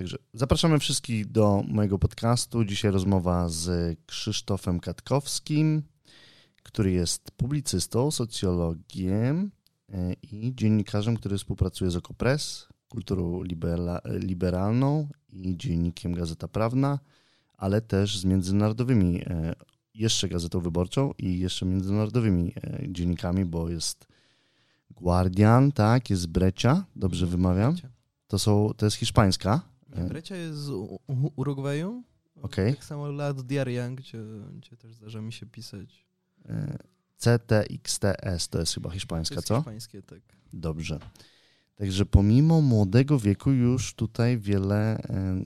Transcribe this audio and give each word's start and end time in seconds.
Także 0.00 0.18
zapraszamy 0.34 0.78
wszystkich 0.78 1.26
do 1.26 1.64
mojego 1.68 1.98
podcastu. 1.98 2.64
Dzisiaj 2.64 2.90
rozmowa 2.90 3.48
z 3.48 3.98
Krzysztofem 4.06 4.80
Katkowskim, 4.80 5.82
który 6.62 6.92
jest 6.92 7.30
publicystą, 7.30 8.10
socjologiem 8.10 9.50
e, 9.88 10.12
i 10.12 10.54
dziennikarzem, 10.54 11.16
który 11.16 11.38
współpracuje 11.38 11.90
z 11.90 11.96
Okopres, 11.96 12.68
kulturą 12.88 13.42
liberalną 14.06 15.08
i 15.28 15.56
dziennikiem 15.56 16.14
Gazeta 16.14 16.48
Prawna, 16.48 16.98
ale 17.56 17.80
też 17.80 18.18
z 18.18 18.24
międzynarodowymi, 18.24 19.22
e, 19.26 19.54
jeszcze 19.94 20.28
Gazetą 20.28 20.60
Wyborczą 20.60 21.12
i 21.18 21.38
jeszcze 21.38 21.66
międzynarodowymi 21.66 22.52
e, 22.56 22.78
dziennikami, 22.88 23.44
bo 23.44 23.68
jest 23.68 24.06
Guardian, 24.90 25.72
tak, 25.72 26.10
jest 26.10 26.26
Brecia, 26.26 26.84
dobrze 26.96 27.26
wymawiam? 27.26 27.76
To, 28.26 28.38
są, 28.38 28.70
to 28.76 28.86
jest 28.86 28.96
hiszpańska. 28.96 29.69
Brecia 30.08 30.36
jest 30.36 30.58
z 30.58 30.70
Urugwaju. 31.36 32.04
Okay. 32.42 32.74
Tak 32.74 32.84
samo 32.84 33.08
Lat 33.12 33.42
Diarian, 33.42 33.96
gdzie, 33.96 34.18
gdzie 34.54 34.76
też 34.76 34.94
zdarza 34.94 35.20
mi 35.20 35.32
się 35.32 35.46
pisać. 35.46 36.06
CTXTS 37.16 38.48
to 38.48 38.60
jest 38.60 38.74
chyba 38.74 38.90
hiszpańska, 38.90 39.34
to 39.34 39.40
jest 39.40 39.48
co? 39.48 39.56
hiszpańskie, 39.56 40.02
tak. 40.02 40.20
Dobrze. 40.52 40.98
Także 41.80 42.06
pomimo 42.06 42.60
młodego 42.60 43.18
wieku 43.18 43.50
już 43.50 43.94
tutaj 43.94 44.38
wiele 44.38 44.98
e, 44.98 45.42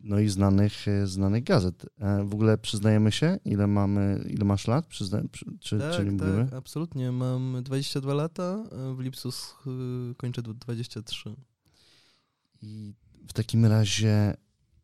no 0.00 0.18
i 0.18 0.28
znanych, 0.28 0.88
e, 0.88 1.06
znanych 1.06 1.44
gazet. 1.44 1.86
E, 1.98 2.24
w 2.24 2.34
ogóle 2.34 2.58
przyznajemy 2.58 3.12
się, 3.12 3.38
ile 3.44 3.66
mamy, 3.66 4.24
ile 4.28 4.44
masz 4.44 4.66
lat? 4.66 4.86
Przyzna, 4.86 5.22
czy, 5.60 5.78
tak, 5.78 5.96
czy 5.96 6.04
nie 6.04 6.10
mówimy? 6.10 6.44
Tak, 6.44 6.54
absolutnie. 6.54 7.12
Mam 7.12 7.62
22 7.62 8.14
lata, 8.14 8.64
w 8.96 9.00
lipcu 9.00 9.30
kończę 10.16 10.42
23. 10.42 11.34
I 12.62 12.94
w 13.28 13.32
takim 13.32 13.66
razie, 13.66 14.36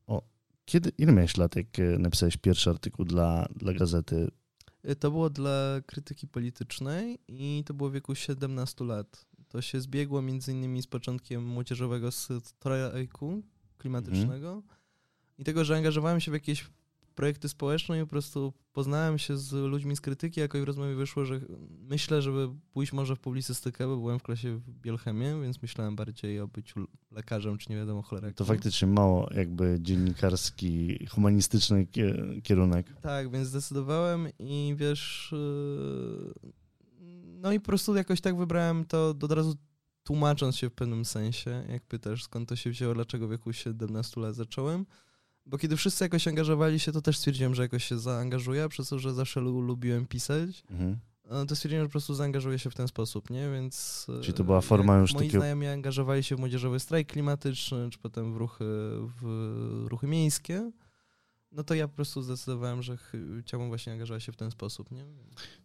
o, 0.07 0.23
kiedy, 0.65 0.93
ile 0.99 1.13
miałeś 1.13 1.37
lat, 1.37 1.57
jak 1.57 1.67
napisałeś 1.99 2.37
pierwszy 2.37 2.71
artykuł 2.71 3.05
dla, 3.05 3.49
dla 3.57 3.73
gazety? 3.73 4.31
To 4.99 5.11
było 5.11 5.31
dla 5.31 5.81
krytyki 5.87 6.29
politycznej 6.29 7.19
i 7.29 7.63
to 7.67 7.75
było 7.75 7.91
w 7.91 7.93
wieku 7.93 8.15
17 8.15 8.85
lat. 8.85 9.27
To 9.49 9.63
się 9.63 9.81
zbiegło 9.81 10.23
między 10.23 10.53
innymi 10.53 10.83
z 10.83 10.87
początkiem 10.87 11.47
młodzieżowego 11.47 12.11
strajku 12.13 13.43
klimatycznego 13.79 14.51
mm. 14.51 14.63
i 15.39 15.45
tego, 15.45 15.65
że 15.65 15.77
angażowałem 15.77 16.21
się 16.21 16.31
w 16.31 16.35
jakieś 16.35 16.71
projekty 17.15 17.49
społeczne 17.49 17.99
i 17.99 18.01
po 18.01 18.07
prostu 18.07 18.53
poznałem 18.73 19.19
się 19.19 19.37
z 19.37 19.53
ludźmi 19.53 19.97
z 19.97 20.01
krytyki, 20.01 20.41
jakoś 20.41 20.61
w 20.61 20.65
rozmowie 20.65 20.95
wyszło, 20.95 21.25
że 21.25 21.41
myślę, 21.81 22.23
żeby 22.23 22.49
pójść 22.73 22.93
może 22.93 23.17
w 23.17 23.21
publicystykę, 23.21 23.87
bo 23.87 23.97
byłem 23.97 24.19
w 24.19 24.23
klasie 24.23 24.57
w 24.57 24.71
Bielchemie, 24.71 25.41
więc 25.43 25.63
myślałem 25.63 25.97
bardziej 25.97 26.41
o 26.41 26.49
byciu 26.49 26.87
lekarzem, 27.11 27.59
czy 27.59 27.71
nie 27.71 27.77
wiadomo 27.77 28.03
cholera. 28.03 28.33
To 28.33 28.45
faktycznie 28.45 28.89
mało 28.89 29.29
jakby 29.35 29.79
dziennikarski, 29.81 31.07
humanistyczny 31.07 31.87
kierunek. 32.43 32.87
Tak, 33.03 33.31
więc 33.31 33.49
zdecydowałem 33.49 34.29
i 34.39 34.75
wiesz, 34.79 35.33
yy, 35.33 36.53
no 37.45 37.53
i 37.53 37.61
po 37.61 37.67
prostu 37.67 37.95
jakoś 37.97 38.21
tak 38.21 38.37
wybrałem 38.37 38.85
to 38.85 39.09
od 39.09 39.33
razu 39.33 39.55
tłumacząc 40.05 40.57
się 40.57 40.71
w 40.71 40.73
pewnym 40.73 41.05
sensie, 41.05 41.65
jak 41.69 41.83
pytasz 41.83 42.25
skąd 42.25 42.49
to 42.49 42.57
się 42.57 42.71
wzięło, 42.71 42.95
dlaczego 42.95 43.29
w 43.29 43.31
wieku 43.31 43.53
17 43.53 44.21
lat 44.21 44.35
zacząłem, 44.35 44.87
bo 45.47 45.59
kiedy 45.59 45.77
wszyscy 45.77 46.05
jakoś 46.05 46.29
angażowali 46.29 46.81
się, 46.81 46.93
to 46.93 47.03
też 47.03 47.19
stwierdziłem, 47.19 47.55
że 47.55 47.63
jakoś 47.63 47.85
się 47.85 47.99
zaangażuję, 47.99 48.69
przez 48.69 48.89
to, 48.89 48.99
że 48.99 49.15
zawsze 49.15 49.41
lubiłem 49.41 50.07
pisać. 50.07 50.65
Mhm. 50.71 50.99
To 51.49 51.57
stwierdziłem, 51.57 51.85
że 51.85 51.89
po 51.89 51.93
prostu 51.93 52.15
zaangażuję 52.15 52.59
się 52.59 52.71
w 52.71 52.75
ten 52.75 52.89
sposób, 52.89 53.31
nie? 53.31 53.51
Więc. 53.51 54.07
Czyli 54.23 54.35
to 54.35 54.45
była 54.45 54.61
forma 54.61 54.99
już 54.99 55.13
moi 55.13 55.19
takiego. 55.19 55.39
Moi 55.39 55.41
znajomi 55.41 55.67
angażowali 55.67 56.23
się 56.23 56.37
w 56.37 56.39
młodzieżowy 56.39 56.81
strajk 56.81 57.09
klimatyczny, 57.09 57.91
czy 57.91 57.99
potem 57.99 58.35
w 58.35 58.37
ruchy, 58.37 58.65
w 59.21 59.87
ruchy 59.89 60.07
miejskie. 60.07 60.71
No 61.53 61.65
to 61.65 61.75
ja 61.75 61.89
po 61.89 61.95
prostu 61.95 62.23
zdecydowałem, 62.23 62.83
że 62.83 62.97
chciałbym 63.41 63.69
właśnie 63.69 63.93
angażować 63.93 64.23
się 64.23 64.33
w 64.33 64.37
ten 64.37 64.51
sposób, 64.51 64.91
nie? 64.91 65.05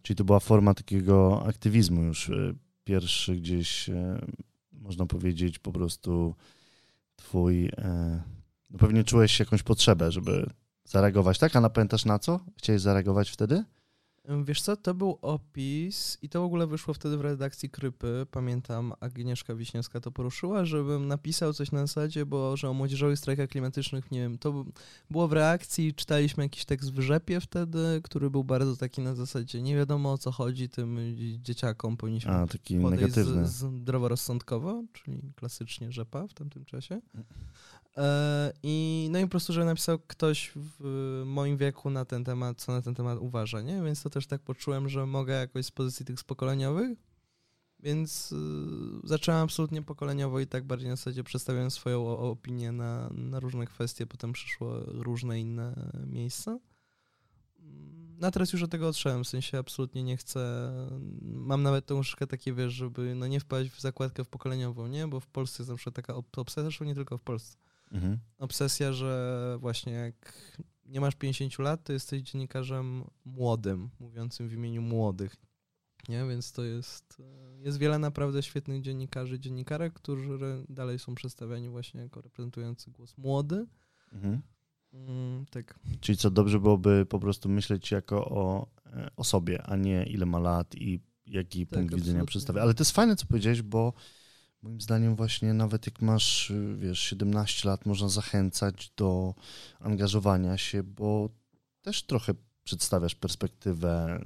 Czyli 0.02 0.18
to 0.18 0.24
była 0.24 0.40
forma 0.40 0.74
takiego 0.74 1.46
aktywizmu 1.46 2.04
już 2.04 2.30
e, 2.30 2.54
pierwszy 2.84 3.36
gdzieś, 3.36 3.90
e, 3.90 4.26
można 4.72 5.06
powiedzieć, 5.06 5.60
po 5.60 5.72
prostu 5.72 6.36
twój 7.16 7.66
e, 7.66 8.24
no 8.70 8.80
pewnie 8.80 9.04
czułeś 9.04 9.40
jakąś 9.40 9.64
potrzebę, 9.64 10.12
żeby 10.12 10.50
zareagować, 10.86 11.40
tak? 11.40 11.56
A 11.56 11.62
napętasz 11.62 12.06
na 12.06 12.20
co? 12.20 12.40
Chciałeś 12.58 12.82
zareagować 12.82 13.30
wtedy? 13.30 13.64
Wiesz 14.44 14.62
co, 14.62 14.78
to 14.78 14.94
był 14.94 15.18
opis 15.22 16.18
i 16.22 16.30
to 16.30 16.42
w 16.42 16.44
ogóle 16.44 16.68
wyszło 16.68 16.94
wtedy 16.94 17.18
w 17.18 17.22
redakcji 17.22 17.70
Krypy. 17.70 18.26
Pamiętam, 18.32 18.94
Agnieszka 19.00 19.56
Wiśniewska 19.56 20.00
to 20.00 20.12
poruszyła, 20.12 20.66
żebym 20.66 21.08
napisał 21.08 21.54
coś 21.54 21.72
na 21.72 21.80
zasadzie, 21.80 22.26
bo 22.26 22.58
że 22.58 22.70
o 22.70 22.74
młodzieżowych 22.74 23.20
strajkach 23.20 23.50
klimatycznych, 23.50 24.12
nie 24.12 24.20
wiem, 24.20 24.38
to 24.38 24.66
było 25.10 25.28
w 25.28 25.34
reakcji, 25.34 25.94
czytaliśmy 25.94 26.44
jakiś 26.44 26.66
tekst 26.66 26.94
w 26.94 27.00
Rzepie 27.00 27.40
wtedy, 27.40 28.02
który 28.04 28.30
był 28.30 28.44
bardzo 28.44 28.78
taki 28.78 29.02
na 29.02 29.16
zasadzie, 29.16 29.62
nie 29.62 29.76
wiadomo 29.76 30.12
o 30.12 30.18
co 30.18 30.32
chodzi 30.32 30.70
tym 30.70 31.00
dzieciakom, 31.42 31.98
powinniśmy 31.98 32.32
A, 32.32 32.48
taki 32.48 32.76
negatywny. 32.76 33.48
Z, 33.48 33.52
zdroworozsądkowo, 33.52 34.84
czyli 34.94 35.22
klasycznie 35.36 35.92
Rzepa 35.92 36.28
w 36.28 36.34
tamtym 36.34 36.66
czasie. 36.66 37.02
E, 37.98 38.54
I 38.64 39.08
no 39.12 39.20
i 39.20 39.24
po 39.24 39.28
prostu, 39.30 39.54
że 39.54 39.66
napisał 39.66 40.00
ktoś 40.00 40.52
w 40.56 41.24
moim 41.26 41.58
wieku 41.58 41.90
na 41.90 42.06
ten 42.06 42.24
temat, 42.24 42.62
co 42.62 42.72
na 42.72 42.82
ten 42.82 42.96
temat 42.96 43.18
uważa, 43.22 43.62
nie? 43.62 43.82
Więc 43.84 44.04
to 44.04 44.10
też 44.10 44.28
tak 44.28 44.42
poczułem, 44.42 44.90
że 44.90 45.06
mogę 45.06 45.34
jakoś 45.34 45.66
z 45.66 45.72
pozycji 45.72 46.06
tych 46.06 46.24
pokoleniowych, 46.24 46.98
więc 47.80 48.32
y, 48.32 48.36
zacząłem 49.04 49.42
absolutnie 49.42 49.82
pokoleniowo 49.82 50.40
i 50.40 50.48
tak 50.48 50.64
bardziej 50.64 50.90
na 50.90 50.96
zasadzie 50.96 51.24
przedstawiałem 51.24 51.72
swoją 51.72 52.08
opinię 52.18 52.72
na, 52.72 53.10
na 53.10 53.40
różne 53.40 53.68
kwestie, 53.68 54.06
potem 54.06 54.34
przyszło 54.34 54.80
różne 54.86 55.40
inne 55.40 55.92
miejsca. 56.08 56.60
No 58.20 58.32
teraz 58.32 58.54
już 58.54 58.64
od 58.64 58.72
tego 58.72 58.88
odszedłem, 58.88 59.24
w 59.24 59.28
sensie 59.28 59.58
absolutnie 59.58 60.04
nie 60.04 60.18
chcę, 60.18 60.72
mam 61.22 61.64
nawet 61.64 61.86
tą 61.86 61.96
troszkę 61.96 62.28
takie, 62.28 62.54
wiesz, 62.54 62.74
żeby 62.74 63.16
no 63.16 63.28
nie 63.28 63.40
wpaść 63.40 63.70
w 63.70 63.82
zakładkę 63.82 64.24
w 64.24 64.30
pokoleniową, 64.30 64.88
nie? 64.88 65.08
Bo 65.08 65.20
w 65.20 65.28
Polsce 65.28 65.64
jest 65.64 65.68
zawsze 65.68 65.92
taka 65.92 66.16
obsesja, 66.16 66.64
zresztą 66.64 66.86
nie 66.86 66.96
tylko 66.96 67.18
w 67.18 67.22
Polsce 67.22 67.58
Mhm. 67.92 68.20
Obsesja, 68.38 68.94
że 68.94 69.58
właśnie 69.60 69.94
jak 69.94 70.52
nie 70.86 71.02
masz 71.02 71.16
50 71.16 71.60
lat, 71.60 71.84
to 71.84 71.94
jesteś 71.94 72.22
dziennikarzem 72.22 73.04
młodym, 73.26 73.90
mówiącym 74.00 74.50
w 74.50 74.54
imieniu 74.54 74.82
młodych. 74.82 75.36
Nie? 76.10 76.26
Więc 76.26 76.52
to 76.52 76.64
jest, 76.64 77.22
jest 77.60 77.78
wiele 77.78 78.00
naprawdę 78.00 78.44
świetnych 78.44 78.82
dziennikarzy, 78.82 79.40
dziennikarek, 79.40 79.94
którzy 79.94 80.40
dalej 80.70 81.00
są 81.00 81.16
przedstawiani 81.16 81.70
właśnie 81.70 82.02
jako 82.02 82.22
reprezentujący 82.22 82.92
głos 82.92 83.18
młody. 83.18 83.66
Mhm. 84.12 84.42
Mm, 84.94 85.46
tak. 85.46 85.80
Czyli 86.00 86.18
co, 86.18 86.32
dobrze 86.32 86.60
byłoby 86.60 87.06
po 87.10 87.20
prostu 87.20 87.50
myśleć 87.50 87.92
jako 87.92 88.26
o, 88.26 88.68
e, 88.86 89.10
o 89.16 89.24
sobie, 89.24 89.64
a 89.64 89.76
nie 89.76 90.04
ile 90.04 90.26
ma 90.26 90.40
lat 90.40 90.76
i 90.76 91.00
jaki 91.26 91.68
tak, 91.68 91.80
punkt 91.80 91.96
widzenia 91.96 92.26
przedstawia. 92.26 92.62
Ale 92.62 92.74
to 92.74 92.82
jest 92.82 92.92
fajne, 92.92 93.16
co 93.16 93.26
powiedziałeś, 93.26 93.62
bo 93.62 93.94
Moim 94.62 94.82
zdaniem 94.82 95.16
właśnie 95.16 95.54
nawet 95.54 95.86
jak 95.86 96.02
masz, 96.02 96.54
wiesz, 96.78 97.00
17 97.00 97.70
lat, 97.70 97.86
można 97.86 98.10
zachęcać 98.10 98.92
do 98.98 99.36
angażowania 99.80 100.58
się, 100.58 100.84
bo 100.84 101.30
też 101.82 102.04
trochę 102.04 102.34
przedstawiasz 102.64 103.16
perspektywę 103.16 104.22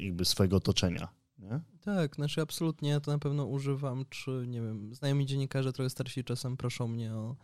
jakby 0.00 0.24
swojego 0.24 0.56
otoczenia, 0.56 1.08
nie? 1.38 1.60
Tak, 1.80 2.14
znaczy 2.14 2.40
absolutnie 2.40 2.90
ja 2.90 3.00
to 3.00 3.10
na 3.10 3.18
pewno 3.18 3.46
używam, 3.46 4.04
czy 4.10 4.44
nie 4.46 4.60
wiem, 4.60 4.94
znajomi 4.94 5.26
dziennikarze 5.26 5.72
trochę 5.72 5.90
starsi 5.90 6.24
czasem 6.24 6.56
proszą 6.56 6.88
mnie 6.88 7.14
o 7.14 7.36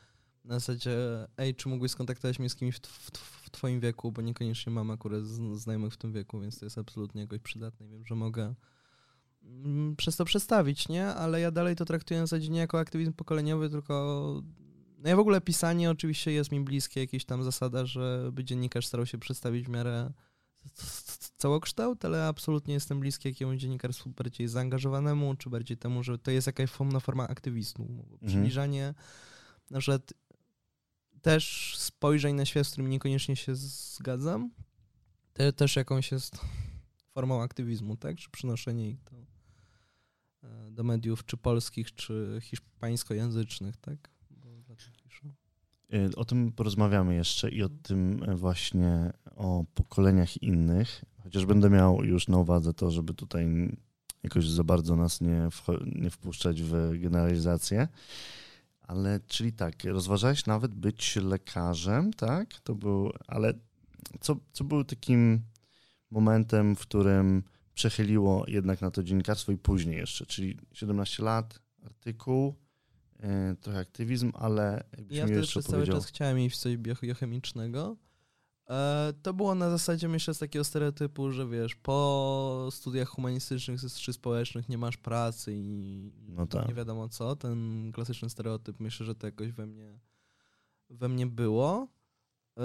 na 0.44 0.54
zasadzie, 0.54 0.97
ej, 1.36 1.54
czy 1.54 1.69
mógłbyś 1.69 1.91
skontaktować 1.91 2.38
mnie 2.38 2.50
z 2.50 2.54
kimś 2.54 2.76
w, 2.76 3.10
w, 3.19 3.50
twoim 3.50 3.80
wieku, 3.80 4.12
bo 4.12 4.22
niekoniecznie 4.22 4.72
mam 4.72 4.91
akurat 4.91 5.25
znajomych 5.54 5.92
w 5.92 5.97
tym 5.97 6.12
wieku, 6.12 6.41
więc 6.41 6.59
to 6.59 6.66
jest 6.66 6.78
absolutnie 6.78 7.20
jakoś 7.20 7.41
przydatne 7.41 7.86
i 7.86 7.88
wiem, 7.91 8.06
że 8.06 8.15
mogę 8.15 8.54
przez 9.97 10.16
to 10.16 10.25
przestawić, 10.25 10.88
nie? 10.88 11.06
Ale 11.06 11.41
ja 11.41 11.50
dalej 11.50 11.76
to 11.76 11.84
traktuję 11.84 12.20
w 12.20 12.25
zasadzie 12.25 12.48
nie 12.48 12.59
jako 12.59 12.78
aktywizm 12.78 13.12
pokoleniowy, 13.12 13.70
tylko 13.70 14.42
no 14.98 15.09
ja 15.09 15.16
w 15.16 15.19
ogóle 15.19 15.41
pisanie 15.41 15.91
oczywiście 15.91 16.33
jest 16.33 16.53
mi 16.53 16.60
bliskie, 16.60 17.00
jakieś 17.00 17.24
tam 17.24 17.42
zasada, 17.42 17.86
żeby 17.86 18.45
dziennikarz 18.45 18.86
starał 18.86 19.06
się 19.06 19.18
przedstawić 19.18 19.66
w 19.66 19.68
miarę 19.68 20.12
całokształt, 21.36 22.04
ale 22.04 22.27
absolutnie 22.27 22.74
jestem 22.74 23.00
bliski 23.00 23.28
jakiemuś 23.28 23.59
dziennikarstwu 23.59 24.10
bardziej 24.10 24.48
zaangażowanemu, 24.48 25.34
czy 25.34 25.50
bardziej 25.50 25.77
temu, 25.77 26.03
że 26.03 26.18
to 26.18 26.30
jest 26.30 26.47
jakaś 26.47 26.71
forma, 26.71 27.00
forma 27.00 27.28
aktywizmu. 27.28 27.84
Mhm. 27.84 28.18
Przybliżanie 28.27 28.95
na 29.71 29.78
przykład 29.80 30.12
też 31.22 31.74
spojrzeń 31.78 32.34
na 32.34 32.45
świat, 32.45 32.66
z 32.66 32.71
którym 32.71 32.91
niekoniecznie 32.91 33.36
się 33.36 33.54
zgadzam, 33.54 34.50
te, 35.33 35.53
też 35.53 35.77
jakąś 35.77 36.12
jest 36.12 36.39
formą 37.10 37.42
aktywizmu, 37.42 37.97
tak? 37.97 38.16
Czy 38.16 38.30
przynoszenie 38.30 38.91
ich 38.91 39.03
do, 39.03 39.37
do 40.70 40.84
mediów, 40.84 41.26
czy 41.26 41.36
polskich, 41.36 41.94
czy 41.94 42.38
hiszpańskojęzycznych, 42.42 43.76
tak? 43.76 44.10
E, 45.92 46.16
o 46.16 46.24
tym 46.24 46.52
porozmawiamy 46.52 47.14
jeszcze 47.14 47.50
i 47.50 47.62
o 47.62 47.68
tym 47.68 48.22
e, 48.22 48.36
właśnie 48.36 49.12
o 49.36 49.64
pokoleniach 49.74 50.42
innych, 50.42 51.04
chociaż 51.22 51.46
będę 51.46 51.70
miał 51.70 52.04
już 52.04 52.28
na 52.28 52.38
uwadze 52.38 52.74
to, 52.74 52.90
żeby 52.90 53.14
tutaj 53.14 53.76
jakoś 54.22 54.48
za 54.48 54.64
bardzo 54.64 54.96
nas 54.96 55.20
nie, 55.20 55.48
nie 55.86 56.10
wpuszczać 56.10 56.62
w 56.62 56.98
generalizację. 56.98 57.88
Ale, 58.80 59.20
czyli 59.26 59.52
tak, 59.52 59.84
rozważałeś 59.84 60.46
nawet 60.46 60.74
być 60.74 61.16
lekarzem, 61.16 62.12
tak? 62.12 62.60
To 62.60 62.74
był, 62.74 63.12
ale 63.26 63.54
co, 64.20 64.36
co 64.52 64.64
był 64.64 64.84
takim 64.84 65.42
momentem, 66.10 66.76
w 66.76 66.80
którym 66.80 67.42
przechyliło 67.78 68.45
jednak 68.48 68.80
na 68.80 68.91
to 68.91 69.03
dziennikarstwo 69.03 69.53
i 69.53 69.59
później 69.59 69.97
jeszcze, 69.97 70.27
czyli 70.27 70.59
17 70.72 71.22
lat, 71.22 71.59
artykuł, 71.84 72.54
yy, 73.21 73.27
trochę 73.60 73.78
aktywizm, 73.78 74.33
ale 74.34 74.84
Ja 75.10 75.25
wtedy 75.25 75.41
jeszcze 75.41 75.60
przez 75.60 75.66
cały 75.72 75.86
czas 75.86 76.07
chciałem 76.07 76.39
iść 76.41 76.57
w 76.57 76.60
coś 76.60 76.77
biochemicznego. 76.77 77.97
E, 78.71 79.13
To 79.22 79.34
było 79.34 79.54
na 79.54 79.71
zasadzie, 79.71 80.09
myślę, 80.09 80.34
z 80.34 80.39
takiego 80.39 80.65
stereotypu, 80.65 81.30
że 81.33 81.48
wiesz, 81.48 81.75
po 81.75 82.69
studiach 82.71 83.09
humanistycznych 83.09 83.81
czy 83.97 84.13
społecznych 84.13 84.69
nie 84.69 84.78
masz 84.78 84.97
pracy 84.97 85.53
i 85.57 86.13
No 86.28 86.47
tak. 86.47 86.69
nie 86.69 86.74
wiadomo 86.74 87.09
co. 87.09 87.36
Ten 87.36 87.91
klasyczny 87.92 88.31
stereotyp, 88.31 88.81
myślę, 88.81 89.07
że 89.07 89.15
to 89.15 89.27
jakoś 89.27 89.53
we 89.53 89.66
mnie, 89.66 89.98
we 90.91 91.09
mnie 91.09 91.27
było. 91.27 91.89
E, 92.59 92.63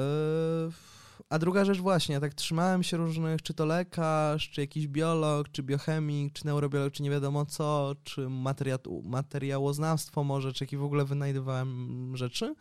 A 1.33 1.39
druga 1.39 1.65
rzecz 1.65 1.77
właśnie, 1.77 2.19
tak 2.19 2.33
trzymałem 2.33 2.83
się 2.83 2.97
różnych, 2.97 3.41
czy 3.41 3.53
to 3.53 3.65
lekarz, 3.65 4.50
czy 4.50 4.62
jakiś 4.62 4.88
biolog, 4.88 5.51
czy 5.51 5.63
biochemik, 5.63 6.33
czy 6.33 6.45
neurobiolog, 6.45 6.94
czy 6.94 7.03
nie 7.03 7.09
wiadomo 7.09 7.45
co, 7.45 7.95
czy 8.03 8.30
materia, 8.30 8.77
materiałoznawstwo 9.03 10.24
może, 10.24 10.53
czy 10.53 10.63
jakie 10.63 10.77
w 10.77 10.83
ogóle 10.83 11.06
wynajdowałem 11.06 12.12
rzeczy. 12.18 12.56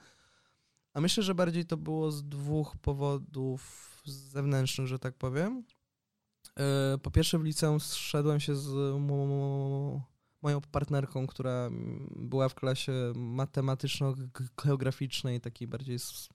A 0.94 1.00
myślę, 1.00 1.22
że 1.22 1.34
bardziej 1.34 1.66
to 1.66 1.76
było 1.76 2.10
z 2.10 2.24
dwóch 2.24 2.76
powodów 2.76 3.62
zewnętrznych, 4.04 4.86
że 4.86 4.98
tak 4.98 5.14
powiem. 5.14 5.64
E, 6.58 6.98
Po 7.02 7.10
pierwsze 7.10 7.38
w 7.38 7.44
liceum 7.44 7.80
zszedłem 7.80 8.40
się 8.40 8.56
z 8.56 8.94
moją 10.42 10.60
partnerką, 10.60 11.26
która 11.26 11.70
była 12.16 12.48
w 12.48 12.54
klasie 12.54 12.92
matematyczno-geograficznej, 13.16 15.40
takiej 15.40 15.68
bardziej 15.68 15.98
z 15.98 16.28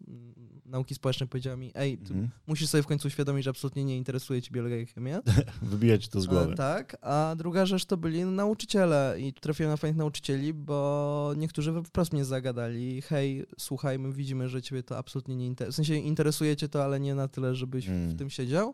nauki 0.66 0.96
społecznej, 0.96 1.30
powiedziała 1.30 1.58
mi, 1.58 1.72
ej, 1.76 1.98
ty 1.98 2.14
Mhm. 2.14 2.30
musisz 2.48 2.70
sobie 2.70 2.84
w 2.84 2.88
końcu 2.88 3.08
uświadomić, 3.08 3.44
że 3.44 3.50
absolutnie 3.50 3.86
nie 3.86 3.98
interesuje 3.98 4.42
ci 4.42 4.52
biologia 4.52 4.78
i 4.80 4.86
chemia. 4.86 5.22
Wybijać 5.62 6.08
to 6.08 6.22
z 6.22 6.26
głowy. 6.28 6.54
E, 6.54 6.56
tak, 6.56 6.98
a 7.02 7.36
druga 7.38 7.66
rzecz 7.66 7.86
to 7.86 7.98
byli 7.98 8.26
nauczyciele 8.26 9.16
i 9.20 9.34
trafiłem 9.34 9.72
na 9.72 9.78
fajnych 9.78 9.98
nauczycieli, 9.98 10.54
bo 10.54 11.34
niektórzy 11.38 11.74
wprost 11.86 12.14
mnie 12.14 12.26
zagadali, 12.26 13.02
hej, 13.02 13.46
słuchaj, 13.60 14.00
my 14.00 14.14
widzimy, 14.14 14.50
że 14.50 14.62
ciebie 14.62 14.84
to 14.84 14.98
absolutnie 14.98 15.36
nie 15.36 15.46
interesuje, 15.48 15.74
w 15.74 15.76
sensie 15.76 15.96
interesuje 15.96 16.56
cię 16.56 16.70
to, 16.70 16.84
ale 16.84 17.00
nie 17.00 17.16
na 17.16 17.28
tyle, 17.28 17.56
żebyś 17.56 17.88
Mm. 17.88 18.10
w 18.10 18.18
tym 18.18 18.30
siedział. 18.30 18.74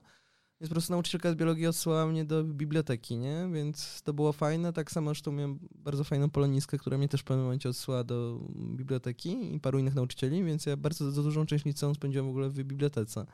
Więc 0.64 0.70
po 0.70 0.74
prostu 0.74 0.94
nauczycielka 0.94 1.32
z 1.32 1.36
biologii 1.36 1.68
odsyłała 1.68 2.06
mnie 2.06 2.26
do 2.26 2.44
biblioteki, 2.44 3.18
nie? 3.18 3.50
Więc 3.54 4.02
to 4.02 4.14
było 4.14 4.34
fajne. 4.34 4.74
Tak 4.74 4.92
samo 4.92 5.10
zresztą 5.10 5.32
miałem 5.32 5.60
bardzo 5.76 6.04
fajną 6.04 6.30
polonistkę, 6.30 6.78
która 6.78 6.98
mnie 6.98 7.10
też 7.10 7.22
w 7.22 7.24
pewnym 7.24 7.44
momencie 7.46 7.70
odsyłała 7.70 8.04
do 8.04 8.40
biblioteki 8.56 9.56
i 9.56 9.60
paru 9.60 9.80
innych 9.80 9.96
nauczycieli, 9.96 10.44
więc 10.44 10.66
ja 10.66 10.78
bardzo 10.78 11.12
dużą 11.12 11.46
część 11.46 11.66
liceum 11.66 11.96
spędziłem 11.96 12.26
w 12.26 12.30
ogóle 12.30 12.50
w 12.50 12.54
bibliotece. 12.54 13.26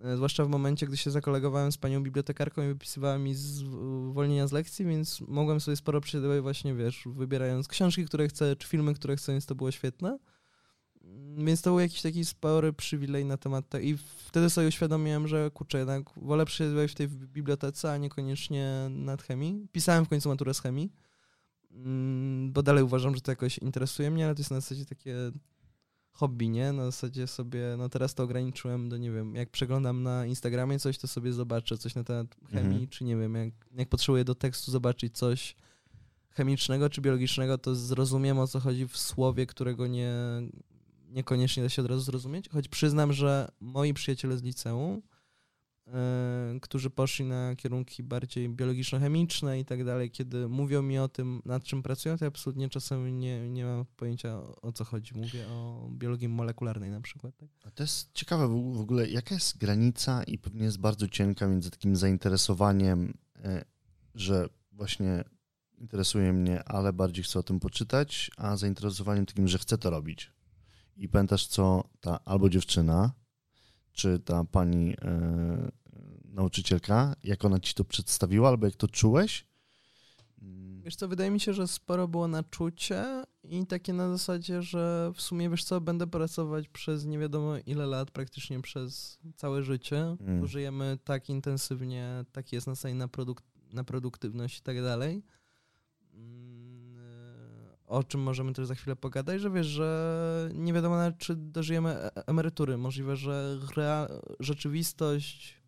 E, 0.00 0.16
Zwłaszcza 0.16 0.44
w 0.44 0.48
momencie, 0.48 0.86
gdy 0.86 0.96
się 0.96 1.10
zakolegowałem 1.10 1.72
z 1.72 1.78
panią 1.78 2.02
bibliotekarką 2.02 2.62
i 2.62 2.68
wypisywała 2.68 3.18
mi 3.18 3.34
zwolnienia 3.34 4.46
z 4.46 4.52
lekcji, 4.52 4.84
więc 4.84 5.20
mogłem 5.20 5.60
sobie 5.60 5.76
sporo 5.76 6.00
przesiadywać 6.00 6.40
właśnie, 6.40 6.74
wiesz, 6.74 7.02
wybierając 7.06 7.68
książki, 7.68 8.04
które 8.04 8.28
chcę, 8.28 8.56
czy 8.56 8.68
filmy, 8.68 8.94
które 8.94 9.16
chcę, 9.16 9.32
więc 9.32 9.46
to 9.46 9.54
było 9.54 9.70
świetne. 9.70 10.18
Więc 11.36 11.62
to 11.62 11.70
był 11.70 11.80
jakiś 11.80 12.02
taki 12.02 12.24
spory 12.24 12.72
przywilej 12.72 13.24
na 13.24 13.36
temat 13.36 13.68
tego. 13.68 13.84
I 13.84 13.96
wtedy 14.26 14.50
sobie 14.50 14.68
uświadomiłem, 14.68 15.28
że 15.28 15.50
kurczę, 15.50 15.78
jednak 15.78 16.02
wolę 16.16 16.44
przesiadywać 16.44 16.92
w 16.92 16.94
tej 16.94 17.08
bibliotece, 17.08 17.92
a 17.92 17.96
niekoniecznie 17.96 18.86
nad 18.90 19.22
chemii. 19.22 19.66
Pisałem 19.72 20.04
w 20.04 20.08
końcu 20.08 20.28
maturę 20.28 20.54
z 20.54 20.60
chemii, 20.60 20.92
mm, 21.70 22.52
bo 22.52 22.62
dalej 22.62 22.84
uważam, 22.84 23.14
że 23.14 23.20
to 23.20 23.32
jakoś 23.32 23.58
interesuje 23.58 24.10
mnie, 24.10 24.24
ale 24.24 24.34
to 24.34 24.40
jest 24.40 24.50
na 24.50 24.60
zasadzie 24.60 24.86
takie 24.86 25.14
hobby, 26.12 26.48
nie? 26.48 26.72
Na 26.72 26.84
zasadzie 26.84 27.26
sobie, 27.26 27.74
no 27.78 27.88
teraz 27.88 28.14
to 28.14 28.22
ograniczyłem 28.22 28.88
do, 28.88 28.96
nie 28.96 29.10
wiem, 29.10 29.34
jak 29.34 29.50
przeglądam 29.50 30.02
na 30.02 30.26
Instagramie 30.26 30.78
coś, 30.78 30.98
to 30.98 31.08
sobie 31.08 31.32
zobaczę 31.32 31.78
coś 31.78 31.94
na 31.94 32.04
temat 32.04 32.36
chemii, 32.50 32.70
Mhm. 32.70 32.88
czy 32.88 33.04
nie 33.04 33.16
wiem, 33.16 33.34
jak, 33.34 33.54
jak 33.76 33.88
potrzebuję 33.88 34.24
do 34.24 34.34
tekstu 34.34 34.70
zobaczyć 34.70 35.16
coś 35.16 35.56
chemicznego 36.30 36.90
czy 36.90 37.00
biologicznego, 37.00 37.58
to 37.58 37.74
zrozumiem 37.74 38.38
o 38.38 38.46
co 38.46 38.60
chodzi 38.60 38.88
w 38.88 38.98
słowie, 38.98 39.46
którego 39.46 39.86
nie, 39.86 40.12
niekoniecznie 41.08 41.62
da 41.62 41.68
się 41.68 41.82
od 41.82 41.88
razu 41.88 42.00
zrozumieć. 42.00 42.48
Choć 42.48 42.68
przyznam, 42.68 43.12
że 43.12 43.48
moi 43.60 43.94
przyjaciele 43.94 44.38
z 44.38 44.42
liceum, 44.42 45.02
e, 45.86 46.58
którzy 46.62 46.90
poszli 46.90 47.24
na 47.24 47.56
kierunki 47.56 48.02
bardziej 48.02 48.50
biologiczno-chemiczne 48.50 49.60
i 49.60 49.64
tak 49.64 49.84
dalej, 49.84 50.10
kiedy 50.10 50.48
mówią 50.48 50.82
mi 50.82 50.98
o 50.98 51.08
tym, 51.08 51.42
nad 51.44 51.64
czym 51.64 51.82
pracują, 51.82 52.18
to 52.18 52.24
ja 52.24 52.28
absolutnie 52.28 52.68
czasem 52.68 53.18
nie, 53.18 53.50
nie 53.50 53.64
mam 53.64 53.84
pojęcia 53.96 54.40
o, 54.62 54.72
co 54.72 54.84
chodzi. 54.84 55.14
Mówię 55.14 55.48
o 55.48 55.88
biologii 55.92 56.28
molekularnej 56.28 56.90
na 56.90 57.00
przykład. 57.00 57.36
Tak? 57.36 57.48
A 57.64 57.70
to 57.70 57.82
jest 57.82 58.10
ciekawe 58.12 58.48
w 58.48 58.72
w 58.76 58.80
ogóle, 58.80 59.08
jaka 59.08 59.34
jest 59.34 59.58
granica 59.58 60.22
i 60.22 60.38
pewnie 60.38 60.64
jest 60.64 60.78
bardzo 60.78 61.08
cienka 61.08 61.48
między 61.48 61.70
takim 61.70 61.96
zainteresowaniem, 61.96 63.18
e, 63.36 63.64
że 64.14 64.48
właśnie 64.72 65.24
interesuje 65.78 66.32
mnie, 66.32 66.64
ale 66.64 66.92
bardziej 66.92 67.24
chcę 67.24 67.38
o 67.38 67.42
tym 67.42 67.60
poczytać, 67.60 68.30
a 68.36 68.56
zainteresowaniem 68.56 69.26
takim, 69.26 69.48
że 69.48 69.58
chcę 69.58 69.78
to 69.78 69.90
robić. 69.90 70.32
I 70.98 71.08
pamiętasz, 71.08 71.46
co 71.46 71.84
ta 72.00 72.24
albo 72.24 72.48
dziewczyna, 72.48 73.12
czy 73.92 74.18
ta 74.18 74.44
pani 74.44 74.94
e, 75.02 75.70
nauczycielka, 76.24 77.16
jak 77.24 77.44
ona 77.44 77.60
ci 77.60 77.74
to 77.74 77.84
przedstawiła, 77.84 78.48
albo 78.48 78.66
jak 78.66 78.76
to 78.76 78.88
czułeś? 78.88 79.46
Mm, 80.42 80.82
Wiesz 80.82 80.96
co, 80.96 81.08
wydaje 81.08 81.30
mi 81.30 81.40
się, 81.40 81.54
że 81.54 81.68
sporo 81.68 82.08
było 82.08 82.28
na 82.28 82.42
czucie 82.42 83.24
i 83.44 83.66
takie 83.66 83.92
na 83.92 84.08
zasadzie, 84.08 84.62
że 84.62 85.12
w 85.14 85.22
sumie, 85.22 85.50
wiesz 85.50 85.64
co, 85.64 85.80
będę 85.80 86.06
pracować 86.06 86.68
przez 86.68 87.06
nie 87.06 87.18
wiadomo 87.18 87.56
ile 87.66 87.86
lat, 87.86 88.10
praktycznie 88.10 88.60
przez 88.62 89.18
całe 89.36 89.62
życie. 89.62 90.16
Mm. 90.20 90.46
Żyjemy 90.46 90.98
tak 91.04 91.28
intensywnie, 91.28 92.24
taki 92.32 92.56
jest 92.56 92.66
nastawienie 92.66 92.98
na, 92.98 93.08
produk 93.08 93.42
na 93.72 93.84
produktywność 93.84 94.58
i 94.58 94.62
tak 94.62 94.82
dalej. 94.82 95.22
O 97.88 98.04
czym 98.04 98.20
możemy 98.20 98.52
też 98.52 98.66
za 98.66 98.74
chwilę 98.74 98.96
pogadać, 98.96 99.40
że 99.40 99.50
wiesz, 99.50 99.66
że 99.66 100.50
nie 100.54 100.72
wiadomo 100.72 100.96
nawet, 100.96 101.18
czy 101.18 101.36
dożyjemy 101.36 101.90
e- 101.90 102.26
emerytury. 102.26 102.76
Możliwe, 102.76 103.16
że 103.16 103.58
rea- 103.76 104.08
rzeczywistość 104.40 105.62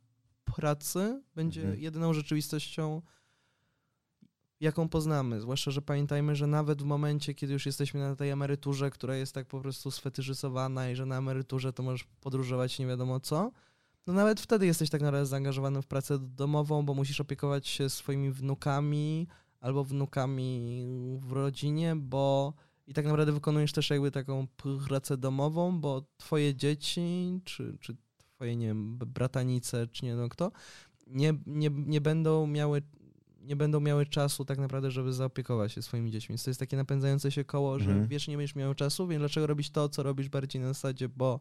pracy 0.44 1.22
będzie 1.34 1.60
Mhm. 1.60 1.80
jedyną 1.80 2.12
rzeczywistością, 2.12 3.02
jaką 4.60 4.88
poznamy. 4.88 5.40
Zwłaszcza, 5.40 5.70
że 5.70 5.82
pamiętajmy, 5.82 6.36
że 6.36 6.46
nawet 6.46 6.82
w 6.82 6.84
momencie, 6.84 7.34
kiedy 7.34 7.52
już 7.52 7.66
jesteśmy 7.66 8.00
na 8.00 8.16
tej 8.16 8.30
emeryturze, 8.30 8.90
która 8.90 9.16
jest 9.16 9.32
tak 9.34 9.46
po 9.46 9.60
prostu 9.60 9.90
sfetyszyzowana 9.90 10.90
i 10.90 10.96
że 10.96 11.06
na 11.06 11.18
emeryturze 11.18 11.72
to 11.72 11.82
możesz 11.82 12.04
podróżować 12.20 12.78
nie 12.78 12.86
wiadomo 12.86 13.20
co, 13.20 13.52
no 14.06 14.12
nawet 14.12 14.40
wtedy 14.40 14.66
jesteś 14.66 14.90
tak 14.90 15.00
naprawdę 15.02 15.26
zaangażowany 15.26 15.82
w 15.82 15.86
pracę 15.86 16.18
domową, 16.18 16.82
bo 16.86 16.94
musisz 16.94 17.20
opiekować 17.20 17.68
się 17.68 17.90
swoimi 17.90 18.30
wnukami 18.30 19.26
wnukami 19.84 20.84
w 21.20 21.32
rodzinie, 21.32 21.96
bo 21.96 22.52
i 22.86 22.94
tak 22.94 23.04
naprawdę 23.04 23.32
wykonujesz 23.32 23.72
też 23.72 23.90
jakby 23.90 24.10
taką 24.10 24.46
pracę 24.88 25.16
domową, 25.16 25.80
bo 25.80 26.02
twoje 26.16 26.54
dzieci, 26.54 27.40
czy, 27.44 27.76
czy 27.80 27.96
twoje, 28.16 28.56
nie 28.56 28.66
wiem, 28.66 28.98
bratanice, 28.98 29.86
czy 29.86 30.04
nie 30.04 30.16
wiem 30.16 30.28
kto, 30.28 30.52
nie, 31.06 31.34
nie, 31.46 31.70
nie 31.70 32.00
będą 32.00 32.46
miały 32.46 32.82
nie 33.40 33.56
będą 33.56 33.80
miały 33.80 34.06
czasu 34.06 34.44
tak 34.44 34.58
naprawdę, 34.58 34.90
żeby 34.90 35.12
zaopiekować 35.12 35.72
się 35.72 35.82
swoimi 35.82 36.10
dziećmi. 36.10 36.32
Więc 36.32 36.44
to 36.44 36.50
jest 36.50 36.60
takie 36.60 36.76
napędzające 36.76 37.32
się 37.32 37.44
koło, 37.44 37.78
że 37.78 37.90
Mhm. 37.90 38.08
wiesz, 38.08 38.28
nie 38.28 38.36
będziesz 38.36 38.54
miał 38.54 38.74
czasu, 38.74 39.06
więc 39.06 39.20
dlaczego 39.20 39.46
robić 39.46 39.70
to, 39.70 39.88
co 39.88 40.02
robisz 40.02 40.28
bardziej 40.28 40.62
na 40.62 40.68
zasadzie, 40.68 41.08
bo 41.08 41.40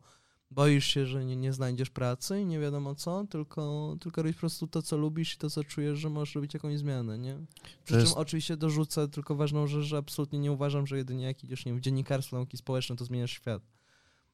boisz 0.51 0.85
się, 0.85 1.05
że 1.05 1.25
nie, 1.25 1.35
nie 1.35 1.53
znajdziesz 1.53 1.89
pracy 1.89 2.41
i 2.41 2.45
nie 2.45 2.59
wiadomo 2.59 2.95
co, 2.95 3.25
tylko, 3.29 3.95
tylko 3.99 4.21
robić 4.21 4.35
po 4.35 4.39
prostu 4.39 4.67
to, 4.67 4.81
co 4.81 4.97
lubisz 4.97 5.33
i 5.33 5.37
to, 5.37 5.49
co 5.49 5.63
czujesz, 5.63 5.99
że 5.99 6.09
możesz 6.09 6.35
robić 6.35 6.53
jakąś 6.53 6.77
zmianę, 6.77 7.17
nie? 7.19 7.37
Przy 7.85 7.95
jest- 7.95 8.07
czym 8.07 8.17
oczywiście 8.17 8.57
dorzucę 8.57 9.07
tylko 9.07 9.35
ważną 9.35 9.67
rzecz, 9.67 9.83
że 9.85 9.97
absolutnie 9.97 10.39
nie 10.39 10.51
uważam, 10.51 10.87
że 10.87 10.97
jedynie 10.97 11.23
jak 11.25 11.43
idziesz 11.43 11.65
nie 11.65 11.71
wiem, 11.71 11.79
w 11.79 11.81
dziennikarstwo, 11.81 12.35
nauki 12.35 12.57
społeczne, 12.57 12.95
to 12.95 13.05
zmieniasz 13.05 13.31
świat. 13.31 13.63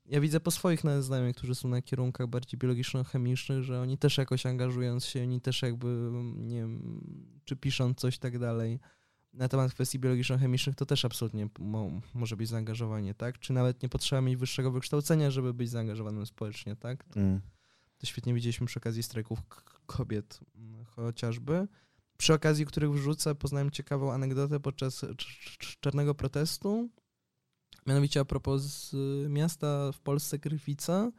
Ja 0.06 0.22
widzę 0.22 0.40
po 0.40 0.52
swoich 0.52 0.84
nawet 0.84 1.04
znajomych, 1.04 1.36
którzy 1.36 1.56
są 1.56 1.68
na 1.70 1.82
kierunkach 1.82 2.28
bardziej 2.28 2.60
biologiczno-chemicznych, 2.60 3.62
że 3.64 3.82
oni 3.82 3.98
też 3.98 4.18
jakoś 4.18 4.46
angażując 4.46 5.06
się, 5.06 5.22
oni 5.22 5.42
też 5.42 5.62
jakby, 5.62 6.12
nie 6.36 6.56
wiem, 6.60 7.02
czy 7.46 7.56
pisząc 7.56 7.98
coś 7.98 8.18
tak 8.18 8.40
dalej 8.40 8.80
na 9.36 9.48
temat 9.48 9.74
kwestii 9.74 10.00
biologiczno-chemicznych, 10.00 10.76
to 10.76 10.86
też 10.86 11.06
absolutnie 11.06 11.48
mo, 11.60 11.92
może 12.14 12.38
być 12.38 12.50
zaangażowanie, 12.50 13.14
tak? 13.14 13.40
Czy 13.40 13.54
nawet 13.54 13.84
nie 13.84 13.90
potrzeba 13.90 14.22
mieć 14.22 14.36
wyższego 14.36 14.72
wykształcenia, 14.72 15.32
żeby 15.32 15.54
być 15.54 15.70
zaangażowanym 15.70 16.26
społecznie, 16.26 16.76
tak? 16.76 17.06
Mm. 17.16 17.42
To 17.98 18.08
świetnie 18.08 18.34
widzieliśmy 18.34 18.68
przy 18.68 18.80
okazji 18.80 19.04
strajków 19.04 19.40
kobiet 19.86 20.40
mm, 20.56 20.86
chociażby. 20.86 21.68
Przy 22.18 22.34
okazji 22.34 22.66
których 22.66 22.92
wrzucę, 22.92 23.36
poznałem 23.36 23.72
ciekawą 23.72 24.14
anegdotę 24.14 24.60
podczas 24.60 25.04
cz- 25.04 25.16
cz- 25.16 25.80
czarnego 25.80 26.16
protestu. 26.16 26.90
Mianowicie 27.88 28.20
a 28.20 28.26
propos 28.26 28.96
miasta 29.30 29.92
w 29.92 30.00
Polsce 30.00 30.40
Gryfica. 30.40 31.12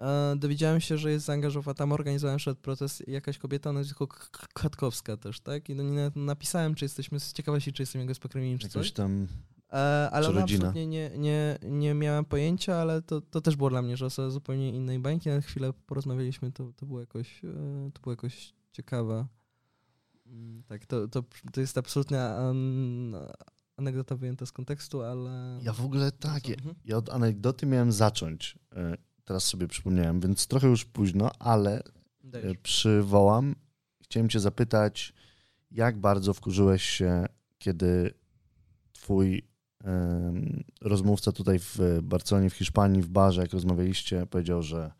E, 0.00 0.36
dowiedziałem 0.36 0.80
się, 0.80 0.98
że 0.98 1.10
jest 1.10 1.26
zaangażowana, 1.26 1.74
tam 1.74 1.92
organizowałem 1.92 2.38
przed 2.38 2.58
protest 2.58 3.08
jakaś 3.08 3.38
kobieta 3.38 3.70
o 3.70 3.72
nazwisku 3.72 4.08
Katkowska 4.54 5.16
też, 5.16 5.40
tak? 5.40 5.68
I 5.68 5.76
do 5.76 5.82
niej 5.82 6.10
napisałem, 6.16 6.74
czy 6.74 6.84
jesteśmy 6.84 7.20
z 7.20 7.32
ciekawości, 7.32 7.72
czy 7.72 7.82
jestem 7.82 8.00
jego 8.00 8.14
spokrewnieniem, 8.14 8.58
czy 8.58 8.68
coś. 8.68 8.92
Tam 8.92 9.26
E, 9.72 10.10
ale 10.12 10.28
ona 10.28 10.42
absolutnie 10.42 10.86
nie, 10.86 11.10
nie, 11.18 11.58
nie 11.62 11.94
miałem 11.94 12.24
pojęcia, 12.24 12.76
ale 12.76 13.02
to, 13.02 13.20
to 13.20 13.40
też 13.40 13.56
było 13.56 13.70
dla 13.70 13.82
mnie, 13.82 13.96
że 13.96 14.06
osoba 14.06 14.30
zupełnie 14.30 14.72
innej 14.72 14.98
bańki. 14.98 15.28
Na 15.28 15.40
chwilę 15.40 15.72
porozmawialiśmy, 15.86 16.52
to, 16.52 16.72
to 16.76 16.86
było 16.86 17.00
jakoś, 17.00 17.44
e, 17.44 17.90
to 17.94 18.00
było 18.00 18.12
jakoś 18.12 18.54
ciekawe. 18.72 19.26
Mm, 20.26 20.62
Tak, 20.62 20.86
to, 20.86 21.08
to, 21.08 21.24
to 21.52 21.60
jest 21.60 21.78
absolutnie 21.78 22.22
an, 22.22 23.16
anegdota 23.76 24.16
wyjęta 24.16 24.46
z 24.46 24.52
kontekstu, 24.52 25.02
ale... 25.02 25.58
Ja 25.62 25.72
w 25.72 25.84
ogóle 25.84 26.12
tak, 26.12 26.48
ja, 26.48 26.54
Mhm. 26.54 26.74
ja 26.84 26.96
od 26.96 27.10
anegdoty 27.10 27.66
miałem 27.66 27.92
zacząć. 27.92 28.58
Teraz 29.24 29.44
sobie 29.44 29.68
przypomniałem, 29.68 30.20
więc 30.20 30.46
trochę 30.46 30.68
już 30.68 30.84
późno, 30.84 31.30
ale 31.38 31.82
Dajesz. 32.24 32.52
e, 32.52 32.54
przywołam. 32.62 33.54
Chciałem 34.02 34.28
cię 34.28 34.40
zapytać, 34.40 35.12
jak 35.70 35.98
bardzo 35.98 36.34
wkurzyłeś 36.34 36.82
się, 36.82 37.26
kiedy 37.58 38.14
twój 38.92 39.42
em, 39.84 40.64
rozmówca 40.80 41.32
tutaj 41.32 41.58
w 41.58 41.78
Barcelonie, 42.02 42.50
w 42.50 42.54
Hiszpanii, 42.54 43.02
w 43.02 43.08
barze, 43.08 43.40
jak 43.42 43.52
rozmawialiście, 43.52 44.26
powiedział, 44.26 44.62
że 44.62 44.92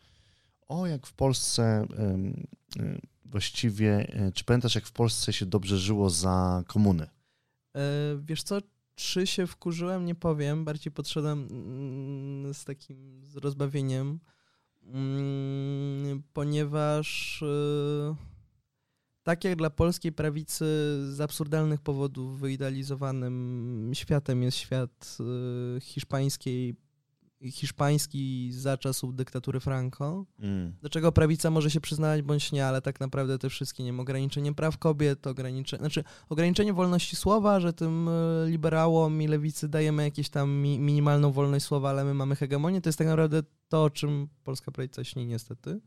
o, 0.68 0.86
jak 0.86 1.06
w 1.06 1.12
Polsce 1.12 1.62
e, 1.62 2.18
właściwie, 3.24 4.08
e, 4.12 4.32
czy 4.32 4.44
pamiętasz, 4.44 4.74
jak 4.74 4.86
w 4.86 4.92
Polsce 4.92 5.32
się 5.32 5.46
dobrze 5.46 5.78
żyło 5.78 6.10
za 6.10 6.64
komuny? 6.66 7.06
Wiesz 8.18 8.42
co, 8.42 8.58
czy 8.94 9.26
się 9.26 9.46
wkurzyłem, 9.46 10.04
nie 10.04 10.14
powiem. 10.14 10.64
Bardziej 10.64 10.92
podszedłem 10.92 11.48
mm, 11.50 12.54
z 12.54 12.64
takim 12.64 13.24
z 13.24 13.36
rozbawieniem, 13.36 14.20
mm, 14.82 16.22
ponieważ 16.32 17.42
e, 17.42 18.16
tak 19.22 19.44
jak 19.44 19.56
dla 19.56 19.70
polskiej 19.70 20.12
prawicy 20.12 20.64
z 21.10 21.20
absurdalnych 21.20 21.80
powodów 21.80 22.40
wyidealizowanym 22.40 23.90
światem 23.94 24.42
jest 24.42 24.56
świat 24.56 25.18
e, 25.76 25.80
hiszpańskiej, 25.80 26.74
hiszpański 27.50 28.52
za 28.52 28.78
czasów 28.78 29.14
dyktatury 29.16 29.60
Franco, 29.60 30.24
Mm. 30.38 30.72
do 30.82 30.88
czego 30.88 31.12
prawica 31.12 31.50
może 31.50 31.70
się 31.70 31.80
przyznawać 31.80 32.22
bądź 32.22 32.52
nie, 32.52 32.66
ale 32.66 32.82
tak 32.82 33.00
naprawdę 33.00 33.38
te 33.38 33.48
wszystkie, 33.50 33.82
nie 33.82 33.88
wiem, 33.88 34.00
ograniczenie 34.00 34.54
praw 34.54 34.78
kobiet, 34.78 35.26
ograniczenie, 35.26 35.80
znaczy 35.80 36.04
ograniczenie 36.28 36.72
wolności 36.72 37.16
słowa, 37.16 37.60
że 37.60 37.72
tym 37.72 38.08
e, 38.08 38.50
liberałom 38.50 39.22
i 39.22 39.28
lewicy 39.28 39.68
dajemy 39.68 40.02
jakieś 40.02 40.28
tam 40.28 40.50
mi, 40.50 40.78
minimalną 40.78 41.32
wolność 41.32 41.64
słowa, 41.64 41.90
ale 41.90 42.04
my 42.04 42.14
mamy 42.14 42.36
hegemonię, 42.36 42.80
to 42.80 42.88
jest 42.88 42.98
tak 42.98 43.08
naprawdę 43.08 43.42
to, 43.68 43.84
o 43.84 43.90
czym 43.90 44.28
polska 44.44 44.70
prawica 44.70 45.04
śni 45.04 45.26
niestety. 45.26 45.80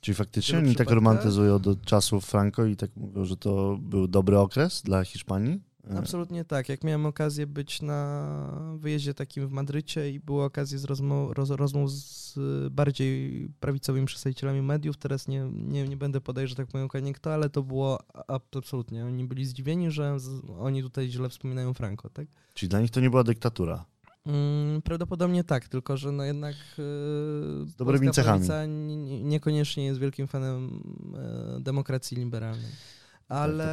Czyli 0.00 0.14
faktycznie 0.14 0.58
oni 0.58 0.74
tak 0.74 0.90
romantyzują 0.90 1.58
do 1.58 1.76
czasów 1.76 2.24
Franco 2.24 2.64
i 2.64 2.76
tak 2.76 2.90
mówią, 2.96 3.24
że 3.24 3.36
to 3.36 3.78
był 3.80 4.08
dobry 4.08 4.38
okres 4.38 4.82
dla 4.82 5.04
Hiszpanii? 5.04 5.60
E, 5.90 5.98
Absolutnie 5.98 6.44
tak. 6.44 6.68
Jak 6.68 6.84
miałem 6.84 7.06
okazję 7.06 7.46
być 7.46 7.82
na 7.82 8.76
wyjeździe 8.78 9.14
takim 9.14 9.48
w 9.48 9.50
Madrycie 9.50 10.10
i 10.10 10.20
było 10.20 10.44
okazję 10.44 10.78
z 10.78 10.84
rozmów, 10.84 11.32
roz, 11.32 11.50
rozmów 11.50 11.92
z 11.92 12.38
bardziej 12.72 13.48
prawicowymi 13.60 14.06
przedstawicielami 14.06 14.62
mediów, 14.62 14.96
teraz 14.96 15.28
nie, 15.28 15.50
nie, 15.52 15.88
nie 15.88 15.96
będę 15.96 16.20
podać, 16.20 16.48
że 16.48 16.54
tak 16.54 16.66
powiem, 16.66 16.86
dokładnie 16.86 17.12
kto, 17.12 17.34
ale 17.34 17.50
to 17.50 17.62
było 17.62 17.98
absolutnie. 18.28 19.04
Oni 19.06 19.24
byli 19.24 19.44
zdziwieni, 19.44 19.90
że 19.90 20.20
z, 20.20 20.42
oni 20.58 20.82
tutaj 20.82 21.08
źle 21.08 21.28
wspominają 21.28 21.74
Franco, 21.74 22.10
tak? 22.10 22.26
Czyli 22.54 22.70
dla 22.70 22.80
nich 22.80 22.90
to 22.90 23.00
nie 23.00 23.10
była 23.10 23.24
dyktatura. 23.24 23.84
Mm, 24.26 24.82
prawdopodobnie 24.82 25.44
tak, 25.44 25.68
tylko 25.68 25.96
że 25.96 26.12
no 26.12 26.24
jednak 26.24 26.54
yy, 26.78 26.84
Z 27.66 27.74
dobrymi 27.76 28.10
cechami. 28.10 28.46
niekoniecznie 29.22 29.84
jest 29.86 30.00
wielkim 30.00 30.26
fanem 30.26 30.82
e, 31.56 31.60
demokracji 31.60 32.16
liberalnej. 32.16 32.70
Ale 33.28 33.64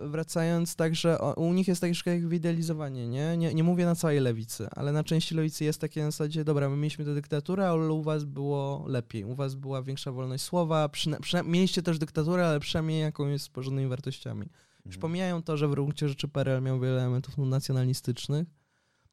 Tak, 0.00 0.10
wracając, 0.10 0.76
także 0.76 1.18
u 1.36 1.52
nich 1.52 1.68
jest 1.68 1.80
tak 1.80 1.90
troszkę 1.90 2.14
jak 2.14 2.28
wyidealizowanie, 2.28 3.08
nie? 3.08 3.36
nie? 3.36 3.54
Nie 3.54 3.64
mówię 3.64 3.84
na 3.86 3.94
całej 3.94 4.20
lewicy, 4.20 4.68
ale 4.76 4.92
na 4.92 5.04
części 5.04 5.34
lewicy 5.34 5.64
jest 5.64 5.80
takie 5.80 6.00
na 6.04 6.10
zasadzie, 6.10 6.44
dobra, 6.44 6.68
my 6.68 6.76
mieliśmy 6.76 7.04
tę 7.04 7.14
dyktaturę, 7.14 7.68
ale 7.68 7.92
u 7.92 8.02
was 8.02 8.24
było 8.24 8.84
lepiej, 8.88 9.24
u 9.24 9.34
was 9.34 9.54
była 9.54 9.82
większa 9.82 10.12
wolność 10.12 10.44
słowa, 10.44 10.88
przyna- 10.88 11.20
przyna- 11.20 11.42
mieliście 11.42 11.82
też 11.82 11.98
dyktaturę, 11.98 12.48
ale 12.48 12.60
przynajmniej 12.60 13.00
jakąś 13.00 13.42
z 13.42 13.48
porządnymi 13.48 13.88
wartościami. 13.88 14.46
Już 14.86 14.94
Mhm. 14.96 15.00
pomijają 15.00 15.42
to, 15.42 15.56
że 15.56 15.68
w 15.68 15.70
gruncie 15.70 16.08
rzeczy 16.08 16.28
PRL 16.28 16.62
miał 16.62 16.80
wiele 16.80 17.00
elementów 17.00 17.38
nacjonalistycznych. 17.38 18.48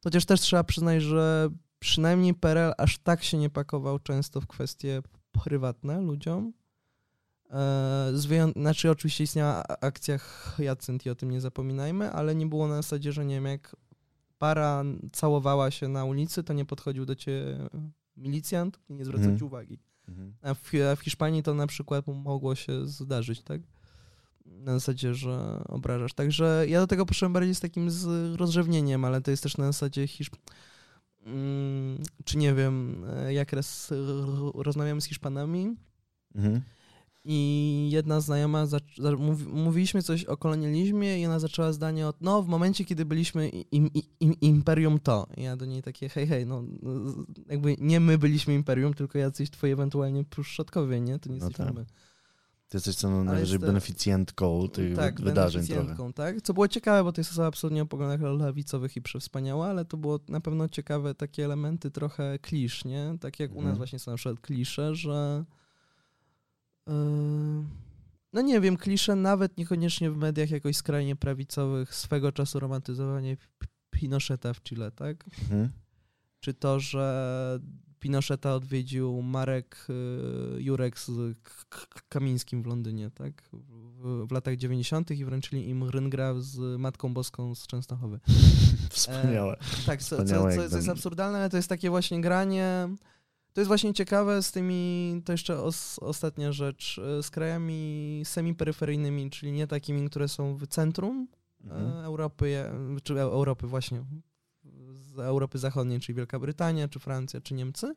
Chociaż 0.04 0.24
też 0.24 0.40
trzeba 0.40 0.64
przyznać, 0.64 1.02
że 1.02 1.48
przynajmniej 1.78 2.34
PRL 2.34 2.72
aż 2.78 2.98
tak 2.98 3.22
się 3.24 3.38
nie 3.38 3.50
pakował 3.50 3.98
często 3.98 4.40
w 4.40 4.46
kwestie 4.46 5.02
prywatne 5.44 6.00
ludziom. 6.00 6.52
E, 7.50 8.10
Z 8.14 8.26
wyją- 8.26 8.52
znaczy 8.56 8.90
oczywiście 8.90 9.24
istniała 9.24 9.62
akcja 9.80 10.18
Hyacynt 10.18 11.06
i 11.06 11.10
o 11.10 11.14
tym 11.14 11.30
nie 11.30 11.40
zapominajmy, 11.40 12.12
ale 12.12 12.34
nie 12.34 12.46
było 12.46 12.68
na 12.68 12.76
zasadzie, 12.76 13.12
że 13.12 13.24
nie 13.24 13.34
wiem, 13.34 13.44
jak 13.44 13.76
para 14.38 14.84
całowała 15.12 15.70
się 15.70 15.88
na 15.88 16.04
ulicy, 16.04 16.42
to 16.44 16.52
nie 16.52 16.64
podchodził 16.64 17.06
do 17.06 17.14
ciebie 17.14 17.58
milicjant 18.16 18.78
i 18.88 18.94
nie 18.94 19.04
zwracał 19.04 19.22
Mhm. 19.24 19.38
ci 19.38 19.44
uwagi. 19.44 19.78
Mhm. 20.08 20.34
A 20.42 20.54
w, 20.54 20.60
a 20.92 20.96
w 20.96 21.00
Hiszpanii 21.00 21.42
to 21.42 21.54
na 21.54 21.66
przykład 21.66 22.06
mogło 22.06 22.54
się 22.54 22.86
zdarzyć, 22.86 23.42
tak? 23.42 23.60
Na 24.46 24.72
zasadzie, 24.72 25.14
że 25.14 25.62
obrażasz. 25.68 26.12
Także 26.14 26.64
ja 26.68 26.80
do 26.80 26.86
tego 26.86 27.06
poszedłem 27.06 27.32
bardziej 27.32 27.54
z 27.54 27.60
takim 27.60 27.90
z 27.90 28.34
rozrzewnieniem, 28.36 29.04
ale 29.04 29.20
to 29.20 29.30
jest 29.30 29.42
też 29.42 29.56
na 29.56 29.66
zasadzie 29.66 30.06
Hiszp... 30.06 30.36
Mm, 31.26 32.02
czy 32.24 32.38
nie 32.38 32.54
wiem, 32.54 33.04
e, 33.16 33.32
jak 33.34 33.52
raz 33.52 33.92
rozmawiamy 34.54 35.00
z 35.00 35.04
Hiszpanami 35.04 35.76
Mhm. 36.34 36.60
I 37.28 37.88
jedna 37.92 38.20
znajoma, 38.20 38.66
za, 38.66 38.78
mówiliśmy 39.52 40.02
coś 40.02 40.24
o 40.24 40.36
kolonializmie 40.36 41.20
i 41.20 41.26
ona 41.26 41.38
zaczęła 41.38 41.72
zdanie 41.72 42.06
od, 42.08 42.20
no 42.20 42.42
w 42.42 42.48
momencie, 42.48 42.84
kiedy 42.84 43.04
byliśmy 43.04 43.48
im, 43.48 43.64
im, 43.92 44.02
im, 44.20 44.34
imperium 44.40 44.98
to. 44.98 45.26
I 45.36 45.42
ja 45.42 45.56
do 45.56 45.66
niej 45.66 45.82
takie, 45.82 46.08
hej, 46.08 46.26
hej, 46.26 46.46
no 46.46 46.64
no, 46.82 47.14
jakby 47.48 47.76
nie 47.80 48.00
my 48.00 48.18
byliśmy 48.18 48.54
imperium, 48.54 48.94
tylko 48.94 49.18
jacyś 49.18 49.50
twoi 49.50 49.70
ewentualnie 49.70 50.24
przodkowie, 50.24 51.00
nie? 51.00 51.18
To 51.18 51.30
nie 51.30 51.38
No 51.38 51.44
jesteśmy 51.46 51.64
tak. 51.66 51.74
my. 51.74 51.86
Ty 52.68 52.76
jesteś 52.76 52.96
co 52.96 53.24
najwyżej 53.24 53.54
jest 53.54 53.66
beneficjentką 53.66 54.68
tych 54.68 54.96
tak, 54.96 55.20
wy- 55.20 55.24
wydarzeń 55.24 55.62
trochę. 55.66 55.74
beneficjentką, 55.82 56.12
tak? 56.12 56.42
Co 56.42 56.54
było 56.54 56.68
ciekawe, 56.68 57.04
bo 57.04 57.12
to 57.12 57.20
jest 57.20 57.30
osoba 57.30 57.46
absolutnie 57.48 57.82
o 57.82 57.86
poglądach 57.86 58.20
lewicowych 58.40 58.96
i 58.96 59.02
przewspaniała, 59.02 59.66
ale 59.66 59.84
to 59.84 59.96
było 59.96 60.20
na 60.28 60.40
pewno 60.40 60.68
ciekawe 60.68 61.14
takie 61.14 61.44
elementy 61.44 61.90
trochę 61.90 62.38
klisz, 62.38 62.84
nie? 62.84 63.16
Tak 63.20 63.40
jak 63.40 63.50
u 63.50 63.54
nas 63.54 63.60
Mhm. 63.62 63.76
właśnie 63.76 63.98
są 63.98 64.10
na 64.10 64.16
przykład 64.16 64.40
klisze, 64.40 64.94
że 64.94 65.44
no 68.32 68.42
nie 68.42 68.60
wiem, 68.60 68.76
klisze 68.76 69.16
nawet 69.16 69.58
niekoniecznie 69.58 70.10
w 70.10 70.16
mediach 70.16 70.50
jakoś 70.50 70.76
skrajnie 70.76 71.16
prawicowych 71.16 71.94
swego 71.94 72.32
czasu 72.32 72.60
romantyzowanie 72.60 73.36
Pinocheta 73.90 74.54
w 74.54 74.62
Chile, 74.62 74.90
tak? 74.90 75.24
Mhm. 75.42 75.70
Czy 76.40 76.54
to, 76.54 76.80
że 76.80 77.60
Pinocheta 77.98 78.54
odwiedził 78.54 79.22
Marek 79.22 79.86
y, 80.58 80.62
Jurek 80.62 80.98
z 80.98 81.10
Kamińskim 82.08 82.62
w 82.62 82.66
Londynie, 82.66 83.10
tak? 83.10 83.42
W, 83.52 84.26
w 84.28 84.32
latach 84.32 84.56
90. 84.56 85.10
i 85.10 85.24
wręczyli 85.24 85.68
im 85.68 85.84
Ryngra 85.84 86.34
z 86.38 86.80
Matką 86.80 87.14
Boską 87.14 87.54
z 87.54 87.66
Częstochowy. 87.66 88.20
Wspaniałe. 88.90 89.56
Tak, 89.86 90.02
co, 90.02 90.16
co, 90.16 90.24
co, 90.24 90.68
co 90.68 90.76
jest 90.76 90.88
absurdalne, 90.88 91.38
ale 91.38 91.50
to 91.50 91.56
jest 91.56 91.68
takie 91.68 91.90
właśnie 91.90 92.20
granie. 92.20 92.88
To 93.56 93.60
jest 93.60 93.68
właśnie 93.68 93.94
ciekawe 93.94 94.42
z 94.42 94.52
tymi, 94.52 95.22
to 95.24 95.32
jeszcze 95.32 95.62
os, 95.62 95.98
ostatnia 95.98 96.52
rzecz, 96.52 96.98
y, 97.18 97.22
z 97.22 97.30
krajami 97.30 98.22
semiperyferyjnymi, 98.24 99.30
czyli 99.30 99.52
nie 99.52 99.66
takimi, 99.66 100.10
które 100.10 100.28
są 100.28 100.56
w 100.56 100.66
centrum 100.66 101.28
Mhm. 101.64 101.86
e, 101.92 102.04
Europy, 102.04 102.48
je- 102.48 102.72
czy 103.02 103.14
Eu- 103.14 103.18
Europy 103.32 103.66
właśnie, 103.66 104.04
z 104.92 105.18
Europy 105.18 105.58
Zachodniej, 105.58 106.00
czyli 106.00 106.16
Wielka 106.16 106.38
Brytania, 106.38 106.88
czy 106.88 106.98
Francja, 106.98 107.40
czy 107.40 107.54
Niemcy, 107.54 107.94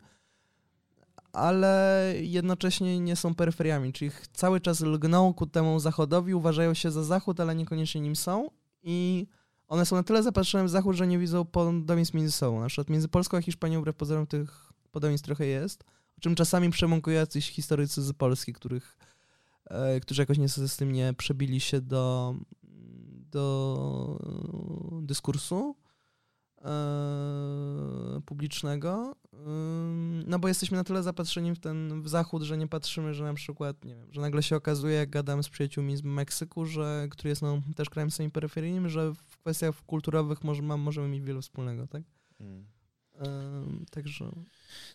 ale 1.33 2.13
jednocześnie 2.21 2.99
nie 2.99 3.15
są 3.15 3.35
peryferiami, 3.35 3.93
czyli 3.93 4.11
cały 4.33 4.59
czas 4.61 4.81
lgną 4.81 5.33
ku 5.33 5.47
temu 5.47 5.79
zachodowi, 5.79 6.33
uważają 6.33 6.73
się 6.73 6.91
za 6.91 7.03
zachód, 7.03 7.39
ale 7.39 7.55
niekoniecznie 7.55 8.01
nim 8.01 8.15
są 8.15 8.47
i 8.83 9.27
one 9.67 9.85
są 9.85 9.95
na 9.95 10.03
tyle 10.03 10.23
zapatrzone 10.23 10.63
w 10.65 10.69
zachód, 10.69 10.95
że 10.95 11.07
nie 11.07 11.17
widzą 11.19 11.45
podobieństw 11.45 12.13
między 12.13 12.31
sobą. 12.31 12.59
Na 12.59 12.67
przykład 12.67 12.89
między 12.89 13.07
Polską 13.07 13.37
a 13.37 13.41
Hiszpanią 13.41 13.79
wbrew 13.81 13.95
pozorom 13.95 14.27
tych 14.27 14.68
podobieństw 14.91 15.25
trochę 15.25 15.45
jest, 15.45 15.83
o 16.17 16.21
czym 16.21 16.35
czasami 16.35 16.69
przemąkują 16.69 17.17
jacyś 17.17 17.49
historycy 17.49 18.01
z 18.01 18.13
Polski, 18.13 18.53
których, 18.53 18.97
e, 19.65 19.99
którzy 19.99 20.21
jakoś 20.21 20.37
niestety 20.37 20.67
z 20.67 20.77
tym 20.77 20.91
nie 20.91 21.13
przebili 21.13 21.59
się 21.59 21.81
do, 21.81 22.35
do 23.31 24.19
dyskursu 25.01 25.75
e, 26.61 28.21
publicznego, 28.25 29.15
Ym, 29.47 30.23
no 30.27 30.39
bo 30.39 30.47
jesteśmy 30.47 30.77
na 30.77 30.83
tyle 30.83 31.03
zapatrzeni 31.03 31.53
w 31.53 31.59
ten 31.59 32.01
w 32.01 32.09
zachód, 32.09 32.43
że 32.43 32.57
nie 32.57 32.67
patrzymy, 32.67 33.13
że 33.13 33.23
na 33.23 33.33
przykład, 33.33 33.85
nie 33.85 33.95
wiem, 33.95 34.13
że 34.13 34.21
nagle 34.21 34.43
się 34.43 34.55
okazuje, 34.55 34.95
jak 34.95 35.09
gadam 35.09 35.43
z 35.43 35.49
przyjaciółmi 35.49 35.97
z 35.97 36.03
Meksyku, 36.03 36.65
że, 36.65 37.07
który 37.11 37.29
jest 37.29 37.41
no, 37.41 37.61
też 37.75 37.89
krajem 37.89 38.11
semiperyferyjnym, 38.11 38.89
że 38.89 39.13
w 39.13 39.37
kwestiach 39.37 39.75
kulturowych 39.85 40.43
może, 40.43 40.61
mam, 40.61 40.79
możemy 40.79 41.07
mieć 41.07 41.23
wiele 41.23 41.41
wspólnego, 41.41 41.87
tak? 41.87 42.03
Mhm. 42.39 42.65
Także. 43.91 44.31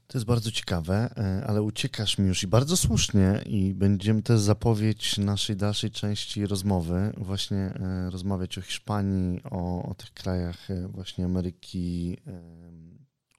To 0.07 0.19
jest 0.19 0.26
bardzo 0.26 0.50
ciekawe, 0.50 1.14
e, 1.16 1.47
ale 1.47 1.62
uciekasz 1.62 2.19
mi 2.19 2.28
już 2.28 2.43
i 2.43 2.47
bardzo 2.47 2.76
słusznie 2.76 3.43
i 3.47 3.75
będziemy 3.75 4.23
też 4.23 4.40
zapowiedź 4.40 5.19
naszej 5.19 5.57
dalszej 5.57 5.90
części 5.90 6.47
rozmowy, 6.47 7.12
właśnie 7.16 7.59
e, 7.59 8.11
rozmawiać 8.11 8.59
o 8.59 8.61
Hiszpanii, 8.61 9.40
o, 9.45 9.88
o 9.88 9.95
tych 9.95 10.12
krajach 10.12 10.71
e, 10.71 10.88
właśnie 10.88 11.25
Ameryki 11.25 12.16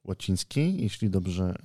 Łacińskiej, 0.03 0.83
jeśli 0.83 1.09
dobrze, 1.09 1.55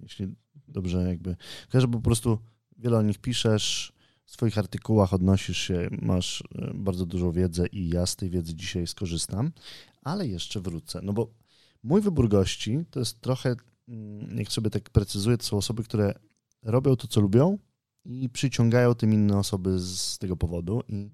jeśli 0.00 0.28
dobrze 0.68 1.08
jakby, 1.08 1.36
że 1.74 1.88
po 1.88 2.00
prostu 2.00 2.38
wiele 2.78 2.98
o 2.98 3.02
nich 3.02 3.18
piszesz, 3.18 3.92
w 4.24 4.32
swoich 4.32 4.58
artykułach 4.58 5.14
odnosisz 5.14 5.58
się, 5.58 5.88
masz 6.02 6.44
bardzo 6.74 7.06
dużą 7.06 7.32
wiedzę 7.32 7.66
i 7.66 7.88
ja 7.88 8.06
z 8.06 8.16
tej 8.16 8.30
wiedzy 8.30 8.54
dzisiaj 8.54 8.86
skorzystam, 8.86 9.52
ale 10.02 10.28
jeszcze 10.28 10.60
wrócę, 10.60 11.00
no 11.02 11.12
bo 11.12 11.34
mój 11.82 12.00
wybór 12.00 12.28
gości 12.28 12.84
to 12.90 12.98
jest 13.00 13.20
trochę 13.20 13.56
jak 14.34 14.52
sobie 14.52 14.70
tak 14.70 14.90
precyzuję, 14.90 15.38
to 15.38 15.44
są 15.44 15.56
osoby, 15.56 15.84
które 15.84 16.14
robią 16.62 16.96
to, 16.96 17.08
co 17.08 17.20
lubią 17.20 17.58
i 18.04 18.28
przyciągają 18.28 18.94
tym 18.94 19.12
inne 19.12 19.38
osoby 19.38 19.78
z 19.78 20.18
tego 20.18 20.36
powodu 20.36 20.82
i 20.88 21.10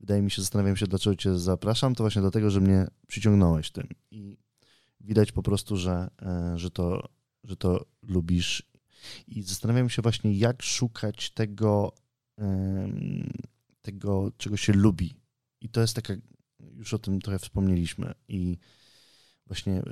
wydaje 0.00 0.22
mi 0.22 0.30
się, 0.30 0.42
zastanawiam 0.42 0.76
się, 0.76 0.86
dlaczego 0.86 1.16
cię 1.16 1.38
zapraszam, 1.38 1.94
to 1.94 2.04
właśnie 2.04 2.22
dlatego, 2.22 2.50
że 2.50 2.60
mnie 2.60 2.86
przyciągnąłeś 3.06 3.70
tym. 3.70 3.88
I 4.10 4.38
widać 5.00 5.32
po 5.32 5.42
prostu, 5.42 5.76
że, 5.76 6.10
e, 6.22 6.58
że, 6.58 6.70
to, 6.70 7.08
że 7.44 7.56
to 7.56 7.86
lubisz. 8.02 8.62
I 9.26 9.42
zastanawiam 9.42 9.90
się 9.90 10.02
właśnie, 10.02 10.32
jak 10.32 10.62
szukać 10.62 11.30
tego, 11.30 11.92
tego, 13.82 14.30
czego 14.36 14.56
się 14.56 14.72
lubi. 14.72 15.14
I 15.60 15.68
to 15.68 15.80
jest 15.80 15.94
taka, 15.94 16.14
już 16.60 16.94
o 16.94 16.98
tym 16.98 17.20
trochę 17.20 17.38
wspomnieliśmy. 17.38 18.14
I 18.28 18.58
właśnie 19.46 19.82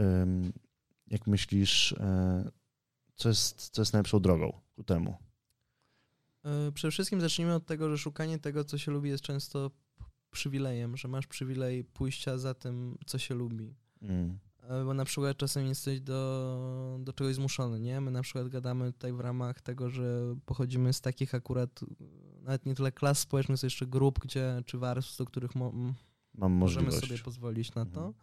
jak 1.12 1.26
myślisz, 1.26 1.92
e, 1.92 2.50
co 3.14 3.28
jest, 3.28 3.70
co 3.70 3.82
jest 3.82 3.92
najlepszą 3.92 4.20
drogą 4.20 4.60
ku 4.76 4.84
temu? 4.84 5.16
E, 6.44 6.72
przede 6.72 6.92
wszystkim 6.92 7.20
zacznijmy 7.20 7.54
od 7.54 7.66
tego, 7.66 7.90
że 7.90 7.98
szukanie 7.98 8.38
tego, 8.38 8.64
co 8.64 8.78
się 8.78 8.92
lubi, 8.92 9.08
jest 9.08 9.24
często 9.24 9.70
przywilejem, 10.30 10.96
że 10.96 11.08
masz 11.08 11.26
przywilej 11.26 11.84
pójścia 11.84 12.38
za 12.38 12.54
tym, 12.54 12.98
co 13.06 13.18
się 13.18 13.34
lubi. 13.34 13.74
Mm. 14.02 14.38
E, 14.62 14.84
bo 14.84 14.94
na 14.94 15.04
przykład 15.04 15.36
czasem 15.36 15.66
jesteś 15.66 16.00
do, 16.00 16.98
do 17.00 17.12
czegoś 17.12 17.34
zmuszony, 17.34 17.80
nie? 17.80 18.00
My 18.00 18.10
na 18.10 18.22
przykład 18.22 18.48
gadamy 18.48 18.92
tutaj 18.92 19.12
w 19.12 19.20
ramach 19.20 19.60
tego, 19.60 19.90
że 19.90 20.36
pochodzimy 20.46 20.92
z 20.92 21.00
takich 21.00 21.34
akurat, 21.34 21.80
nawet 22.42 22.66
nie 22.66 22.74
tyle 22.74 22.92
klas 22.92 23.18
społecznych, 23.18 23.58
co 23.58 23.66
jeszcze 23.66 23.86
grup, 23.86 24.18
gdzie, 24.18 24.62
czy 24.66 24.78
warstw, 24.78 25.16
do 25.16 25.24
których 25.24 25.54
mo 25.54 25.72
Mam 26.34 26.52
możemy 26.52 26.92
sobie 26.92 27.18
pozwolić 27.18 27.74
na 27.74 27.86
to. 27.86 28.00
Mm, 28.00 28.14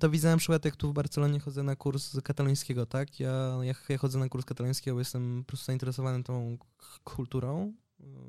to 0.00 0.10
widzę 0.10 0.30
na 0.30 0.36
przykład, 0.36 0.64
jak 0.64 0.76
tu 0.76 0.90
w 0.90 0.92
Barcelonie 0.92 1.40
chodzę 1.40 1.62
na 1.62 1.76
kurs 1.76 2.20
katalońskiego, 2.24 2.86
tak? 2.86 3.20
Ja, 3.20 3.58
ja, 3.62 3.74
ja 3.88 3.98
chodzę 3.98 4.18
na 4.18 4.28
kurs 4.28 4.44
katalońskiego, 4.44 4.94
bo 4.94 5.00
jestem 5.00 5.44
po 5.44 5.48
prostu 5.48 5.66
zainteresowany 5.66 6.24
tą 6.24 6.58
kulturą, 7.04 7.72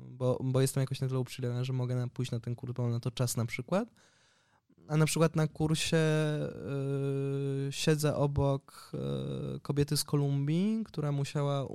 bo, 0.08 0.38
bo 0.44 0.60
jestem 0.60 0.80
jakoś 0.80 1.00
na 1.00 1.08
tyle 1.08 1.20
uprzejmy, 1.20 1.64
że 1.64 1.72
mogę 1.72 1.96
na, 1.96 2.08
pójść 2.08 2.32
na 2.32 2.40
ten 2.40 2.54
kurs, 2.54 2.78
mam 2.78 2.90
na 2.90 3.00
to 3.00 3.10
czas 3.10 3.36
na 3.36 3.46
przykład. 3.46 3.88
A 4.88 4.96
na 4.96 5.06
przykład 5.06 5.36
na 5.36 5.46
kursie 5.46 5.96
yy, 7.66 7.72
siedzę 7.72 8.16
obok 8.16 8.92
yy, 9.52 9.60
kobiety 9.60 9.96
z 9.96 10.04
Kolumbii, 10.04 10.84
która 10.84 11.12
musiała 11.12 11.66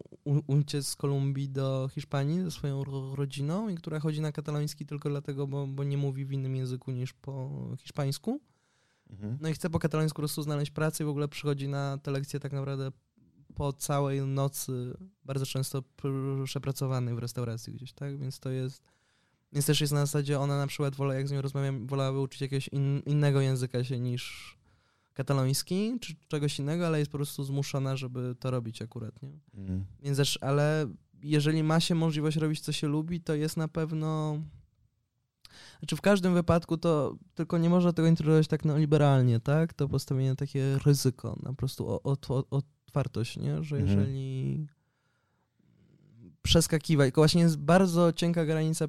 uciec 0.48 0.88
z 0.88 0.96
Kolumbii 0.96 1.50
do 1.50 1.90
Hiszpanii 1.94 2.42
ze 2.44 2.52
swoją 2.52 2.84
rodziną 3.16 3.70
i 3.70 3.76
która 3.76 4.00
chodzi 4.00 4.22
na 4.22 4.32
kataloński 4.32 4.86
tylko 4.86 5.10
dlatego, 5.10 5.48
bo, 5.48 5.68
bo 5.68 5.84
nie 5.84 5.98
mówi 5.98 6.26
w 6.26 6.32
innym 6.32 6.56
języku 6.56 6.92
niż 6.92 7.14
po 7.14 7.50
hiszpańsku. 7.78 8.40
Mhm. 9.10 9.38
No 9.42 9.50
i 9.50 9.54
chce 9.54 9.70
po 9.70 9.80
katalońsku 9.80 10.16
po 10.16 10.22
prostu 10.22 10.42
znaleźć 10.42 10.72
pracę 10.72 11.04
i 11.04 11.08
w 11.08 11.10
ogóle 11.10 11.28
przychodzi 11.28 11.68
na 11.68 11.98
te 11.98 12.12
lekcje 12.12 12.40
tak 12.40 12.54
naprawdę 12.54 12.92
po 13.56 13.74
całej 13.74 14.22
nocy, 14.22 14.98
bardzo 15.26 15.46
często 15.46 15.84
przepracowany 16.44 17.16
w 17.16 17.20
restauracji 17.20 17.74
gdzieś, 17.74 17.94
tak? 17.94 18.18
Więc 18.18 18.40
to 18.40 18.50
jest... 18.50 18.84
Więc 19.54 19.66
też 19.66 19.82
jest 19.82 19.94
na 19.94 20.00
zasadzie, 20.00 20.40
ona 20.40 20.58
na 20.58 20.68
przykład, 20.68 20.96
wola, 20.96 21.14
jak 21.14 21.28
z 21.28 21.32
nią 21.32 21.42
rozmawiam, 21.42 21.88
wolałaby 21.88 22.20
uczyć 22.20 22.42
jakiegoś 22.42 22.68
in, 22.68 23.02
innego 23.06 23.42
języka 23.42 23.84
się 23.84 24.00
niż 24.00 24.56
kataloński, 25.14 25.98
czy 26.02 26.16
czegoś 26.28 26.60
innego, 26.60 26.88
ale 26.88 27.00
jest 27.00 27.12
po 27.12 27.18
prostu 27.18 27.44
zmuszona, 27.44 27.96
żeby 27.96 28.36
to 28.40 28.52
robić 28.52 28.82
akurat, 28.82 29.22
nie? 29.22 29.40
Mhm. 29.54 29.86
Więc 30.02 30.18
też, 30.18 30.40
ale 30.42 30.88
jeżeli 31.24 31.64
ma 31.64 31.80
się 31.80 31.96
możliwość 31.96 32.38
robić, 32.38 32.62
co 32.62 32.72
się 32.72 32.88
lubi, 32.88 33.22
to 33.22 33.36
jest 33.36 33.58
na 33.58 33.68
pewno 33.68 34.42
znaczy 35.80 35.96
w 35.96 36.02
każdym 36.02 36.34
wypadku 36.34 36.78
to 36.78 37.16
tylko 37.36 37.58
nie 37.58 37.70
można 37.70 37.94
tego 37.94 38.08
interpretować 38.08 38.48
tak 38.48 38.66
neoliberalnie, 38.66 39.40
tak? 39.40 39.74
To 39.74 39.90
postawienie 39.90 40.36
takie 40.36 40.80
ryzyko, 40.86 41.40
na 41.44 41.50
po 41.50 41.56
prostu 41.56 42.00
otwartość, 42.50 43.38
nie? 43.38 43.64
Że 43.64 43.78
mhm. 43.78 43.88
jeżeli 43.88 44.68
przeskakiwać, 46.42 47.08
tylko 47.08 47.22
właśnie 47.22 47.42
jest 47.42 47.58
bardzo 47.58 48.14
cienka 48.14 48.46
granica, 48.46 48.86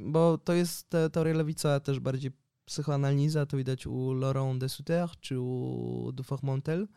bo 0.00 0.38
to 0.38 0.52
jest 0.52 0.88
te, 0.88 1.10
teoria 1.10 1.34
lewica 1.34 1.80
też 1.80 2.00
bardziej 2.00 2.30
psychoanaliza, 2.64 3.46
to 3.46 3.56
widać 3.56 3.86
u 3.86 4.14
Laurent 4.14 4.60
de 4.60 4.68
Sutter 4.68 5.08
czy 5.20 5.40
u 5.40 6.10
Dufour 6.14 6.42
Montel, 6.42 6.88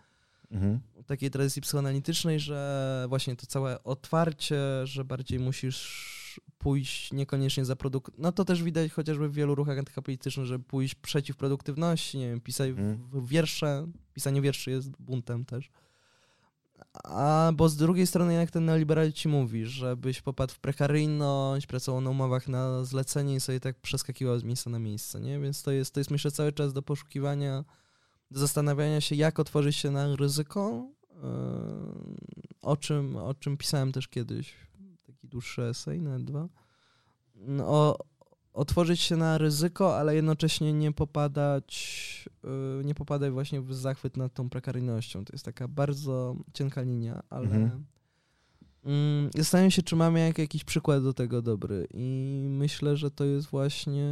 mhm. 0.52 0.80
takiej 1.06 1.32
tradycji 1.32 1.62
psychoanalitycznej, 1.62 2.40
że 2.40 3.06
właśnie 3.10 3.36
to 3.36 3.46
całe 3.46 3.84
otwarcie, 3.84 4.58
że 4.84 5.06
bardziej 5.06 5.40
musisz 5.40 6.23
pójść 6.58 7.14
niekoniecznie 7.14 7.66
za 7.66 7.76
produkt. 7.76 8.14
No 8.18 8.32
to 8.32 8.46
też 8.46 8.64
widać 8.64 8.92
chociażby 8.92 9.30
w 9.30 9.34
wielu 9.34 9.56
ruchach 9.56 9.80
antykapitalistycznych, 9.80 10.46
że 10.46 10.60
pójść 10.60 10.96
przeciw 10.96 11.38
produktywności, 11.38 12.18
nie 12.18 12.30
wiem, 12.30 12.42
pisać 12.42 12.70
mm. 12.70 13.10
wiersze, 13.26 13.88
pisanie 14.14 14.42
wierszy 14.42 14.72
jest 14.72 14.90
buntem 15.00 15.46
też. 15.46 15.72
A 17.04 17.52
bo 17.56 17.70
z 17.70 17.76
drugiej 17.76 18.08
strony, 18.08 18.34
jak 18.34 18.52
ten 18.52 18.66
neoliberal 18.66 19.12
ci 19.12 19.28
mówi, 19.28 19.66
żebyś 19.66 20.22
popadł 20.22 20.54
w 20.54 20.60
prekaryjność, 20.60 21.68
pracował 21.68 22.02
na 22.02 22.10
umowach 22.10 22.48
na 22.48 22.84
zlecenie 22.84 23.36
i 23.36 23.40
sobie 23.40 23.60
tak 23.60 23.80
przeskakiwał 23.80 24.40
z 24.40 24.44
miejsca 24.44 24.70
na 24.70 24.80
miejsce, 24.80 25.22
nie? 25.22 25.40
Więc 25.40 25.64
to 25.64 25.72
jest, 25.72 25.94
to 25.94 26.00
jest 26.00 26.12
myślę 26.12 26.32
cały 26.32 26.52
czas 26.52 26.74
do 26.74 26.82
poszukiwania, 26.82 27.64
do 28.32 28.40
zastanawiania 28.40 29.02
się, 29.02 29.16
jak 29.16 29.40
otworzyć 29.40 29.76
się 29.76 29.92
na 29.92 30.16
ryzyko, 30.16 30.88
yy, 31.10 31.20
o 32.62 32.78
czym, 32.78 33.16
o 33.16 33.34
czym 33.34 33.58
pisałem 33.58 33.92
też 33.92 34.08
kiedyś 34.08 34.54
dłuższy 35.34 35.64
esej, 35.64 36.02
nawet 36.02 36.24
dwa, 36.24 36.48
no, 37.36 37.98
otworzyć 38.54 39.02
się 39.02 39.18
na 39.18 39.38
ryzyko, 39.38 39.98
ale 39.98 40.16
jednocześnie 40.16 40.74
nie 40.74 40.92
popadać, 40.92 42.30
yy, 42.44 42.86
nie 42.86 42.96
popadać 42.96 43.32
właśnie 43.32 43.62
w 43.62 43.74
zachwyt 43.74 44.18
nad 44.18 44.34
tą 44.34 44.50
prekaryjnością. 44.50 45.26
To 45.26 45.34
jest 45.34 45.46
taka 45.46 45.68
bardzo 45.68 46.36
cienka 46.54 46.82
linia, 46.82 47.24
ale 47.30 47.46
mhm. 47.46 47.86
Mm, 48.86 49.30
zastanawiam 49.36 49.72
się, 49.72 49.84
czy 49.84 49.96
mamy 49.96 50.20
jak, 50.20 50.38
jakiś 50.38 50.64
przykład 50.64 51.04
do 51.04 51.14
tego 51.14 51.42
dobry 51.42 51.88
i 51.94 52.48
myślę, 52.50 52.98
że 52.98 53.12
to 53.12 53.26
jest 53.26 53.48
właśnie... 53.48 54.08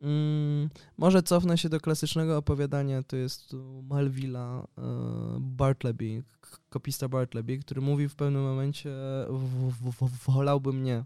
Mm, 0.00 0.68
może 0.96 1.22
cofnę 1.22 1.58
się 1.58 1.68
do 1.68 1.80
klasycznego 1.80 2.36
opowiadania, 2.36 3.02
to 3.02 3.16
jest 3.16 3.56
Malvilla 3.82 4.66
y, 4.78 4.82
Bartleby, 5.40 6.22
kopista 6.68 7.08
Bartleby, 7.08 7.58
który 7.58 7.80
mówi 7.80 8.08
w 8.08 8.14
pewnym 8.14 8.42
momencie 8.42 8.90
wolałby 10.26 10.72
mnie. 10.72 11.04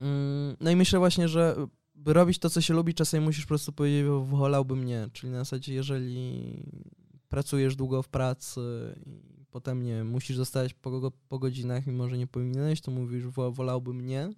Mm, 0.00 0.56
no 0.60 0.70
i 0.70 0.76
myślę 0.76 0.98
właśnie, 0.98 1.28
że 1.28 1.56
by 1.94 2.12
robić 2.12 2.38
to, 2.38 2.50
co 2.50 2.60
się 2.60 2.74
lubi, 2.74 2.94
czasem 2.94 3.22
musisz 3.22 3.44
po 3.44 3.48
prostu 3.48 3.72
powiedzieć, 3.72 4.06
wolałby 4.24 4.76
mnie, 4.76 5.08
czyli 5.12 5.32
na 5.32 5.38
zasadzie, 5.38 5.74
jeżeli 5.74 6.62
pracujesz 7.28 7.76
długo 7.76 8.02
w 8.02 8.08
pracy 8.08 8.94
i 9.06 9.44
potem, 9.50 9.82
nie 9.82 10.04
musisz 10.04 10.36
zostać 10.36 10.74
po, 10.74 11.12
po 11.28 11.38
godzinach, 11.38 11.86
mimo 11.86 12.08
że 12.08 12.18
nie 12.18 12.26
powinieneś, 12.26 12.80
to 12.80 12.90
mówisz, 12.90 13.26
wolałby 13.26 13.94
mnie. 13.94 14.30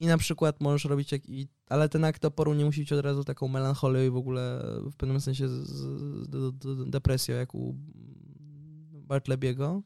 I 0.00 0.06
na 0.06 0.18
przykład 0.18 0.60
możesz 0.60 0.84
robić, 0.84 1.12
jak, 1.12 1.28
i, 1.28 1.48
ale 1.66 1.88
ten 1.88 2.04
akt 2.04 2.24
oporu 2.24 2.54
nie 2.54 2.64
musi 2.64 2.80
być 2.80 2.92
od 2.92 3.04
razu 3.04 3.24
taką 3.24 3.48
melancholią 3.48 4.06
i 4.06 4.10
w 4.10 4.16
ogóle 4.16 4.64
w 4.92 4.96
pewnym 4.96 5.20
sensie 5.20 5.48
z, 5.48 5.52
z, 5.52 6.30
z, 6.64 6.90
depresją, 6.90 7.36
jak 7.36 7.54
u 7.54 7.74
Bartlebiego. 8.92 9.82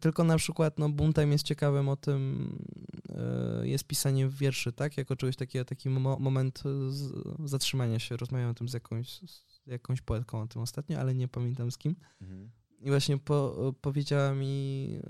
Tylko 0.00 0.24
na 0.24 0.36
przykład 0.36 0.78
no, 0.78 0.88
Buntime 0.88 1.32
jest 1.32 1.44
ciekawym 1.44 1.88
o 1.88 1.96
tym, 1.96 2.52
yy, 3.60 3.68
jest 3.68 3.84
pisanie 3.84 4.28
w 4.28 4.36
wierszy, 4.36 4.72
tak? 4.72 4.96
Jako 4.96 5.16
czegoś 5.16 5.36
takiego, 5.36 5.64
taki 5.64 5.90
mo 5.90 6.18
moment 6.18 6.62
z, 6.88 7.12
zatrzymania 7.44 7.98
się. 7.98 8.16
Rozmawiałem 8.16 8.50
o 8.50 8.54
tym 8.54 8.68
z 8.68 8.72
jakąś, 8.72 9.20
z 9.20 9.66
jakąś 9.66 10.00
poetką 10.00 10.40
o 10.40 10.46
tym 10.46 10.62
ostatnio, 10.62 10.98
ale 11.00 11.14
nie 11.14 11.28
pamiętam 11.28 11.70
z 11.70 11.78
kim. 11.78 11.96
Mhm. 12.20 12.50
I 12.80 12.88
właśnie 12.88 13.18
po, 13.18 13.74
powiedziała 13.80 14.34
mi 14.34 15.00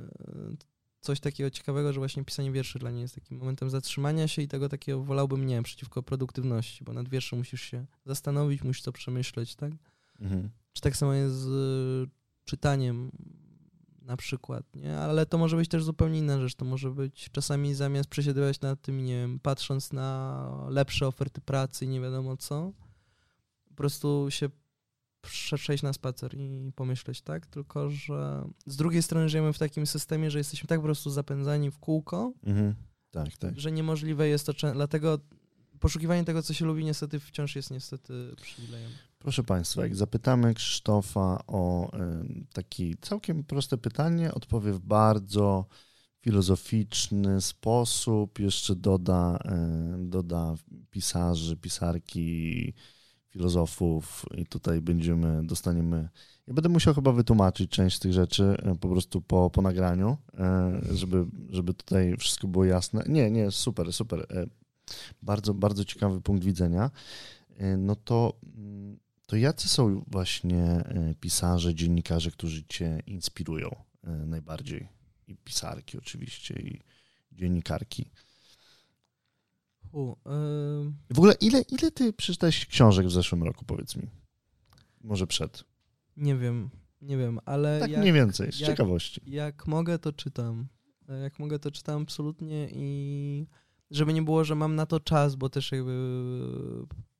coś 1.08 1.20
takiego 1.20 1.50
ciekawego, 1.50 1.92
że 1.92 2.00
właśnie 2.00 2.24
pisanie 2.24 2.52
wierszy 2.52 2.78
dla 2.78 2.90
niej 2.90 3.02
jest 3.02 3.14
takim 3.14 3.38
momentem 3.38 3.70
zatrzymania 3.70 4.28
się 4.28 4.42
i 4.42 4.48
tego 4.48 4.68
takiego 4.68 5.04
wolałbym 5.04 5.46
nie 5.46 5.62
przeciwko 5.62 6.02
produktywności, 6.02 6.84
bo 6.84 6.92
nad 6.92 7.08
wierszem 7.08 7.38
musisz 7.38 7.62
się 7.62 7.86
zastanowić, 8.06 8.62
musisz 8.62 8.82
to 8.82 8.92
przemyśleć, 8.92 9.54
tak? 9.56 9.72
Mhm. 10.20 10.50
Czy 10.72 10.82
tak 10.82 10.96
samo 10.96 11.12
jest 11.12 11.34
z 11.34 12.10
czytaniem 12.44 13.10
na 14.02 14.16
przykład, 14.16 14.76
nie? 14.76 14.98
Ale 14.98 15.26
to 15.26 15.38
może 15.38 15.56
być 15.56 15.68
też 15.68 15.84
zupełnie 15.84 16.18
inna 16.18 16.40
rzecz. 16.40 16.54
To 16.54 16.64
może 16.64 16.90
być 16.90 17.28
czasami 17.32 17.74
zamiast 17.74 18.08
przesiadywać 18.08 18.60
nad 18.60 18.82
tym, 18.82 19.04
nie 19.04 19.14
wiem, 19.14 19.40
patrząc 19.40 19.92
na 19.92 20.66
lepsze 20.68 21.06
oferty 21.06 21.40
pracy 21.40 21.84
i 21.84 21.88
nie 21.88 22.00
wiadomo 22.00 22.36
co, 22.36 22.72
prostu 23.78 24.26
się 24.30 24.48
przejść 25.56 25.82
na 25.82 25.92
spacer 25.92 26.34
i 26.34 26.72
pomyśleć, 26.76 27.22
tak? 27.22 27.46
Tylko, 27.46 27.90
że 27.90 28.44
z 28.66 28.76
drugiej 28.76 29.02
strony 29.02 29.28
żyjemy 29.28 29.52
w 29.52 29.58
takim 29.58 29.86
systemie, 29.86 30.30
że 30.30 30.38
jesteśmy 30.38 30.66
tak 30.66 30.78
po 30.78 30.84
prostu 30.84 31.10
zapędzani 31.10 31.70
w 31.70 31.78
kółko, 31.78 32.32
Mhm. 32.46 32.74
Tak, 33.10 33.36
tak. 33.36 33.60
że 33.60 33.72
niemożliwe 33.72 34.28
jest 34.28 34.46
to, 34.46 34.52
dlatego 34.72 35.18
poszukiwanie 35.80 36.24
tego, 36.24 36.42
co 36.42 36.54
się 36.54 36.64
lubi, 36.64 36.84
niestety 36.84 37.20
wciąż 37.20 37.56
jest 37.56 37.70
niestety 37.70 38.34
przywilejem. 38.42 38.90
Proszę 39.18 39.42
Państwa, 39.42 39.82
jak 39.82 39.96
zapytamy 39.96 40.54
Krzysztofa 40.54 41.42
o 41.46 41.92
em, 41.92 42.46
taki 42.52 42.96
całkiem 43.00 43.44
proste 43.44 43.78
pytanie, 43.78 44.34
odpowie 44.34 44.72
w 44.72 44.80
bardzo 44.80 45.66
filozoficzny 46.20 47.40
sposób, 47.40 48.38
jeszcze 48.38 48.76
doda, 48.76 49.38
doda 49.98 50.54
pisarzy, 50.90 51.56
pisarki, 51.56 52.74
filozofów 53.28 54.26
i 54.36 54.46
tutaj 54.46 54.80
będziemy, 54.80 55.46
dostaniemy... 55.46 56.08
Ja 56.46 56.54
będę 56.54 56.68
musiał 56.68 56.94
chyba 56.94 57.12
wytłumaczyć 57.12 57.70
część 57.70 57.96
z 57.96 58.00
tych 58.00 58.12
rzeczy 58.12 58.56
e, 58.62 58.74
po 58.74 58.88
prostu 58.88 59.20
po, 59.20 59.50
po 59.50 59.62
nagraniu, 59.62 60.16
e, 60.38 60.80
żeby, 60.94 61.26
żeby 61.50 61.74
tutaj 61.74 62.16
wszystko 62.18 62.48
było 62.48 62.64
jasne. 62.64 63.04
Nie, 63.08 63.30
nie, 63.30 63.50
super, 63.50 63.92
super. 63.92 64.26
E, 64.30 64.46
Bardzo, 65.22 65.54
bardzo 65.54 65.84
ciekawy 65.84 66.20
punkt 66.20 66.44
widzenia. 66.44 66.90
No 67.78 67.96
to, 67.96 68.38
mm, 68.56 68.98
to 69.26 69.36
jacy 69.36 69.68
są 69.68 70.04
właśnie 70.06 70.84
pisarze, 71.20 71.74
dziennikarze, 71.74 72.30
którzy 72.30 72.64
cię 72.64 73.02
inspirują 73.06 73.68
najbardziej? 74.26 74.88
I 75.28 75.36
pisarki 75.36 75.98
oczywiście, 75.98 76.54
i 76.54 76.80
dziennikarki. 77.32 78.10
U, 79.92 80.14
W 81.10 81.18
ogóle 81.18 81.34
ile, 81.40 81.60
ile 81.62 81.90
ty 81.90 82.12
przeczytałeś 82.12 82.66
książek 82.66 83.06
w 83.06 83.10
zeszłym 83.10 83.42
roku, 83.42 83.64
powiedz 83.64 83.96
mi? 83.96 84.08
Może 85.00 85.26
przed. 85.26 85.64
nie 86.16 86.36
wiem, 86.36 86.70
nie 87.00 87.16
wiem, 87.16 87.38
ale 87.44 87.80
Tak 87.80 87.90
jak, 87.90 88.00
mniej 88.00 88.12
więcej, 88.12 88.52
z 88.52 88.60
jak- 88.60 88.70
ciekawości. 88.70 89.20
jak 89.26 89.66
mogę, 89.66 89.98
to 89.98 90.12
czytam. 90.12 90.68
Jak 91.22 91.38
mogę, 91.38 91.58
to 91.58 91.70
czytam 91.70 92.02
absolutnie 92.02 92.68
i 92.72 93.46
żeby 93.90 94.12
nie 94.12 94.22
było, 94.22 94.44
że 94.44 94.54
mam 94.54 94.74
na 94.74 94.86
to 94.86 95.00
czas, 95.00 95.34
bo 95.36 95.48
też 95.48 95.72
jakby 95.72 95.94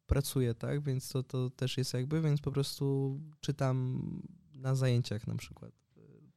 pracuję, 0.07 0.55
tak? 0.55 0.83
Więc 0.83 1.09
to, 1.09 1.23
to 1.23 1.51
też 1.51 1.79
jest 1.79 1.95
jakby, 1.95 2.21
więc 2.21 2.41
po 2.41 2.53
prostu 2.53 3.21
czytam 3.41 4.03
na 4.55 4.75
zajęciach 4.75 5.27
na 5.27 5.35
przykład, 5.35 5.73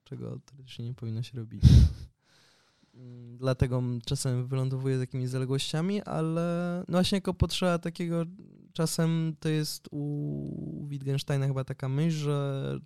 czego 0.03 0.39
teoretycznie 0.39 0.85
nie 0.85 0.93
powinno 0.93 1.23
się 1.23 1.37
robić. 1.37 1.63
Mm, 3.01 3.37
Dlatego 3.37 3.81
czasem 4.05 4.47
wylądowuję 4.47 4.97
z 4.97 4.99
jakimiś 4.99 5.29
zaległościami, 5.29 6.01
ale 6.01 6.83
no 6.87 6.97
właśnie 6.97 7.15
jako 7.17 7.33
potrzeba 7.33 7.79
takiego 7.79 8.25
czasem 8.73 9.35
to 9.39 9.49
jest 9.49 9.87
u 9.91 10.85
Wittgensteina 10.87 11.47
chyba 11.47 11.63
taka 11.63 11.89
myśl, 11.89 12.17
że 12.17 12.79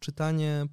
czytanie 0.00 0.66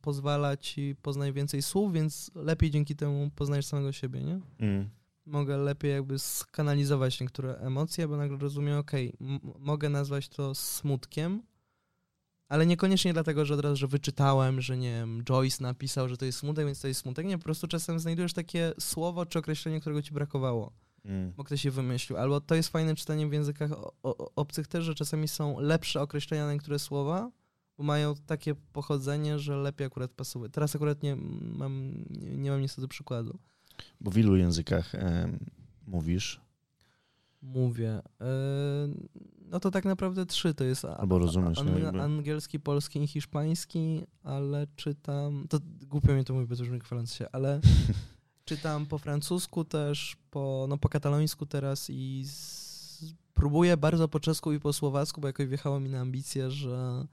pozwala 0.00 0.56
ci 0.56 0.96
poznać 1.02 1.32
więcej 1.32 1.62
słów, 1.62 1.92
więc 1.92 2.30
lepiej 2.34 2.70
dzięki 2.70 2.96
temu 2.96 3.30
poznajesz 3.36 3.66
samego 3.66 3.92
siebie, 3.92 4.20
nie? 4.24 4.40
Mm. 4.58 4.88
Mogę 5.26 5.56
lepiej 5.56 5.90
jakby 5.92 6.18
skanalizować 6.18 7.20
niektóre 7.20 7.54
emocje, 7.54 8.08
bo 8.08 8.16
nagle 8.16 8.38
rozumiem, 8.38 8.78
okej, 8.78 9.12
m- 9.20 9.40
mogę 9.58 9.88
nazwać 9.88 10.28
to 10.28 10.54
smutkiem, 10.54 11.42
ale 12.48 12.66
niekoniecznie 12.66 13.12
dlatego, 13.12 13.44
że 13.44 13.54
od 13.54 13.60
razu, 13.60 13.76
że 13.76 13.86
wyczytałem, 13.86 14.60
że 14.60 14.76
nie 14.76 14.90
wiem, 14.90 15.24
Joyce 15.24 15.62
napisał, 15.62 16.08
że 16.08 16.16
to 16.16 16.24
jest 16.24 16.38
smutek, 16.38 16.66
więc 16.66 16.80
to 16.80 16.88
jest 16.88 17.00
smutek. 17.00 17.26
Nie, 17.26 17.38
po 17.38 17.44
prostu 17.44 17.68
czasem 17.68 18.00
znajdujesz 18.00 18.32
takie 18.32 18.72
słowo 18.80 19.26
czy 19.26 19.38
określenie, 19.38 19.80
którego 19.80 20.02
ci 20.02 20.12
brakowało 20.12 20.72
Mm. 21.06 21.32
bo 21.36 21.44
ktoś 21.44 21.64
je 21.64 21.70
wymyślił. 21.70 22.18
Albo 22.18 22.40
to 22.40 22.54
jest 22.54 22.68
fajne 22.68 22.94
czytanie 22.94 23.26
w 23.26 23.32
językach 23.32 23.72
o, 23.72 23.92
o, 24.02 24.30
obcych 24.34 24.66
też, 24.66 24.84
że 24.84 24.94
czasami 24.94 25.28
są 25.28 25.60
lepsze 25.60 26.00
określenia 26.00 26.46
na 26.46 26.52
niektóre 26.52 26.78
słowa, 26.78 27.30
bo 27.78 27.84
mają 27.84 28.14
takie 28.14 28.54
pochodzenie, 28.54 29.38
że 29.38 29.56
lepiej 29.56 29.86
akurat 29.86 30.10
pasuje. 30.10 30.48
Teraz 30.48 30.76
akurat 30.76 31.02
nie 31.02 31.16
mam, 31.40 31.92
nie, 32.20 32.50
mam 32.50 32.60
niestety 32.60 32.88
przykładu. 32.88 33.38
Bo 34.00 34.10
w 34.10 34.18
ilu 34.18 34.36
językach 34.36 34.94
em, 34.94 35.38
mówisz? 35.86 36.40
Mówię. 37.42 38.00
Yy, 38.20 38.26
no 39.50 39.60
to 39.60 39.70
tak 39.70 39.84
naprawdę 39.84 40.26
trzy 40.26 40.54
to 40.54 40.64
jest. 40.64 40.84
Albo 40.84 41.18
rozumiesz, 41.18 41.58
no 41.82 41.88
an-. 41.88 42.00
Angielski, 42.00 42.60
polski 42.60 43.02
i 43.02 43.06
hiszpański, 43.06 44.06
ale 44.22 44.66
czytam. 44.76 45.46
To 45.48 45.58
głupio 45.86 46.14
mi 46.14 46.24
to 46.24 46.34
mówić, 46.34 46.48
bo 46.48 46.56
to 46.56 46.64
już 46.64 46.82
chwaląc 46.82 47.14
się, 47.14 47.26
ale 47.32 47.60
czytam 48.44 48.86
po 48.86 48.98
francusku 48.98 49.64
też, 49.64 50.16
po, 50.30 50.66
no 50.68 50.78
po 50.78 50.88
katalońsku 50.88 51.46
teraz 51.46 51.90
i 51.90 52.24
z, 52.26 53.14
próbuję 53.34 53.76
bardzo 53.76 54.08
po 54.08 54.20
czesku 54.20 54.52
i 54.52 54.60
po 54.60 54.72
słowacku, 54.72 55.20
bo 55.20 55.26
jakoś 55.26 55.46
wjechało 55.46 55.80
mi 55.80 55.90
na 55.90 56.00
ambicje, 56.00 56.50
że 56.50 57.06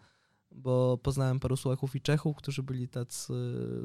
bo 0.55 0.97
poznałem 0.97 1.39
paru 1.39 1.57
Słowaków 1.57 1.95
i 1.95 2.01
Czechów, 2.01 2.37
którzy 2.37 2.63
byli 2.63 2.87
tacy, 2.87 3.33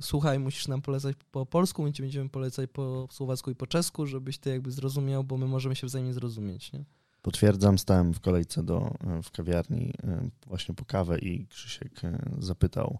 słuchaj, 0.00 0.38
musisz 0.38 0.68
nam 0.68 0.82
polecać 0.82 1.16
po 1.30 1.46
polsku, 1.46 1.82
my 1.82 1.92
ci 1.92 2.02
będziemy 2.02 2.28
polecać 2.28 2.70
po 2.72 3.08
słowacku 3.10 3.50
i 3.50 3.54
po 3.54 3.66
czesku, 3.66 4.06
żebyś 4.06 4.38
ty 4.38 4.50
jakby 4.50 4.70
zrozumiał, 4.70 5.24
bo 5.24 5.36
my 5.36 5.46
możemy 5.46 5.76
się 5.76 5.86
wzajemnie 5.86 6.14
zrozumieć, 6.14 6.72
nie? 6.72 6.84
Potwierdzam, 7.28 7.78
stałem 7.78 8.14
w 8.14 8.20
kolejce 8.20 8.62
do, 8.62 8.94
e, 9.06 9.22
w 9.22 9.30
kawiarni 9.30 9.92
e, 10.02 10.28
właśnie 10.46 10.74
po 10.74 10.84
kawę 10.84 11.18
i 11.18 11.46
Krzysiek 11.46 12.04
e, 12.04 12.18
zapytał 12.38 12.98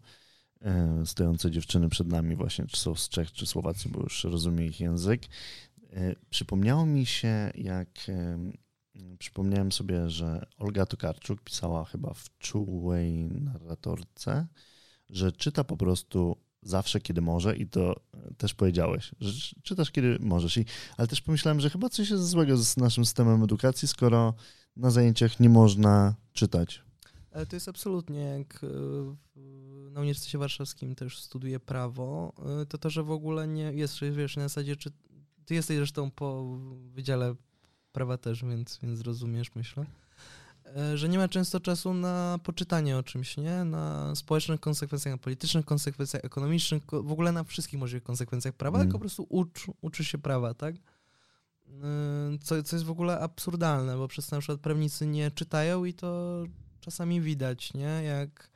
stojące 1.05 1.51
dziewczyny 1.51 1.89
przed 1.89 2.09
nami 2.09 2.37
właśnie, 2.37 2.67
czy 2.67 2.77
są 2.77 2.95
z 2.95 3.09
Czech, 3.09 3.33
czy 3.33 3.47
Słowacji, 3.47 3.91
bo 3.91 4.01
już 4.01 4.25
rozumie 4.25 4.67
ich 4.67 4.81
język. 4.81 5.23
Przypomniało 6.31 6.87
mi 6.87 7.07
się, 7.07 7.51
jak 7.55 7.89
przypomniałem 9.19 9.73
sobie, 9.73 10.11
że 10.11 10.47
Olga 10.57 10.87
Tokarczuk 10.87 11.43
pisała 11.43 11.85
chyba 11.85 12.15
w 12.15 12.39
czułej 12.39 13.25
narratorce, 13.25 14.47
że 15.11 15.33
czyta 15.33 15.65
po 15.65 15.77
prostu 15.77 16.37
zawsze, 16.63 17.01
kiedy 17.01 17.21
może 17.21 17.57
i 17.57 17.67
to 17.67 18.01
e, 18.15 18.35
też 18.35 18.55
powiedziałeś, 18.55 19.11
że 19.21 19.55
czytasz, 19.63 19.91
kiedy 19.91 20.19
możesz. 20.21 20.57
I, 20.57 20.65
ale 20.97 21.09
też 21.09 21.21
pomyślałem, 21.21 21.61
że 21.61 21.71
chyba 21.71 21.89
coś 21.89 22.11
jest 22.11 22.29
złego 22.29 22.57
z 22.57 22.77
naszym 22.77 23.05
systemem 23.05 23.43
edukacji, 23.43 23.89
skoro 23.89 24.35
na 24.77 24.91
zajęciach 24.91 25.41
nie 25.41 25.49
można 25.49 26.15
czytać. 26.33 26.83
Ale 27.33 27.47
to 27.47 27.57
jest 27.57 27.69
absolutnie, 27.69 28.21
jak 28.21 28.59
w- 29.37 29.91
na 29.91 30.01
Uniwersytecie 30.01 30.39
Warszawskim 30.39 30.95
też 30.95 31.19
studiuję 31.19 31.61
prawo, 31.61 32.33
y, 32.63 32.67
to 32.67 32.79
to, 32.79 32.91
że 32.91 33.03
w 33.03 33.11
ogóle 33.11 33.49
nie 33.49 33.63
jest, 33.73 34.01
wiesz, 34.13 34.37
na 34.37 34.43
zasadzie, 34.43 34.77
czy 34.77 34.91
ty 35.45 35.55
jesteś 35.55 35.77
zresztą 35.77 36.11
po 36.11 36.59
wydziale 36.95 37.35
prawa 37.93 38.19
też, 38.19 38.43
więc, 38.45 38.79
więc 38.83 39.01
rozumiesz, 39.01 39.55
myślę, 39.55 39.87
że 40.95 41.09
nie 41.09 41.19
ma 41.19 41.29
często 41.29 41.61
czasu 41.61 41.95
na 41.95 42.39
poczytanie 42.43 42.97
o 42.97 43.03
czymś, 43.03 43.37
nie? 43.37 43.65
Na 43.65 44.15
społecznych 44.15 44.61
konsekwencjach, 44.61 45.15
na 45.15 45.19
politycznych 45.19 45.65
konsekwencjach, 45.65 46.25
ekonomicznych, 46.25 46.87
ko- 46.87 47.03
w 47.03 47.13
ogóle 47.13 47.33
na 47.33 47.45
wszystkich 47.45 47.79
możliwych 47.81 48.03
konsekwencjach 48.05 48.55
prawa, 48.55 48.79
Mm. 48.79 48.87
tylko 48.89 48.99
po 48.99 49.01
prostu 49.01 49.27
ucz, 49.29 49.67
uczysz 49.81 50.09
się 50.09 50.19
prawa, 50.19 50.55
tak? 50.55 50.75
Y, 50.77 52.39
Co, 52.43 52.63
co 52.63 52.77
jest 52.77 52.85
w 52.87 52.91
ogóle 52.91 53.21
absurdalne, 53.21 53.97
bo 53.97 54.09
przez 54.09 54.27
to 54.27 54.37
na 54.37 54.41
przykład 54.41 54.61
prawnicy 54.61 55.07
nie 55.07 55.31
czytają 55.31 55.85
i 55.85 55.95
to 55.95 56.45
czasami 56.81 57.21
widać, 57.21 57.75
nie? 57.75 58.03
Jak 58.05 58.51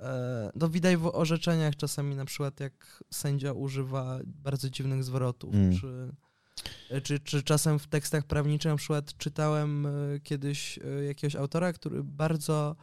e, 0.00 0.50
no 0.54 0.68
widać 0.68 0.96
w 0.96 1.06
orzeczeniach 1.06 1.76
czasami 1.76 2.16
na 2.16 2.24
przykład 2.24 2.60
jak 2.60 3.04
sędzia 3.10 3.52
używa 3.52 4.18
bardzo 4.24 4.70
dziwnych 4.70 5.04
zwrotów, 5.04 5.54
Mm. 5.54 5.78
czy, 5.80 5.86
e, 5.86 6.25
czy, 7.02 7.18
czy 7.20 7.42
czasem 7.42 7.78
w 7.78 7.86
tekstach 7.86 8.24
prawniczych 8.24 8.70
na 8.72 8.76
przykład 8.76 9.16
czytałem 9.18 9.86
e, 9.86 9.90
kiedyś 10.22 10.78
e, 10.78 11.04
jakiegoś 11.04 11.36
autora, 11.36 11.72
który 11.72 12.04
bardzo 12.04 12.76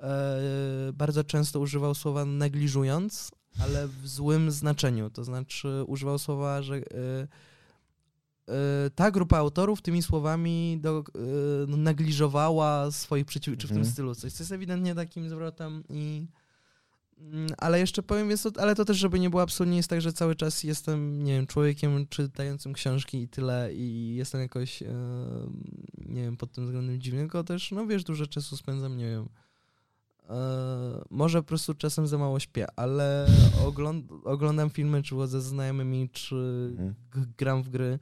e, 0.00 0.92
bardzo 0.94 1.24
często 1.24 1.60
używał 1.60 1.94
słowa 1.94 2.24
negliżując, 2.24 3.30
ale 3.62 3.88
w 3.88 4.08
złym 4.08 4.50
znaczeniu, 4.50 5.10
to 5.10 5.24
znaczy 5.24 5.84
używał 5.86 6.18
słowa, 6.18 6.62
że 6.62 6.76
e, 6.76 6.80
e, 8.48 8.90
ta 8.94 9.10
grupa 9.10 9.38
autorów 9.38 9.82
tymi 9.82 10.02
słowami 10.02 10.78
do, 10.80 10.98
e, 10.98 11.02
no, 11.68 11.76
negliżowała 11.76 12.90
swoich 12.90 13.26
przeciwników, 13.26 13.60
czy 13.60 13.66
w 13.66 13.70
tym 13.70 13.78
Mhm. 13.78 13.92
stylu 13.92 14.14
coś, 14.14 14.32
co 14.32 14.42
jest 14.42 14.52
ewidentnie 14.52 14.94
takim 14.94 15.28
zwrotem 15.28 15.84
i 15.88 16.26
ale 17.58 17.80
jeszcze 17.80 18.02
powiem, 18.02 18.30
jest 18.30 18.42
to, 18.42 18.50
ale 18.60 18.74
to 18.74 18.84
też, 18.84 18.96
żeby 18.96 19.18
nie 19.20 19.30
było 19.30 19.42
absolutnie 19.42 19.76
jest 19.76 19.90
tak, 19.90 20.00
że 20.00 20.12
cały 20.12 20.34
czas 20.34 20.62
jestem, 20.62 21.24
nie 21.24 21.32
wiem, 21.32 21.46
człowiekiem 21.46 22.06
czytającym 22.06 22.72
książki 22.72 23.22
i 23.22 23.28
tyle 23.28 23.74
i 23.74 24.14
jestem 24.14 24.40
jakoś, 24.40 24.82
e, 24.82 24.86
nie 25.98 26.22
wiem, 26.22 26.36
pod 26.36 26.52
tym 26.52 26.64
względem 26.64 27.00
dziwny, 27.00 27.20
tylko 27.20 27.44
też, 27.44 27.70
no 27.70 27.86
wiesz, 27.86 28.04
dużo 28.04 28.26
czasu 28.26 28.56
spędzam, 28.56 28.96
nie 28.96 29.10
wiem, 29.10 29.28
e, 30.30 31.04
może 31.10 31.42
po 31.42 31.48
prostu 31.48 31.74
czasem 31.74 32.06
za 32.06 32.18
mało 32.18 32.40
śpię, 32.40 32.66
ale 32.76 33.26
ogląd 33.66 34.10
oglądam 34.24 34.70
filmy, 34.70 35.02
czy 35.02 35.14
ze 35.26 35.40
znajomymi, 35.40 36.10
czy 36.10 36.68
Mhm. 36.70 36.94
gram 37.38 37.62
w 37.62 37.68
gry, 37.68 37.98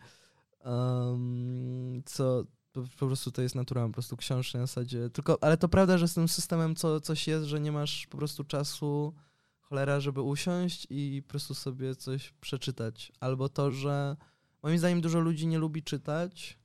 um, 0.64 2.02
co 2.04 2.44
po, 2.76 2.98
po 2.98 3.06
prostu 3.06 3.30
to 3.30 3.42
jest 3.42 3.54
naturalne, 3.54 3.90
po 3.90 3.94
prostu 3.94 4.16
książki 4.16 4.58
na 4.58 4.66
zasadzie, 4.66 5.10
tylko, 5.10 5.38
ale 5.42 5.56
to 5.56 5.68
prawda, 5.68 5.98
że 5.98 6.08
z 6.08 6.14
tym 6.14 6.28
systemem 6.28 6.76
co, 6.76 7.00
coś 7.00 7.26
jest, 7.26 7.46
że 7.46 7.60
nie 7.60 7.72
masz 7.72 8.06
po 8.06 8.18
prostu 8.18 8.44
czasu, 8.44 9.14
cholera, 9.60 10.00
żeby 10.00 10.22
usiąść 10.22 10.86
i 10.90 11.22
po 11.26 11.30
prostu 11.30 11.54
sobie 11.54 11.94
coś 11.94 12.32
przeczytać, 12.40 13.12
albo 13.20 13.48
to, 13.48 13.70
że 13.72 14.16
moim 14.62 14.78
zdaniem 14.78 15.00
dużo 15.00 15.20
ludzi 15.20 15.46
nie 15.46 15.58
lubi 15.58 15.82
czytać, 15.82 16.58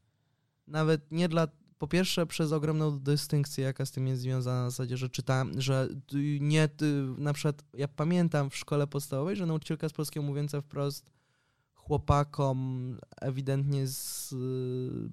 nawet 0.67 1.11
nie 1.11 1.29
dla 1.29 1.47
po 1.77 1.87
pierwsze 1.87 2.25
przez 2.25 2.51
ogromną 2.51 2.99
dystynkcję, 2.99 3.63
jaka 3.63 3.85
z 3.85 3.91
tym 3.91 4.07
jest 4.07 4.21
związana, 4.21 4.67
w 4.67 4.71
zasadzie, 4.71 4.97
że 4.97 5.09
czytam, 5.09 5.61
że 5.61 5.89
nie, 6.39 6.69
na 7.17 7.33
przykład 7.33 7.63
ja 7.73 7.87
pamiętam 7.87 8.49
w 8.49 8.55
szkole 8.55 8.87
podstawowej, 8.87 9.35
że 9.35 9.45
nauczycielka 9.45 9.89
z 9.89 9.93
polskiego 9.93 10.25
mówiąca 10.25 10.61
wprost 10.61 11.11
chłopakom 11.91 12.97
ewidentnie 13.21 13.87
z, 13.87 14.35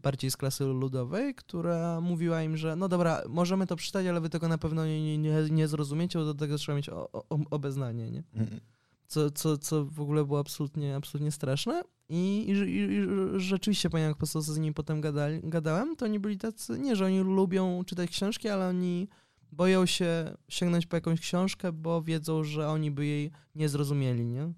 bardziej 0.03 0.31
z 0.31 0.37
klasy 0.37 0.65
ludowej, 0.65 1.35
która 1.35 2.01
mówiła 2.01 2.43
im, 2.43 2.57
że 2.57 2.77
no 2.77 2.89
dobra, 2.89 3.23
możemy 3.29 3.67
to 3.67 3.77
przeczytać, 3.77 4.07
ale 4.07 4.21
wy 4.21 4.29
tego 4.29 4.49
na 4.49 4.59
pewno 4.59 4.87
nie, 4.87 5.19
nie, 5.19 5.33
nie 5.51 5.69
zrozumiecie, 5.69 6.19
bo 6.19 6.25
do 6.25 6.35
tego 6.35 6.59
trzeba 6.59 6.77
mieć 6.77 6.89
o, 6.89 7.13
o, 7.13 7.39
obeznanie, 7.51 8.11
nie? 8.11 8.23
Mhm. 8.35 8.61
Co, 9.07 9.31
co, 9.31 9.59
co 9.59 9.85
w 9.85 10.01
ogóle 10.01 10.25
było 10.25 10.39
absolutnie, 10.39 10.97
absolutnie 10.97 11.33
straszne. 11.33 11.83
I, 12.09 12.47
i, 12.49 12.53
i 12.53 13.07
rzeczywiście, 13.41 13.91
pamiętam, 13.91 14.11
jak 14.11 14.17
po 14.17 14.19
prostu 14.19 14.41
z 14.41 14.59
nimi 14.59 14.75
potem 14.75 15.01
gadali, 15.01 15.41
gadałem, 15.43 15.97
to 15.97 16.05
oni 16.05 16.19
byli 16.19 16.39
tacy, 16.39 16.79
nie, 16.79 16.97
że 16.97 17.07
oni 17.07 17.21
lubią 17.21 17.85
czytać 17.85 18.11
książki, 18.11 18.49
ale 18.49 18.69
oni 18.69 19.09
boją 19.53 19.87
się 19.87 20.37
sięgnąć 20.49 20.87
po 20.87 20.97
jakąś 20.97 21.21
książkę, 21.21 21.73
bo 21.73 22.03
wiedzą, 22.03 22.45
że 22.45 22.69
oni 22.69 22.91
by 22.91 23.07
jej 23.07 23.31
nie 23.55 23.69
zrozumieli, 23.69 24.27
nie? 24.27 24.53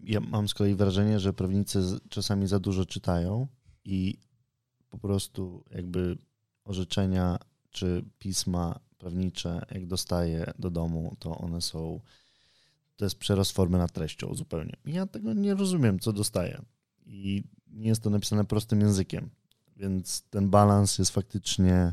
Ja 0.00 0.20
mam 0.20 0.48
z 0.48 0.54
kolei 0.54 0.74
wrażenie, 0.74 1.20
że 1.20 1.32
prawnicy 1.32 1.80
czasami 2.08 2.46
za 2.46 2.60
dużo 2.60 2.86
czytają 2.86 3.46
i 3.84 4.18
po 4.90 4.98
prostu 4.98 5.64
jakby 5.70 6.18
orzeczenia 6.64 7.38
czy 7.70 8.04
pisma 8.18 8.80
prawnicze, 8.98 9.66
jak 9.70 9.86
dostaję 9.86 10.52
do 10.58 10.70
domu, 10.70 11.16
to 11.18 11.38
one 11.38 11.60
są 11.60 12.00
to 12.96 13.04
jest 13.04 13.18
przerost 13.18 13.52
formy 13.52 13.78
nad 13.78 13.92
treścią 13.92 14.34
zupełnie. 14.34 14.76
Ja 14.86 15.06
tego 15.06 15.32
nie 15.32 15.54
rozumiem, 15.54 15.98
co 15.98 16.12
dostaję. 16.12 16.62
I 17.06 17.44
nie 17.66 17.88
jest 17.88 18.02
to 18.02 18.10
napisane 18.10 18.44
prostym 18.44 18.80
językiem, 18.80 19.30
więc 19.76 20.22
ten 20.30 20.50
balans 20.50 20.98
jest 20.98 21.10
faktycznie, 21.10 21.92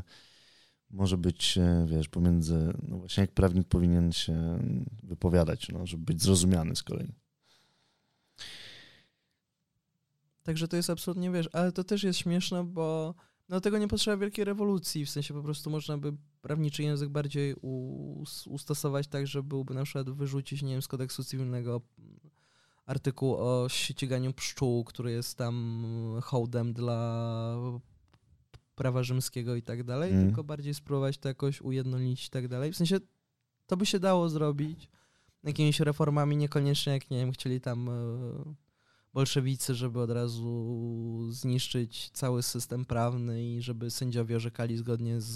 może 0.90 1.18
być, 1.18 1.58
e, 1.58 1.86
wiesz, 1.88 2.08
pomiędzy, 2.08 2.72
no 2.88 2.98
właśnie 2.98 3.20
jak 3.20 3.32
prawnik 3.32 3.68
powinien 3.68 4.12
się 4.12 4.58
wypowiadać, 5.02 5.68
no, 5.68 5.86
żeby 5.86 6.04
być 6.04 6.22
zrozumiany 6.22 6.76
z 6.76 6.82
kolei. 6.82 7.12
Także 10.44 10.68
to 10.68 10.76
jest 10.76 10.90
absolutnie, 10.90 11.30
wiesz, 11.30 11.48
ale 11.52 11.72
to 11.72 11.84
też 11.84 12.02
jest 12.02 12.18
śmieszne, 12.18 12.64
bo 12.64 13.14
no 13.48 13.60
tego 13.60 13.78
nie 13.78 13.88
potrzeba 13.88 14.16
wielkiej 14.16 14.44
rewolucji, 14.44 15.06
w 15.06 15.10
sensie 15.10 15.34
po 15.34 15.42
prostu 15.42 15.70
można 15.70 15.98
by 15.98 16.12
prawniczy 16.40 16.82
język 16.82 17.08
bardziej 17.08 17.54
ustosować 18.46 19.08
tak, 19.08 19.26
że 19.26 19.42
byłby 19.42 19.74
na 19.74 19.84
przykład 19.84 20.10
wyrzucić, 20.10 20.62
nie 20.62 20.72
wiem, 20.72 20.82
z 20.82 20.88
kodeksu 20.88 21.24
cywilnego 21.24 21.80
artykuł 22.86 23.34
o 23.34 23.68
ściganiu 23.68 24.32
pszczół, 24.32 24.84
który 24.84 25.10
jest 25.12 25.38
tam 25.38 25.84
hołdem 26.22 26.72
dla 26.72 27.56
prawa 28.74 29.02
rzymskiego 29.02 29.56
i 29.56 29.62
tak 29.62 29.84
dalej, 29.84 30.12
mm. 30.12 30.26
tylko 30.26 30.44
bardziej 30.44 30.74
spróbować 30.74 31.18
to 31.18 31.28
jakoś 31.28 31.60
ujednolicić 31.60 32.26
i 32.26 32.30
tak 32.30 32.48
dalej. 32.48 32.72
W 32.72 32.76
sensie 32.76 32.98
to 33.66 33.76
by 33.76 33.86
się 33.86 33.98
dało 33.98 34.28
zrobić 34.28 34.90
jakimiś 35.44 35.80
reformami, 35.80 36.36
niekoniecznie 36.36 36.92
jak, 36.92 37.10
nie 37.10 37.18
wiem, 37.18 37.32
chcieli 37.32 37.60
tam 37.60 37.88
e, 37.88 37.92
bolszewicy, 39.14 39.74
żeby 39.74 40.00
od 40.00 40.10
razu 40.10 41.26
zniszczyć 41.30 42.10
cały 42.10 42.42
system 42.42 42.84
prawny 42.84 43.44
i 43.44 43.62
żeby 43.62 43.90
sędziowie 43.90 44.36
orzekali 44.36 44.76
zgodnie 44.76 45.20
z, 45.20 45.34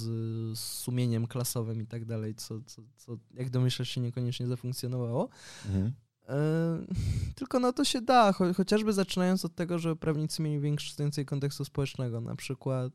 z 0.59 0.61
sumieniem 0.61 1.27
klasowym 1.27 1.83
i 1.83 1.87
tak 1.87 2.05
dalej, 2.05 2.35
co, 2.35 2.61
co, 2.67 2.83
co 2.97 3.19
jak 3.35 3.51
domyślasz 3.51 3.89
się 3.89 4.01
niekoniecznie 4.01 4.47
zafunkcjonowało. 4.47 5.29
Mhm. 5.67 5.93
E, 6.29 6.79
tylko 7.35 7.61
no 7.61 7.73
to 7.73 7.85
się 7.85 8.01
da, 8.01 8.33
cho 8.33 8.55
chociażby 8.55 8.93
zaczynając 8.93 9.45
od 9.45 9.55
tego, 9.55 9.79
że 9.79 9.97
prawnicy 9.97 10.43
mieli 10.43 10.61
większy, 10.61 10.95
więcej 10.99 11.27
kontekstu 11.27 11.65
społecznego, 11.65 12.21
na 12.21 12.37
przykład 12.37 12.93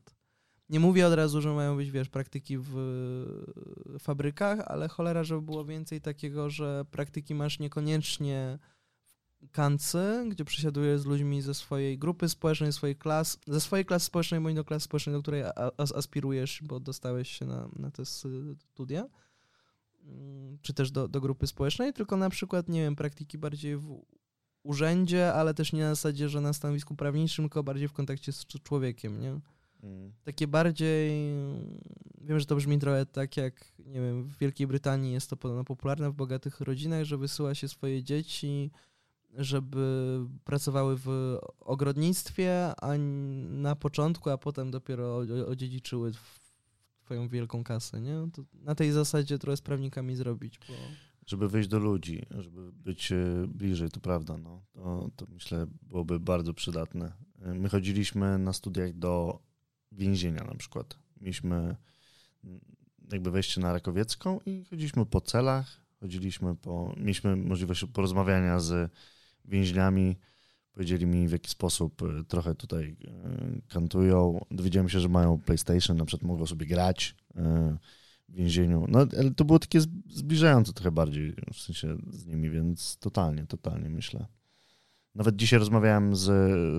nie 0.68 0.80
mówię 0.80 1.06
od 1.06 1.14
razu, 1.14 1.40
że 1.40 1.52
mają 1.52 1.76
być, 1.76 1.90
wiesz, 1.90 2.08
praktyki 2.08 2.58
w 2.58 2.74
fabrykach, 3.98 4.58
ale 4.66 4.88
cholera, 4.88 5.24
żeby 5.24 5.42
było 5.42 5.64
więcej 5.64 6.00
takiego, 6.00 6.50
że 6.50 6.84
praktyki 6.90 7.34
masz 7.34 7.58
niekoniecznie 7.58 8.58
kancy, 9.52 10.24
gdzie 10.28 10.44
przesiadujesz 10.44 11.00
z 11.00 11.04
ludźmi 11.04 11.42
ze 11.42 11.54
swojej 11.54 11.98
grupy 11.98 12.28
społecznej, 12.28 12.72
swojej 12.72 12.96
klas, 12.96 13.38
ze 13.46 13.60
swojej 13.60 13.84
klasy 13.84 14.06
społecznej 14.06 14.40
bądź 14.40 14.56
do 14.56 14.64
klasy 14.64 14.84
społecznej, 14.84 15.16
do 15.16 15.22
której 15.22 15.42
as 15.76 15.92
aspirujesz, 15.92 16.62
bo 16.62 16.80
dostałeś 16.80 17.30
się 17.30 17.46
na, 17.46 17.68
na 17.76 17.90
te 17.90 18.04
studia, 18.04 19.06
mm, 20.04 20.58
czy 20.62 20.74
też 20.74 20.90
do, 20.90 21.08
do 21.08 21.20
grupy 21.20 21.46
społecznej, 21.46 21.92
tylko 21.92 22.16
na 22.16 22.30
przykład, 22.30 22.68
nie 22.68 22.82
wiem, 22.82 22.96
praktyki 22.96 23.38
bardziej 23.38 23.76
w 23.76 24.02
urzędzie, 24.62 25.34
ale 25.34 25.54
też 25.54 25.72
nie 25.72 25.82
na 25.82 25.94
zasadzie, 25.94 26.28
że 26.28 26.40
na 26.40 26.52
stanowisku 26.52 26.94
prawniczym, 26.96 27.44
tylko 27.44 27.62
bardziej 27.62 27.88
w 27.88 27.92
kontakcie 27.92 28.32
z 28.32 28.46
człowiekiem, 28.46 29.20
nie? 29.20 29.40
Mm. 29.82 30.12
Takie 30.24 30.46
bardziej, 30.46 31.10
wiem, 32.20 32.40
że 32.40 32.46
to 32.46 32.56
brzmi 32.56 32.78
trochę 32.78 33.06
tak 33.06 33.36
jak, 33.36 33.72
nie 33.78 34.00
wiem, 34.00 34.24
w 34.24 34.38
Wielkiej 34.38 34.66
Brytanii 34.66 35.12
jest 35.12 35.30
to 35.30 35.36
podobno 35.36 35.64
popularne 35.64 36.10
w 36.10 36.14
bogatych 36.14 36.60
rodzinach, 36.60 37.04
że 37.04 37.18
wysyła 37.18 37.54
się 37.54 37.68
swoje 37.68 38.02
dzieci 38.02 38.70
żeby 39.38 40.18
pracowały 40.44 40.96
w 40.96 41.38
ogrodnictwie, 41.60 42.72
a 42.82 42.98
na 43.48 43.76
początku, 43.76 44.30
a 44.30 44.38
potem 44.38 44.70
dopiero 44.70 45.16
odziedziczyły 45.46 46.12
twoją 47.04 47.28
wielką 47.28 47.64
kasę, 47.64 48.00
nie? 48.00 48.28
To 48.32 48.44
na 48.52 48.74
tej 48.74 48.92
zasadzie 48.92 49.38
trochę 49.38 49.56
z 49.56 49.60
prawnikami 49.60 50.16
zrobić, 50.16 50.58
bo... 50.68 50.74
Żeby 51.26 51.48
wyjść 51.48 51.68
do 51.68 51.78
ludzi, 51.78 52.26
żeby 52.30 52.72
być 52.72 53.12
e, 53.12 53.16
bliżej, 53.48 53.90
to 53.90 54.00
prawda, 54.00 54.36
no. 54.38 54.62
To, 54.72 55.10
to 55.16 55.26
myślę 55.28 55.66
byłoby 55.82 56.20
bardzo 56.20 56.54
przydatne. 56.54 57.12
E, 57.42 57.54
my 57.54 57.68
chodziliśmy 57.68 58.38
na 58.38 58.52
studiach 58.52 58.92
do 58.92 59.38
więzienia 59.92 60.44
na 60.44 60.54
przykład. 60.54 60.98
Mieliśmy 61.20 61.76
jakby 63.12 63.30
wejście 63.30 63.60
na 63.60 63.72
Rakowiecką 63.72 64.40
i 64.46 64.64
chodziliśmy 64.64 65.06
po 65.06 65.20
celach, 65.20 65.80
chodziliśmy 66.00 66.56
po, 66.56 66.94
mieliśmy 66.96 67.36
możliwość 67.36 67.84
porozmawiania 67.92 68.60
z 68.60 68.92
więźniami. 69.44 70.16
Powiedzieli 70.72 71.06
mi, 71.06 71.28
w 71.28 71.32
jaki 71.32 71.50
sposób 71.50 72.02
e, 72.02 72.24
trochę 72.24 72.54
tutaj 72.54 72.96
e, 73.04 73.60
kantują. 73.68 74.44
Dowiedziałem 74.50 74.88
się, 74.88 75.00
że 75.00 75.08
mają 75.08 75.38
PlayStation, 75.38 75.96
na 75.96 76.04
przykład 76.04 76.28
mogą 76.28 76.46
sobie 76.46 76.66
grać 76.66 77.16
e, 77.36 77.76
w 78.28 78.34
więzieniu. 78.34 78.86
No, 78.88 79.06
ale 79.18 79.30
to 79.30 79.44
było 79.44 79.58
takie 79.58 79.80
zbliżające 80.10 80.72
trochę 80.72 80.90
bardziej, 80.90 81.34
w 81.52 81.60
sensie 81.60 81.96
z 82.10 82.26
nimi, 82.26 82.50
więc 82.50 82.96
totalnie, 82.96 83.46
totalnie 83.46 83.90
myślę. 83.90 84.26
Nawet 85.14 85.36
dzisiaj 85.36 85.58
rozmawiałem 85.58 86.16
z, 86.16 86.24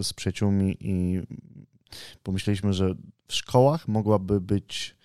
z 0.08 0.14
przyjaciółmi 0.14 0.78
i 0.80 1.22
pomyśleliśmy, 2.24 2.74
że 2.74 2.96
w 3.28 3.34
szkołach 3.34 3.88
mogłaby 3.88 4.42
być 4.42 4.96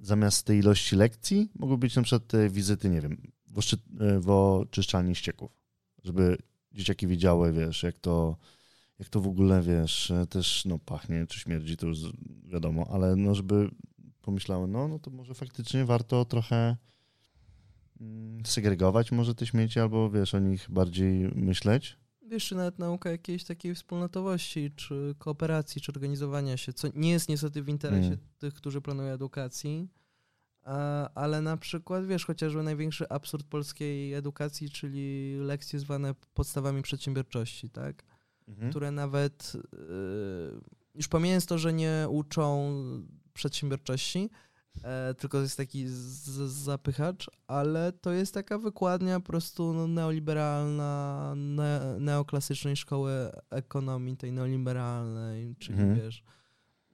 zamiast 0.00 0.46
tej 0.46 0.58
ilości 0.58 0.96
lekcji, 0.96 1.50
mogły 1.54 1.78
być 1.78 1.96
na 1.96 2.02
przykład 2.02 2.32
wizyty, 2.50 2.90
nie 2.90 3.00
wiem, 3.00 3.16
w 4.20 4.30
oczyszczalni 4.30 5.14
ścieków, 5.14 5.50
żeby 6.04 6.38
dzieciaki 6.72 7.06
widziały, 7.06 7.52
wiesz, 7.52 7.82
jak 7.82 7.98
to, 7.98 8.36
jak 8.98 9.08
to 9.08 9.20
w 9.20 9.26
ogóle, 9.26 9.62
wiesz, 9.62 10.12
też 10.30 10.64
no, 10.64 10.78
pachnie 10.78 11.26
czy 11.26 11.40
śmierdzi, 11.40 11.76
to 11.76 11.86
już 11.86 11.98
wiadomo, 12.44 12.86
ale 12.90 13.16
no, 13.16 13.34
żeby 13.34 13.70
pomyślały, 14.22 14.68
no, 14.68 14.88
no 14.88 14.98
to 14.98 15.10
może 15.10 15.34
faktycznie 15.34 15.84
warto 15.84 16.24
trochę 16.24 16.76
mm, 18.00 18.46
segregować 18.46 19.12
może 19.12 19.34
te 19.34 19.46
śmieci, 19.46 19.80
albo 19.80 20.10
wiesz, 20.10 20.34
o 20.34 20.38
nich 20.38 20.66
bardziej 20.70 21.30
myśleć. 21.34 21.96
Wiesz, 22.22 22.46
czy 22.46 22.54
nawet 22.54 22.78
nauka 22.78 23.10
jakiejś 23.10 23.44
takiej 23.44 23.74
wspólnotowości, 23.74 24.70
czy 24.76 25.14
kooperacji, 25.18 25.80
czy 25.80 25.92
organizowania 25.92 26.56
się, 26.56 26.72
co 26.72 26.88
nie 26.94 27.10
jest 27.10 27.28
niestety 27.28 27.62
w 27.62 27.68
interesie 27.68 28.06
mm. 28.06 28.18
tych, 28.38 28.54
którzy 28.54 28.80
planują 28.80 29.12
edukacji, 29.12 29.88
ale 31.14 31.40
na 31.40 31.56
przykład, 31.56 32.06
wiesz, 32.06 32.26
chociażby 32.26 32.62
największy 32.62 33.08
absurd 33.08 33.46
polskiej 33.46 34.14
edukacji, 34.14 34.70
czyli 34.70 35.36
lekcje 35.40 35.78
zwane 35.78 36.14
podstawami 36.34 36.82
przedsiębiorczości, 36.82 37.70
tak? 37.70 38.02
Mhm. 38.48 38.70
Które 38.70 38.90
nawet, 38.90 39.52
y, 39.54 39.58
już 40.94 41.08
pomijając 41.08 41.46
to, 41.46 41.58
że 41.58 41.72
nie 41.72 42.06
uczą 42.08 42.72
przedsiębiorczości, 43.32 44.30
e, 44.82 45.14
tylko 45.14 45.40
jest 45.40 45.56
taki 45.56 45.84
zapychacz, 46.46 47.30
ale 47.46 47.92
to 47.92 48.12
jest 48.12 48.34
taka 48.34 48.58
wykładnia 48.58 49.20
po 49.20 49.26
prostu 49.26 49.72
no, 49.72 49.88
neoliberalna, 49.88 51.32
ne 51.36 51.96
neoklasycznej 52.00 52.76
szkoły 52.76 53.12
ekonomii, 53.50 54.16
tej 54.16 54.32
neoliberalnej, 54.32 55.56
czyli 55.58 55.78
mhm. 55.78 56.00
wiesz, 56.00 56.22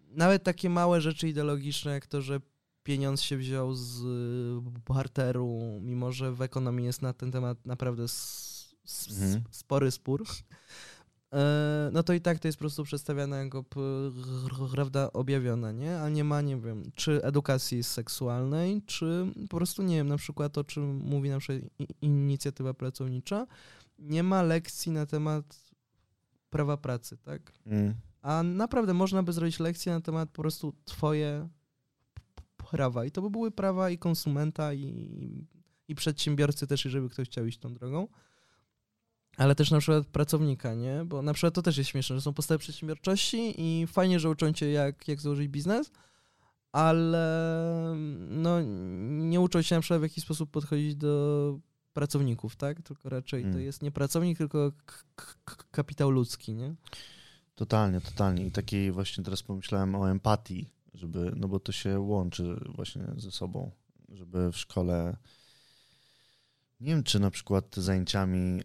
nawet 0.08 0.42
takie 0.42 0.70
małe 0.70 1.00
rzeczy 1.00 1.28
ideologiczne, 1.28 1.92
jak 1.92 2.06
to, 2.06 2.22
że 2.22 2.40
pieniądz 2.86 3.20
się 3.20 3.36
wziął 3.36 3.74
z 3.74 4.02
barteru, 4.88 5.78
mimo 5.82 6.12
że 6.12 6.32
w 6.32 6.42
ekonomii 6.42 6.86
jest 6.86 7.02
na 7.02 7.12
ten 7.12 7.32
temat 7.32 7.66
naprawdę 7.66 8.04
mhm. 9.10 9.42
spory 9.50 9.90
spór. 9.90 10.24
E, 11.32 11.90
no 11.92 12.02
to 12.02 12.12
i 12.12 12.20
tak 12.20 12.38
to 12.38 12.48
jest 12.48 12.58
po 12.58 12.62
prostu 12.62 12.84
przedstawiane 12.84 13.44
jako 13.44 13.64
prawda 14.74 15.12
objawiona, 15.12 15.72
nie? 15.72 16.00
A 16.00 16.08
nie 16.08 16.24
ma, 16.24 16.40
nie 16.40 16.56
wiem, 16.56 16.90
czy 16.94 17.24
edukacji 17.24 17.84
seksualnej, 17.84 18.82
czy 18.86 19.26
po 19.50 19.56
prostu, 19.56 19.82
nie 19.82 19.96
wiem, 19.96 20.08
na 20.08 20.16
przykład 20.16 20.58
o 20.58 20.64
czym 20.64 20.96
mówi 20.96 21.30
na 21.30 21.38
przykład 21.38 21.70
inicjatywa 22.00 22.74
pracownicza, 22.74 23.46
nie 23.98 24.22
ma 24.22 24.42
lekcji 24.42 24.92
na 24.92 25.06
temat 25.06 25.60
prawa 26.50 26.76
pracy, 26.76 27.16
tak? 27.16 27.52
Mm 27.66 27.94
A 28.22 28.42
naprawdę 28.42 28.94
można 28.94 29.22
by 29.22 29.32
zrobić 29.32 29.60
lekcję 29.60 29.92
na 29.92 30.00
temat 30.00 30.30
po 30.30 30.42
prostu 30.42 30.72
twoje 30.84 31.48
prawa. 32.70 33.04
I 33.04 33.10
to 33.10 33.22
by 33.22 33.30
były 33.30 33.50
prawa 33.50 33.90
i 33.90 33.98
konsumenta, 33.98 34.74
i, 34.74 35.46
i 35.88 35.94
przedsiębiorcy 35.94 36.66
też, 36.66 36.84
jeżeli 36.84 37.08
ktoś 37.08 37.28
chciał 37.28 37.46
iść 37.46 37.58
tą 37.58 37.74
drogą. 37.74 38.08
Ale 39.36 39.54
też 39.54 39.70
na 39.70 39.78
przykład 39.78 40.06
pracownika, 40.06 40.74
nie? 40.74 41.04
Bo 41.04 41.22
na 41.22 41.32
przykład 41.32 41.54
to 41.54 41.62
też 41.62 41.78
jest 41.78 41.90
śmieszne, 41.90 42.16
że 42.16 42.22
są 42.22 42.32
podstawy 42.32 42.58
przedsiębiorczości 42.58 43.54
i 43.56 43.86
fajnie, 43.86 44.20
że 44.20 44.30
uczą 44.30 44.52
cię 44.52 44.70
jak, 44.70 45.08
jak 45.08 45.20
założyć 45.20 45.48
biznes, 45.48 45.90
ale 46.72 47.94
no, 48.28 48.62
nie 49.08 49.40
uczą 49.40 49.62
się 49.62 49.74
na 49.74 49.80
przykład 49.80 50.00
w 50.00 50.02
jaki 50.02 50.20
sposób 50.20 50.50
podchodzić 50.50 50.94
do 50.94 51.58
pracowników, 51.92 52.56
tak? 52.56 52.82
Tylko 52.82 53.08
raczej 53.08 53.42
hmm. 53.42 53.54
to 53.54 53.64
jest 53.64 53.82
nie 53.82 53.92
pracownik, 53.92 54.38
tylko 54.38 54.72
kapitał 55.70 56.10
ludzki, 56.10 56.54
nie? 56.54 56.74
Totalnie, 57.54 58.00
totalnie. 58.00 58.46
I 58.46 58.50
takiej 58.50 58.92
właśnie 58.92 59.24
teraz 59.24 59.42
pomyślałem 59.42 59.94
o 59.94 60.10
empatii, 60.10 60.70
żeby, 60.96 61.32
no 61.36 61.48
bo 61.48 61.60
to 61.60 61.72
się 61.72 62.00
łączy 62.00 62.60
właśnie 62.74 63.04
ze 63.16 63.30
sobą, 63.30 63.70
żeby 64.08 64.52
w 64.52 64.56
szkole, 64.56 65.16
nie 66.80 66.92
wiem, 66.92 67.02
czy 67.02 67.20
na 67.20 67.30
przykład 67.30 67.76
zajęciami 67.76 68.62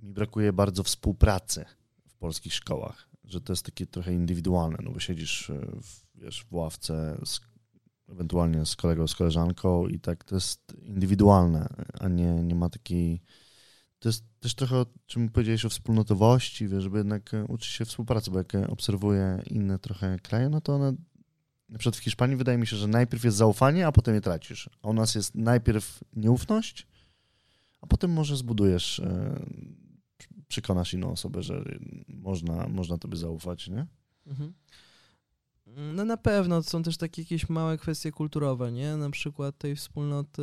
mi 0.00 0.12
brakuje 0.12 0.52
bardzo 0.52 0.82
współpracy 0.82 1.64
w 2.08 2.14
polskich 2.14 2.54
szkołach, 2.54 3.08
że 3.24 3.40
to 3.40 3.52
jest 3.52 3.64
takie 3.64 3.86
trochę 3.86 4.14
indywidualne, 4.14 4.78
no 4.82 4.90
bo 4.90 5.00
siedzisz 5.00 5.50
w, 5.82 6.20
wiesz, 6.20 6.44
w 6.44 6.54
ławce 6.54 7.18
z, 7.24 7.40
ewentualnie 8.08 8.66
z 8.66 8.76
kolegą, 8.76 9.06
z 9.06 9.14
koleżanką 9.14 9.88
i 9.88 10.00
tak 10.00 10.24
to 10.24 10.34
jest 10.34 10.60
indywidualne, 10.82 11.68
a 12.00 12.08
nie, 12.08 12.42
nie 12.42 12.54
ma 12.54 12.70
takiej 12.70 13.22
to 14.02 14.08
jest 14.08 14.24
też 14.40 14.54
trochę 14.54 14.76
o 14.76 14.86
czym 15.06 15.28
powiedziałeś 15.28 15.64
o 15.64 15.68
wspólnotowości, 15.68 16.68
wiesz, 16.68 16.82
żeby 16.82 16.98
jednak 16.98 17.34
e, 17.34 17.44
uczyć 17.44 17.70
się 17.70 17.84
współpracy, 17.84 18.30
bo 18.30 18.38
jak 18.38 18.54
e, 18.54 18.66
obserwuję 18.66 19.42
inne 19.46 19.78
trochę 19.78 20.18
kraje, 20.22 20.48
no 20.48 20.60
to 20.60 20.74
one, 20.74 20.92
na 21.72 21.78
przykład 21.78 21.96
w 21.96 22.04
Hiszpanii 22.04 22.36
wydaje 22.36 22.58
mi 22.58 22.66
się, 22.66 22.76
że 22.76 22.88
najpierw 22.88 23.24
jest 23.24 23.36
zaufanie, 23.36 23.86
a 23.86 23.92
potem 23.92 24.14
je 24.14 24.20
tracisz. 24.20 24.70
A 24.82 24.88
u 24.88 24.92
nas 24.92 25.14
jest 25.14 25.34
najpierw 25.34 26.00
nieufność, 26.16 26.86
a 27.80 27.86
potem 27.86 28.12
może 28.12 28.36
zbudujesz, 28.36 28.98
e, 28.98 29.40
przekonasz 30.48 30.94
inną 30.94 31.12
osobę, 31.12 31.42
że 31.42 31.64
można, 32.08 32.68
można 32.68 32.98
tobie 32.98 33.16
zaufać, 33.16 33.68
nie? 33.68 33.86
Mhm. 34.26 34.52
No 35.94 36.04
na 36.04 36.16
pewno, 36.16 36.62
są 36.62 36.82
też 36.82 36.96
takie 36.96 37.22
jakieś 37.22 37.48
małe 37.48 37.78
kwestie 37.78 38.12
kulturowe, 38.12 38.72
nie? 38.72 38.96
Na 38.96 39.10
przykład 39.10 39.58
tej 39.58 39.76
wspólnoty 39.76 40.42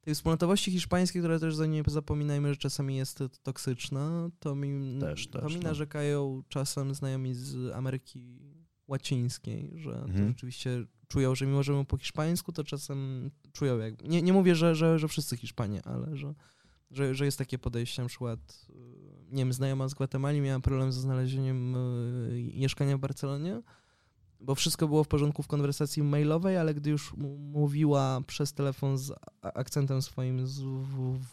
tej 0.00 0.14
wspólnotowości 0.14 0.70
hiszpańskiej, 0.70 1.22
która 1.22 1.38
też 1.38 1.54
za 1.54 1.66
nie 1.66 1.82
zapominajmy, 1.86 2.48
że 2.48 2.56
czasami 2.56 2.96
jest 2.96 3.22
toksyczna, 3.42 4.30
to 4.38 4.54
mi, 4.54 5.00
też, 5.00 5.28
to 5.28 5.40
też, 5.40 5.54
mi 5.54 5.60
no. 5.60 5.68
narzekają 5.68 6.42
czasem 6.48 6.94
znajomi 6.94 7.34
z 7.34 7.72
Ameryki 7.72 8.38
Łacińskiej, 8.88 9.72
że 9.76 9.90
mhm. 9.90 10.12
to 10.12 10.28
rzeczywiście 10.28 10.84
czują, 11.08 11.34
że 11.34 11.46
mimo, 11.46 11.62
że 11.62 11.72
mówią 11.72 11.84
po 11.84 11.96
hiszpańsku, 11.96 12.52
to 12.52 12.64
czasem 12.64 13.30
czują 13.52 13.78
jak... 13.78 14.02
Nie, 14.02 14.22
nie 14.22 14.32
mówię, 14.32 14.54
że, 14.54 14.74
że, 14.74 14.98
że 14.98 15.08
wszyscy 15.08 15.36
Hiszpanie, 15.36 15.80
ale 15.84 16.16
że, 16.16 16.34
że, 16.90 17.14
że 17.14 17.24
jest 17.24 17.38
takie 17.38 17.58
podejście, 17.58 18.02
na 18.02 18.08
przykład 18.08 18.68
nie 19.30 19.38
wiem, 19.38 19.52
znajoma 19.52 19.88
z 19.88 19.94
Gwatemali 19.94 20.40
miała 20.40 20.60
problem 20.60 20.92
ze 20.92 21.00
znalezieniem 21.00 21.76
e, 21.76 21.78
mieszkania 22.58 22.96
w 22.96 23.00
Barcelonie, 23.00 23.62
bo 24.40 24.54
wszystko 24.54 24.88
było 24.88 25.04
w 25.04 25.08
porządku 25.08 25.42
w 25.42 25.46
konwersacji 25.46 26.02
mailowej, 26.02 26.56
ale 26.56 26.74
gdy 26.74 26.90
już 26.90 27.14
mówiła 27.38 28.20
przez 28.26 28.52
telefon 28.52 28.98
z 28.98 29.12
akcentem 29.42 30.02
swoim, 30.02 30.46
z 30.46 30.62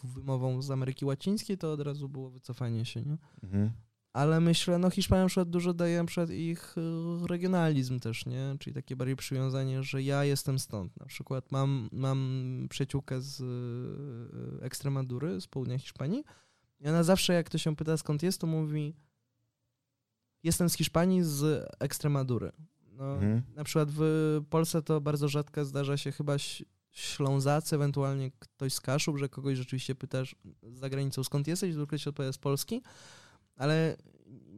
wymową 0.03 0.61
z 0.61 0.71
Ameryki 0.71 1.05
Łacińskiej, 1.05 1.57
to 1.57 1.73
od 1.73 1.81
razu 1.81 2.09
było 2.09 2.29
wycofanie 2.29 2.85
się, 2.85 3.01
nie? 3.01 3.17
Mhm. 3.43 3.71
Ale 4.15 4.39
myślę, 4.39 4.78
no 4.78 4.89
Hiszpania 4.89 5.23
na 5.23 5.28
przykład 5.28 5.49
dużo 5.49 5.73
daje 5.73 6.06
przykład 6.06 6.30
ich 6.30 6.75
y, 6.78 7.28
regionalizm 7.28 7.99
też, 7.99 8.25
nie? 8.25 8.56
Czyli 8.60 8.73
takie 8.73 8.95
bardziej 8.95 9.15
przywiązanie, 9.15 9.84
że 9.84 10.04
ja 10.04 10.23
jestem 10.23 10.60
stąd. 10.60 10.99
Na 10.99 11.06
przykład 11.06 11.51
mam, 11.51 11.89
mam 11.91 12.67
przyjaciółkę 12.69 13.21
z 13.21 13.41
y, 13.41 14.63
Ekstremadury, 14.65 15.41
z 15.41 15.47
południa 15.47 15.80
Hiszpanii 15.80 16.23
i 16.80 16.88
ona 16.88 17.04
zawsze 17.04 17.34
jak 17.34 17.45
ktoś 17.45 17.62
się 17.62 17.75
pyta 17.75 17.97
skąd 17.97 18.23
jest, 18.23 18.41
to 18.41 18.47
mówi 18.47 18.95
jestem 20.43 20.69
z 20.69 20.73
Hiszpanii, 20.73 21.23
z 21.23 21.69
Ekstremadury. 21.80 22.51
No, 22.91 23.13
mhm. 23.13 23.41
Na 23.56 23.63
przykład 23.63 23.89
w 23.91 24.41
Polsce 24.49 24.82
to 24.82 25.01
bardzo 25.01 25.28
rzadko 25.28 25.65
zdarza 25.65 25.97
się 25.97 26.12
chyba 26.12 26.36
Ślązacy, 26.91 27.75
ewentualnie 27.75 28.32
ktoś 28.39 28.73
z 28.73 28.82
Kaszub, 28.82 29.17
że 29.17 29.30
kogoś 29.30 29.58
rzeczywiście 29.58 29.95
pytasz 29.95 30.36
za 30.63 30.89
granicą 30.89 31.23
skąd 31.23 31.47
jesteś, 31.47 31.73
zwykle 31.73 31.99
się 31.99 32.10
odpowiada 32.10 32.34
z 32.34 32.38
Polski, 32.38 32.82
ale 33.55 33.97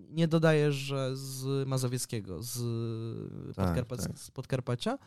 nie 0.09 0.27
dodajesz, 0.27 0.75
że 0.75 1.17
z 1.17 1.67
Mazowieckiego, 1.67 2.43
z, 2.43 2.55
tak, 3.55 3.65
Podkarpac 3.65 4.07
tak. 4.07 4.19
z 4.19 4.31
Podkarpacia, 4.31 4.97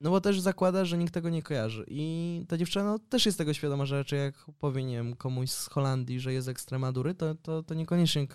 no 0.00 0.10
bo 0.10 0.20
też 0.20 0.40
zakłada, 0.40 0.84
że 0.84 0.98
nikt 0.98 1.14
tego 1.14 1.28
nie 1.28 1.42
kojarzy. 1.42 1.84
I 1.88 2.44
ta 2.48 2.56
dziewczyna 2.56 2.84
no, 2.84 2.98
też 2.98 3.26
jest 3.26 3.38
tego 3.38 3.54
świadoma, 3.54 3.86
że 3.86 3.98
raczej 3.98 4.20
jak 4.20 4.46
powie, 4.58 4.84
nie 4.84 4.96
wiem, 4.96 5.16
komuś 5.16 5.50
z 5.50 5.66
Holandii, 5.66 6.20
że 6.20 6.32
jest 6.32 6.48
Ekstremadury, 6.48 7.14
to, 7.14 7.34
to, 7.34 7.62
to 7.62 7.74
niekoniecznie 7.74 8.26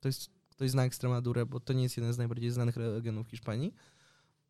to 0.00 0.08
jest 0.08 0.30
ktoś 0.50 0.70
zna 0.70 0.84
Ekstremadurę, 0.84 1.46
bo 1.46 1.60
to 1.60 1.72
nie 1.72 1.82
jest 1.82 1.96
jeden 1.96 2.12
z 2.12 2.18
najbardziej 2.18 2.50
znanych 2.50 2.76
regionów 2.76 3.28
Hiszpanii. 3.28 3.74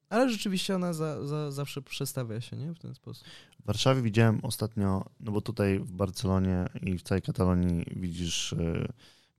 Ale 0.08 0.30
rzeczywiście 0.30 0.74
ona 0.74 0.92
za, 0.92 1.26
za, 1.26 1.50
zawsze 1.50 1.82
przestawia 1.82 2.40
się 2.40 2.56
nie? 2.56 2.74
w 2.74 2.78
ten 2.78 2.94
sposób. 2.94 3.26
W 3.60 3.66
Warszawie 3.66 4.02
widziałem 4.02 4.40
ostatnio, 4.42 5.04
no 5.20 5.32
bo 5.32 5.40
tutaj 5.40 5.78
w 5.78 5.92
Barcelonie 5.92 6.66
i 6.82 6.98
w 6.98 7.02
całej 7.02 7.22
Katalonii 7.22 7.84
widzisz, 7.96 8.54
yy, 8.58 8.88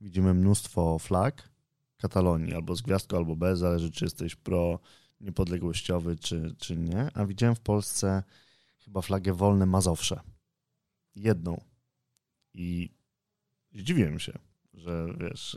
widzimy 0.02 0.34
mnóstwo 0.34 0.98
flag 0.98 1.48
Katalonii, 1.96 2.54
albo 2.54 2.76
z 2.76 2.82
gwiazdką, 2.82 3.16
albo 3.16 3.36
bez, 3.36 3.58
zależy 3.58 3.90
czy 3.90 4.04
jesteś 4.04 4.34
pro 4.34 4.78
niepodległościowy, 5.20 6.16
czy, 6.16 6.54
czy 6.58 6.76
nie. 6.76 7.08
A 7.14 7.26
widziałem 7.26 7.54
w 7.54 7.60
Polsce 7.60 8.22
chyba 8.78 9.02
flagę 9.02 9.32
wolne 9.32 9.66
Mazowsze. 9.66 10.20
Jedną. 11.16 11.60
I 12.54 12.90
zdziwiłem 13.74 14.18
się, 14.18 14.38
że 14.74 15.06
wiesz, 15.20 15.56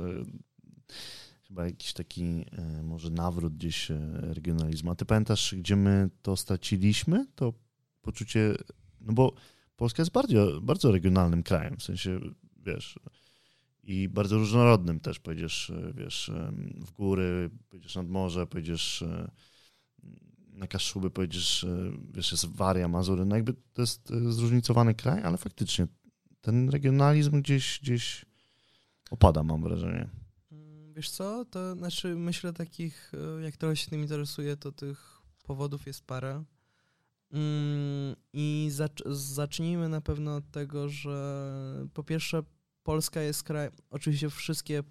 chyba 1.48 1.66
jakiś 1.66 1.94
taki 1.94 2.46
e, 2.52 2.84
może 2.84 3.10
nawrót 3.10 3.56
gdzieś 3.56 3.92
e, 3.92 3.98
regionalizmu. 4.22 4.92
A 4.92 4.96
ty 4.96 5.06
pamiętasz, 5.06 5.56
gdzie 5.58 5.76
my 5.76 6.10
to 6.22 6.38
straciliśmy? 6.38 7.26
To 7.36 7.54
poczucie, 8.02 8.56
no 9.02 9.14
bo 9.14 9.34
Polska 9.76 10.02
jest 10.02 10.12
bardzo, 10.12 10.62
bardzo 10.62 10.92
regionalnym 10.92 11.44
krajem, 11.44 11.78
w 11.78 11.84
sensie, 11.84 12.20
wiesz, 12.66 13.00
i 13.86 14.10
bardzo 14.10 14.38
różnorodnym 14.38 15.00
też, 15.00 15.20
pojedziesz, 15.20 15.70
e, 15.70 15.94
wiesz, 15.94 16.32
w 16.78 16.92
góry, 16.92 17.50
pojedziesz 17.70 17.96
nad 17.96 18.10
morze, 18.10 18.48
pojedziesz 18.48 19.04
na 20.54 20.68
Kaszuby, 20.68 21.10
pojedziesz, 21.10 21.66
wiesz, 22.14 22.32
jest 22.32 22.46
Waria, 22.46 22.88
Mazury, 22.88 23.26
no 23.26 23.36
jakby 23.36 23.54
to 23.54 23.82
jest 23.82 24.10
zróżnicowany 24.30 24.94
kraj, 24.94 25.24
ale 25.24 25.38
faktycznie 25.38 25.88
ten 26.42 26.70
regionalizm 26.70 27.42
gdzieś, 27.42 27.80
gdzieś 27.82 28.26
opada, 29.12 29.44
mam 29.44 29.64
wrażenie. 29.64 30.10
Wiesz 30.96 31.10
co, 31.10 31.46
to 31.46 31.76
znaczy 31.76 32.16
myślę 32.16 32.54
takich, 32.54 33.12
e, 33.38 33.42
jak 33.42 33.58
trochę 33.58 33.76
się 33.76 33.90
tym 33.90 34.02
interesuje, 34.02 34.58
to 34.58 34.72
tych 34.72 35.22
powodów 35.44 35.88
jest 35.88 36.06
parę. 36.06 36.44
Mm, 37.32 38.16
I 38.34 38.70
zacznijmy 39.06 39.90
na 39.90 40.02
pewno 40.02 40.36
od 40.36 40.52
tego, 40.52 40.90
że 40.90 41.88
po 41.94 42.04
pierwsze 42.04 42.44
Polska 42.86 43.22
jest 43.22 43.44
kraj, 43.44 43.70
oczywiście 43.90 44.30
wszystkie 44.30 44.84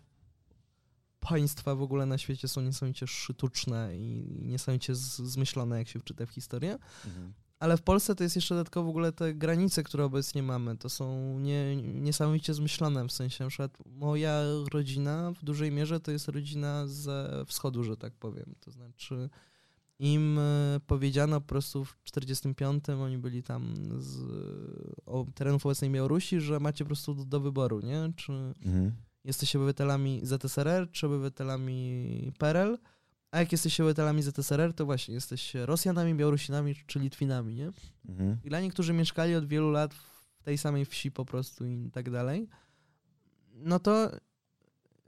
państwa 1.21 1.75
w 1.75 1.83
ogóle 1.83 2.07
na 2.07 2.19
świecie 2.19 2.49
są 2.49 2.61
niesamowicie 2.61 3.07
sztuczne 3.07 3.97
i 3.97 4.27
niesamowicie 4.43 4.95
zmyślone, 4.95 5.79
jak 5.79 5.89
się 5.89 5.99
wczyta 5.99 6.27
w 6.27 6.31
historię. 6.31 6.79
Mhm. 7.07 7.33
Ale 7.59 7.77
w 7.77 7.83
Polsce 7.83 8.15
to 8.15 8.23
jest 8.25 8.37
jeszcze 8.37 8.55
dodatkowo 8.55 8.87
w 8.87 8.89
ogóle 8.89 9.13
te 9.13 9.35
granice, 9.35 9.83
które 9.83 10.05
obecnie 10.05 10.43
mamy, 10.43 10.77
to 10.77 10.89
są 10.89 11.39
nie, 11.41 11.77
niesamowicie 11.77 12.55
zmyślone, 12.55 13.09
w 13.09 13.13
sensie 13.13 13.45
na 13.45 13.51
przykład 13.51 13.79
moja 13.87 14.43
rodzina 14.73 15.33
w 15.33 15.45
dużej 15.45 15.73
mierze 15.73 16.01
to 16.01 16.11
jest 16.11 16.29
rodzina 16.29 16.87
ze 16.87 17.45
wschodu, 17.47 17.85
że 17.85 17.97
tak 17.97 18.13
powiem. 18.13 18.55
To 18.61 18.71
znaczy 18.71 19.31
im 19.99 20.39
e, 20.39 20.81
powiedziano 20.87 21.41
po 21.41 21.47
prostu 21.47 21.85
w 21.85 21.97
45 22.05 22.89
oni 22.89 23.19
byli 23.19 23.43
tam 23.43 23.75
z 23.99 24.19
o, 25.07 25.27
terenów 25.35 25.67
obecnej 25.67 25.91
Białorusi, 25.91 26.41
że 26.41 26.61
macie 26.61 26.85
po 26.85 26.89
prostu 26.89 27.15
do, 27.15 27.25
do 27.25 27.41
wyboru, 27.41 27.81
nie? 27.81 28.13
Czy 28.17 28.33
mhm. 28.33 28.93
jesteście 29.25 29.59
obywatelami 29.59 30.21
ZSRR, 30.23 30.91
czy 30.91 31.07
obywatelami 31.07 32.33
PRL, 32.39 32.79
a 33.31 33.39
jak 33.39 33.53
jesteście 33.53 33.83
obywatelami 33.83 34.23
ZSRR, 34.23 34.75
to 34.75 34.85
właśnie 34.85 35.15
jesteście 35.15 35.67
Rosjanami, 35.67 36.15
Białorusinami 36.15 36.75
czy 36.87 36.99
Litwinami, 36.99 37.55
nie? 37.55 37.71
Mhm. 38.09 38.39
I 38.45 38.49
dla 38.49 38.61
niektórzy 38.61 38.93
mieszkali 38.93 39.35
od 39.35 39.47
wielu 39.47 39.71
lat 39.71 39.95
w 39.95 40.43
tej 40.43 40.59
samej 40.59 40.85
wsi 40.85 41.11
po 41.11 41.25
prostu 41.25 41.67
i 41.67 41.91
tak 41.93 42.11
dalej. 42.11 42.49
No 43.55 43.79
to 43.79 44.11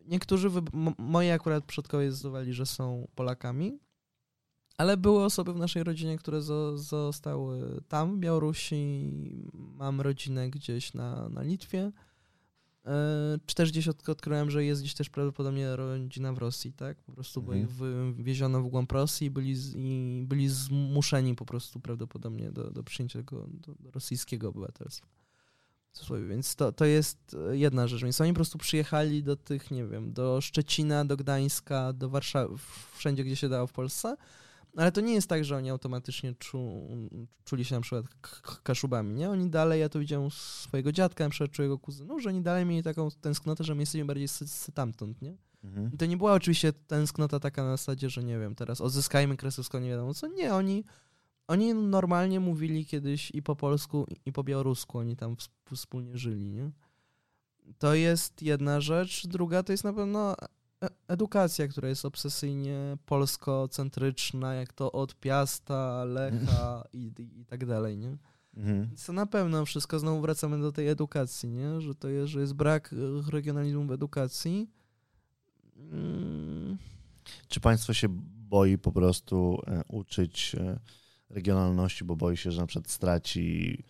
niektórzy, 0.07 0.49
moi 0.99 1.31
akurat 1.31 1.65
przodkowie 1.65 2.11
zdecydowali, 2.11 2.53
że 2.53 2.67
są 2.67 3.09
Polakami, 3.15 3.79
ale 4.77 4.97
były 4.97 5.25
osoby 5.25 5.53
w 5.53 5.57
naszej 5.57 5.85
rodzinie, 5.85 6.19
które 6.19 6.43
zostały 6.75 7.81
tam, 7.89 8.17
w 8.17 8.19
Białorusi. 8.19 9.13
Mam 9.53 10.01
rodzinę 10.01 10.51
gdzieś 10.51 10.95
na, 10.95 11.29
na 11.29 11.43
Litwie. 11.43 11.93
czy 13.47 13.55
też 13.55 13.71
gdzieś 13.71 13.89
odkryłem, 13.89 14.51
że 14.51 14.65
jest 14.65 14.81
gdzieś 14.83 14.95
też 14.95 15.11
prawdopodobnie 15.11 15.77
rodzina 15.77 16.33
w 16.33 16.39
Rosji, 16.39 16.73
tak? 16.73 16.97
Po 17.03 17.13
prostu 17.13 17.41
mhm. 17.41 18.15
wywieziono 18.15 18.63
w 18.63 18.69
głąb 18.69 18.93
Rosji 18.93 19.27
i 19.27 19.31
byli, 19.31 19.57
z, 19.57 19.75
i 19.77 20.23
byli 20.27 20.49
zmuszeni 20.49 21.35
po 21.35 21.45
prostu 21.45 21.81
prawdopodobnie 21.81 22.53
do, 22.53 22.71
do 22.71 22.83
przyjęcia 22.83 23.19
tego 23.19 23.47
do, 23.51 23.75
do 23.75 23.91
rosyjskiego 23.91 24.49
obywatelstwa. 24.49 25.07
Więc 26.29 26.57
to, 26.57 26.73
to 26.73 26.85
jest 26.85 27.37
jedna 27.51 27.89
rzecz. 27.89 28.03
Więc 28.03 28.21
oni 28.21 28.33
po 28.33 28.37
prostu 28.37 28.59
przyjechali 28.59 29.23
do 29.23 29.37
tych, 29.37 29.71
nie 29.71 29.87
wiem, 29.87 30.13
do 30.13 30.41
Szczecina, 30.41 31.05
do 31.05 31.17
Gdańska, 31.17 31.93
do 31.93 32.09
Warszawy, 32.09 32.55
wszędzie, 32.97 33.25
gdzie 33.25 33.37
się 33.37 33.49
dało 33.49 33.67
w 33.67 33.73
Polsce. 33.73 34.17
Ale 34.77 34.93
to 34.93 35.01
nie 35.01 35.15
jest 35.15 35.29
tak, 35.29 35.45
że 35.45 35.57
oni 35.57 35.71
automatycznie 35.71 36.35
czu, 36.35 36.89
czuli 37.45 37.65
się 37.65 37.75
na 37.75 37.81
przykład 37.81 38.07
kaszubami, 38.63 39.15
nie? 39.15 39.31
Oni 39.31 39.51
dalej, 39.51 39.81
ja 39.81 39.89
to 39.89 39.99
widziałem 39.99 40.27
u 40.27 40.31
swojego 40.31 40.93
dziadka, 40.93 41.25
na 41.25 41.31
przykład, 41.31 41.51
czy 41.51 41.63
jego 41.63 41.79
kuzynów, 41.79 42.23
że 42.23 42.29
oni 42.29 42.43
dalej 42.43 42.67
mieli 42.67 42.83
taką 42.83 43.09
tęsknotę, 43.21 43.65
że 43.65 43.75
my 43.75 43.83
jesteśmy 43.83 44.05
bardziej 44.05 44.29
stamtąd, 44.29 45.23
nie? 45.23 45.37
Mhm. 45.65 45.91
I 45.95 45.97
to 45.97 46.07
nie 46.07 46.17
była 46.17 46.33
oczywiście 46.33 46.73
tęsknota 46.73 47.41
taka 47.41 47.63
na 47.63 47.71
zasadzie, 47.71 48.11
że 48.11 48.25
nie 48.25 48.39
wiem, 48.39 48.55
teraz 48.55 48.81
odzyskajmy 48.81 49.37
Kresowską, 49.37 49.81
nie 49.81 49.91
wiadomo 49.91 50.15
co. 50.15 50.27
Nie, 50.27 50.55
oni, 50.55 50.85
oni 51.49 51.75
normalnie 51.75 52.41
mówili 52.41 52.87
kiedyś 52.87 53.31
i 53.31 53.43
po 53.43 53.57
polsku, 53.57 54.07
i 54.27 54.33
po 54.33 54.45
białorusku, 54.45 54.99
oni 54.99 55.17
tam 55.17 55.37
wspólnie 55.75 56.19
żyli, 56.19 56.51
nie? 56.51 56.71
To 57.79 57.95
jest 57.95 58.43
jedna 58.43 58.81
rzecz. 58.81 59.27
Druga 59.27 59.63
to 59.63 59.73
jest 59.73 59.85
na 59.85 59.93
pewno 59.93 60.37
edukacja, 61.09 61.69
która 61.69 61.89
jest 61.89 62.05
obsesyjnie 62.05 62.97
polskocentryczna, 63.07 64.55
jak 64.55 64.73
to 64.73 64.93
od 64.93 65.15
Piasta, 65.15 66.05
Lecha 66.05 66.85
i, 66.93 67.13
i, 67.19 67.41
i 67.41 67.45
tak 67.45 67.67
dalej, 67.67 67.99
nie? 67.99 68.17
Mhm. 68.57 68.87
Więc 68.89 69.07
to 69.07 69.13
na 69.13 69.27
pewno 69.27 69.65
wszystko 69.65 69.99
znowu 69.99 70.21
wracamy 70.21 70.61
do 70.61 70.73
tej 70.73 70.89
edukacji, 70.89 71.49
nie? 71.49 71.81
Że 71.81 71.95
to 71.95 72.09
jest, 72.09 72.29
że 72.29 72.41
jest 72.41 72.55
brak 72.55 72.93
e, 72.93 73.31
regionalizmu 73.31 73.87
w 73.87 73.93
edukacji. 73.93 74.71
Mm. 75.77 76.79
Czy 77.49 77.61
państwo 77.61 77.95
się 77.95 78.09
boi 78.49 78.79
po 78.79 78.93
prostu 78.93 79.61
e, 79.67 79.83
uczyć 79.89 80.57
regionalności, 81.31 82.05
bo 82.05 82.17
boi 82.17 82.37
się, 82.37 82.53
że 82.53 82.61
na 82.61 82.67
przykład 82.67 82.91
straci 82.91 83.85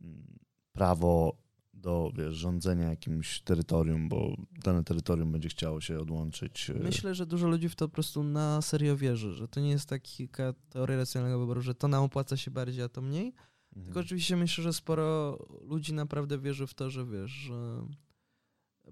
mm, 0.00 0.38
prawo 0.72 1.36
do 1.78 2.12
wiesz, 2.14 2.34
rządzenia 2.34 2.90
jakimś 2.90 3.40
terytorium, 3.40 4.08
bo 4.08 4.36
dane 4.64 4.84
terytorium 4.84 5.32
będzie 5.32 5.48
chciało 5.48 5.80
się 5.80 5.98
odłączyć. 5.98 6.70
E, 6.70 6.74
Myślę, 6.74 7.14
że 7.14 7.26
dużo 7.26 7.48
ludzi 7.48 7.68
w 7.68 7.76
to 7.76 7.88
po 7.88 7.94
prostu 7.94 8.22
na 8.22 8.62
serio 8.62 8.96
wierzy, 8.96 9.32
że 9.32 9.48
to 9.48 9.60
nie 9.60 9.70
jest 9.70 9.88
taka 9.88 10.54
teoria 10.70 10.96
racjonalnego 10.96 11.40
wyboru, 11.40 11.60
że 11.60 11.74
to 11.74 11.88
nam 11.88 12.04
opłaca 12.04 12.36
się 12.36 12.50
bardziej, 12.50 12.82
a 12.82 12.88
to 12.88 13.02
mniej. 13.02 13.26
Mhm. 13.26 13.84
Tylko 13.84 14.00
oczywiście 14.00 14.36
myślę, 14.36 14.64
że 14.64 14.72
sporo 14.72 15.38
ludzi 15.62 15.92
naprawdę 15.92 16.38
wierzy 16.38 16.66
w 16.66 16.74
to, 16.74 16.90
że 16.90 17.06
wiesz, 17.06 17.30
że 17.30 17.82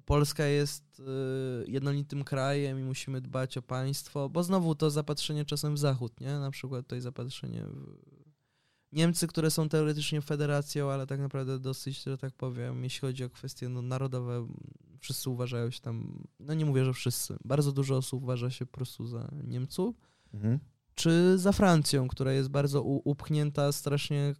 Polska 0.04 0.44
jest 0.44 1.00
e, 1.00 1.70
jednolitym 1.70 2.24
krajem 2.24 2.80
i 2.80 2.82
musimy 2.82 3.20
dbać 3.20 3.58
o 3.58 3.62
państwo, 3.62 4.28
bo 4.28 4.42
znowu 4.42 4.74
to 4.74 4.90
zapatrzenie 4.90 5.44
czasem 5.44 5.74
w 5.74 5.78
zachód, 5.78 6.20
nie? 6.20 6.38
Na 6.38 6.50
przykład 6.50 6.82
tutaj 6.82 7.00
zapatrzenie 7.00 7.64
w 7.64 8.15
Niemcy, 8.96 9.26
które 9.26 9.50
są 9.50 9.68
teoretycznie 9.68 10.20
federacją, 10.20 10.90
ale 10.90 11.06
tak 11.06 11.20
naprawdę 11.20 11.58
dosyć, 11.58 12.02
że 12.02 12.18
tak 12.18 12.34
powiem, 12.34 12.84
jeśli 12.84 13.00
chodzi 13.00 13.24
o 13.24 13.30
kwestie 13.30 13.68
no, 13.68 13.82
narodowe, 13.82 14.48
wszyscy 15.00 15.30
uważają 15.30 15.70
się 15.70 15.80
tam, 15.80 16.26
no 16.40 16.54
nie 16.54 16.64
mówię, 16.64 16.84
że 16.84 16.92
wszyscy, 16.92 17.36
bardzo 17.44 17.72
dużo 17.72 17.96
osób 17.96 18.22
uważa 18.22 18.50
się 18.50 18.66
po 18.66 18.72
prostu 18.72 19.06
za 19.06 19.28
Niemców, 19.44 19.96
mhm. 20.34 20.58
czy 20.94 21.38
za 21.38 21.52
Francją, 21.52 22.08
która 22.08 22.32
jest 22.32 22.48
bardzo 22.48 22.82
upchnięta 22.82 23.72
strasznie 23.72 24.34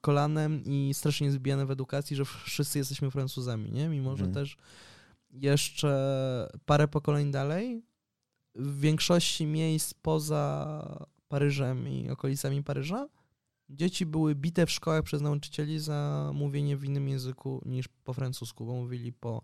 kolanem 0.00 0.64
i 0.64 0.90
strasznie 0.94 1.30
zbijana 1.30 1.66
w 1.66 1.70
edukacji, 1.70 2.16
że 2.16 2.24
wszyscy 2.24 2.78
jesteśmy 2.78 3.10
Francuzami, 3.10 3.72
nie? 3.72 3.88
Mimo, 3.88 4.10
mhm. 4.10 4.28
że 4.28 4.34
też 4.34 4.56
jeszcze 5.30 6.48
parę 6.66 6.88
pokoleń 6.88 7.30
dalej, 7.30 7.82
w 8.54 8.80
większości 8.80 9.46
miejsc 9.46 9.94
poza 9.94 11.06
Paryżem 11.28 11.88
i 11.88 12.10
okolicami 12.10 12.62
Paryża, 12.62 13.08
Dzieci 13.70 14.06
były 14.06 14.34
bite 14.34 14.66
w 14.66 14.70
szkołach 14.70 15.02
przez 15.02 15.22
nauczycieli 15.22 15.78
za 15.78 16.30
mówienie 16.34 16.76
w 16.76 16.84
innym 16.84 17.08
języku 17.08 17.62
niż 17.64 17.88
po 17.88 18.12
francusku, 18.14 18.66
bo 18.66 18.72
mówili 18.74 19.12
po 19.12 19.42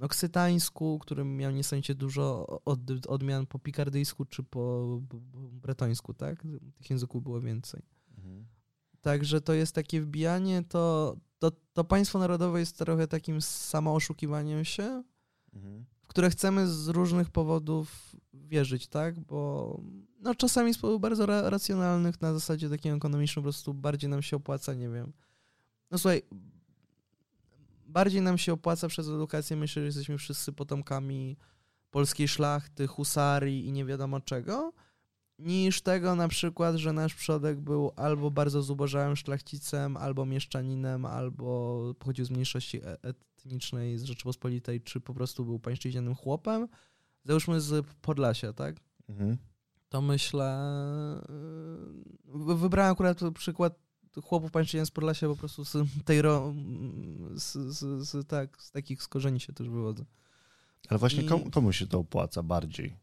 oksytańsku, 0.00 0.98
którym 0.98 1.36
miał 1.36 1.50
niesamowicie 1.50 1.94
dużo 1.94 2.46
od, 2.64 2.80
odmian 3.08 3.46
po 3.46 3.58
pikardyjsku 3.58 4.24
czy 4.24 4.42
po 4.42 4.86
bretońsku, 5.52 6.14
tak? 6.14 6.46
Tych 6.74 6.90
języków 6.90 7.22
było 7.22 7.40
więcej. 7.40 7.82
Mhm. 8.18 8.46
Także 9.00 9.40
to 9.40 9.52
jest 9.52 9.74
takie 9.74 10.00
wbijanie, 10.00 10.62
to, 10.62 11.16
to, 11.38 11.50
to 11.72 11.84
państwo 11.84 12.18
narodowe 12.18 12.60
jest 12.60 12.78
trochę 12.78 13.06
takim 13.06 13.40
samooszukiwaniem 13.42 14.64
się, 14.64 15.02
mhm. 15.54 15.84
W 16.02 16.06
które 16.06 16.30
chcemy 16.30 16.68
z 16.68 16.88
różnych 16.88 17.30
powodów 17.30 18.16
wierzyć, 18.34 18.86
tak? 18.86 19.20
Bo 19.20 19.80
no, 20.20 20.34
czasami 20.34 20.74
z 20.74 20.78
powodów 20.78 21.00
bardzo 21.00 21.26
ra 21.26 21.50
racjonalnych, 21.50 22.20
na 22.20 22.32
zasadzie 22.32 22.70
takiej 22.70 22.92
ekonomicznej, 22.92 23.42
po 23.42 23.42
prostu 23.42 23.74
bardziej 23.74 24.10
nam 24.10 24.22
się 24.22 24.36
opłaca, 24.36 24.74
nie 24.74 24.88
wiem. 24.88 25.12
No 25.90 25.98
słuchaj, 25.98 26.22
bardziej 27.86 28.22
nam 28.22 28.38
się 28.38 28.52
opłaca 28.52 28.88
przez 28.88 29.08
edukację, 29.08 29.56
myślę, 29.56 29.82
że 29.82 29.86
jesteśmy 29.86 30.18
wszyscy 30.18 30.52
potomkami 30.52 31.36
polskiej 31.90 32.28
szlachty, 32.28 32.86
husarii 32.86 33.66
i 33.66 33.72
nie 33.72 33.84
wiadomo 33.84 34.20
czego, 34.20 34.72
niż 35.38 35.82
tego 35.82 36.14
na 36.14 36.28
przykład, 36.28 36.76
że 36.76 36.92
nasz 36.92 37.14
przodek 37.14 37.60
był 37.60 37.92
albo 37.96 38.30
bardzo 38.30 38.62
zubożałym 38.62 39.16
szlachcicem, 39.16 39.96
albo 39.96 40.26
mieszczaninem, 40.26 41.06
albo 41.06 41.80
pochodził 41.98 42.24
z 42.24 42.30
mniejszości 42.30 42.80
e-, 42.84 42.96
etnicznej 43.46 43.98
z 43.98 44.04
Rzeczypospolitej, 44.04 44.80
czy 44.80 45.00
po 45.00 45.14
prostu 45.14 45.44
był 45.44 45.58
pańszczyźnianym 45.58 46.14
chłopem, 46.14 46.68
załóżmy 47.24 47.60
z 47.60 47.86
Podlasia, 48.00 48.52
tak? 48.52 48.76
Mhm. 49.08 49.36
To 49.88 50.02
myślę... 50.02 50.58
Y, 52.50 52.54
wybrałem 52.56 52.92
akurat 52.92 53.20
przykład 53.34 53.78
chłopów 54.20 54.50
pańszczyzn 54.50 54.86
z 54.86 54.90
Podlasia 54.90 55.28
po 55.28 55.36
prostu 55.36 55.64
z 55.64 55.76
tej 56.04 56.22
ro... 56.22 56.54
z, 57.34 57.52
z, 57.52 58.08
z, 58.08 58.28
tak, 58.28 58.62
z 58.62 58.70
takich 58.70 59.02
skorzeni 59.02 59.40
się 59.40 59.52
też 59.52 59.68
wywodzę. 59.68 60.04
Ale 60.88 60.98
właśnie 60.98 61.22
I... 61.22 61.26
komu, 61.26 61.50
komu 61.50 61.72
się 61.72 61.86
to 61.86 61.98
opłaca 61.98 62.42
bardziej? 62.42 62.96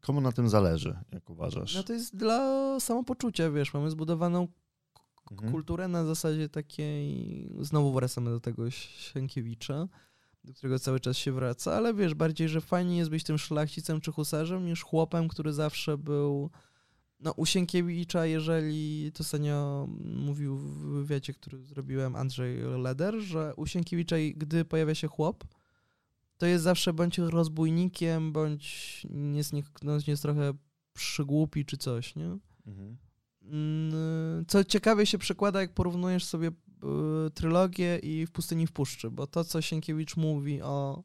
Komu 0.00 0.20
na 0.20 0.32
tym 0.32 0.48
zależy, 0.48 0.98
jak 1.12 1.30
uważasz? 1.30 1.74
No 1.74 1.82
to 1.82 1.92
jest 1.92 2.16
dla 2.16 2.80
samopoczucia, 2.80 3.50
wiesz, 3.50 3.74
mamy 3.74 3.90
zbudowaną 3.90 4.48
mhm. 5.32 5.52
kulturę 5.52 5.88
na 5.88 6.04
zasadzie 6.04 6.48
takiej, 6.48 7.50
znowu 7.60 7.92
wracamy 7.92 8.30
do 8.30 8.40
tego 8.40 8.70
Sienkiewicza, 8.70 9.88
do 10.44 10.54
którego 10.54 10.78
cały 10.78 11.00
czas 11.00 11.16
się 11.16 11.32
wraca, 11.32 11.74
ale 11.74 11.94
wiesz, 11.94 12.14
bardziej, 12.14 12.48
że 12.48 12.60
fajnie 12.60 12.96
jest 12.96 13.10
być 13.10 13.24
tym 13.24 13.38
szlachcicem 13.38 14.00
czy 14.00 14.12
husarzem 14.12 14.66
niż 14.66 14.82
chłopem, 14.82 15.28
który 15.28 15.52
zawsze 15.52 15.98
był 15.98 16.50
no 17.20 17.32
u 17.32 17.46
Sienkiewicza, 17.46 18.26
jeżeli 18.26 19.12
to 19.12 19.20
ostatnio 19.20 19.88
mówił 20.04 20.56
w 20.56 20.78
wywiadzie, 20.78 21.32
który 21.32 21.64
zrobiłem 21.64 22.16
Andrzej 22.16 22.58
Leder, 22.58 23.20
że 23.20 23.54
u 23.56 23.66
Sienkiewicza, 23.66 24.16
gdy 24.36 24.64
pojawia 24.64 24.94
się 24.94 25.08
chłop, 25.08 25.44
to 26.38 26.46
jest 26.46 26.64
zawsze 26.64 26.92
bądź 26.92 27.18
rozbójnikiem, 27.18 28.32
bądź 28.32 29.06
jest, 29.34 29.52
nie, 29.52 29.62
no, 29.82 29.98
jest 30.06 30.22
trochę 30.22 30.52
przygłupi 30.92 31.64
czy 31.64 31.76
coś, 31.76 32.16
nie? 32.16 32.38
Mhm. 32.66 32.96
Mm, 33.50 34.44
co 34.48 34.64
ciekawie 34.64 35.06
się 35.06 35.18
przekłada, 35.18 35.60
jak 35.60 35.74
porównujesz 35.74 36.24
sobie 36.24 36.48
y, 36.48 37.30
trylogię 37.30 37.98
i 37.98 38.26
w 38.26 38.30
pustyni 38.30 38.66
w 38.66 38.72
puszczy, 38.72 39.10
bo 39.10 39.26
to, 39.26 39.44
co 39.44 39.62
Sienkiewicz 39.62 40.16
mówi 40.16 40.62
o 40.62 41.02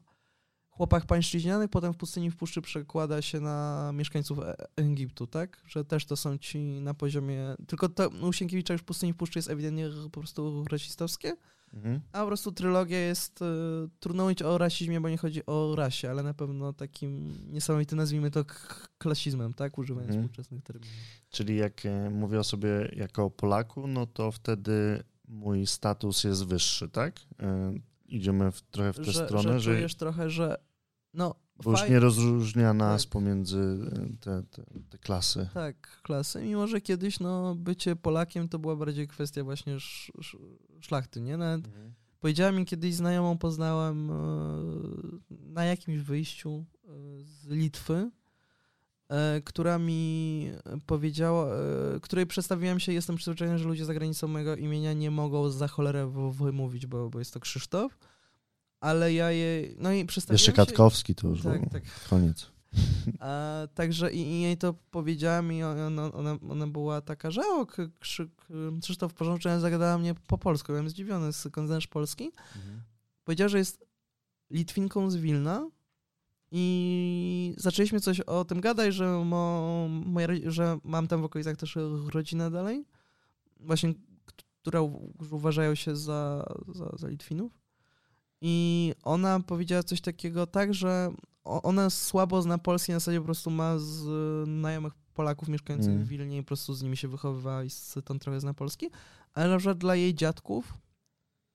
chłopach 0.68 1.06
pańszczyźnianych, 1.06 1.70
potem 1.70 1.92
w 1.92 1.96
pustyni 1.96 2.30
w 2.30 2.36
puszczy 2.36 2.62
przekłada 2.62 3.22
się 3.22 3.40
na 3.40 3.90
mieszkańców 3.94 4.38
e 4.38 4.56
Egiptu, 4.76 5.26
tak? 5.26 5.62
Że 5.66 5.84
też 5.84 6.06
to 6.06 6.16
są 6.16 6.38
ci 6.38 6.58
na 6.58 6.94
poziomie... 6.94 7.54
Tylko 7.66 7.88
to 7.88 8.08
u 8.08 8.32
Sienkiewicza 8.32 8.74
już 8.74 8.82
w 8.82 8.84
pustyni 8.84 9.12
w 9.12 9.16
puszczy 9.16 9.38
jest 9.38 9.50
ewidentnie 9.50 9.88
po 10.12 10.20
prostu 10.20 10.64
rasistowskie, 10.70 11.36
mhm. 11.74 12.00
a 12.12 12.20
po 12.20 12.26
prostu 12.26 12.52
trylogia 12.52 12.98
jest... 12.98 13.42
Y, 13.42 13.44
trudno 14.00 14.22
mówić 14.22 14.42
o 14.42 14.58
rasizmie, 14.58 15.00
bo 15.00 15.08
nie 15.08 15.16
chodzi 15.16 15.46
o 15.46 15.74
rasie, 15.76 16.10
ale 16.10 16.22
na 16.22 16.34
pewno 16.34 16.72
takim 16.72 17.38
niesamowitym, 17.52 17.98
nazwijmy 17.98 18.30
to 18.30 18.44
klasizmem, 18.98 19.54
tak? 19.54 19.78
Używając 19.78 20.10
mhm. 20.10 20.28
współczesnych 20.28 20.62
terminów. 20.62 20.96
Czyli 21.30 21.56
jak 21.56 21.86
e, 21.86 22.10
mówię 22.10 22.38
o 22.40 22.44
sobie 22.44 22.92
jako 22.96 23.30
Polaku, 23.30 23.86
no 23.86 24.06
to 24.06 24.32
wtedy 24.32 25.02
mój 25.28 25.66
status 25.66 26.24
jest 26.24 26.46
wyższy, 26.46 26.88
tak? 26.88 27.20
E, 27.42 27.74
idziemy 28.06 28.52
w, 28.52 28.62
trochę 28.62 28.92
w 28.92 28.96
tę 28.96 29.04
że, 29.04 29.24
stronę, 29.24 29.60
że... 29.60 29.74
czujesz 29.74 29.94
trochę, 29.94 30.30
że 30.30 30.56
no, 31.14 31.34
bo 31.64 31.70
już 31.70 31.88
nie 31.88 32.00
rozróżnia 32.00 32.74
nas 32.74 33.02
tak. 33.02 33.12
pomiędzy 33.12 33.58
e, 33.92 34.16
te, 34.20 34.42
te, 34.50 34.64
te, 34.90 34.98
klasy. 34.98 35.48
Tak, 35.54 36.00
klasy, 36.02 36.42
mimo 36.42 36.66
że 36.66 36.80
kiedyś 36.80 37.20
no, 37.20 37.54
bycie 37.54 37.96
Polakiem 37.96 38.48
to 38.48 38.58
była 38.58 38.76
bardziej 38.76 39.08
kwestia 39.08 39.44
właśnie 39.44 39.74
sz, 39.74 40.12
sz, 40.18 40.40
szlachty, 40.80 41.20
nie? 41.20 41.36
Nawet 41.36 41.66
mhm. 41.66 41.92
Powiedziała 42.20 42.52
mi 42.52 42.64
kiedyś 42.64 42.94
znajomą, 42.94 43.38
poznałem 43.38 44.12
na 45.30 45.64
jakimś 45.64 45.98
wyjściu 45.98 46.64
z 47.20 47.46
Litwy, 47.46 48.10
E, 49.12 49.40
która 49.44 49.78
mi 49.78 50.52
powiedziała, 50.86 51.54
e, 51.54 52.00
której 52.00 52.26
przedstawiłem 52.26 52.80
się, 52.80 52.92
jestem 52.92 53.16
przyzwyczajony, 53.16 53.58
że 53.58 53.68
ludzie 53.68 53.84
za 53.84 53.94
granicą 53.94 54.28
mojego 54.28 54.56
imienia 54.56 54.92
nie 54.92 55.10
mogą 55.10 55.50
za 55.50 55.68
cholerę 55.68 56.12
wymówić, 56.32 56.86
bo, 56.86 57.10
bo 57.10 57.18
jest 57.18 57.34
to 57.34 57.40
Krzysztof. 57.40 57.98
Ale 58.82 59.12
ja 59.12 59.30
je, 59.30 59.68
no 59.78 59.92
i 59.92 60.04
przedstawiłem 60.04 60.34
Jeszcze 60.38 60.52
Katkowski 60.52 61.14
to 61.14 61.28
już 61.28 61.42
tak, 61.42 61.58
było. 61.60 61.70
tak. 61.72 61.82
koniec. 62.10 62.46
A, 63.20 63.62
także 63.74 64.12
i, 64.12 64.18
i 64.20 64.40
jej 64.42 64.56
to 64.56 64.74
powiedziałem 64.90 65.52
i 65.52 65.62
ona, 65.62 66.12
ona, 66.12 66.38
ona 66.50 66.66
była 66.66 67.00
taka, 67.00 67.30
że 67.30 67.42
o, 67.46 67.66
K- 67.66 67.82
Krzy- 68.00 68.28
Krzysztof 68.82 69.14
Porządczy 69.14 69.60
zagadała 69.60 69.98
mnie 69.98 70.14
po 70.14 70.38
polsku. 70.38 70.66
Byłem 70.72 70.88
zdziwiony, 70.90 71.32
skąd 71.32 71.68
znasz 71.68 71.86
polski? 71.86 72.30
Powiedziała, 73.24 73.48
że 73.48 73.58
jest 73.58 73.84
Litwinką 74.50 75.10
z 75.10 75.16
Wilna 75.16 75.70
i 76.50 77.54
zaczęliśmy 77.56 78.00
coś 78.00 78.20
o 78.20 78.44
tym 78.44 78.60
gadać, 78.60 78.94
że, 78.94 79.24
mo, 79.24 79.86
moja, 80.06 80.28
że 80.46 80.78
mam 80.84 81.08
tam 81.08 81.20
w 81.22 81.24
okolicach 81.24 81.56
też 81.56 81.78
rodzinę 82.12 82.50
dalej, 82.50 82.84
właśnie, 83.60 83.94
która 84.62 84.80
uważają 85.30 85.74
się 85.74 85.96
za, 85.96 86.46
za, 86.68 86.92
za 86.98 87.08
Litwinów. 87.08 87.61
I 88.44 88.94
ona 89.02 89.40
powiedziała 89.40 89.82
coś 89.82 90.00
takiego 90.00 90.46
tak, 90.46 90.74
że 90.74 91.10
ona 91.44 91.90
słabo 91.90 92.42
zna 92.42 92.58
polski, 92.58 92.92
na 92.92 92.98
zasadzie 92.98 93.18
po 93.18 93.24
prostu 93.24 93.50
ma 93.50 93.78
znajomych 93.78 94.92
Polaków 95.14 95.48
mieszkających 95.48 95.92
Mm. 95.92 96.04
w 96.04 96.08
Wilnie 96.08 96.36
i 96.36 96.42
po 96.42 96.46
prostu 96.46 96.74
z 96.74 96.82
nimi 96.82 96.96
się 96.96 97.08
wychowywała 97.08 97.64
i 97.64 97.70
stąd 97.70 98.22
trochę 98.22 98.40
zna 98.40 98.54
polski, 98.54 98.90
ale 99.34 99.48
na 99.48 99.56
przykład 99.56 99.78
dla 99.78 99.94
jej 99.96 100.14
dziadków 100.14 100.74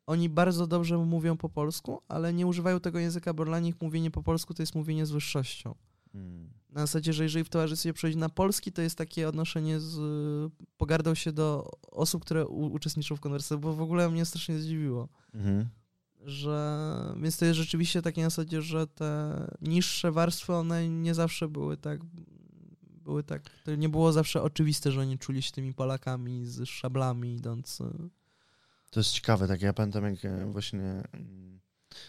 oni 0.05 0.29
bardzo 0.29 0.67
dobrze 0.67 0.97
mówią 0.97 1.37
po 1.37 1.49
polsku, 1.49 2.01
ale 2.07 2.33
nie 2.33 2.47
używają 2.47 2.79
tego 2.79 2.99
języka, 2.99 3.33
bo 3.33 3.45
dla 3.45 3.59
nich 3.59 3.81
mówienie 3.81 4.11
po 4.11 4.23
polsku 4.23 4.53
to 4.53 4.61
jest 4.63 4.75
mówienie 4.75 5.05
z 5.05 5.11
wyższością. 5.11 5.75
Mm. 6.13 6.49
Na 6.69 6.81
zasadzie, 6.81 7.13
że 7.13 7.23
jeżeli 7.23 7.45
w 7.45 7.49
towarzystwie 7.49 7.93
przejść 7.93 8.17
na 8.17 8.29
polski, 8.29 8.71
to 8.71 8.81
jest 8.81 8.97
takie 8.97 9.29
odnoszenie 9.29 9.79
z 9.79 9.97
pogardą 10.77 11.15
się 11.15 11.31
do 11.31 11.71
osób, 11.91 12.25
które 12.25 12.47
u, 12.47 12.65
uczestniczą 12.65 13.15
w 13.15 13.19
konwersacji, 13.19 13.57
bo 13.57 13.73
w 13.73 13.81
ogóle 13.81 14.09
mnie 14.09 14.25
strasznie 14.25 14.59
zdziwiło 14.59 15.09
Mhm. 15.33 15.69
Że 16.27 17.13
więc 17.21 17.37
to 17.37 17.45
jest 17.45 17.57
rzeczywiście 17.57 18.01
takie 18.01 18.21
na 18.21 18.29
zasadzie, 18.29 18.61
że 18.61 18.87
te 18.87 19.33
niższe 19.61 20.11
warstwy, 20.11 20.53
one 20.53 20.89
nie 20.89 21.13
zawsze 21.13 21.47
były 21.47 21.77
tak 21.77 21.99
były 23.07 23.23
tak, 23.23 23.49
to 23.63 23.75
nie 23.75 23.89
było 23.89 24.11
zawsze 24.11 24.41
oczywiste, 24.41 24.91
że 24.91 25.01
oni 25.01 25.17
czuli 25.17 25.41
się 25.41 25.51
tymi 25.51 25.73
Polakami 25.73 26.45
z 26.45 26.69
szablami 26.69 27.35
idąc. 27.35 27.81
e, 27.81 28.09
To 28.89 28.99
jest 28.99 29.11
ciekawe, 29.11 29.47
tak 29.47 29.61
ja 29.61 29.73
pamiętam 29.73 30.03
jak 30.03 30.25
e, 30.25 30.45
właśnie 30.45 31.03
mm, 31.13 31.59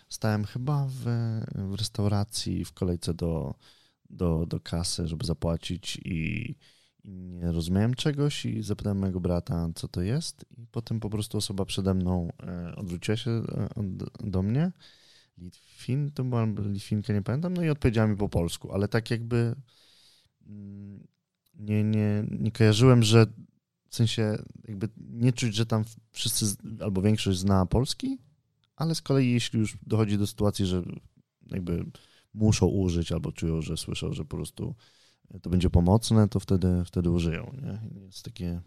stałem 0.09 0.45
chyba 0.45 0.87
w, 0.89 1.05
w 1.55 1.75
restauracji 1.75 2.65
w 2.65 2.73
kolejce 2.73 3.15
do, 3.15 3.55
do, 4.11 4.47
do 4.47 4.61
kasy, 4.61 5.09
żeby 5.09 5.27
zapłacić 5.27 6.01
i 6.05 6.55
nie 7.09 7.53
rozumiałem 7.53 7.95
czegoś 7.95 8.47
i 8.47 8.63
zapytałem 8.63 8.99
mojego 8.99 9.21
brata, 9.21 9.69
co 9.75 9.89
to 9.89 10.03
jest 10.03 10.45
i 10.57 10.67
potem 10.67 11.01
po 11.01 11.11
prostu 11.11 11.39
osoba 11.39 11.65
przede 11.65 11.95
mną 11.95 12.29
e, 12.43 12.77
odwróciła 12.77 13.17
się 13.17 13.31
e, 13.31 13.69
do 14.21 14.43
mnie. 14.43 14.73
Litwin, 15.39 16.11
to 16.11 16.25
była 16.25 16.47
Litwinka, 16.67 17.13
nie 17.13 17.23
pamiętam, 17.23 17.55
no 17.55 17.63
i 17.63 17.69
odpowiedziała 17.69 18.09
mi 18.09 18.17
po 18.17 18.29
polsku, 18.29 18.73
ale 18.73 18.89
tak 18.89 19.11
jakby 19.11 19.55
mm, 20.47 21.07
nie, 21.55 21.85
nie, 21.85 22.25
nie 22.31 22.53
kojarzyłem, 22.53 23.03
że 23.03 23.27
w 23.89 23.97
sensie 23.97 24.39
jakby 24.69 24.89
nie 24.99 25.33
czuć, 25.33 25.55
że 25.55 25.67
tam 25.67 25.85
wszyscy 26.11 26.47
albo 26.81 27.03
większość 27.03 27.39
zna 27.39 27.67
polski, 27.67 28.19
ale 28.77 28.95
z 28.95 29.03
kolei 29.03 29.33
jeśli 29.33 29.61
już 29.61 29.79
dochodzi 29.87 30.19
do 30.19 30.27
sytuacji, 30.27 30.67
że 30.67 30.83
jakby 31.51 31.85
muszą 32.35 32.67
użyć 32.67 33.13
albo 33.13 33.33
czują, 33.33 33.63
że 33.63 33.77
słyszą, 33.77 34.13
że 34.13 34.25
po 34.25 34.37
prostu 34.37 34.75
to 35.43 35.51
będzie 35.51 35.71
pomocne, 35.71 36.29
to 36.29 36.41
wtedy, 36.41 36.85
wtedy 36.85 37.11
użyją. 37.11 37.53
Nie? 37.63 38.01
Jest 38.01 38.23
takie. 38.23 38.61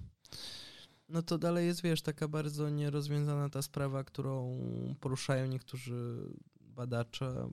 No 1.09 1.21
to 1.21 1.37
dalej 1.37 1.67
jest, 1.67 1.81
wiesz, 1.81 2.01
taka 2.01 2.27
bardzo 2.27 2.69
nierozwiązana 2.69 3.49
ta 3.49 3.61
sprawa, 3.61 4.03
którą 4.03 4.59
poruszają 4.99 5.47
niektórzy 5.47 6.29
badacze 6.59 7.49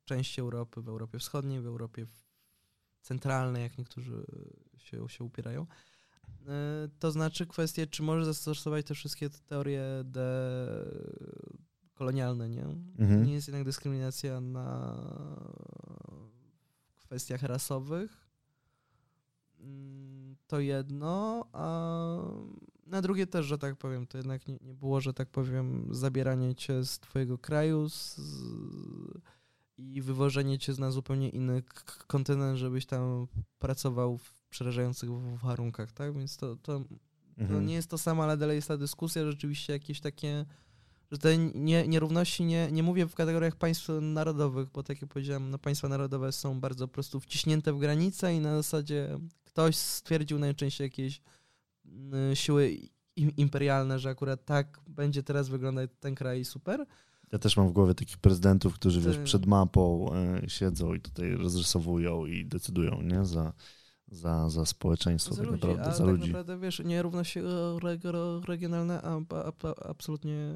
w 0.00 0.04
części 0.04 0.40
Europy, 0.40 0.82
w 0.82 0.88
Europie 0.88 1.18
Wschodniej, 1.18 1.60
w 1.60 1.66
Europie 1.66 2.06
centralnej, 3.02 3.62
jak 3.62 3.78
niektórzy 3.78 4.24
się, 4.78 5.08
się 5.08 5.24
upierają. 5.24 5.66
E, 6.46 6.88
To 6.98 7.10
znaczy 7.10 7.46
kwestie, 7.46 7.86
czy 7.86 8.02
może 8.02 8.24
zastosować 8.24 8.86
te 8.86 8.94
wszystkie 8.94 9.30
teorie 9.30 9.82
kolonialne, 11.94 12.48
nie? 12.48 12.64
Mhm. 12.98 13.24
Nie 13.24 13.32
jest 13.32 13.48
jednak 13.48 13.64
dyskryminacja 13.64 14.40
na 14.40 14.96
kwestiach 17.08 17.42
rasowych. 17.42 18.26
Mm, 19.60 20.36
To 20.46 20.60
jedno, 20.60 21.44
a 21.52 21.66
na 22.86 23.02
drugie 23.02 23.26
też, 23.26 23.46
że 23.46 23.58
tak 23.58 23.76
powiem, 23.76 24.06
to 24.06 24.18
jednak 24.18 24.48
nie, 24.48 24.58
nie 24.60 24.74
było, 24.74 25.00
że 25.00 25.14
tak 25.14 25.28
powiem, 25.30 25.88
zabieranie 25.90 26.54
cię 26.54 26.84
z 26.84 26.98
twojego 26.98 27.38
kraju 27.38 27.88
z, 27.88 28.20
i 29.78 30.02
wywożenie 30.02 30.58
cię 30.58 30.72
na 30.78 30.90
zupełnie 30.90 31.28
inny 31.28 31.62
kontynent, 32.06 32.58
żebyś 32.58 32.86
tam 32.86 33.26
pracował 33.58 34.18
w 34.18 34.32
przerażających 34.50 35.10
warunkach, 35.42 35.92
tak? 35.92 36.14
Więc 36.14 36.36
to, 36.36 36.56
to, 36.56 36.80
to 36.80 36.84
Mhm. 37.38 37.66
nie 37.66 37.74
jest 37.74 37.90
to 37.90 37.98
samo, 37.98 38.22
ale 38.24 38.36
dalej 38.36 38.56
jest 38.56 38.68
ta 38.68 38.76
dyskusja, 38.76 39.24
rzeczywiście 39.24 39.72
jakieś 39.72 40.00
takie, 40.00 40.46
że 41.10 41.18
te 41.18 41.38
nie, 41.38 41.88
nierówności 41.88 42.44
nie, 42.44 42.72
nie 42.72 42.82
mówię 42.82 43.06
w 43.06 43.14
kategoriach 43.14 43.56
państw 43.56 43.88
narodowych, 44.00 44.70
bo 44.70 44.82
tak 44.82 45.02
jak 45.02 45.10
powiedziałem, 45.10 45.50
no 45.50 45.58
państwa 45.58 45.88
narodowe 45.88 46.32
są 46.32 46.60
bardzo 46.60 46.88
po 46.88 46.94
prostu 46.94 47.20
wciśnięte 47.20 47.72
w 47.72 47.78
granice 47.78 48.34
i 48.34 48.40
na 48.40 48.56
zasadzie 48.56 49.18
ktoś 49.44 49.76
stwierdził 49.76 50.38
najczęściej 50.38 50.84
jakieś 50.84 51.20
siły 52.34 52.76
im- 53.16 53.36
imperialne, 53.36 53.98
że 53.98 54.08
akurat 54.08 54.44
tak 54.44 54.80
będzie 54.88 55.22
teraz 55.22 55.48
wyglądać 55.48 55.90
ten 56.00 56.14
kraj 56.14 56.44
super. 56.44 56.86
Ja 57.32 57.38
też 57.38 57.56
mam 57.56 57.68
w 57.68 57.72
głowie 57.72 57.94
takich 57.94 58.18
prezydentów, 58.18 58.74
którzy 58.74 59.00
wiesz, 59.00 59.18
przed 59.24 59.46
mapą 59.46 60.12
e, 60.14 60.50
siedzą 60.50 60.94
i 60.94 61.00
tutaj 61.00 61.30
rozrysowują 61.36 62.26
i 62.26 62.46
decydują 62.46 63.02
nie? 63.02 63.24
Za, 63.24 63.52
za, 64.10 64.50
za 64.50 64.66
społeczeństwo, 64.66 65.34
za 65.34 65.42
tak 65.42 65.50
ludzi, 65.50 65.66
naprawdę, 65.66 65.92
za 65.92 65.98
tak 65.98 66.06
ludzi. 66.06 66.20
naprawdę, 66.26 66.58
wiesz, 66.58 66.78
nierówności 66.84 67.38
e, 67.40 67.44
regionalne 68.46 69.02
absolutnie 69.84 70.54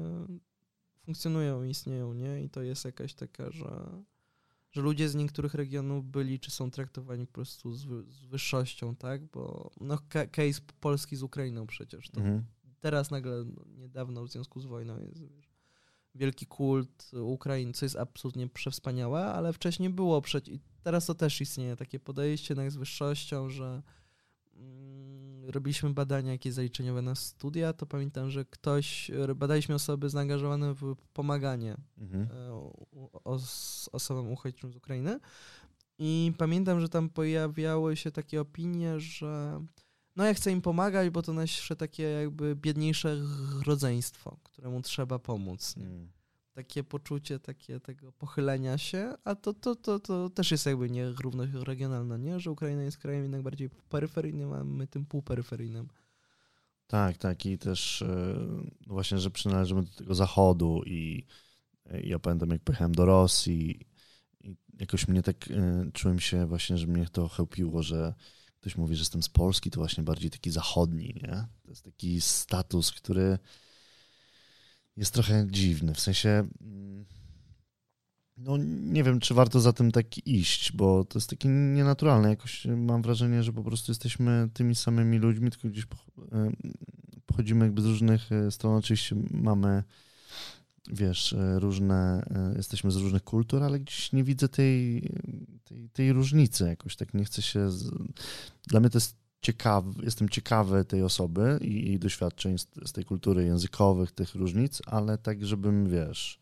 funkcjonują, 1.05 1.63
istnieją, 1.63 2.13
nie? 2.13 2.43
I 2.43 2.49
to 2.49 2.61
jest 2.61 2.85
jakaś 2.85 3.13
taka, 3.13 3.51
że, 3.51 4.01
że 4.71 4.81
ludzie 4.81 5.09
z 5.09 5.15
niektórych 5.15 5.53
regionów 5.53 6.05
byli 6.05 6.39
czy 6.39 6.51
są 6.51 6.71
traktowani 6.71 7.27
po 7.27 7.33
prostu 7.33 7.73
z, 7.73 7.83
wy- 7.85 8.03
z 8.11 8.25
wyższością, 8.25 8.95
tak? 8.95 9.25
Bo 9.25 9.71
no 9.81 9.97
ca- 10.09 10.27
case 10.27 10.61
Polski 10.79 11.15
z 11.15 11.23
Ukrainą 11.23 11.67
przecież, 11.67 12.09
to 12.09 12.19
Mhm. 12.21 12.43
teraz 12.79 13.11
nagle, 13.11 13.43
no, 13.45 13.63
niedawno 13.77 14.23
w 14.23 14.31
związku 14.31 14.59
z 14.59 14.65
wojną 14.65 14.99
jest 14.99 15.21
wiesz, 15.27 15.52
wielki 16.15 16.45
kult 16.45 17.11
Ukrainy, 17.23 17.73
co 17.73 17.85
jest 17.85 17.95
absolutnie 17.95 18.49
przewspaniałe, 18.49 19.25
ale 19.25 19.53
wcześniej 19.53 19.89
było 19.89 20.21
przecież 20.21 20.55
i 20.55 20.59
teraz 20.83 21.05
to 21.05 21.15
też 21.15 21.41
istnieje, 21.41 21.75
takie 21.75 21.99
podejście 21.99 22.53
jednak 22.53 22.71
z 22.71 22.75
wyższością, 22.75 23.49
że 23.49 23.81
mm, 24.55 25.49
robiliśmy 25.49 25.89
badania 25.89 26.31
jakieś 26.31 26.53
zaliczeniowe 26.53 27.01
na 27.01 27.15
studia, 27.15 27.73
to 27.73 27.85
pamiętam, 27.85 28.29
że 28.29 28.45
ktoś, 28.45 29.11
badaliśmy 29.35 29.75
osoby 29.75 30.09
zaangażowane 30.09 30.73
w 30.73 30.95
pomaganie 31.13 31.75
Mhm. 31.97 32.27
e, 32.31 32.71
os, 33.23 33.89
osobom 33.91 34.31
uchodźczym 34.31 34.73
z 34.73 34.75
Ukrainy. 34.75 35.19
I 35.99 36.33
pamiętam, 36.37 36.79
że 36.79 36.89
tam 36.89 37.09
pojawiały 37.09 37.95
się 37.95 38.11
takie 38.11 38.41
opinie, 38.41 38.99
że 38.99 39.61
no 40.15 40.25
ja 40.25 40.33
chcę 40.33 40.51
im 40.51 40.61
pomagać, 40.61 41.09
bo 41.09 41.21
to 41.21 41.33
nasze 41.33 41.75
takie 41.75 42.03
jakby 42.03 42.55
biedniejsze 42.55 43.21
rodzeństwo, 43.65 44.37
któremu 44.43 44.81
trzeba 44.81 45.19
pomóc. 45.19 45.75
Mm. 45.77 46.11
Takie 46.53 46.83
poczucie 46.83 47.39
takie 47.39 47.79
tego 47.79 48.11
pochylenia 48.11 48.77
się, 48.77 49.13
a 49.23 49.35
to, 49.35 49.53
to, 49.53 49.75
to, 49.75 49.99
to 49.99 50.29
też 50.29 50.51
jest 50.51 50.65
jakby 50.65 50.89
nierówność 50.89 51.53
regionalna, 51.53 52.17
nie? 52.17 52.39
Że 52.39 52.51
Ukraina 52.51 52.83
jest 52.83 52.97
krajem 52.97 53.21
jednak 53.21 53.41
bardziej 53.41 53.69
peryferyjnym, 53.69 54.53
a 54.53 54.63
my 54.63 54.87
tym 54.87 55.05
półperyferyjnym. 55.05 55.87
Tak, 56.87 57.17
tak 57.17 57.45
i 57.45 57.57
też 57.57 58.01
e, 58.01 58.35
no 58.87 58.93
właśnie, 58.93 59.17
że 59.17 59.31
przynależymy 59.31 59.83
do 59.83 59.91
tego 59.91 60.15
zachodu 60.15 60.81
i 60.85 61.25
e, 61.85 62.01
ja 62.01 62.19
pamiętam 62.19 62.49
jak 62.49 62.61
pojechałem 62.61 62.95
do 62.95 63.05
Rosji 63.05 63.79
i 64.43 64.57
jakoś 64.79 65.07
mnie 65.07 65.21
tak 65.23 65.51
e, 65.51 65.85
czułem 65.93 66.19
się 66.19 66.45
właśnie, 66.45 66.77
że 66.77 66.87
mnie 66.87 67.05
to 67.11 67.27
chełpiło, 67.27 67.83
że 67.83 68.13
ktoś 68.63 68.75
mówi, 68.75 68.95
że 68.95 69.01
jestem 69.01 69.23
z 69.23 69.29
Polski, 69.29 69.71
to 69.71 69.79
właśnie 69.79 70.03
bardziej 70.03 70.29
taki 70.31 70.51
zachodni, 70.51 71.21
nie? 71.23 71.47
To 71.63 71.69
jest 71.69 71.83
taki 71.83 72.21
status, 72.21 72.91
który 72.91 73.39
jest 74.97 75.13
trochę 75.13 75.47
dziwny, 75.51 75.93
w 75.93 75.99
sensie 75.99 76.29
mm, 76.61 77.05
no 78.37 78.57
nie 78.83 79.03
wiem, 79.03 79.19
czy 79.19 79.33
warto 79.33 79.59
za 79.59 79.73
tym 79.73 79.91
tak 79.91 80.27
iść, 80.27 80.71
bo 80.71 81.05
to 81.05 81.19
jest 81.19 81.29
takie 81.29 81.49
nienaturalne. 81.49 82.29
Jakoś 82.29 82.65
mam 82.65 83.01
wrażenie, 83.01 83.43
że 83.43 83.53
po 83.53 83.63
prostu 83.63 83.91
jesteśmy 83.91 84.49
tymi 84.53 84.75
samymi 84.75 85.17
ludźmi, 85.17 85.51
tylko 85.51 85.67
gdzieś 85.67 85.83
e, 85.83 86.51
pochodzimy 87.25 87.65
jakby 87.65 87.81
z 87.81 87.85
różnych 87.85 88.31
e, 88.31 88.51
stron. 88.51 88.75
Oczywiście 88.75 89.15
mamy, 89.31 89.83
wiesz, 90.87 91.33
e, 91.33 91.59
różne, 91.59 92.25
e, 92.29 92.57
jesteśmy 92.57 92.91
z 92.91 92.95
różnych 92.95 93.23
kultur, 93.23 93.63
ale 93.63 93.79
gdzieś 93.79 94.11
nie 94.11 94.23
widzę 94.23 94.49
tej, 94.49 95.09
tej, 95.63 95.89
tej 95.89 96.13
różnicy 96.13 96.63
jakoś. 96.63 96.95
Tak 96.95 97.13
nie 97.13 97.25
chcę 97.25 97.41
się... 97.41 97.71
Z... 97.71 97.91
Dla 98.67 98.79
mnie 98.79 98.89
to 98.89 98.97
jest 98.97 99.15
ciekawy, 99.41 100.03
jestem 100.03 100.29
ciekawy 100.29 100.85
tej 100.85 101.03
osoby 101.03 101.59
i 101.61 101.99
doświadczeń 101.99 102.57
z, 102.57 102.67
z 102.85 102.91
tej 102.91 103.05
kultury 103.05 103.45
językowych, 103.45 104.11
tych 104.11 104.35
różnic, 104.35 104.81
ale 104.85 105.17
tak, 105.17 105.45
żebym, 105.45 105.89
wiesz 105.89 106.39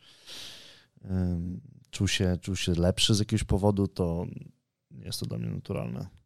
czuł 1.91 2.07
się, 2.07 2.37
czuł 2.41 2.55
się 2.55 2.73
lepszy 2.73 3.15
z 3.15 3.19
jakiegoś 3.19 3.43
powodu, 3.43 3.87
to 3.87 4.25
jest 4.91 5.19
to 5.19 5.25
dla 5.25 5.37
mnie 5.37 5.49
naturalne. 5.49 6.20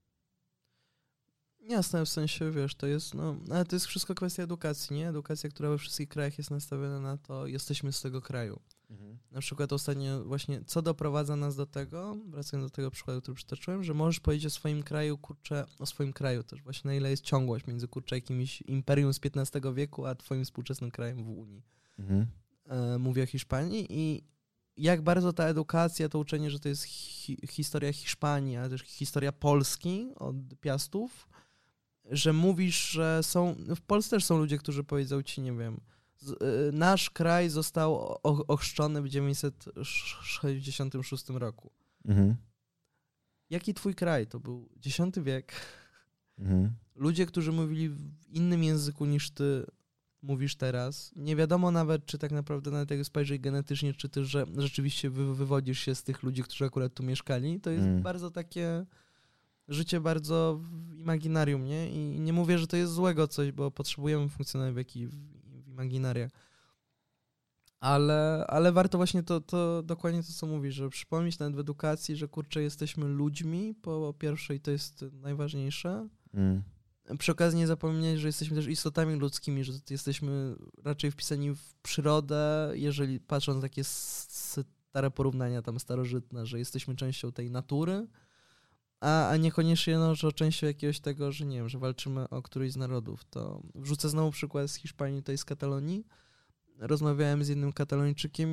Jasne, 1.67 2.05
w 2.05 2.09
sensie, 2.09 2.51
wiesz, 2.51 2.75
to 2.75 2.87
jest, 2.87 3.13
no, 3.13 3.35
ale 3.51 3.65
to 3.65 3.75
jest 3.75 3.85
wszystko 3.85 4.15
kwestia 4.15 4.43
edukacji, 4.43 4.95
nie? 4.95 5.09
Edukacja, 5.09 5.49
która 5.49 5.69
we 5.69 5.77
wszystkich 5.77 6.09
krajach 6.09 6.37
jest 6.37 6.51
nastawiona 6.51 6.99
na 6.99 7.17
to, 7.17 7.47
jesteśmy 7.47 7.91
z 7.91 8.01
tego 8.01 8.21
kraju. 8.21 8.59
Mhm. 8.89 9.17
Na 9.31 9.39
przykład 9.39 9.73
ostatnio 9.73 10.23
właśnie, 10.23 10.61
co 10.65 10.81
doprowadza 10.81 11.35
nas 11.35 11.55
do 11.55 11.65
tego, 11.65 12.17
wracając 12.25 12.71
do 12.71 12.75
tego 12.75 12.91
przykładu, 12.91 13.21
który 13.21 13.35
przytoczyłem, 13.35 13.83
że 13.83 13.93
możesz 13.93 14.19
powiedzieć 14.19 14.45
o 14.45 14.49
swoim 14.49 14.83
kraju, 14.83 15.17
kurczę, 15.17 15.65
o 15.79 15.85
swoim 15.85 16.13
kraju 16.13 16.43
też, 16.43 16.61
właśnie 16.61 16.87
na 16.87 16.95
ile 16.95 17.09
jest 17.09 17.23
ciągłość 17.23 17.67
między, 17.67 17.87
kurczę, 17.87 18.15
jakimś 18.15 18.61
imperium 18.61 19.13
z 19.13 19.19
XV 19.35 19.73
wieku, 19.73 20.05
a 20.05 20.15
twoim 20.15 20.45
współczesnym 20.45 20.91
krajem 20.91 21.23
w 21.23 21.29
Unii. 21.29 21.63
Mhm. 21.99 22.27
E, 22.65 22.97
mówię 22.97 23.23
o 23.23 23.25
Hiszpanii 23.25 23.87
i 23.89 24.23
jak 24.77 25.01
bardzo 25.01 25.33
ta 25.33 25.43
edukacja, 25.43 26.09
to 26.09 26.19
uczenie, 26.19 26.51
że 26.51 26.59
to 26.59 26.69
jest 26.69 26.83
hi 26.83 27.37
historia 27.49 27.93
Hiszpanii, 27.93 28.57
ale 28.57 28.69
też 28.69 28.81
historia 28.81 29.31
Polski 29.31 30.07
od 30.15 30.35
Piastów, 30.61 31.27
że 32.11 32.33
mówisz, 32.33 32.89
że 32.89 33.23
są. 33.23 33.55
W 33.75 33.81
Polsce 33.81 34.15
też 34.15 34.25
są 34.25 34.37
ludzie, 34.37 34.57
którzy 34.57 34.83
powiedzą 34.83 35.23
ci, 35.23 35.41
nie 35.41 35.53
wiem, 35.53 35.81
z, 36.17 36.31
y, 36.31 36.35
nasz 36.73 37.09
kraj 37.09 37.49
został 37.49 38.17
ochrzczony 38.23 39.01
w 39.01 39.09
966 39.09 41.29
roku. 41.29 41.71
Mhm. 42.05 42.35
Jaki 43.49 43.73
twój 43.73 43.95
kraj? 43.95 44.27
To 44.27 44.39
był 44.39 44.69
X 44.85 44.99
wiek. 45.23 45.53
Mhm. 46.39 46.71
Ludzie, 46.95 47.25
którzy 47.25 47.51
mówili 47.51 47.89
w 47.89 48.27
innym 48.27 48.63
języku 48.63 49.05
niż 49.05 49.31
ty, 49.31 49.65
mówisz 50.21 50.55
teraz. 50.55 51.11
Nie 51.15 51.35
wiadomo 51.35 51.71
nawet, 51.71 52.05
czy 52.05 52.17
tak 52.17 52.31
naprawdę, 52.31 52.71
nawet 52.71 52.91
jak 52.91 53.05
spojrzeć 53.05 53.41
genetycznie, 53.41 53.93
czy 53.93 54.09
ty 54.09 54.25
że 54.25 54.45
rzeczywiście 54.57 55.09
wy, 55.09 55.35
wywodzisz 55.35 55.79
się 55.79 55.95
z 55.95 56.03
tych 56.03 56.23
ludzi, 56.23 56.43
którzy 56.43 56.65
akurat 56.65 56.93
tu 56.93 57.03
mieszkali. 57.03 57.59
To 57.59 57.69
jest 57.69 57.85
mm. 57.85 58.01
bardzo 58.01 58.31
takie 58.31 58.85
życie 59.67 60.01
bardzo 60.01 60.59
w 60.61 60.95
imaginarium, 60.97 61.65
nie? 61.65 61.89
I 61.91 62.19
nie 62.19 62.33
mówię, 62.33 62.57
że 62.57 62.67
to 62.67 62.77
jest 62.77 62.93
złego 62.93 63.27
coś, 63.27 63.51
bo 63.51 63.71
potrzebujemy 63.71 64.29
funkcjonować 64.29 64.97
w, 64.97 65.15
w 65.63 65.67
imaginariach. 65.67 66.31
Ale, 67.79 68.45
ale 68.47 68.71
warto 68.71 68.97
właśnie 68.97 69.23
to, 69.23 69.41
to 69.41 69.83
dokładnie 69.83 70.23
to, 70.23 70.33
co 70.33 70.47
mówisz, 70.47 70.75
że 70.75 70.89
przypomnieć 70.89 71.39
nawet 71.39 71.55
w 71.55 71.59
edukacji, 71.59 72.15
że 72.15 72.27
kurczę, 72.27 72.61
jesteśmy 72.61 73.05
ludźmi 73.05 73.75
po 73.81 74.13
pierwsze 74.19 74.55
i 74.55 74.59
to 74.59 74.71
jest 74.71 75.05
najważniejsze. 75.11 76.07
Mm. 76.33 76.63
Przy 77.17 77.31
okazji 77.31 77.59
nie 77.59 77.67
zapomnieć, 77.67 78.19
że 78.19 78.27
jesteśmy 78.27 78.55
też 78.55 78.67
istotami 78.67 79.15
ludzkimi, 79.15 79.63
że 79.63 79.73
jesteśmy 79.89 80.55
raczej 80.83 81.11
wpisani 81.11 81.55
w 81.55 81.73
przyrodę, 81.81 82.71
jeżeli 82.73 83.19
patrząc 83.19 83.55
na 83.55 83.61
takie 83.61 83.83
stare 83.83 85.11
porównania 85.11 85.61
tam 85.61 85.79
starożytne, 85.79 86.45
że 86.45 86.59
jesteśmy 86.59 86.95
częścią 86.95 87.31
tej 87.31 87.51
natury, 87.51 88.07
a, 89.05 89.29
a 89.29 89.37
niekoniecznie 89.37 89.97
no, 89.97 90.15
że 90.15 90.31
częścią 90.31 90.67
jakiegoś 90.67 90.99
tego, 90.99 91.31
że 91.31 91.45
nie 91.45 91.57
wiem, 91.57 91.69
że 91.69 91.79
walczymy 91.79 92.29
o 92.29 92.41
któryś 92.41 92.71
z 92.71 92.75
narodów. 92.75 93.25
To 93.29 93.61
wrzucę 93.75 94.09
znowu 94.09 94.31
przykład 94.31 94.71
z 94.71 94.75
Hiszpanii, 94.75 95.21
tutaj 95.21 95.37
z 95.37 95.45
Katalonii. 95.45 96.05
Rozmawiałem 96.77 97.43
z 97.43 97.47
jednym 97.47 97.73
katalończykiem 97.73 98.49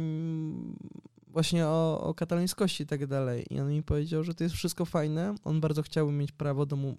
właśnie 1.27 1.67
o, 1.67 2.01
o 2.01 2.15
katalońskości 2.15 2.83
i 2.83 2.87
tak 2.87 3.07
dalej. 3.07 3.47
I 3.51 3.61
on 3.61 3.71
mi 3.71 3.83
powiedział, 3.83 4.25
że 4.25 4.35
to 4.35 4.45
jest 4.45 4.57
wszystko 4.57 4.85
fajne. 4.85 5.35
On 5.45 5.61
bardzo 5.61 5.83
chciałby 5.83 6.13
mieć 6.13 6.33
prawo 6.33 6.67
do... 6.67 6.77
Mu... 6.77 6.97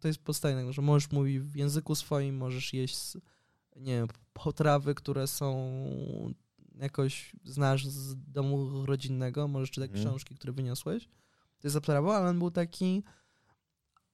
To 0.00 0.08
jest 0.08 0.20
podstawowe, 0.20 0.72
że 0.72 0.82
możesz 0.82 1.10
mówić 1.10 1.38
w 1.38 1.56
języku 1.56 1.94
swoim, 1.94 2.36
możesz 2.36 2.74
jeść, 2.74 2.96
nie 3.76 3.94
wiem, 3.94 4.08
potrawy, 4.32 4.94
które 4.94 5.26
są 5.26 5.80
jakoś 6.74 7.36
znasz 7.44 7.86
z 7.86 8.16
domu 8.32 8.86
rodzinnego, 8.86 9.48
możesz 9.48 9.70
czytać 9.70 9.90
mm. 9.90 10.02
książki, 10.02 10.34
które 10.34 10.52
wyniosłeś 10.52 11.08
to 11.60 11.68
jest 11.68 11.80
prawo, 11.80 12.16
ale 12.16 12.30
on 12.30 12.38
był 12.38 12.50
taki, 12.50 13.02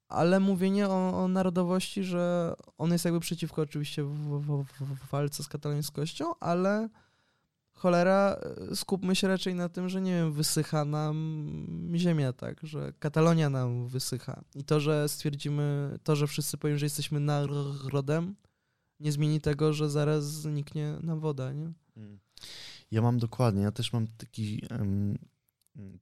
ale 0.08 0.40
mówienie 0.40 0.88
o, 0.88 1.22
o, 1.24 1.28
narodowości, 1.28 2.04
że 2.04 2.54
on 2.78 2.92
jest 2.92 3.04
jakby 3.04 3.20
przeciwko 3.20 3.62
oczywiście 3.62 4.04
w, 4.04 4.14
w, 4.40 4.64
w, 4.80 5.10
walce 5.10 5.42
z 5.42 5.48
katalońskością, 5.48 6.38
ale 6.40 6.88
cholera, 7.72 8.40
skupmy 8.74 9.16
się 9.16 9.28
raczej 9.28 9.54
na 9.54 9.68
tym, 9.68 9.88
że 9.88 10.00
nie 10.00 10.12
wiem, 10.12 10.32
wysycha 10.32 10.84
nam 10.84 11.92
ziemia, 11.94 12.32
tak, 12.32 12.60
że 12.62 12.92
Katalonia 12.98 13.50
nam 13.50 13.88
wysycha. 13.88 14.42
I 14.54 14.64
to, 14.64 14.80
że 14.80 15.08
stwierdzimy, 15.08 15.98
to, 16.02 16.16
że 16.16 16.26
wszyscy 16.26 16.58
powiem, 16.58 16.78
że 16.78 16.86
jesteśmy 16.86 17.20
narodem, 17.20 18.34
nie 19.00 19.12
zmieni 19.12 19.40
tego, 19.40 19.72
że 19.72 19.90
zaraz 19.90 20.24
zniknie 20.24 20.98
nam 21.02 21.20
woda, 21.20 21.52
nie? 21.52 21.72
Hmm. 21.94 22.18
Ja 22.90 23.02
mam 23.02 23.18
dokładnie, 23.18 23.62
ja 23.62 23.72
też 23.72 23.92
mam 23.92 24.06
taki 24.06 24.62
um, 24.70 25.18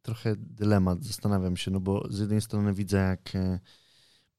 trochę 0.03 0.37
dylemat, 0.37 1.05
zastanawiam 1.05 1.57
się, 1.57 1.71
no 1.71 1.81
bo 1.81 2.07
z 2.11 2.19
jednej 2.19 2.41
strony 2.41 2.75
widzę, 2.75 2.97
jak 2.97 3.37
e, 3.37 3.61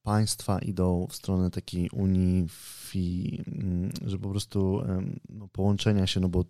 państwa 0.04 0.60
idą 0.60 1.08
w 1.10 1.16
stronę 1.16 1.52
takiej 1.52 1.90
unii, 1.90 2.48
mm, 3.48 3.92
że 4.06 4.20
po 4.20 4.30
prostu 4.30 4.82
no, 5.30 5.48
połączenia 5.48 6.08
się, 6.08 6.20
no 6.20 6.30
bo 6.30 6.46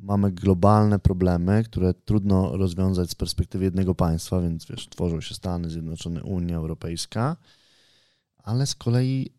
mamy 0.00 0.32
globalne 0.32 0.98
problemy, 0.98 1.64
które 1.64 1.94
trudno 1.94 2.56
rozwiązać 2.56 3.10
z 3.10 3.14
perspektywy 3.14 3.64
jednego 3.64 3.94
państwa, 3.94 4.40
więc 4.40 4.66
wiesz, 4.66 4.88
tworzą 4.88 5.20
się 5.20 5.34
Stany 5.34 5.70
Zjednoczone, 5.70 6.22
Unia 6.22 6.56
Europejska, 6.56 7.36
ale 8.38 8.66
z 8.66 8.74
kolei 8.74 9.35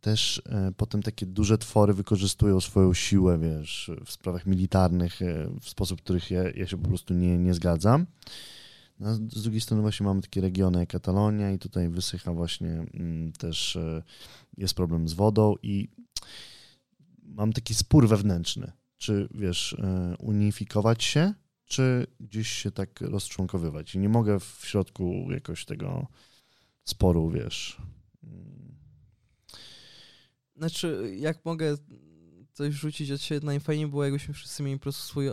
też 0.00 0.42
e, 0.46 0.72
potem 0.76 1.02
takie 1.02 1.26
duże 1.26 1.58
twory 1.58 1.94
wykorzystują 1.94 2.60
swoją 2.60 2.94
siłę, 2.94 3.38
wiesz, 3.38 3.90
w 4.04 4.12
sprawach 4.12 4.46
militarnych 4.46 5.22
e, 5.22 5.50
w 5.60 5.68
sposób, 5.68 6.02
których 6.02 6.30
ja, 6.30 6.50
ja 6.50 6.66
się 6.66 6.76
po 6.76 6.88
prostu 6.88 7.14
nie, 7.14 7.38
nie 7.38 7.54
zgadzam. 7.54 8.06
No, 8.98 9.14
z 9.14 9.42
drugiej 9.42 9.60
strony 9.60 9.82
właśnie 9.82 10.06
mamy 10.06 10.20
takie 10.20 10.40
regiony 10.40 10.78
jak 10.78 10.88
Katalonia 10.88 11.52
i 11.52 11.58
tutaj 11.58 11.88
wysycha 11.88 12.32
właśnie 12.32 12.68
mm, 12.68 13.32
też 13.32 13.78
jest 14.56 14.74
problem 14.74 15.08
z 15.08 15.12
wodą 15.12 15.54
i 15.62 15.88
mam 17.22 17.52
taki 17.52 17.74
spór 17.74 18.08
wewnętrzny, 18.08 18.72
czy 18.96 19.28
wiesz, 19.34 19.76
unifikować 20.18 21.04
się, 21.04 21.34
czy 21.64 22.06
gdzieś 22.20 22.48
się 22.48 22.70
tak 22.70 23.00
rozczłonkowywać. 23.00 23.94
I 23.94 23.98
nie 23.98 24.08
mogę 24.08 24.40
w 24.40 24.60
środku 24.64 25.26
jakoś 25.30 25.64
tego 25.64 26.06
sporu, 26.84 27.30
wiesz, 27.30 27.80
znaczy, 30.60 31.16
jak 31.16 31.44
mogę 31.44 31.76
coś 32.52 32.74
rzucić 32.74 33.10
od 33.10 33.20
siebie, 33.20 33.46
najfajniej 33.46 33.86
było, 33.86 34.04
jakbyśmy 34.04 34.34
wszyscy 34.34 34.62
mieli 34.62 34.78
po 34.78 34.82
prostu 34.82 35.02
swój 35.02 35.26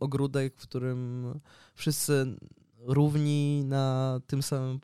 ogródek, 0.00 0.54
w 0.56 0.62
którym 0.62 1.26
wszyscy 1.74 2.36
równi 2.78 3.64
na 3.64 4.20
tym 4.26 4.42
samym 4.42 4.80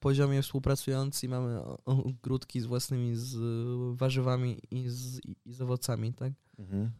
poziomie 0.00 0.42
współpracujący 0.42 1.26
i 1.26 1.28
mamy 1.28 1.60
ogródki 1.84 2.60
z 2.60 2.66
własnymi 2.66 3.16
z 3.16 3.36
warzywami 3.96 4.58
i 4.70 4.88
z, 4.88 5.20
i 5.44 5.52
z 5.52 5.60
owocami, 5.60 6.12
tak? 6.12 6.32
Mhm. 6.58 6.90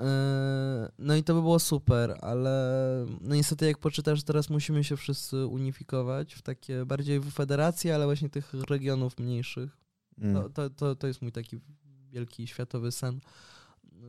E, 0.00 0.92
no 0.98 1.16
i 1.16 1.22
to 1.22 1.34
by 1.34 1.40
było 1.40 1.58
super, 1.58 2.18
ale 2.20 3.06
no 3.20 3.34
niestety 3.34 3.66
jak 3.66 3.78
poczytasz, 3.78 4.22
teraz 4.22 4.50
musimy 4.50 4.84
się 4.84 4.96
wszyscy 4.96 5.46
unifikować 5.46 6.34
w 6.34 6.42
takie 6.42 6.84
bardziej 6.86 7.20
w 7.20 7.30
federacje, 7.30 7.94
ale 7.94 8.04
właśnie 8.04 8.28
tych 8.28 8.54
regionów 8.54 9.18
mniejszych. 9.18 9.87
Mm. 10.20 10.52
To, 10.52 10.70
to, 10.70 10.96
to, 10.96 11.06
jest 11.06 11.22
mój 11.22 11.32
taki 11.32 11.60
wielki 12.10 12.46
światowy 12.46 12.92
sen, 12.92 13.20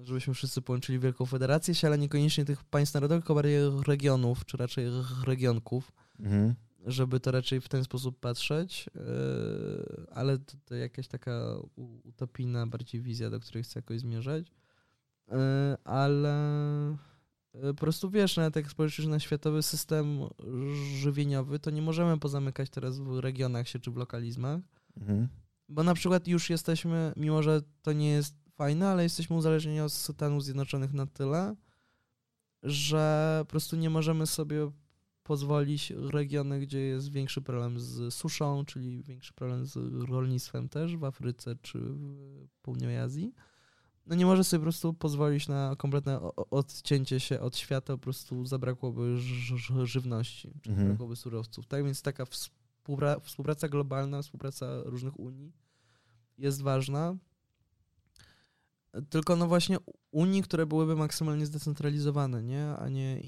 żebyśmy 0.03 0.34
wszyscy 0.34 0.62
połączyli 0.62 0.99
Wielką 0.99 1.26
Federację 1.26 1.76
się, 1.76 1.88
ale 1.88 1.97
niekoniecznie 1.97 2.45
tych 2.45 2.64
państw 2.64 2.93
narodowych, 2.93 3.24
tylko 3.24 3.36
bardziej 3.36 3.60
regionów, 3.88 4.45
czy 4.45 4.57
raczej 4.57 4.86
regionków, 5.26 5.91
mm. 6.20 6.55
żeby 6.86 7.20
to 7.20 7.32
raczej 7.32 7.62
w 7.62 7.70
ten 7.70 7.84
sposób 7.84 8.20
patrzeć, 8.20 8.89
yy, 8.95 10.05
ale 10.12 10.38
to, 10.38 10.57
to 10.66 10.76
jakaś 10.76 11.07
taka 11.07 11.55
utopijna 12.03 12.68
bardziej 12.68 13.01
wizja, 13.01 13.30
do 13.30 13.39
której 13.39 13.64
chcę 13.64 13.80
jakoś 13.80 13.99
zmierzać, 13.99 14.47
yy, 15.28 15.36
ale 15.84 16.36
yy, 17.53 17.74
po 17.74 17.80
prostu 17.80 18.10
wiesz, 18.10 18.38
nawet 18.38 18.55
jak 18.55 18.72
spojrzysz 18.72 19.05
na 19.05 19.20
światowy 19.20 19.64
system 19.64 20.20
żywieniowy, 20.95 21.60
to 21.60 21.70
nie 21.70 21.82
możemy 21.82 22.20
pozamykać 22.20 22.70
teraz 22.70 22.99
w 22.99 23.20
regionach 23.20 23.68
się 23.68 23.80
czy 23.80 23.91
w 23.91 23.97
lokalizmach, 23.97 24.60
mhm. 24.97 25.28
Bo 25.70 25.84
na 25.84 25.93
przykład 25.93 26.28
już 26.28 26.49
jesteśmy, 26.49 27.13
mimo 27.15 27.43
że 27.43 27.61
to 27.82 27.93
nie 27.93 28.09
jest 28.09 28.36
fajne, 28.51 28.89
ale 28.89 29.03
jesteśmy 29.03 29.36
uzależnieni 29.36 29.80
od 29.80 29.93
Stanów 29.93 30.43
Zjednoczonych 30.43 30.93
na 30.93 31.05
tyle, 31.05 31.55
że 32.63 33.38
po 33.39 33.49
prostu 33.49 33.76
nie 33.76 33.89
możemy 33.89 34.28
sobie 34.28 34.72
pozwolić 35.24 35.93
regiony, 36.11 36.59
gdzie 36.59 36.80
jest 36.80 37.11
większy 37.11 37.41
problem 37.41 37.80
z 37.80 38.13
suszą, 38.13 38.65
czyli 38.65 39.03
większy 39.03 39.34
problem 39.34 39.65
z 39.65 39.76
rolnictwem 40.09 40.70
też 40.70 40.97
w 40.97 41.03
Afryce 41.03 41.55
czy 41.61 41.80
w 41.80 42.57
Południowej 42.61 42.97
Azji. 42.97 43.34
No 44.05 44.15
nie 44.15 44.26
może 44.26 44.43
sobie 44.43 44.59
po 44.59 44.63
prostu 44.63 44.93
pozwolić 44.93 45.47
na 45.47 45.76
kompletne 45.78 46.20
odcięcie 46.36 47.20
się 47.20 47.39
od 47.39 47.57
świata, 47.57 47.93
po 47.93 47.97
prostu 47.99 48.45
zabrakłoby 48.45 49.17
żywności, 49.84 50.53
czy 50.61 50.70
mhm. 50.70 50.88
zabrakłoby 50.88 51.15
surowców. 51.15 51.67
Tak 51.67 51.84
więc 51.84 52.01
taka 52.01 52.26
współpraca 52.26 52.59
globalna, 53.69 54.21
współpraca 54.21 54.83
różnych 54.83 55.19
unii 55.19 55.53
jest 56.37 56.61
ważna. 56.61 57.17
tylko 59.09 59.35
no 59.35 59.47
właśnie 59.47 59.77
Unii, 60.11 60.41
które 60.41 60.65
byłyby 60.65 60.95
maksymalnie 60.95 61.45
zdecentralizowane, 61.45 62.43
nie? 62.43 62.65
A 62.65 62.89
nie 62.89 63.21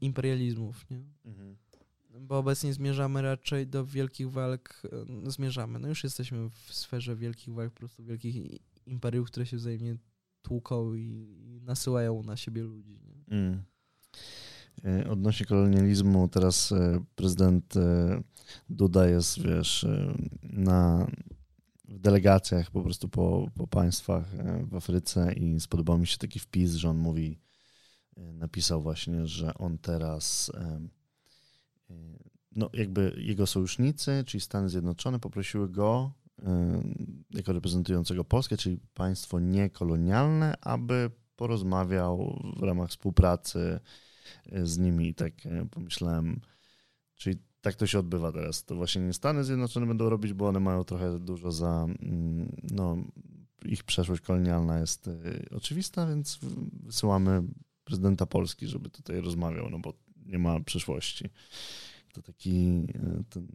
imperializmów, 0.00 0.90
nie? 0.90 1.04
Mhm. 1.24 1.56
Bo 2.20 2.38
obecnie 2.38 2.72
zmierzamy 2.72 3.22
raczej 3.22 3.66
do 3.66 3.86
wielkich 3.86 4.30
walk, 4.30 4.82
no 5.08 5.30
zmierzamy, 5.30 5.78
no 5.78 5.88
już 5.88 6.04
jesteśmy 6.04 6.50
w 6.50 6.74
sferze 6.74 7.16
wielkich 7.16 7.54
walk, 7.54 7.72
po 7.72 7.78
prostu 7.78 8.04
wielkich 8.04 8.60
imperiów, 8.86 9.26
które 9.26 9.46
się 9.46 9.56
wzajemnie 9.56 9.96
tłuką 10.42 10.94
i, 10.94 11.60
nasyłają 11.62 12.22
na 12.22 12.36
siebie 12.36 12.62
ludzi, 12.62 13.00
nie? 13.04 13.36
Mm. 13.36 13.62
E, 14.84 15.10
odnośnie 15.10 15.46
kolonializmu, 15.46 16.28
teraz 16.28 16.72
e, 16.72 17.04
prezydent 17.14 17.76
e, 17.76 18.22
Duda 18.70 19.06
jest, 19.06 19.42
wiesz, 19.42 19.86
na 20.42 21.06
w 21.88 21.98
delegacjach 21.98 22.70
po 22.70 22.82
prostu 22.82 23.08
po, 23.08 23.50
po 23.54 23.66
państwach 23.66 24.24
w 24.68 24.74
Afryce 24.74 25.32
i 25.32 25.60
spodobał 25.60 25.98
mi 25.98 26.06
się 26.06 26.18
taki 26.18 26.38
wpis, 26.40 26.74
że 26.74 26.90
on 26.90 26.98
mówi, 26.98 27.40
napisał 28.16 28.82
właśnie, 28.82 29.26
że 29.26 29.54
on 29.54 29.78
teraz, 29.78 30.52
no 32.52 32.70
jakby 32.72 33.14
jego 33.18 33.46
sojusznicy, 33.46 34.24
czyli 34.26 34.40
Stany 34.40 34.68
Zjednoczone, 34.68 35.18
poprosiły 35.20 35.68
go 35.68 36.12
jako 37.30 37.52
reprezentującego 37.52 38.24
Polskę, 38.24 38.56
czyli 38.56 38.78
państwo 38.94 39.40
niekolonialne, 39.40 40.54
aby 40.60 41.10
porozmawiał 41.36 42.42
w 42.56 42.62
ramach 42.62 42.90
współpracy 42.90 43.80
z 44.62 44.78
nimi. 44.78 45.08
I 45.08 45.14
tak 45.14 45.32
pomyślałem, 45.70 46.40
czyli 47.14 47.36
tak 47.66 47.74
to 47.74 47.86
się 47.86 47.98
odbywa 47.98 48.32
teraz. 48.32 48.64
To 48.64 48.74
właśnie 48.74 49.02
nie 49.02 49.12
Stany 49.12 49.44
Zjednoczone 49.44 49.86
będą 49.86 50.08
robić, 50.08 50.32
bo 50.32 50.48
one 50.48 50.60
mają 50.60 50.84
trochę 50.84 51.18
dużo 51.18 51.52
za, 51.52 51.86
mm, 52.02 52.56
no, 52.70 52.96
ich 53.64 53.84
przeszłość 53.84 54.22
kolonialna 54.22 54.78
jest 54.78 55.08
e, 55.08 55.12
oczywista, 55.50 56.06
więc 56.06 56.38
wysyłamy 56.72 57.42
prezydenta 57.84 58.26
Polski, 58.26 58.66
żeby 58.66 58.90
tutaj 58.90 59.20
rozmawiał, 59.20 59.70
no 59.70 59.78
bo 59.78 59.92
nie 60.26 60.38
ma 60.38 60.60
przyszłości. 60.60 61.30
To 62.12 62.22
taki, 62.22 62.86
e, 62.94 63.24
ten, 63.30 63.48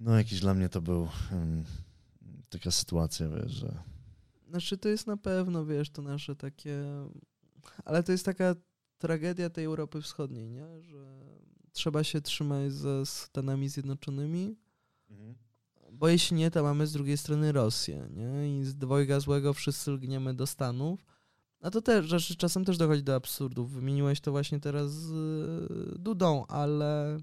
no 0.00 0.18
jakiś 0.18 0.40
dla 0.40 0.54
mnie 0.54 0.68
to 0.68 0.80
był 0.80 1.08
taka 2.48 2.70
sytuacja, 2.70 3.28
wiesz, 3.28 3.52
że... 3.52 3.82
Znaczy 4.48 4.78
to 4.78 4.88
jest 4.88 5.06
na 5.06 5.16
pewno, 5.16 5.66
wiesz, 5.66 5.90
to 5.90 6.02
nasze 6.02 6.36
takie... 6.36 6.82
Ale 7.84 8.02
to 8.02 8.12
jest 8.12 8.24
taka 8.24 8.54
tragedia 8.98 9.50
tej 9.50 9.64
Europy 9.64 10.02
Wschodniej, 10.02 10.50
nie? 10.50 10.82
że 10.82 11.20
trzeba 11.72 12.04
się 12.04 12.20
trzymać 12.20 12.72
ze 12.72 13.06
Stanami 13.06 13.68
Zjednoczonymi, 13.68 14.56
mhm. 15.10 15.34
bo 15.92 16.08
jeśli 16.08 16.36
nie, 16.36 16.50
to 16.50 16.62
mamy 16.62 16.86
z 16.86 16.92
drugiej 16.92 17.16
strony 17.16 17.52
Rosję. 17.52 18.08
Nie? 18.10 18.60
I 18.60 18.64
z 18.64 18.74
dwojga 18.74 19.20
złego 19.20 19.54
wszyscy 19.54 19.90
lgniemy 19.90 20.34
do 20.34 20.46
Stanów. 20.46 21.04
A 21.60 21.70
to 21.70 21.82
też, 21.82 22.36
czasem 22.38 22.64
też 22.64 22.78
dochodzi 22.78 23.02
do 23.02 23.14
absurdów. 23.14 23.72
Wymieniłeś 23.72 24.20
to 24.20 24.30
właśnie 24.30 24.60
teraz 24.60 24.92
z 24.92 25.12
e, 25.12 25.98
Dudą, 25.98 26.46
ale 26.46 27.18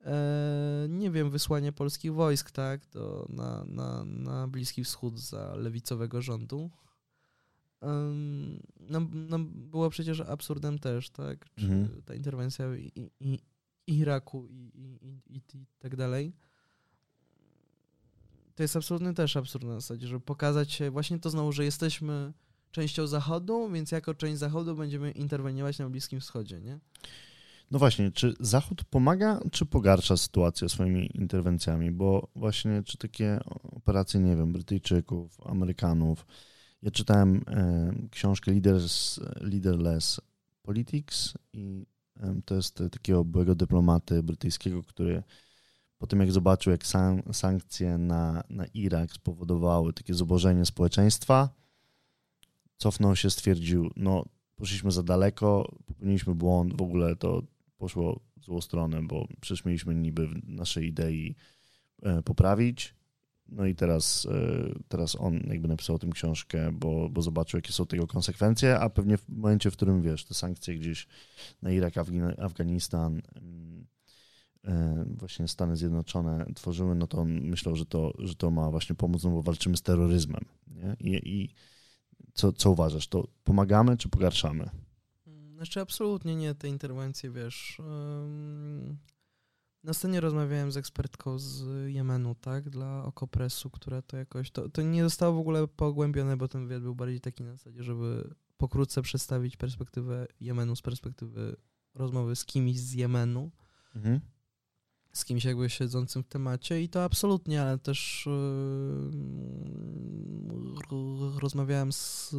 e, 0.00 0.86
nie 0.88 1.10
wiem, 1.10 1.30
wysłanie 1.30 1.72
polskich 1.72 2.14
wojsk, 2.14 2.50
tak, 2.50 2.86
do, 2.86 3.26
na, 3.28 3.64
na, 3.64 4.04
na 4.04 4.48
Bliski 4.48 4.84
Wschód 4.84 5.20
za 5.20 5.54
lewicowego 5.54 6.22
rządu 6.22 6.70
no, 8.80 9.00
no, 9.12 9.38
było 9.38 9.90
przecież 9.90 10.20
absurdem 10.20 10.78
też, 10.78 11.10
tak? 11.10 11.54
Czy 11.54 11.64
mhm. 11.64 12.02
ta 12.02 12.14
interwencja 12.14 12.76
i, 12.76 13.10
i 13.20 13.38
Iraku 13.98 14.46
i, 14.46 14.70
i, 14.74 15.08
i, 15.08 15.36
i 15.36 15.40
tak 15.78 15.96
dalej. 15.96 16.32
To 18.54 18.62
jest 18.62 18.76
absolutnie 18.76 19.14
też 19.14 19.36
absurd 19.36 19.64
na 19.64 19.74
zasadzie, 19.74 20.06
żeby 20.06 20.20
pokazać 20.20 20.72
się 20.72 20.90
właśnie 20.90 21.18
to 21.18 21.30
znowu, 21.30 21.52
że 21.52 21.64
jesteśmy 21.64 22.32
częścią 22.70 23.06
Zachodu, 23.06 23.70
więc 23.70 23.92
jako 23.92 24.14
część 24.14 24.38
Zachodu 24.38 24.76
będziemy 24.76 25.10
interweniować 25.10 25.78
na 25.78 25.90
Bliskim 25.90 26.20
Wschodzie, 26.20 26.60
nie? 26.60 26.78
No 27.70 27.78
właśnie, 27.78 28.10
czy 28.10 28.34
Zachód 28.40 28.84
pomaga, 28.84 29.40
czy 29.52 29.66
pogarsza 29.66 30.16
sytuację 30.16 30.68
swoimi 30.68 31.16
interwencjami? 31.16 31.90
Bo 31.90 32.28
właśnie, 32.36 32.82
czy 32.82 32.98
takie 32.98 33.40
operacje, 33.62 34.20
nie 34.20 34.36
wiem, 34.36 34.52
Brytyjczyków, 34.52 35.40
Amerykanów, 35.44 36.26
ja 36.82 36.90
czytałem 36.90 37.44
e, 37.46 37.92
książkę 38.10 38.52
Leaders, 38.52 39.20
Leaderless 39.40 40.20
Politics 40.62 41.34
i 41.52 41.86
to 42.44 42.54
jest 42.54 42.82
takiego 42.92 43.24
byłego 43.24 43.54
dyplomaty 43.54 44.22
brytyjskiego, 44.22 44.82
który 44.82 45.22
po 45.98 46.06
tym 46.06 46.20
jak 46.20 46.32
zobaczył, 46.32 46.70
jak 46.70 46.86
san, 46.86 47.22
sankcje 47.32 47.98
na, 47.98 48.44
na 48.50 48.66
Irak 48.66 49.12
spowodowały 49.12 49.92
takie 49.92 50.14
zubożenie 50.14 50.66
społeczeństwa, 50.66 51.50
cofnął 52.76 53.16
się, 53.16 53.30
stwierdził, 53.30 53.90
no 53.96 54.24
poszliśmy 54.56 54.90
za 54.92 55.02
daleko, 55.02 55.76
popełniliśmy 55.86 56.34
błąd, 56.34 56.76
w 56.76 56.82
ogóle 56.82 57.16
to 57.16 57.42
poszło 57.78 58.20
w 58.36 58.44
złą 58.44 58.60
stronę, 58.60 59.02
bo 59.02 59.28
przecież 59.40 59.64
mieliśmy 59.64 59.94
niby 59.94 60.28
nasze 60.44 60.84
idei 60.84 61.34
e, 62.02 62.22
poprawić, 62.22 62.94
no 63.48 63.66
i 63.66 63.74
teraz, 63.74 64.26
e, 64.30 64.74
teraz 64.88 65.16
on 65.20 65.40
jakby 65.46 65.68
napisał 65.68 65.96
o 65.96 65.98
tym 65.98 66.12
książkę, 66.12 66.72
bo, 66.72 67.08
bo 67.08 67.22
zobaczył, 67.22 67.58
jakie 67.58 67.72
są 67.72 67.86
tego 67.86 68.06
konsekwencje, 68.06 68.78
a 68.78 68.90
pewnie 68.90 69.18
w 69.18 69.28
momencie, 69.28 69.70
w 69.70 69.76
którym 69.76 70.02
wiesz, 70.02 70.24
te 70.24 70.34
sankcje 70.34 70.74
gdzieś 70.74 71.08
na 71.62 71.70
Irak, 71.70 71.94
Afganistan, 72.38 73.22
mm, 73.34 73.86
e, 74.64 75.04
właśnie 75.18 75.48
Stany 75.48 75.76
Zjednoczone 75.76 76.46
tworzyły, 76.54 76.94
no 76.94 77.06
to 77.06 77.18
on 77.18 77.40
myślał, 77.40 77.76
że 77.76 77.86
to, 77.86 78.12
że 78.18 78.34
to 78.34 78.50
ma 78.50 78.70
właśnie 78.70 78.96
pomóc, 78.96 79.24
no 79.24 79.30
bo 79.30 79.42
walczymy 79.42 79.76
z 79.76 79.82
terroryzmem. 79.82 80.44
Nie? 80.66 80.96
I, 81.00 81.42
i 81.42 81.54
co, 82.34 82.52
co 82.52 82.70
uważasz, 82.70 83.08
to 83.08 83.28
pomagamy 83.44 83.96
czy 83.96 84.08
pogarszamy? 84.08 84.70
Znaczy 85.54 85.80
absolutnie 85.80 86.36
nie, 86.36 86.54
te 86.54 86.68
interwencje, 86.68 87.30
wiesz... 87.30 87.80
na 89.84 89.94
scenie 89.94 90.20
rozmawiałem 90.20 90.72
z 90.72 90.76
ekspertką 90.76 91.38
z 91.38 91.64
Jemenu, 91.92 92.34
tak, 92.34 92.70
dla 92.70 93.04
Okopresu, 93.04 93.70
która 93.70 94.02
to 94.02 94.16
jakoś, 94.16 94.50
to, 94.50 94.68
to 94.68 94.82
nie 94.82 95.02
zostało 95.02 95.34
w 95.34 95.38
ogóle 95.38 95.68
pogłębione, 95.68 96.36
bo 96.36 96.48
ten 96.48 96.66
wywiad 96.66 96.82
był 96.82 96.94
bardziej 96.94 97.20
taki 97.20 97.42
na 97.42 97.52
zasadzie, 97.52 97.82
żeby 97.82 98.34
pokrótce 98.56 99.02
przedstawić 99.02 99.56
perspektywę 99.56 100.26
Jemenu 100.40 100.76
z 100.76 100.82
perspektywy 100.82 101.56
rozmowy 101.94 102.36
z 102.36 102.44
kimś 102.44 102.78
z 102.78 102.92
Jemenu, 102.92 103.50
mhm. 103.94 104.20
z 105.12 105.24
kimś 105.24 105.44
jakby 105.44 105.70
siedzącym 105.70 106.22
w 106.22 106.28
temacie 106.28 106.82
i 106.82 106.88
to 106.88 107.04
absolutnie, 107.04 107.62
ale 107.62 107.78
też 107.78 108.28
yy, 110.90 111.38
rozmawiałem 111.40 111.92
z 111.92 112.34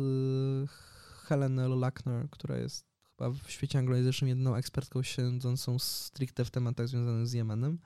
Helen 1.24 1.56
Lackner, 1.80 2.30
która 2.30 2.58
jest 2.58 2.93
chyba 3.18 3.32
w 3.32 3.52
świecie 3.52 3.80
anglojęzycznym 3.80 4.28
jedną 4.28 4.56
ekspertką 4.56 5.04
siedzącą 5.04 5.80
stricte 5.80 6.46
w 6.46 6.52
tematach 6.52 6.88
związanych 6.88 7.28
z 7.28 7.34
Jemenem. 7.34 7.80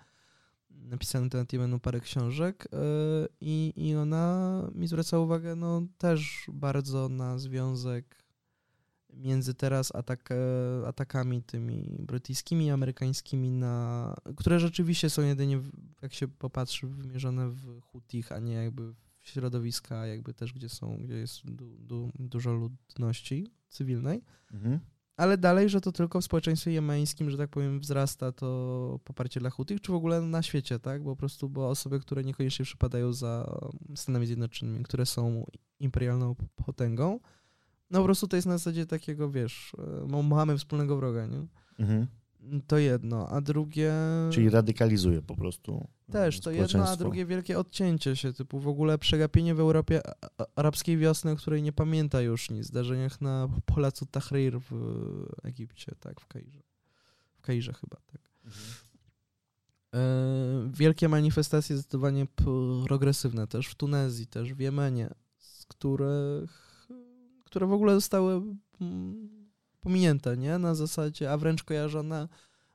Napisałem 0.70 1.26
na 1.26 1.30
temat 1.30 1.54
Jemenu 1.54 1.80
parę 1.80 2.00
książek 2.00 2.68
yy, 2.72 2.80
i, 3.42 3.74
i 3.76 3.96
ona 3.96 4.62
mi 4.76 4.88
zwraca 4.88 5.20
uwagę 5.20 5.56
no, 5.56 5.82
też 5.98 6.46
bardzo 6.54 7.10
na 7.10 7.40
związek 7.40 8.28
między 9.14 9.54
teraz 9.54 9.96
atak, 9.96 10.30
e, 10.32 10.88
atakami 10.88 11.44
tymi 11.44 11.98
brytyjskimi 12.00 12.66
i 12.66 12.70
amerykańskimi, 12.70 13.52
na, 13.52 14.16
które 14.38 14.60
rzeczywiście 14.60 15.10
są 15.10 15.22
jedynie, 15.22 15.62
jak 16.02 16.14
się 16.14 16.28
popatrzy, 16.28 16.88
wymierzone 16.88 17.50
w 17.50 17.82
Hutich, 17.82 18.32
a 18.32 18.40
nie 18.40 18.54
jakby 18.54 18.94
w 18.94 19.30
środowiska, 19.30 20.06
jakby 20.06 20.34
też, 20.34 20.54
gdzie 20.54 20.70
są, 20.70 20.98
gdzie 20.98 21.14
jest 21.14 21.46
du, 21.46 21.78
du, 21.80 22.12
dużo 22.20 22.54
ludności 22.54 23.52
cywilnej. 23.70 24.22
Mhm 24.54 24.80
ale 25.18 25.38
dalej, 25.38 25.70
że 25.70 25.82
to 25.82 25.91
tylko 25.91 26.22
w 26.22 26.26
społeczeństwie 26.26 26.72
jemeńskim, 26.72 27.30
że 27.30 27.38
tak 27.38 27.49
powiem, 27.49 27.80
wzrasta 27.80 28.32
to 28.32 28.99
poparcie 29.03 29.39
dla 29.39 29.49
Hutych, 29.49 29.82
czy 29.82 29.91
w 29.91 29.95
ogóle 29.95 30.22
na 30.22 30.41
świecie, 30.43 30.80
tak? 30.80 31.03
Bo 31.03 31.09
po 31.09 31.15
prostu, 31.15 31.49
bo 31.49 31.70
osoby, 31.70 31.99
które 31.99 32.24
niekoniecznie 32.24 32.65
przypadają 32.65 33.13
za 33.13 33.59
Stanami 33.95 34.26
Zjednoczonymi, 34.26 34.84
które 34.84 35.05
są 35.05 35.45
imperialną 35.80 36.36
potęgą, 36.65 37.20
no 37.91 37.99
po 37.99 38.05
prostu 38.05 38.28
to 38.28 38.36
jest 38.36 38.47
na 38.47 38.57
zasadzie 38.57 38.86
takiego, 38.86 39.32
wiesz, 39.32 39.76
e, 40.13 40.24
mamy 40.24 40.57
wspólnego 40.57 40.97
wroga, 40.97 41.26
nie? 41.26 41.47
Mhm. 41.80 42.07
To 42.68 42.78
jedno, 42.78 43.30
a 43.30 43.41
drugie... 43.41 43.93
Czyli 44.32 44.50
radykalizuje 44.50 45.22
po 45.22 45.36
prostu 45.36 45.88
Też, 46.12 46.39
to 46.39 46.52
jedno, 46.52 46.89
a 46.89 46.95
drugie 46.95 47.26
wielkie 47.26 47.60
odcięcie 47.60 48.16
się, 48.16 48.34
typu 48.34 48.60
w 48.60 48.68
ogóle 48.68 48.98
przegapienie 48.98 49.56
w 49.56 49.60
Europie 49.60 50.02
arabskiej 50.56 50.98
wiosny, 50.98 51.32
o 51.32 51.36
której 51.36 51.64
nie 51.64 51.74
pamięta 51.74 52.22
już 52.22 52.50
nic, 52.50 52.66
zdarzeniach 52.66 53.22
na 53.22 53.50
Polacu 53.66 54.06
Tahrir 54.06 54.60
w 54.60 54.74
Egipcie, 55.43 55.91
tak, 56.00 56.22
w 56.22 56.28
Kairze. 56.28 56.62
W 57.38 57.41
Kairze 57.41 57.74
chyba, 57.74 57.98
tak. 58.12 58.22
Mhm. 58.45 58.64
E, 59.93 60.72
wielkie 60.74 61.10
manifestacje 61.10 61.78
zdecydowanie 61.78 62.28
progresywne 62.88 63.48
też 63.48 63.68
w 63.68 63.76
Tunezji, 63.76 64.28
też 64.28 64.54
w 64.54 64.60
Jemenie, 64.60 65.10
z 65.38 65.66
których, 65.66 66.88
które 67.43 67.68
w 67.68 67.74
ogóle 67.74 67.93
zostały 67.93 68.41
mm, 68.82 69.47
pominięte, 69.80 70.38
nie? 70.38 70.58
Na 70.58 70.76
zasadzie, 70.76 71.32
a 71.32 71.38
wręcz 71.38 71.64
kojarzone, 71.64 72.28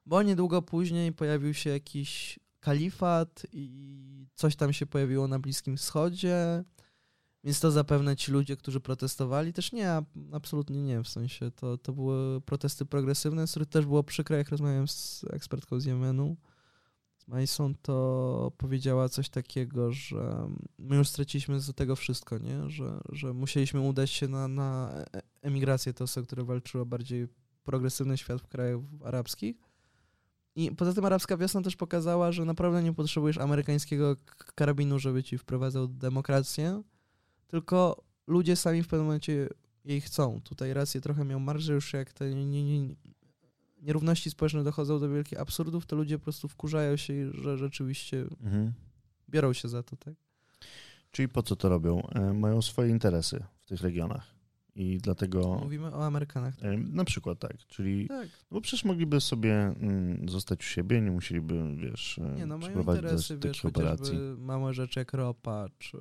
bo 0.07 0.23
niedługo 0.23 0.63
później 0.63 1.13
pojawił 1.13 1.55
się 1.55 1.71
jakiś 1.71 2.39
kalifat 2.61 3.47
i 3.53 4.27
coś 4.35 4.57
tam 4.57 4.73
się 4.73 4.87
pojawiło 4.87 5.29
na 5.29 5.39
Bliskim 5.39 5.77
Wschodzie. 5.77 6.65
Więc 7.45 7.61
to 7.61 7.71
zapewne 7.71 8.17
ci 8.17 8.33
ludzie, 8.33 8.57
którzy 8.57 8.81
protestowali, 8.81 9.53
też 9.53 9.73
nie, 9.73 10.03
absolutnie 10.33 10.83
nie, 10.83 11.03
w 11.03 11.09
sensie 11.09 11.51
to, 11.51 11.79
to 11.79 11.93
były 11.93 12.41
protesty 12.41 12.87
progresywne, 12.87 13.47
z 13.47 13.51
których 13.51 13.69
też 13.69 13.87
było 13.87 14.03
przykre, 14.03 14.37
jak 14.37 14.49
rozmawiałem 14.49 14.89
z 14.89 15.25
ekspertką 15.31 15.81
z 15.81 15.85
Jemenu, 15.85 16.37
Mason, 17.29 17.75
to 17.83 18.53
powiedziała 18.57 19.09
coś 19.09 19.29
takiego, 19.29 19.93
że 19.93 20.49
my 20.79 20.97
już 20.97 21.09
straciliśmy 21.09 21.61
z 21.61 21.75
tego 21.75 21.97
wszystko, 21.97 22.39
nie? 22.39 22.71
Że, 22.71 23.01
że 23.13 23.33
musieliśmy 23.33 23.81
udać 23.81 24.11
się 24.11 24.29
na, 24.29 24.49
na 24.49 24.91
e, 25.15 25.23
emigrację, 25.43 25.95
to 25.95 26.05
osoby, 26.05 26.27
które 26.27 26.45
walczyły 26.45 26.83
o 26.83 26.87
bardziej 26.87 27.29
progresywny 27.65 28.19
świat 28.19 28.41
w 28.41 28.49
krajach 28.49 28.81
arabskich. 29.05 29.57
I 30.55 30.73
poza 30.73 30.95
tym 30.95 31.05
arabska 31.05 31.37
wiosna 31.37 31.63
też 31.63 31.77
pokazała, 31.77 32.33
że 32.33 32.45
naprawdę 32.45 32.83
nie 32.83 32.93
potrzebujesz 32.93 33.39
amerykańskiego 33.39 34.17
karabinu, 34.55 34.99
żeby 34.99 35.23
ci 35.23 35.39
wprowadzał 35.39 35.89
demokrację, 35.89 36.83
tylko 37.47 38.03
ludzie 38.27 38.57
sami 38.57 38.83
w 38.83 38.89
pewnym 38.89 39.07
momencie 39.07 39.49
jej 39.85 40.01
chcą. 40.01 40.41
Tutaj 40.45 40.75
rację 40.75 41.01
trochę 41.01 41.25
miał 41.25 41.41
Mark, 41.41 41.63
już 41.69 41.93
jak 41.93 42.13
te 42.13 42.31
nierówności 43.83 44.31
społeczne 44.31 44.65
dochodzą 44.65 45.01
do 45.01 45.09
wielkich 45.09 45.41
absurdów, 45.41 45.87
to 45.87 45.97
ludzie 45.97 46.19
po 46.19 46.25
prostu 46.25 46.49
wkurzają 46.49 46.97
się, 46.97 47.33
że 47.33 47.59
rzeczywiście 47.59 48.25
mhm. 48.43 48.73
biorą 49.29 49.53
się 49.53 49.69
za 49.69 49.83
to, 49.83 49.97
tak? 49.97 50.15
Czyli 51.11 51.29
po 51.29 51.43
co 51.43 51.57
to 51.57 51.69
robią? 51.69 52.03
E, 52.15 52.33
mają 52.33 52.63
swoje 52.63 52.91
interesy 52.91 53.45
w 53.63 53.67
tych 53.67 53.81
regionach. 53.81 54.27
I 54.75 54.99
dlatego. 54.99 55.59
Mówimy 55.63 55.95
o 55.95 56.07
Amerykanach. 56.07 56.57
Tak? 56.57 56.71
Na 56.93 57.05
przykład 57.05 57.39
tak. 57.39 57.57
Czyli. 57.67 58.09
Tak. 58.09 58.29
No 58.29 58.55
bo 58.55 58.61
przecież 58.61 58.85
mogliby 58.85 59.21
sobie 59.21 59.55
mm, 59.55 60.29
zostać 60.29 60.61
u 60.61 60.63
siebie, 60.63 61.01
nie 61.01 61.11
musieliby, 61.11 61.77
wiesz. 61.77 62.19
E, 62.19 62.35
nie, 62.37 62.47
no 62.47 62.59
mają 62.59 62.81
interesy, 62.81 63.39
wiesz, 63.39 63.65
operacji. 63.65 64.19
małe 64.39 64.75
rzeczy 64.75 65.01
jak 65.01 65.13
ropa, 65.13 65.67
czy. 65.79 65.99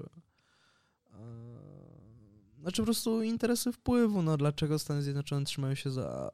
Znaczy 2.61 2.81
po 2.81 2.85
prostu 2.85 3.23
interesy 3.23 3.71
wpływu, 3.71 4.21
no 4.21 4.37
dlaczego 4.37 4.79
Stany 4.79 5.01
Zjednoczone 5.01 5.45
trzymają 5.45 5.75
się 5.75 5.91
za 5.91 6.31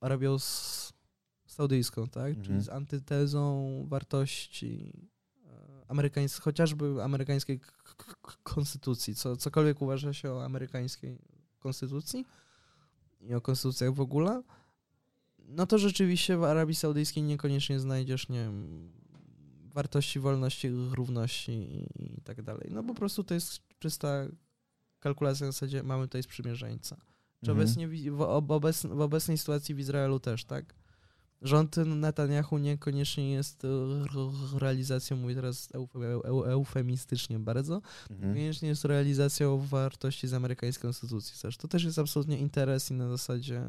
Arabią 0.00 0.36
Saudyjską, 1.46 2.08
tak? 2.08 2.28
Mhm. 2.28 2.44
Czyli 2.46 2.60
z 2.60 2.68
antytezą 2.68 3.84
wartości 3.88 4.92
e, 5.46 5.84
amerykańskiej, 5.88 6.42
chociażby 6.42 7.02
amerykańskiej 7.02 7.60
konstytucji, 8.42 9.14
co, 9.14 9.36
cokolwiek 9.36 9.82
uważa 9.82 10.12
się 10.12 10.32
o 10.32 10.44
amerykańskiej 10.44 11.18
konstytucji 11.58 12.26
i 13.20 13.34
o 13.34 13.40
konstytucjach 13.40 13.94
w 13.94 14.00
ogóle, 14.00 14.42
no 15.48 15.66
to 15.66 15.78
rzeczywiście 15.78 16.36
w 16.36 16.44
Arabii 16.44 16.74
Saudyjskiej 16.74 17.22
niekoniecznie 17.22 17.80
znajdziesz, 17.80 18.28
nie 18.28 18.38
wiem, 18.38 18.90
wartości 19.74 20.20
wolności, 20.20 20.70
równości 20.70 21.52
i, 21.52 22.18
i 22.18 22.20
tak 22.20 22.42
dalej. 22.42 22.68
No 22.70 22.82
po 22.82 22.94
prostu 22.94 23.24
to 23.24 23.34
jest 23.34 23.60
czysta 23.78 24.26
kalkulacja 25.00 25.46
na 25.46 25.52
zasadzie 25.52 25.82
mamy 25.82 26.04
tutaj 26.04 26.22
sprzymierzeńca. 26.22 26.96
Czy 27.44 27.50
mhm. 27.50 27.58
obecnie 27.58 27.88
w, 28.10 28.20
obecn 28.22 28.88
w 28.88 29.00
obecnej 29.00 29.38
sytuacji 29.38 29.74
w 29.74 29.78
Izraelu 29.78 30.20
też, 30.20 30.44
tak? 30.44 30.74
Rząd 31.42 31.76
Netanyahu 31.76 32.58
niekoniecznie 32.58 33.30
jest 33.30 33.62
realizacją, 34.58 35.16
mówię 35.16 35.34
teraz 35.34 35.68
eufemistycznie 36.46 37.38
bardzo, 37.38 37.82
mhm. 38.10 38.28
niekoniecznie 38.28 38.68
jest 38.68 38.84
realizacją 38.84 39.58
wartości 39.58 40.28
z 40.28 40.34
amerykańskiej 40.34 40.82
konstytucji 40.82 41.42
też. 41.42 41.56
To 41.56 41.68
też 41.68 41.84
jest 41.84 41.98
absolutnie 41.98 42.38
interes 42.38 42.90
i 42.90 42.94
na 42.94 43.08
zasadzie 43.08 43.64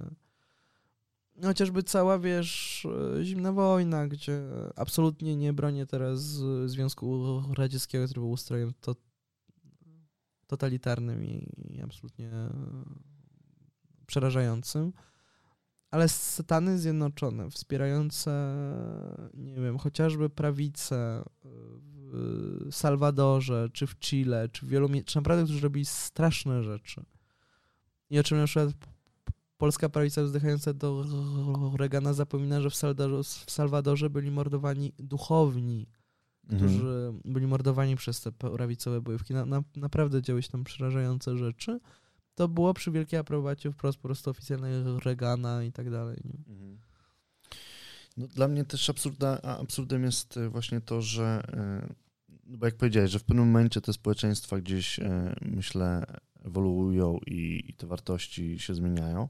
no, 1.35 1.47
chociażby 1.47 1.83
cała, 1.83 2.19
wiesz, 2.19 2.87
zimna 3.23 3.53
wojna, 3.53 4.07
gdzie 4.07 4.41
absolutnie 4.75 5.35
nie 5.35 5.53
bronię 5.53 5.85
teraz 5.85 6.19
Związku 6.65 7.41
Radzieckiego, 7.57 8.05
który 8.05 8.21
był 8.21 8.31
ustrojem 8.31 8.73
to, 8.81 8.95
totalitarnym 10.47 11.25
i 11.25 11.81
absolutnie 11.83 12.31
przerażającym. 14.09 14.93
Ale 15.91 16.09
Stany 16.09 16.79
Zjednoczone, 16.79 17.49
wspierające, 17.49 18.55
nie 19.33 19.55
wiem, 19.55 19.77
chociażby 19.77 20.29
prawicę 20.29 21.23
w 21.43 22.67
Salwadorze, 22.71 23.69
czy 23.73 23.87
w 23.87 23.99
Chile, 23.99 24.49
czy 24.49 24.65
w 24.65 24.69
wielu 24.69 24.89
czy 25.05 25.17
naprawdę, 25.17 25.43
którzy 25.43 25.61
robili 25.61 25.85
straszne 25.85 26.63
rzeczy. 26.63 27.03
I 28.09 28.19
o 28.19 28.23
czym 28.23 28.37
na 28.37 28.45
przykład 28.45 28.69
polska 29.57 29.89
prawica 29.89 30.23
wzdychająca 30.23 30.73
do 30.73 31.05
Reagana 31.77 32.13
zapomina, 32.13 32.61
że 32.61 32.69
w 32.69 32.75
Salwadorze, 32.75 33.23
w 33.45 33.51
Salwadorze 33.51 34.09
byli 34.09 34.31
mordowani 34.31 34.93
duchowni, 34.97 35.87
którzy 36.47 36.87
mhm. 36.87 37.21
byli 37.25 37.47
mordowani 37.47 37.95
przez 37.95 38.21
te 38.21 38.31
prawicowe 38.31 39.01
bojówki. 39.01 39.33
Na, 39.33 39.45
na, 39.45 39.63
naprawdę 39.75 40.21
działy 40.21 40.43
się 40.43 40.49
tam 40.49 40.63
przerażające 40.63 41.37
rzeczy 41.37 41.79
to 42.39 42.47
było 42.47 42.73
przy 42.73 42.91
wielkiej 42.91 43.19
aprobacie 43.19 43.71
wprost 43.71 43.97
po 43.97 44.07
prostu 44.07 44.29
oficjalnej 44.29 44.71
Reagana 45.05 45.63
i 45.63 45.71
tak 45.71 45.89
dalej. 45.91 46.17
Mhm. 46.47 46.79
No, 48.17 48.27
dla 48.27 48.47
mnie 48.47 48.65
też 48.65 48.89
absurda, 48.89 49.41
absurdem 49.41 50.03
jest 50.03 50.37
e, 50.37 50.49
właśnie 50.49 50.81
to, 50.81 51.01
że 51.01 51.43
e, 51.53 51.93
no 52.45 52.57
bo 52.57 52.65
jak 52.65 52.75
powiedziałeś, 52.75 53.11
że 53.11 53.19
w 53.19 53.23
pewnym 53.23 53.45
momencie 53.45 53.81
te 53.81 53.93
społeczeństwa 53.93 54.57
gdzieś, 54.57 54.99
e, 54.99 55.35
myślę, 55.41 56.03
ewoluują 56.43 57.19
i, 57.27 57.63
i 57.67 57.73
te 57.73 57.87
wartości 57.87 58.59
się 58.59 58.75
zmieniają. 58.75 59.29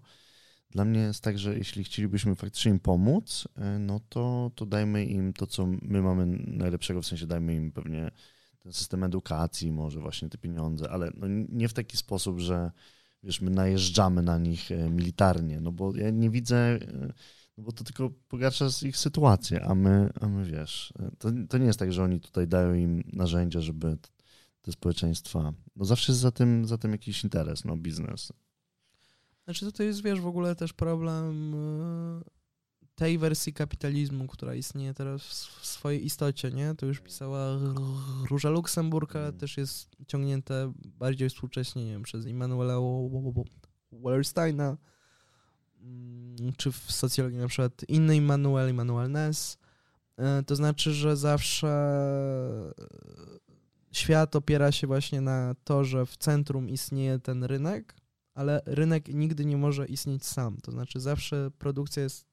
Dla 0.71 0.85
mnie 0.85 0.99
jest 0.99 1.23
tak, 1.23 1.39
że 1.39 1.57
jeśli 1.57 1.83
chcielibyśmy 1.83 2.35
faktycznie 2.35 2.71
im 2.71 2.79
pomóc, 2.79 3.47
no 3.79 3.99
to, 4.09 4.51
to 4.55 4.65
dajmy 4.65 5.05
im 5.05 5.33
to, 5.33 5.47
co 5.47 5.65
my 5.81 6.01
mamy 6.01 6.25
najlepszego, 6.47 7.01
w 7.01 7.05
sensie 7.05 7.27
dajmy 7.27 7.55
im 7.55 7.71
pewnie 7.71 8.11
ten 8.59 8.73
system 8.73 9.03
edukacji, 9.03 9.71
może 9.71 9.99
właśnie 9.99 10.29
te 10.29 10.37
pieniądze, 10.37 10.89
ale 10.89 11.11
no 11.15 11.27
nie 11.49 11.67
w 11.67 11.73
taki 11.73 11.97
sposób, 11.97 12.39
że 12.39 12.71
wiesz, 13.23 13.41
my 13.41 13.51
najeżdżamy 13.51 14.21
na 14.21 14.37
nich 14.37 14.71
e, 14.71 14.89
militarnie, 14.89 15.59
no 15.59 15.71
bo 15.71 15.95
ja 15.95 16.09
nie 16.09 16.29
widzę, 16.29 16.57
e, 16.57 17.13
no 17.57 17.63
bo 17.63 17.71
to 17.71 17.83
tylko 17.83 18.09
pogarsza 18.27 18.65
ich 18.85 18.97
sytuację, 18.97 19.65
a 19.65 19.75
my, 19.75 20.09
a 20.21 20.27
my 20.27 20.45
wiesz, 20.45 20.93
e, 20.99 21.11
to, 21.17 21.29
to 21.49 21.57
nie 21.57 21.65
jest 21.65 21.79
tak, 21.79 21.93
że 21.93 22.03
oni 22.03 22.19
tutaj 22.19 22.47
dają 22.47 22.73
im 22.73 23.03
narzędzia, 23.13 23.61
żeby 23.61 23.97
te 24.61 24.71
społeczeństwa, 24.71 25.53
no 25.75 25.85
zawsze 25.85 26.11
jest 26.11 26.21
za 26.21 26.31
tym, 26.31 26.65
za 26.65 26.77
tym 26.77 26.91
jakiś 26.91 27.23
interes, 27.23 27.65
no 27.65 27.77
biznes. 27.77 28.31
Znaczy 29.43 29.65
tutaj 29.65 29.87
jest, 29.87 30.03
wiesz, 30.03 30.21
w 30.21 30.27
ogóle 30.27 30.55
też 30.55 30.73
problem 30.73 31.55
tej 32.99 33.17
wersji 33.17 33.53
kapitalizmu, 33.53 34.27
która 34.27 34.55
istnieje 34.55 34.93
teraz 34.93 35.21
w 35.45 35.65
swojej 35.65 36.05
istocie, 36.05 36.51
nie? 36.51 36.75
To 36.75 36.85
już 36.85 36.99
pisała 36.99 37.57
Róża 38.29 38.49
Luksemburg, 38.49 39.15
ale 39.15 39.33
też 39.33 39.57
jest 39.57 39.89
ciągnięte 40.07 40.73
bardziej 40.75 41.29
współcześnie, 41.29 41.85
nie 41.85 41.91
wiem, 41.91 42.03
przez 42.03 42.25
Immanuela 42.25 42.75
Wallersteina, 43.91 44.77
mm, 45.81 46.53
czy 46.57 46.71
w 46.71 46.91
socjologii 46.91 47.39
na 47.39 47.47
przykład 47.47 47.73
inny 47.87 48.15
Immanuel, 48.15 48.69
Immanuel 48.69 49.11
Ness. 49.11 49.57
E, 50.17 50.43
to 50.43 50.55
znaczy, 50.55 50.93
że 50.93 51.17
zawsze 51.17 51.73
świat 53.91 54.35
opiera 54.35 54.71
się 54.71 54.87
właśnie 54.87 55.21
na 55.21 55.55
to, 55.63 55.83
że 55.83 56.05
w 56.05 56.17
centrum 56.17 56.69
istnieje 56.69 57.19
ten 57.19 57.43
rynek, 57.43 57.95
ale 58.33 58.61
rynek 58.65 59.07
nigdy 59.07 59.45
nie 59.45 59.57
może 59.57 59.85
istnieć 59.85 60.25
sam. 60.25 60.57
To 60.57 60.71
znaczy 60.71 60.99
zawsze 60.99 61.51
produkcja 61.57 62.03
jest 62.03 62.28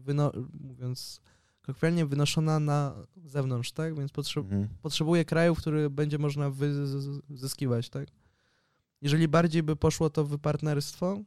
wyno, 0.00 0.32
mówiąc 0.60 1.20
kolokwialnie, 1.62 2.06
wynoszona 2.06 2.60
na 2.60 2.94
zewnątrz, 3.24 3.72
tak? 3.72 3.96
Więc 3.96 4.12
potrze 4.12 4.40
mhm. 4.40 4.68
potrzebuje 4.82 5.24
kraju, 5.24 5.54
w 5.54 5.58
który 5.58 5.90
będzie 5.90 6.18
można 6.18 6.50
wyzyskiwać, 7.28 7.88
tak? 7.88 8.08
Jeżeli 9.02 9.28
bardziej 9.28 9.62
by 9.62 9.76
poszło 9.76 10.10
to 10.10 10.24
w 10.24 10.38
partnerstwo, 10.38 11.20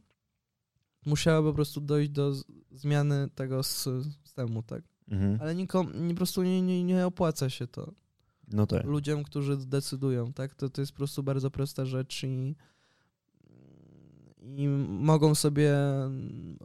musiałoby 1.06 1.50
po 1.50 1.56
prostu 1.56 1.82
dojść 1.82 2.10
do 2.10 2.34
zmiany 2.72 3.30
tego 3.36 3.64
systemu, 3.64 4.64
tak? 4.64 4.84
Mhm. 5.08 5.38
Ale 5.42 5.56
nikom, 5.56 6.08
nie, 6.08 6.14
po 6.14 6.18
prostu 6.18 6.44
nie, 6.44 6.62
nie, 6.62 6.84
nie 6.84 7.06
opłaca 7.06 7.50
się 7.50 7.68
to. 7.68 7.92
No 8.48 8.68
tak. 8.68 8.86
Ludziom, 8.86 9.24
którzy 9.24 9.58
decydują, 9.58 10.34
tak? 10.34 10.56
To, 10.56 10.70
to 10.70 10.82
jest 10.82 10.92
po 10.92 10.98
prostu 10.98 11.24
bardzo 11.24 11.52
prosta 11.52 11.86
rzecz 11.86 12.24
i 12.24 12.56
i 14.44 14.68
mogą 14.88 15.36
sobie 15.36 15.74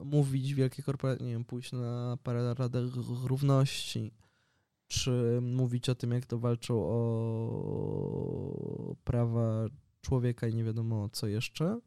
mówić 0.05 0.55
wielkie 0.55 0.83
korporacje, 0.83 1.26
nie 1.26 1.33
wiem, 1.33 1.45
pójść 1.45 1.72
na 1.72 2.18
Radę 2.59 2.89
Równości, 3.24 4.12
czy 4.89 5.39
mówić 5.43 5.89
o 5.89 5.95
tym, 5.95 6.12
jak 6.12 6.26
to 6.26 6.39
walczą 6.39 6.74
o 6.85 7.76
prawa 9.05 9.66
człowieka 10.01 10.49
i 10.49 10.55
nie 10.55 10.64
wiadomo 10.64 11.09
co 11.09 11.26
jeszcze. 11.26 11.81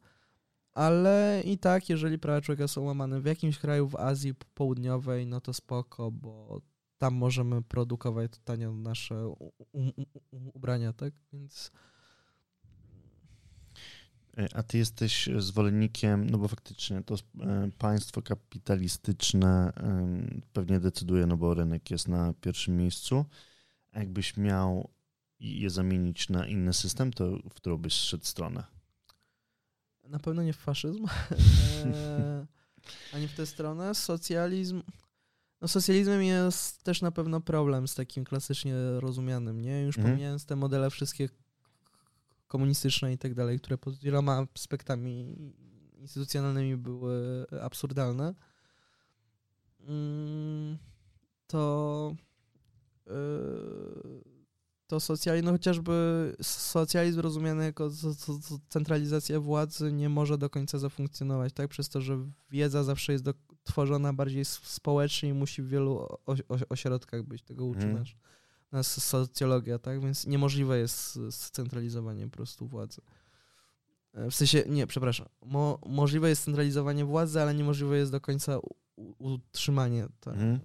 Ale 0.72 1.42
i 1.44 1.58
tak, 1.58 1.88
jeżeli 1.88 2.18
prawa 2.18 2.40
człowieka 2.40 2.68
są 2.68 2.82
łamane 2.82 3.20
w 3.20 3.24
jakimś 3.24 3.58
kraju 3.58 3.88
w 3.88 3.96
Azji 3.96 4.34
Południowej, 4.54 5.26
no 5.26 5.40
to 5.40 5.52
spoko, 5.52 6.10
bo 6.10 6.60
tam 6.98 7.14
możemy 7.14 7.62
produkować 7.62 8.32
tanio 8.44 8.72
nasze 8.72 9.34
ubrania, 10.54 10.92
tak? 10.92 11.14
Więc 11.32 11.72
a 14.54 14.62
ty 14.62 14.78
jesteś 14.78 15.28
zwolennikiem, 15.38 16.30
no 16.30 16.38
bo 16.38 16.48
faktycznie 16.48 17.02
to 17.02 17.14
e, 17.14 17.70
państwo 17.78 18.22
kapitalistyczne 18.22 19.72
pewnie 20.52 20.80
decyduje, 20.80 21.26
no 21.26 21.36
bo 21.36 21.54
rynek 21.54 21.90
jest 21.90 22.08
na 22.08 22.32
pierwszym 22.40 22.76
miejscu. 22.76 23.24
A 23.92 23.98
jakbyś 23.98 24.36
miał 24.36 24.90
je 25.40 25.70
zamienić 25.70 26.28
na 26.28 26.46
inny 26.46 26.72
system, 26.72 27.12
to 27.12 27.38
w 27.50 27.54
którą 27.54 27.78
byś 27.78 27.92
szedł 27.92 28.24
stronę? 28.24 28.64
Na 30.08 30.18
pewno 30.18 30.42
nie 30.42 30.52
w 30.52 30.56
faszyzm, 30.56 31.06
e, 31.84 32.46
ani 33.14 33.28
w 33.28 33.34
tę 33.34 33.46
stronę. 33.46 33.94
Socjalizm. 33.94 34.82
No 35.60 35.68
socjalizmem 35.68 36.22
jest 36.22 36.82
też 36.82 37.02
na 37.02 37.10
pewno 37.10 37.40
problem 37.40 37.88
z 37.88 37.94
takim 37.94 38.24
klasycznie 38.24 38.74
rozumianym, 38.96 39.60
nie? 39.60 39.82
Już 39.82 39.98
mhm. 39.98 40.14
pomijając 40.14 40.46
te 40.46 40.56
modele 40.56 40.90
wszystkie 40.90 41.28
komunistyczne 42.52 43.12
i 43.12 43.18
tak 43.18 43.34
dalej, 43.34 43.60
które 43.60 43.78
pod 43.78 43.98
wieloma 43.98 44.46
aspektami 44.54 45.36
instytucjonalnymi 45.96 46.76
były 46.76 47.46
absurdalne, 47.62 48.34
mm, 49.80 50.78
to 51.46 52.14
yy, 53.06 53.12
to 54.86 55.00
socjalizm, 55.00 55.46
no 55.46 55.52
chociażby 55.52 55.92
socjalizm 56.42 57.20
rozumiany 57.20 57.64
jako 57.64 57.90
centralizacja 58.68 59.40
władzy 59.40 59.92
nie 59.92 60.08
może 60.08 60.38
do 60.38 60.50
końca 60.50 60.78
zafunkcjonować, 60.78 61.52
tak? 61.52 61.68
Przez 61.68 61.88
to, 61.88 62.00
że 62.00 62.18
wiedza 62.50 62.84
zawsze 62.84 63.12
jest 63.12 63.24
do, 63.24 63.34
tworzona 63.64 64.12
bardziej 64.12 64.44
społecznie 64.44 65.28
i 65.28 65.32
musi 65.32 65.62
w 65.62 65.68
wielu 65.68 66.08
ośrodkach 66.68 67.22
być. 67.22 67.42
Tego 67.42 67.66
uczy 67.66 67.80
hmm. 67.80 68.04
Nas 68.72 69.04
socjologia, 69.04 69.78
tak? 69.78 70.00
Więc 70.00 70.26
niemożliwe 70.26 70.78
jest 70.78 71.18
scentralizowanie 71.30 72.24
po 72.24 72.36
prostu 72.36 72.66
władzy. 72.66 73.00
E, 74.12 74.30
w 74.30 74.34
sensie, 74.34 74.64
nie, 74.68 74.86
przepraszam. 74.86 75.28
Mo, 75.44 75.78
możliwe 75.86 76.28
jest 76.28 76.44
centralizowanie 76.44 77.04
władzy, 77.04 77.42
ale 77.42 77.54
niemożliwe 77.54 77.96
jest 77.96 78.12
do 78.12 78.20
końca 78.20 78.58
utrzymanie 79.18 80.06
ta, 80.20 80.32
hmm. 80.32 80.60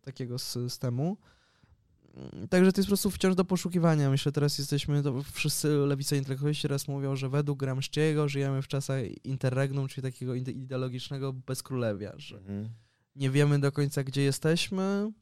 takiego 0.00 0.38
systemu. 0.38 1.16
Także 2.50 2.72
to 2.72 2.80
jest 2.80 2.86
po 2.86 2.90
prostu 2.90 3.10
wciąż 3.10 3.34
do 3.34 3.44
poszukiwania. 3.44 4.10
Myślę, 4.10 4.32
teraz 4.32 4.58
jesteśmy, 4.58 5.02
to 5.02 5.22
wszyscy 5.22 5.68
lewicy 5.68 6.16
intelektualiści 6.16 6.62
teraz 6.62 6.88
mówią, 6.88 7.16
że 7.16 7.28
według 7.28 7.58
Gramsciego 7.58 8.28
żyjemy 8.28 8.62
w 8.62 8.68
czasach 8.68 9.24
interregnum, 9.24 9.88
czyli 9.88 10.02
takiego 10.02 10.34
ideologicznego 10.34 11.32
bezkrólewia, 11.32 12.12
że 12.16 12.36
mhm. 12.38 12.68
nie 13.16 13.30
wiemy 13.30 13.58
do 13.58 13.72
końca, 13.72 14.04
gdzie 14.04 14.22
jesteśmy 14.22 15.12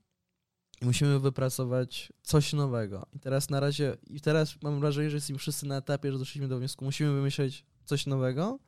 i 0.80 0.86
musimy 0.86 1.20
wypracować 1.20 2.12
coś 2.22 2.52
nowego. 2.52 3.06
I 3.12 3.18
teraz 3.18 3.50
na 3.50 3.60
razie, 3.60 3.96
i 4.10 4.20
teraz 4.20 4.62
mam 4.62 4.80
wrażenie, 4.80 5.10
że 5.10 5.16
jesteśmy 5.16 5.38
wszyscy 5.38 5.66
na 5.66 5.76
etapie, 5.76 6.12
że 6.12 6.18
doszliśmy 6.18 6.48
do 6.48 6.58
wniosku, 6.58 6.84
musimy 6.84 7.12
wymyśleć 7.12 7.64
coś 7.84 8.06
nowego. 8.06 8.58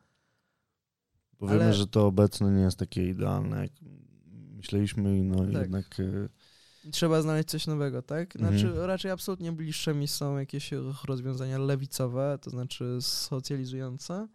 Bo 1.41 1.49
ale... 1.49 1.75
że 1.75 1.87
to 1.87 2.07
obecne 2.07 2.53
nie 2.53 2.63
jest 2.63 2.79
takie 2.79 3.09
idealne, 3.09 3.63
jak 3.63 3.73
myśleliśmy 4.57 5.19
i 5.19 5.23
no 5.23 5.45
tak. 5.45 5.53
jednak 5.53 6.01
e, 6.01 6.29
Trzeba 6.91 7.23
znaleźć 7.23 7.49
coś 7.49 7.67
nowego, 7.67 8.03
tak? 8.03 8.35
Znaczy, 8.39 8.67
mhm. 8.67 8.87
raczej 8.87 9.11
absolutnie 9.11 9.53
bliższymi 9.53 10.09
są 10.09 10.39
jakieś 10.39 10.71
rozwiązania 11.05 11.59
lewicowe, 11.59 12.39
to 12.43 12.51
znaczy 12.51 12.99
socjalizujące, 13.01 14.29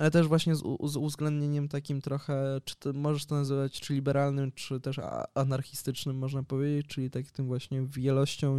ale 0.00 0.10
też 0.10 0.26
właśnie 0.28 0.56
z, 0.56 0.62
z 0.84 0.96
uwzględnieniem 0.96 1.68
takim 1.68 2.00
trochę, 2.00 2.60
czy 2.64 2.76
to 2.76 2.92
możesz 2.92 3.26
to 3.26 3.34
nazywać, 3.34 3.80
czy 3.80 3.94
liberalnym, 3.94 4.52
czy 4.52 4.80
też 4.80 5.00
anarchistycznym, 5.34 6.18
można 6.18 6.42
powiedzieć, 6.42 6.86
czyli 6.86 7.10
tak 7.10 7.30
tym 7.30 7.46
właśnie 7.46 7.86
wielością 7.86 8.58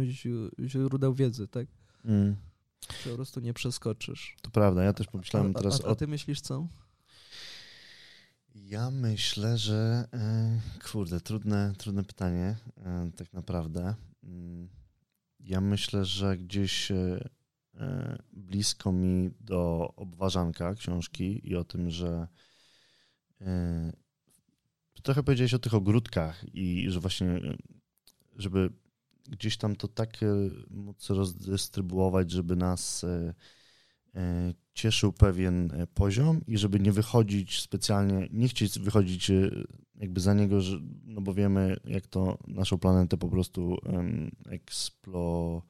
źródeł 0.66 1.14
wiedzy, 1.14 1.48
tak? 1.48 1.66
Mm. 2.04 2.36
Czy 3.02 3.08
po 3.08 3.14
prostu 3.14 3.40
nie 3.40 3.54
przeskoczysz. 3.54 4.36
To 4.42 4.50
prawda, 4.50 4.82
ja 4.82 4.92
też 4.92 5.06
pomyślałem 5.06 5.54
teraz 5.54 5.80
a, 5.84 5.88
a, 5.88 5.90
a 5.90 5.94
ty 5.94 6.06
myślisz 6.06 6.40
co? 6.40 6.66
Ja 8.54 8.90
myślę, 8.90 9.58
że 9.58 10.08
e, 10.12 10.60
kurde, 10.92 11.20
trudne, 11.20 11.72
trudne 11.78 12.04
pytanie, 12.04 12.56
e, 12.76 13.10
tak 13.16 13.32
naprawdę. 13.32 13.94
Mm, 14.24 14.68
ja 15.40 15.60
myślę, 15.60 16.04
że 16.04 16.38
gdzieś 16.38 16.90
e, 16.90 17.28
blisko 18.32 18.92
mi 18.92 19.30
do 19.40 19.92
obważanka 19.96 20.74
książki 20.74 21.48
i 21.48 21.56
o 21.56 21.64
tym, 21.64 21.90
że 21.90 22.28
trochę 25.02 25.22
powiedziałeś 25.22 25.54
o 25.54 25.58
tych 25.58 25.74
ogródkach 25.74 26.44
i 26.54 26.86
że 26.90 27.00
właśnie, 27.00 27.40
żeby 28.36 28.72
gdzieś 29.28 29.56
tam 29.56 29.76
to 29.76 29.88
tak 29.88 30.18
móc 30.70 31.10
rozdystrybuować, 31.10 32.30
żeby 32.30 32.56
nas 32.56 33.04
E, 34.14 34.54
cieszył 34.74 35.12
pewien 35.12 35.70
e, 35.72 35.86
poziom 35.86 36.40
i 36.46 36.58
żeby 36.58 36.80
nie 36.80 36.92
wychodzić 36.92 37.60
specjalnie, 37.60 38.28
nie 38.32 38.48
chcieć 38.48 38.78
wychodzić 38.78 39.30
e, 39.30 39.50
jakby 39.94 40.20
za 40.20 40.34
niego, 40.34 40.58
no 41.04 41.20
bo 41.20 41.34
wiemy, 41.34 41.76
jak 41.84 42.06
to 42.06 42.38
naszą 42.46 42.78
planetę 42.78 43.16
po 43.16 43.28
prostu 43.28 43.76
eksplo, 44.46 45.62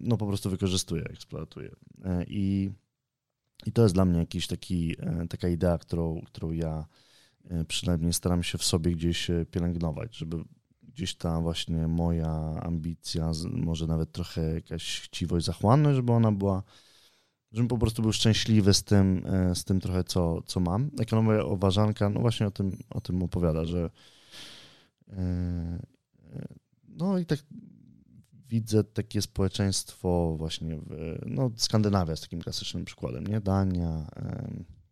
no 0.00 0.16
po 0.16 0.26
prostu 0.26 0.50
wykorzystuje, 0.50 1.04
eksploatuje. 1.04 1.70
I, 2.26 2.70
I 3.66 3.72
to 3.72 3.82
jest 3.82 3.94
dla 3.94 4.04
mnie 4.04 4.18
jakiś 4.18 4.46
taki, 4.46 4.96
taka 5.30 5.48
idea, 5.48 5.78
którą, 5.78 6.20
którą 6.26 6.50
ja 6.50 6.86
przynajmniej 7.68 8.12
staram 8.12 8.42
się 8.42 8.58
w 8.58 8.64
sobie 8.64 8.92
gdzieś 8.92 9.30
pielęgnować, 9.50 10.16
żeby 10.16 10.44
gdzieś 10.92 11.14
ta 11.14 11.40
właśnie 11.40 11.88
moja 11.88 12.60
ambicja, 12.62 13.32
może 13.52 13.86
nawet 13.86 14.12
trochę 14.12 14.54
jakaś 14.54 15.00
chciwość, 15.00 15.46
zachłanność, 15.46 15.96
żeby 15.96 16.12
ona 16.12 16.32
była, 16.32 16.62
żebym 17.52 17.68
po 17.68 17.78
prostu 17.78 18.02
był 18.02 18.12
szczęśliwy 18.12 18.74
z 18.74 18.82
tym, 18.82 19.26
e, 19.26 19.54
z 19.54 19.64
tym 19.64 19.80
trochę, 19.80 20.04
co, 20.04 20.42
co 20.42 20.60
mam. 20.60 20.90
Ekonomia 21.00 21.44
oważanka, 21.44 22.10
no 22.10 22.20
właśnie 22.20 22.46
o 22.46 22.50
tym, 22.50 22.76
o 22.90 23.00
tym 23.00 23.22
opowiada, 23.22 23.64
że 23.64 23.90
e, 25.08 25.18
e, 25.18 26.48
no 26.88 27.18
i 27.18 27.26
tak 27.26 27.38
widzę 28.52 28.84
takie 28.84 29.22
społeczeństwo 29.22 30.34
właśnie, 30.38 30.76
w, 30.76 31.18
no 31.26 31.50
Skandynawia 31.56 32.10
jest 32.10 32.22
takim 32.22 32.40
klasycznym 32.40 32.84
przykładem, 32.84 33.26
nie? 33.26 33.40
Dania, 33.40 34.06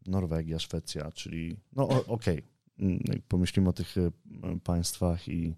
Norwegia, 0.07 0.59
Szwecja, 0.59 1.13
czyli 1.13 1.57
no 1.73 1.89
okej, 1.89 2.07
okay. 2.07 2.43
Mm, 2.79 3.01
pomyślimy 3.29 3.69
o 3.69 3.73
tych 3.73 3.95
państwach 4.65 5.29
i 5.29 5.55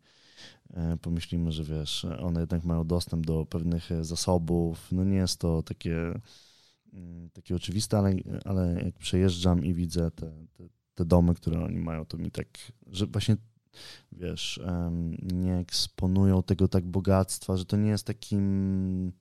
E, 0.72 0.96
pomyślimy, 0.96 1.52
że 1.52 1.64
wiesz, 1.64 2.04
one 2.04 2.40
jednak 2.40 2.64
mają 2.64 2.86
dostęp 2.86 3.26
do 3.26 3.46
pewnych 3.46 3.90
zasobów. 4.00 4.92
No 4.92 5.04
nie 5.04 5.16
jest 5.16 5.40
to 5.40 5.62
takie, 5.62 6.20
mm, 6.92 7.30
takie 7.32 7.56
oczywiste, 7.56 7.98
ale, 7.98 8.14
ale 8.44 8.82
jak 8.84 8.94
przejeżdżam 8.98 9.64
i 9.64 9.74
widzę 9.74 10.10
te, 10.10 10.32
te, 10.52 10.64
te 10.94 11.04
domy, 11.04 11.34
które 11.34 11.64
oni 11.64 11.78
mają, 11.78 12.04
to 12.04 12.18
mi 12.18 12.30
tak, 12.30 12.48
że 12.86 13.06
właśnie 13.06 13.36
wiesz, 14.12 14.60
nie 15.22 15.56
eksponują 15.56 16.42
tego 16.42 16.68
tak 16.68 16.84
bogactwa, 16.84 17.56
że 17.56 17.64
to 17.64 17.76
nie 17.76 17.90
jest 17.90 18.06
takim 18.06 19.12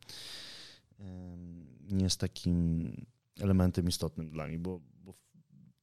nie 1.91 2.03
jest 2.03 2.19
takim 2.19 2.91
elementem 3.39 3.87
istotnym 3.87 4.29
dla 4.29 4.47
nich, 4.47 4.59
bo, 4.59 4.79
bo 5.03 5.13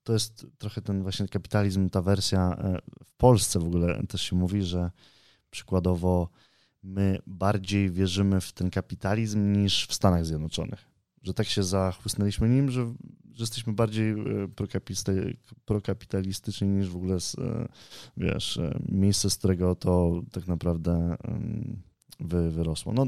to 0.02 0.12
jest 0.12 0.46
trochę 0.58 0.82
ten 0.82 1.02
właśnie 1.02 1.28
kapitalizm, 1.28 1.90
ta 1.90 2.02
wersja 2.02 2.56
e, 2.58 2.78
w 3.04 3.12
Polsce 3.12 3.58
w 3.58 3.64
ogóle 3.64 4.06
też 4.06 4.22
się 4.22 4.36
mówi, 4.36 4.62
że 4.62 4.90
Przykładowo, 5.50 6.28
my 6.82 7.18
bardziej 7.26 7.90
wierzymy 7.90 8.40
w 8.40 8.52
ten 8.52 8.70
kapitalizm 8.70 9.52
niż 9.52 9.86
w 9.86 9.94
Stanach 9.94 10.26
Zjednoczonych. 10.26 10.87
Że 11.28 11.34
tak 11.34 11.46
się 11.46 11.62
zachłysnęliśmy 11.62 12.48
nim, 12.48 12.70
że, 12.70 12.84
że 13.34 13.42
jesteśmy 13.42 13.72
bardziej 13.72 14.10
e, 14.10 14.16
prokapitalistyczni 15.64 16.68
niż 16.68 16.88
w 16.88 16.96
ogóle, 16.96 17.16
e, 17.38 17.68
wiesz, 18.16 18.56
e, 18.56 18.78
miejsce, 18.88 19.30
z 19.30 19.36
którego 19.36 19.74
to 19.74 20.22
tak 20.32 20.46
naprawdę 20.46 21.16
wy, 22.20 22.50
wyrosło. 22.50 22.92
No, 22.92 23.06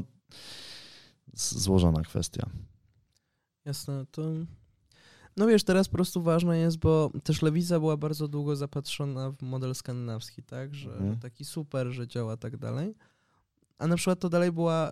złożona 1.33 2.01
kwestia. 2.01 2.49
Jasne, 3.65 4.05
to 4.11 4.21
no 5.37 5.47
wiesz, 5.47 5.63
teraz 5.63 5.87
po 5.87 5.93
prostu 5.93 6.21
ważne 6.21 6.57
jest, 6.57 6.77
bo 6.77 7.11
też 7.23 7.41
lewica 7.41 7.79
była 7.79 7.97
bardzo 7.97 8.27
długo 8.27 8.55
zapatrzona 8.55 9.31
w 9.31 9.41
model 9.41 9.75
skandynawski, 9.75 10.43
tak, 10.43 10.75
że 10.75 10.91
mhm. 10.91 11.19
taki 11.19 11.45
super, 11.45 11.87
że 11.87 12.07
działa 12.07 12.37
tak 12.37 12.57
dalej. 12.57 12.95
A 13.77 13.87
na 13.87 13.95
przykład 13.95 14.19
to 14.19 14.29
dalej 14.29 14.51
była 14.51 14.89
y, 14.89 14.91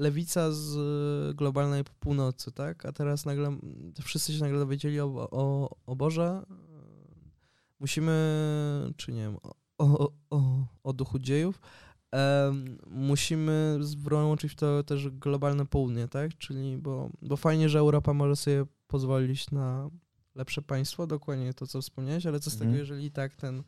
lewica 0.00 0.52
z 0.52 1.36
globalnej 1.36 1.84
północy, 2.00 2.52
tak, 2.52 2.86
a 2.86 2.92
teraz 2.92 3.26
nagle 3.26 3.58
wszyscy 4.02 4.32
się 4.32 4.40
nagle 4.40 4.58
dowiedzieli 4.58 5.00
o, 5.00 5.28
o, 5.30 5.70
o 5.86 5.96
Boże, 5.96 6.42
musimy, 7.80 8.12
czy 8.96 9.12
nie 9.12 9.22
wiem, 9.22 9.36
o, 9.78 10.12
o, 10.30 10.66
o 10.82 10.92
duchu 10.92 11.18
dziejów, 11.18 11.60
musimy 12.86 13.78
włączyć 13.96 14.52
w 14.52 14.54
to 14.54 14.82
też 14.82 15.08
globalne 15.08 15.66
południe, 15.66 16.08
tak? 16.08 16.38
Czyli, 16.38 16.78
bo, 16.78 17.10
bo 17.22 17.36
fajnie, 17.36 17.68
że 17.68 17.78
Europa 17.78 18.14
może 18.14 18.36
sobie 18.36 18.64
pozwolić 18.86 19.50
na 19.50 19.90
lepsze 20.34 20.62
państwo, 20.62 21.06
dokładnie 21.06 21.54
to, 21.54 21.66
co 21.66 21.82
wspomniałeś, 21.82 22.26
ale 22.26 22.40
co 22.40 22.50
z 22.50 22.54
tego, 22.54 22.64
mhm. 22.64 22.78
jeżeli 22.78 23.04
i 23.04 23.10
tak 23.10 23.34
ten 23.34 23.58
e, 23.58 23.62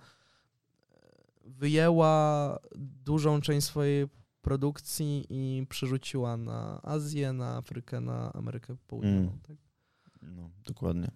wyjęła 1.45 2.59
dużą 3.05 3.41
część 3.41 3.67
swojej 3.67 4.09
produkcji 4.43 5.27
i 5.31 5.67
przerzuciła 5.69 6.37
na 6.37 6.81
Azję, 6.83 7.33
na 7.33 7.57
Afrykę, 7.57 8.01
na 8.01 8.33
Amerykę 8.33 8.77
Południową. 8.87 9.19
Mm. 9.19 9.39
Tak? 9.43 9.57
No, 10.23 10.51
dokładnie. 10.67 11.11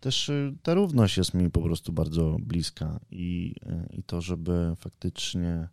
Też 0.00 0.28
y, 0.28 0.54
ta 0.62 0.74
równość 0.74 1.16
jest 1.16 1.34
mi 1.34 1.50
po 1.50 1.62
prostu 1.62 1.92
bardzo 1.92 2.36
bliska 2.40 3.00
i, 3.10 3.54
y, 3.92 3.96
i 3.96 4.02
to, 4.02 4.20
żeby 4.20 4.74
faktycznie 4.76 5.68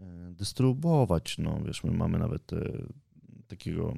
e, 0.00 0.32
dystrybuować. 0.32 1.38
No, 1.38 1.60
wiesz, 1.64 1.84
my 1.84 1.90
mamy 1.90 2.18
nawet 2.18 2.50
takiego, 3.46 3.94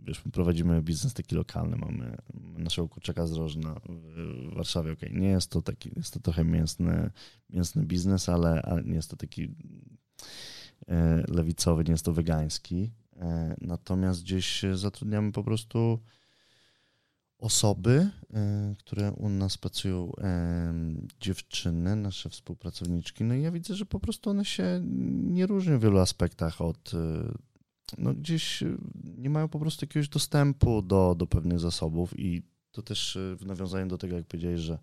wiesz, 0.00 0.24
my 0.24 0.32
prowadzimy 0.32 0.82
biznes 0.82 1.14
taki 1.14 1.34
lokalny, 1.34 1.76
mamy 1.76 2.16
naszego 2.58 2.88
kurczaka 2.88 3.26
z 3.26 3.32
Rożna 3.32 3.80
w 3.88 4.54
Warszawie, 4.54 4.92
okej, 4.92 5.08
okay. 5.08 5.20
nie 5.20 5.28
jest 5.28 5.50
to 5.50 5.62
taki, 5.62 5.90
jest 5.96 6.14
to 6.14 6.20
trochę 6.20 6.44
mięsny, 6.44 7.10
mięsny 7.50 7.86
biznes, 7.86 8.28
ale, 8.28 8.62
ale 8.62 8.84
nie 8.84 8.94
jest 8.94 9.10
to 9.10 9.16
taki 9.16 9.48
lewicowy, 11.28 11.84
nie 11.84 11.90
jest 11.92 12.04
to 12.04 12.12
wegański, 12.12 12.90
natomiast 13.60 14.22
gdzieś 14.22 14.62
zatrudniamy 14.74 15.32
po 15.32 15.44
prostu 15.44 15.98
osoby, 17.38 18.10
e, 18.34 18.74
które 18.78 19.12
u 19.12 19.28
nas 19.28 19.58
pracują, 19.58 20.12
e, 20.20 20.74
dziewczyny, 21.20 21.96
nasze 21.96 22.30
współpracowniczki, 22.30 23.24
no 23.24 23.34
i 23.34 23.42
ja 23.42 23.52
widzę, 23.52 23.74
że 23.74 23.86
po 23.86 24.00
prostu 24.00 24.30
one 24.30 24.44
się 24.44 24.80
nie 25.22 25.46
różnią 25.46 25.78
w 25.78 25.82
wielu 25.82 25.98
aspektach 25.98 26.60
od, 26.60 26.94
e, 26.94 27.32
no 27.98 28.14
gdzieś 28.14 28.64
nie 29.18 29.30
mają 29.30 29.48
po 29.48 29.58
prostu 29.58 29.84
jakiegoś 29.84 30.08
dostępu 30.08 30.82
do, 30.82 31.14
do 31.14 31.26
pewnych 31.26 31.60
zasobów 31.60 32.18
i 32.18 32.42
to 32.72 32.82
też 32.82 33.18
w 33.36 33.46
nawiązaniu 33.46 33.86
do 33.86 33.98
tego, 33.98 34.16
jak 34.16 34.26
powiedziałeś, 34.26 34.60
że 34.60 34.78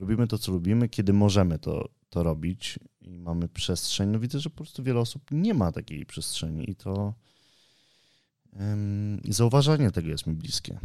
robimy 0.00 0.26
to, 0.26 0.38
co 0.38 0.52
lubimy, 0.52 0.88
kiedy 0.88 1.12
możemy 1.12 1.58
to, 1.58 1.88
to 2.10 2.22
robić 2.22 2.78
i 3.00 3.18
mamy 3.18 3.48
przestrzeń, 3.48 4.08
no 4.08 4.18
widzę, 4.18 4.40
że 4.40 4.50
po 4.50 4.56
prostu 4.56 4.82
wiele 4.82 5.00
osób 5.00 5.22
nie 5.30 5.54
ma 5.54 5.72
takiej 5.72 6.06
przestrzeni 6.06 6.70
i 6.70 6.76
to 6.76 7.14
i 9.24 9.32
zauważanie 9.32 9.90
tego 9.90 10.08
jest 10.08 10.26
mi 10.26 10.34
bliskie. 10.34 10.80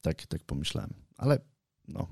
Tak, 0.00 0.26
tak 0.26 0.44
pomyślałem. 0.44 0.94
Ale 1.16 1.38
no. 1.88 2.08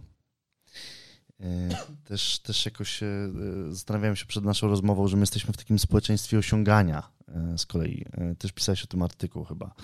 E, 1.40 1.68
też, 2.04 2.38
też 2.38 2.64
jakoś 2.64 3.02
e, 3.02 3.32
zastanawiałem 3.70 4.16
się 4.16 4.26
przed 4.26 4.44
naszą 4.44 4.68
rozmową, 4.68 5.08
że 5.08 5.16
my 5.16 5.22
jesteśmy 5.22 5.52
w 5.52 5.56
takim 5.56 5.78
społeczeństwie 5.78 6.38
osiągania 6.38 7.10
e, 7.28 7.58
z 7.58 7.66
kolei. 7.66 8.04
Też 8.38 8.52
pisałeś 8.52 8.84
o 8.84 8.86
tym 8.86 9.02
artykuł 9.02 9.44
chyba, 9.44 9.74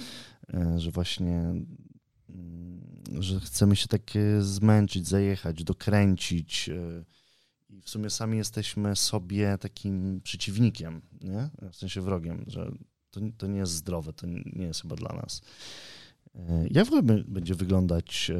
że 0.76 0.90
właśnie 0.90 1.34
mm, 1.34 1.68
że 3.20 3.40
chcemy 3.40 3.76
się 3.76 3.88
tak 3.88 4.02
zmęczyć, 4.40 5.08
zajechać, 5.08 5.64
dokręcić 5.64 6.70
i 7.70 7.82
w 7.82 7.90
sumie 7.90 8.10
sami 8.10 8.38
jesteśmy 8.38 8.96
sobie 8.96 9.58
takim 9.58 10.20
przeciwnikiem, 10.20 11.02
nie? 11.20 11.50
w 11.72 11.76
sensie 11.76 12.00
wrogiem, 12.00 12.44
że 12.46 12.72
to, 13.10 13.20
to 13.38 13.46
nie 13.46 13.58
jest 13.58 13.72
zdrowe, 13.72 14.12
to 14.12 14.26
nie 14.26 14.66
jest 14.66 14.82
chyba 14.82 14.96
dla 14.96 15.12
nas. 15.12 15.40
E, 16.34 16.66
jak 16.70 16.84
w 16.84 16.92
ogóle 16.92 17.24
będzie 17.28 17.54
wyglądać, 17.54 18.30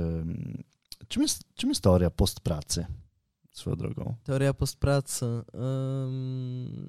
czym 1.09 1.23
jest, 1.23 1.43
czym 1.55 1.69
jest 1.69 1.81
teoria 1.81 2.11
postpracy? 2.11 2.87
Swoją 3.53 3.77
drogą. 3.77 4.15
Teoria 4.25 4.55
postpracy. 4.55 5.25
Um, 5.25 6.87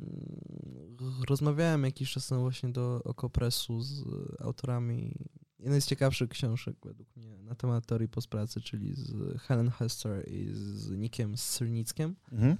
rozmawiałem 1.29 1.83
jakiś 1.83 2.11
czas 2.11 2.27
temu 2.27 2.41
właśnie 2.41 2.69
do 2.69 3.01
Okopresu 3.03 3.81
z 3.81 4.03
autorami 4.41 5.15
jednej 5.59 5.81
z 5.81 5.85
ciekawszych 5.85 6.29
książek 6.29 6.75
według 6.83 7.15
mnie 7.15 7.37
na 7.37 7.55
temat 7.55 7.85
teorii 7.85 8.07
postpracy, 8.07 8.61
czyli 8.61 8.93
z 8.93 9.37
Helen 9.41 9.69
Hester 9.69 10.31
i 10.31 10.49
z 10.53 10.91
Nikiem 10.91 11.37
Syrnickiem. 11.37 12.15
Mhm. 12.31 12.57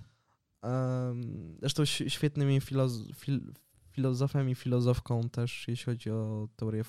Um, 0.64 1.58
zresztą 1.60 1.86
świetnymi 1.86 2.62
filoz 2.62 2.94
fil 3.16 3.42
filozofem 3.92 4.50
i 4.50 4.56
filozofką 4.56 5.30
też, 5.30 5.68
jeśli 5.68 5.86
chodzi 5.86 6.10
o 6.12 6.48
teorię 6.56 6.84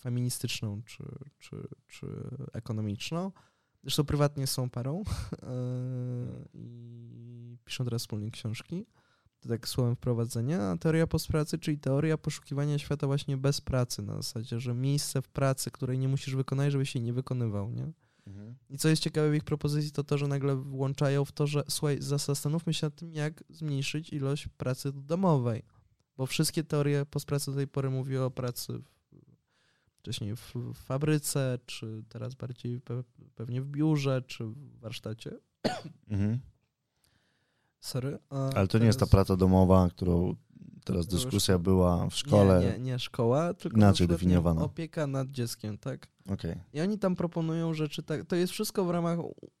feministyczną 0.00 0.82
czy, 0.82 1.04
czy, 1.38 1.56
czy 1.88 2.06
ekonomiczną. 2.52 3.32
Zresztą 3.82 4.04
prywatnie 4.04 4.46
są 4.46 4.70
parą 4.70 5.02
e, 5.02 5.04
i 6.54 7.58
piszą 7.64 7.84
teraz 7.84 8.02
wspólnie 8.02 8.30
książki. 8.30 8.86
To 9.46 9.50
tak 9.50 9.68
słowem 9.68 9.96
wprowadzenia. 9.96 10.70
A 10.70 10.76
teoria 10.76 11.06
postpracy, 11.06 11.58
czyli 11.58 11.78
teoria 11.78 12.18
poszukiwania 12.18 12.78
świata 12.78 13.06
właśnie 13.06 13.36
bez 13.36 13.60
pracy, 13.60 14.02
na 14.02 14.14
zasadzie, 14.14 14.60
że 14.60 14.74
miejsce 14.74 15.22
w 15.22 15.28
pracy, 15.28 15.70
której 15.70 15.98
nie 15.98 16.08
musisz 16.08 16.34
wykonać, 16.34 16.72
żebyś 16.72 16.94
jej 16.94 17.04
nie 17.04 17.12
wykonywał, 17.12 17.70
nie? 17.70 17.92
Mhm. 18.26 18.56
I 18.70 18.78
co 18.78 18.88
jest 18.88 19.02
ciekawe 19.02 19.30
w 19.30 19.34
ich 19.34 19.44
propozycji, 19.44 19.92
to 19.92 20.04
to, 20.04 20.18
że 20.18 20.28
nagle 20.28 20.56
włączają 20.56 21.24
w 21.24 21.32
to, 21.32 21.46
że 21.46 21.62
słuchaj, 21.68 21.98
zastanówmy 22.00 22.74
się 22.74 22.86
nad 22.86 22.94
tym, 22.94 23.12
jak 23.12 23.44
zmniejszyć 23.50 24.12
ilość 24.12 24.48
pracy 24.48 24.92
domowej. 24.92 25.62
Bo 26.16 26.26
wszystkie 26.26 26.64
teorie 26.64 27.06
postpracy 27.06 27.50
do 27.50 27.56
tej 27.56 27.68
pory 27.68 27.90
mówiły 27.90 28.24
o 28.24 28.30
pracy 28.30 28.82
wcześniej 29.98 30.36
w 30.36 30.74
fabryce, 30.74 31.58
czy 31.66 32.04
teraz 32.08 32.34
bardziej 32.34 32.80
pe 32.80 33.02
pewnie 33.34 33.62
w 33.62 33.66
biurze, 33.66 34.22
czy 34.26 34.44
w 34.44 34.78
warsztacie. 34.80 35.30
Mhm. 36.08 36.40
Sorry. 37.80 38.18
Ale 38.30 38.66
to 38.66 38.72
teraz... 38.72 38.80
nie 38.80 38.86
jest 38.86 39.00
ta 39.00 39.06
praca 39.06 39.36
domowa, 39.36 39.88
którą 39.88 40.34
teraz 40.84 41.06
dyskusja 41.06 41.58
była 41.58 42.08
w 42.08 42.14
szkole. 42.14 42.60
Nie, 42.60 42.72
nie, 42.72 42.78
nie 42.78 42.98
szkoła, 42.98 43.54
tylko 43.54 43.76
inaczej 43.76 44.08
definiowana. 44.08 44.62
Opieka 44.62 45.06
nad 45.06 45.30
dzieckiem, 45.30 45.78
tak? 45.78 46.08
Okay. 46.28 46.60
I 46.72 46.80
oni 46.80 46.98
tam 46.98 47.16
proponują 47.16 47.74
rzeczy, 47.74 48.02
tak, 48.02 48.26
to 48.26 48.36
jest 48.36 48.52
wszystko 48.52 48.84
w 48.84 48.90
ramach 48.90 49.18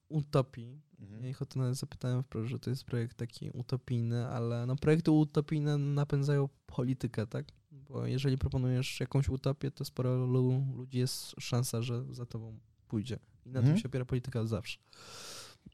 utopii. 0.08 0.80
Mhm. 1.00 1.22
Ja 1.22 1.28
ich 1.28 1.42
o 1.42 1.46
to 1.46 1.58
nawet 1.58 1.74
zapytałem 1.74 2.22
wprost, 2.22 2.48
że 2.48 2.58
to 2.58 2.70
jest 2.70 2.84
projekt 2.84 3.16
taki 3.16 3.50
utopijny, 3.50 4.26
ale 4.26 4.66
no 4.66 4.76
projekty 4.76 5.10
utopijne 5.10 5.78
napędzają 5.78 6.48
politykę, 6.66 7.26
tak? 7.26 7.46
Bo 7.72 8.06
jeżeli 8.06 8.38
proponujesz 8.38 9.00
jakąś 9.00 9.28
utopię, 9.28 9.70
to 9.70 9.84
sporo 9.84 10.26
ludzi 10.26 10.98
jest 10.98 11.34
szansa, 11.40 11.82
że 11.82 12.04
za 12.14 12.26
tobą 12.26 12.58
pójdzie. 12.88 13.18
I 13.46 13.50
na 13.50 13.58
mhm. 13.58 13.74
tym 13.74 13.82
się 13.82 13.88
opiera 13.88 14.04
polityka 14.04 14.46
zawsze. 14.46 14.78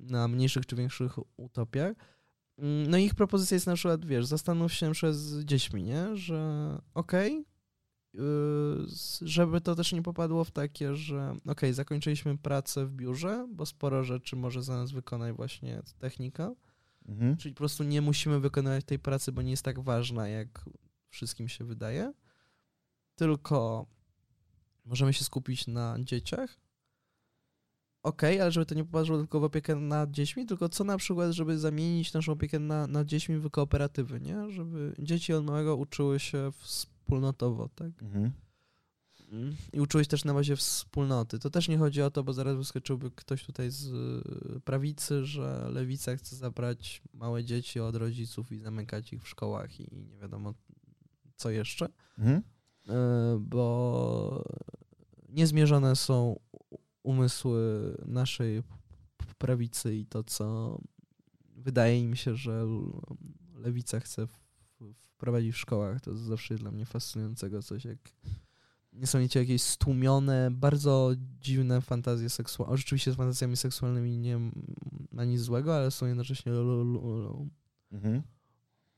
Na 0.00 0.28
mniejszych 0.28 0.66
czy 0.66 0.76
większych 0.76 1.12
utopiach. 1.36 1.96
Mm, 2.62 2.90
no 2.90 2.98
ich 2.98 3.14
propozycja 3.14 3.54
jest 3.54 3.66
na 3.66 3.74
przykład, 3.74 4.04
wiesz, 4.04 4.26
zastanów 4.26 4.72
się 4.72 4.92
przez 4.92 5.38
dziećmi, 5.44 5.82
nie? 5.82 6.16
Że 6.16 6.72
okej, 6.94 7.32
okay, 7.32 7.52
żeby 9.20 9.60
to 9.60 9.74
też 9.74 9.92
nie 9.92 10.02
popadło 10.02 10.44
w 10.44 10.50
takie, 10.50 10.94
że 10.94 11.30
okej, 11.30 11.52
okay, 11.52 11.74
zakończyliśmy 11.74 12.38
pracę 12.38 12.86
w 12.86 12.92
biurze, 12.92 13.46
bo 13.50 13.66
sporo 13.66 14.04
rzeczy 14.04 14.36
może 14.36 14.62
za 14.62 14.76
nas 14.76 14.92
wykonać 14.92 15.36
właśnie 15.36 15.82
technika, 15.98 16.54
mhm. 17.08 17.36
czyli 17.36 17.54
po 17.54 17.58
prostu 17.58 17.84
nie 17.84 18.02
musimy 18.02 18.40
wykonywać 18.40 18.84
tej 18.84 18.98
pracy, 18.98 19.32
bo 19.32 19.42
nie 19.42 19.50
jest 19.50 19.64
tak 19.64 19.80
ważna, 19.80 20.28
jak 20.28 20.64
wszystkim 21.08 21.48
się 21.48 21.64
wydaje, 21.64 22.12
tylko 23.14 23.86
możemy 24.84 25.12
się 25.12 25.24
skupić 25.24 25.66
na 25.66 25.96
dzieciach. 26.00 26.60
Okej, 28.02 28.34
okay, 28.34 28.42
ale 28.42 28.52
żeby 28.52 28.66
to 28.66 28.74
nie 28.74 28.84
popatrzyło 28.84 29.18
tylko 29.18 29.40
w 29.40 29.44
opiekę 29.44 29.76
nad 29.76 30.10
dziećmi, 30.10 30.46
tylko 30.46 30.68
co 30.68 30.84
na 30.84 30.96
przykład, 30.96 31.32
żeby 31.32 31.58
zamienić 31.58 32.12
naszą 32.12 32.32
opiekę 32.32 32.58
na, 32.58 32.86
nad 32.86 33.06
dziećmi 33.06 33.38
w 33.38 33.50
kooperatywy, 33.50 34.20
nie? 34.20 34.50
Żeby 34.50 34.94
dzieci 34.98 35.32
od 35.32 35.44
małego 35.44 35.76
uczyły 35.76 36.20
się 36.20 36.50
wspólnotowo, 36.58 37.68
tak? 37.68 38.02
Mhm. 38.02 38.32
I 39.72 39.80
uczyłeś 39.80 40.08
też 40.08 40.24
na 40.24 40.34
bazie 40.34 40.56
wspólnoty. 40.56 41.38
To 41.38 41.50
też 41.50 41.68
nie 41.68 41.78
chodzi 41.78 42.02
o 42.02 42.10
to, 42.10 42.24
bo 42.24 42.32
zaraz 42.32 42.56
wyskoczyłby 42.56 43.10
ktoś 43.10 43.44
tutaj 43.44 43.70
z 43.70 43.90
prawicy, 44.64 45.24
że 45.24 45.68
lewica 45.70 46.16
chce 46.16 46.36
zabrać 46.36 47.02
małe 47.14 47.44
dzieci 47.44 47.80
od 47.80 47.96
rodziców 47.96 48.52
i 48.52 48.58
zamykać 48.58 49.12
ich 49.12 49.22
w 49.22 49.28
szkołach 49.28 49.80
i 49.80 50.06
nie 50.10 50.18
wiadomo 50.18 50.54
co 51.36 51.50
jeszcze, 51.50 51.88
mhm. 52.18 52.42
E, 52.88 53.38
bo 53.40 54.44
niezmierzone 55.28 55.96
są 55.96 56.40
umysły 57.02 57.94
naszej 58.06 58.62
prawicy 59.38 59.96
i 59.96 60.06
to, 60.06 60.24
co 60.24 60.78
wydaje 61.56 62.08
mi 62.08 62.16
się, 62.16 62.34
że 62.34 62.66
lewica 63.54 64.00
chce 64.00 64.26
wprowadzić 64.92 65.54
w 65.54 65.58
szkołach. 65.58 66.00
To 66.00 66.10
jest 66.10 66.22
zawsze 66.22 66.54
dla 66.54 66.70
mnie 66.70 66.86
fascynującego 66.86 67.62
coś, 67.62 67.84
jak 67.84 67.98
niesamowicie 68.92 69.40
jakieś 69.40 69.62
stłumione, 69.62 70.50
bardzo 70.50 71.12
dziwne 71.40 71.80
fantazje 71.80 72.30
seksualne. 72.30 72.74
Oczywiście 72.74 73.12
z 73.12 73.16
fantazjami 73.16 73.56
seksualnymi 73.56 74.18
nie 74.18 74.50
ma 75.12 75.24
nic 75.24 75.40
złego, 75.40 75.76
ale 75.76 75.90
są 75.90 76.06
jednocześnie 76.06 76.52
mhm 77.92 78.22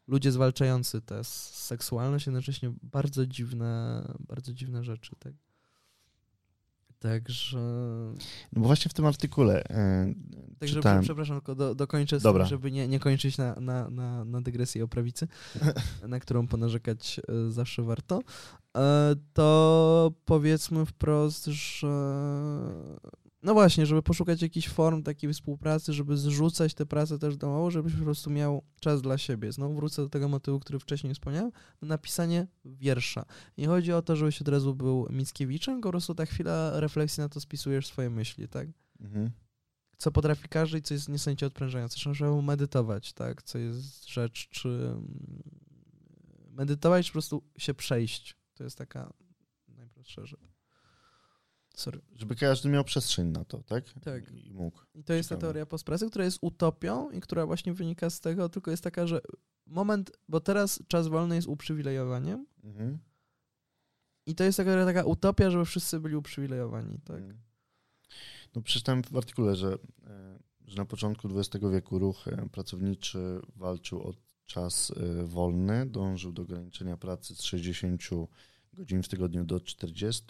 ludzie 0.07 0.33
zwalczający 0.33 1.01
tę 1.03 1.25
seksualność, 1.25 2.27
jednocześnie 2.27 2.73
bardzo 2.83 3.27
dziwne, 3.27 4.05
bardzo 4.21 4.53
dziwne 4.53 4.85
rzeczy, 4.85 5.17
tak? 5.19 5.35
Także. 6.99 7.59
No 8.53 8.63
bo 8.63 8.67
właśnie 8.67 8.89
w 8.89 8.95
tym 8.95 9.07
artykule. 9.07 9.65
E, 9.71 10.15
Także 10.59 10.75
czytałem... 10.75 11.03
przepraszam, 11.03 11.37
tylko 11.37 11.55
do, 11.55 11.75
dokończę, 11.75 12.21
Dobra. 12.21 12.45
żeby 12.45 12.73
nie, 12.73 12.89
nie 12.89 13.01
kończyć 13.01 13.39
na, 13.39 13.55
na, 13.61 13.91
na, 13.91 14.25
na 14.25 14.41
dygresję 14.41 14.85
o 14.85 14.89
prawicy, 14.89 15.29
na 16.09 16.21
którą 16.21 16.47
ponarzekać 16.47 17.21
e, 17.29 17.51
zawsze 17.51 17.83
warto. 17.83 18.23
E, 18.77 19.15
to 19.33 20.13
powiedzmy 20.25 20.87
wprost, 20.87 21.45
że 21.45 21.89
no 23.45 23.55
właśnie, 23.55 23.87
żeby 23.87 24.03
poszukać 24.03 24.43
jakichś 24.43 24.69
form 24.69 25.03
takiej 25.03 25.33
współpracy, 25.33 25.93
żeby 25.93 26.17
zrzucać 26.17 26.75
tę 26.75 26.87
pracę 26.87 27.19
też 27.19 27.37
domowo, 27.37 27.71
żebyś 27.71 27.95
po 27.95 28.03
prostu 28.03 28.31
miał 28.31 28.63
czas 28.81 29.03
dla 29.03 29.19
siebie. 29.19 29.53
Znowu 29.53 29.75
wrócę 29.75 30.03
do 30.03 30.09
tego 30.09 30.29
motywu, 30.29 30.61
który 30.61 30.79
wcześniej 30.79 31.15
wspomniałem, 31.15 31.53
napisanie 31.83 32.47
wiersza. 32.65 33.25
Nie 33.59 33.67
chodzi 33.67 33.93
o 33.93 34.03
to, 34.03 34.17
żebyś 34.17 34.41
od 34.41 34.49
razu 34.49 34.75
był 34.75 35.07
Mickiewiczem, 35.11 35.81
po 35.81 35.91
prostu 35.91 36.15
ta 36.15 36.27
chwila 36.27 36.81
refleksji 36.81 37.21
na 37.21 37.29
to 37.29 37.41
spisujesz 37.41 37.87
swoje 37.87 38.11
myśli, 38.11 38.49
tak? 38.49 38.69
Mhm. 39.01 39.31
co 39.99 40.13
potrafi 40.13 40.49
każdy 40.49 40.79
i 40.79 40.83
co 40.83 40.95
jest 40.95 41.09
niesamowicie 41.09 41.47
odprężające. 41.47 41.97
Trzeba 41.97 42.43
medytować, 42.43 43.13
tak? 43.13 43.43
Co 43.43 43.59
jest 43.59 44.09
rzecz, 44.09 44.49
czy 44.49 44.69
mm, 44.69 45.43
medytować, 46.51 47.07
czy 47.07 47.11
po 47.11 47.15
prostu 47.15 47.43
się 47.59 47.75
przejść. 47.75 48.37
To 48.55 48.65
jest 48.65 48.79
taka 48.79 49.13
najprostsza 49.69 50.27
rzecz. 50.27 50.54
Sorry. 51.77 52.01
Żeby 52.17 52.35
każdy 52.37 52.69
miał 52.69 52.85
przestrzeń 52.85 53.29
na 53.29 53.45
to, 53.45 53.63
tak? 53.63 53.85
Tak. 53.93 54.31
I 54.33 54.53
mógł. 54.53 54.81
I 54.95 55.05
to 55.05 55.13
jest 55.13 55.29
Ciekawe. 55.29 55.41
ta 55.41 55.47
teoria 55.47 55.67
postpracy, 55.67 56.11
która 56.11 56.25
jest 56.25 56.39
utopią 56.41 57.11
i 57.11 57.21
która 57.21 57.47
właśnie 57.47 57.75
wynika 57.75 58.11
z 58.11 58.21
tego, 58.21 58.49
tylko 58.49 58.71
jest 58.71 58.83
taka, 58.85 59.07
że 59.07 59.21
moment, 59.67 60.13
bo 60.29 60.41
teraz 60.41 60.83
czas 60.89 61.09
wolny 61.09 61.35
jest 61.37 61.49
uprzywilejowaniem 61.49 62.47
Mhm. 62.65 62.99
i 64.27 64.35
to 64.35 64.45
jest 64.45 64.57
taka, 64.57 64.85
taka 64.85 65.05
utopia, 65.05 65.51
żeby 65.51 65.65
wszyscy 65.65 66.01
byli 66.01 66.17
uprzywilejowani, 66.17 66.99
tak? 67.05 67.17
Mm. 67.19 67.39
No 68.55 68.63
przeczytałem 68.63 69.03
w 69.03 69.17
artykule, 69.17 69.57
że, 69.57 69.79
e, 70.07 70.39
że 70.67 70.77
na 70.77 70.85
początku 70.85 71.29
XX 71.39 71.65
wieku 71.73 71.99
ruch 71.99 72.29
e, 72.29 72.49
pracowniczy 72.53 73.41
walczył 73.57 74.03
o 74.03 74.15
czas 74.47 74.91
e, 74.97 75.25
wolny, 75.25 75.87
dążył 75.87 76.33
do 76.33 76.43
ograniczenia 76.43 76.97
pracy 76.97 77.35
z 77.35 77.43
60 77.43 78.03
godzin 78.73 79.03
w 79.03 79.09
tygodniu 79.09 79.45
do 79.45 79.61
40, 79.61 80.25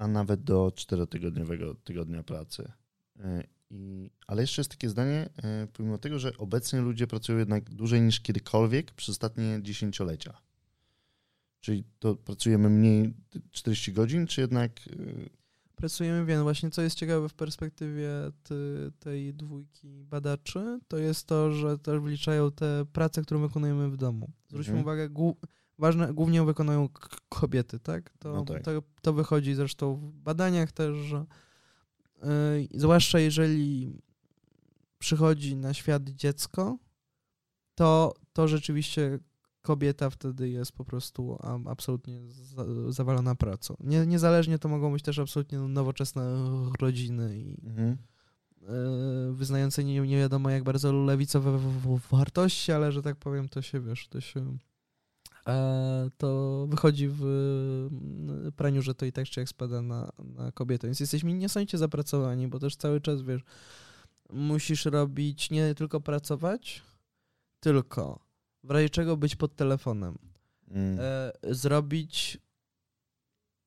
a 0.00 0.08
nawet 0.08 0.42
do 0.42 0.68
4-tygodniowego 0.68 1.74
tygodnia 1.84 2.22
pracy. 2.22 2.72
E, 3.20 3.44
I, 3.70 4.10
ale 4.26 4.42
jeszcze 4.42 4.60
jest 4.60 4.70
takie 4.70 4.88
zdanie, 4.88 5.28
e, 5.42 5.66
pomimo 5.72 5.98
tego, 5.98 6.18
że 6.18 6.36
obecnie 6.38 6.80
ludzie 6.80 7.06
pracują 7.06 7.38
jednak 7.38 7.70
dłużej 7.70 8.00
niż 8.00 8.20
kiedykolwiek 8.20 8.92
przez 8.92 9.08
ostatnie 9.08 9.58
dziesięciolecia. 9.62 10.38
Czyli 11.60 11.84
to 11.98 12.16
pracujemy 12.16 12.70
mniej 12.70 13.14
40 13.50 13.92
godzin, 13.92 14.26
czy 14.26 14.40
jednak 14.40 14.72
e, 14.72 15.40
Pracujemy, 15.76 16.24
wiem, 16.24 16.42
właśnie 16.42 16.70
co 16.70 16.82
jest 16.82 16.96
ciekawe 16.96 17.28
w 17.28 17.34
perspektywie 17.34 18.10
ty, 18.42 18.92
tej 18.98 19.34
dwójki 19.34 20.04
badaczy, 20.04 20.80
to 20.88 20.98
jest 20.98 21.26
to, 21.26 21.52
że 21.52 21.78
też 21.78 22.00
wliczają 22.00 22.52
te 22.52 22.84
prace, 22.92 23.22
którą 23.22 23.40
wykonujemy 23.40 23.90
w 23.90 23.96
domu. 23.96 24.30
Zwróćmy 24.48 24.72
Mhm. 24.72 24.84
uwagę, 24.84 25.08
ważne, 25.80 26.14
głównie 26.14 26.36
ją 26.38 26.44
wykonują 26.46 26.88
kobiety, 27.28 27.78
tak? 27.80 28.10
To, 28.18 28.32
No 28.32 28.44
tak. 28.44 28.64
To, 28.64 28.82
to 29.02 29.12
wychodzi 29.12 29.54
zresztą 29.54 29.96
w 29.96 30.12
badaniach 30.12 30.72
też, 30.72 30.96
że 30.96 31.24
yy, 32.22 32.68
zwłaszcza 32.74 33.18
jeżeli 33.18 33.92
przychodzi 34.98 35.56
na 35.56 35.74
świat 35.74 36.08
dziecko, 36.08 36.78
to, 37.74 38.14
to 38.32 38.48
rzeczywiście 38.48 39.18
kobieta 39.62 40.10
wtedy 40.10 40.48
jest 40.48 40.72
po 40.72 40.84
prostu 40.84 41.38
absolutnie 41.66 42.20
za, 42.30 42.64
zawalona 42.88 43.34
pracą. 43.34 43.76
Nie, 43.80 44.06
niezależnie 44.06 44.58
to 44.58 44.68
mogą 44.68 44.92
być 44.92 45.02
też 45.02 45.18
absolutnie 45.18 45.58
nowoczesne 45.58 46.50
rodziny 46.80 47.38
i 47.38 47.66
Mhm. 47.66 47.96
e, 48.62 49.32
wyznające 49.32 49.84
nie, 49.84 50.00
nie 50.00 50.18
wiadomo 50.18 50.50
jak 50.50 50.64
bardzo 50.64 50.92
lewicowe 50.92 51.58
wartości, 52.10 52.72
ale 52.72 52.92
że 52.92 53.02
tak 53.02 53.16
powiem, 53.16 53.48
to 53.48 53.62
się 53.62 53.80
wiesz, 53.80 54.08
to 54.08 54.20
się 54.20 54.58
to 56.16 56.66
wychodzi 56.70 57.08
w 57.08 57.24
mm, 57.92 58.52
praniu, 58.52 58.82
że 58.82 58.94
to 58.94 59.06
i 59.06 59.12
tak 59.12 59.26
czy 59.26 59.40
jak 59.40 59.48
spada 59.48 59.82
na, 59.82 60.12
na 60.18 60.52
kobietę. 60.52 60.86
Więc 60.86 61.00
jesteśmy 61.00 61.32
niesamowicie 61.32 61.78
zapracowani, 61.78 62.48
bo 62.48 62.58
też 62.58 62.76
cały 62.76 63.00
czas 63.00 63.22
wiesz, 63.22 63.42
musisz 64.30 64.84
robić 64.84 65.50
nie 65.50 65.74
tylko 65.74 66.00
pracować, 66.00 66.82
tylko 67.60 68.18
w 68.64 68.70
razie 68.70 68.90
czego 68.90 69.16
być 69.16 69.36
pod 69.36 69.56
telefonem, 69.56 70.18
Mm. 70.70 70.98
e, 71.00 71.32
zrobić 71.54 72.38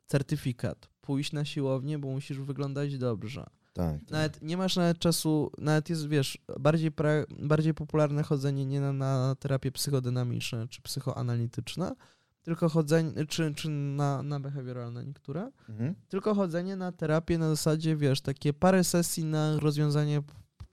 certyfikat, 0.05 0.89
pójść 1.01 1.31
na 1.31 1.45
siłownię, 1.45 1.99
bo 1.99 2.07
musisz 2.07 2.39
wyglądać 2.39 2.97
dobrze. 2.97 3.49
Tak, 3.73 3.99
tak. 3.99 4.09
Nawet 4.11 4.41
nie 4.41 4.57
masz 4.57 4.75
nawet 4.75 4.99
czasu, 4.99 5.51
nawet 5.57 5.89
jest, 5.89 6.07
wiesz, 6.07 6.37
bardziej, 6.59 6.91
pra, 6.91 7.09
bardziej 7.39 7.73
popularne 7.73 8.23
chodzenie 8.23 8.65
nie 8.65 8.81
na, 8.81 8.93
na 8.93 9.35
terapię 9.39 9.71
psychodynamiczne 9.71 10.67
czy 10.67 10.81
psychoanalityczne, 10.81 11.95
tylko 12.43 12.69
chodzenie, 12.69 13.25
czy, 13.25 13.53
czy 13.55 13.69
na, 13.69 14.23
na 14.23 14.39
behawioralne 14.39 15.05
niektóre, 15.05 15.51
Mhm. 15.69 15.95
tylko 16.09 16.35
chodzenie 16.35 16.75
na 16.75 16.91
terapię 16.91 17.37
na 17.37 17.49
zasadzie, 17.49 17.95
wiesz, 17.95 18.21
takie 18.21 18.53
parę 18.53 18.83
sesji 18.83 19.25
na 19.25 19.59
rozwiązanie 19.59 20.21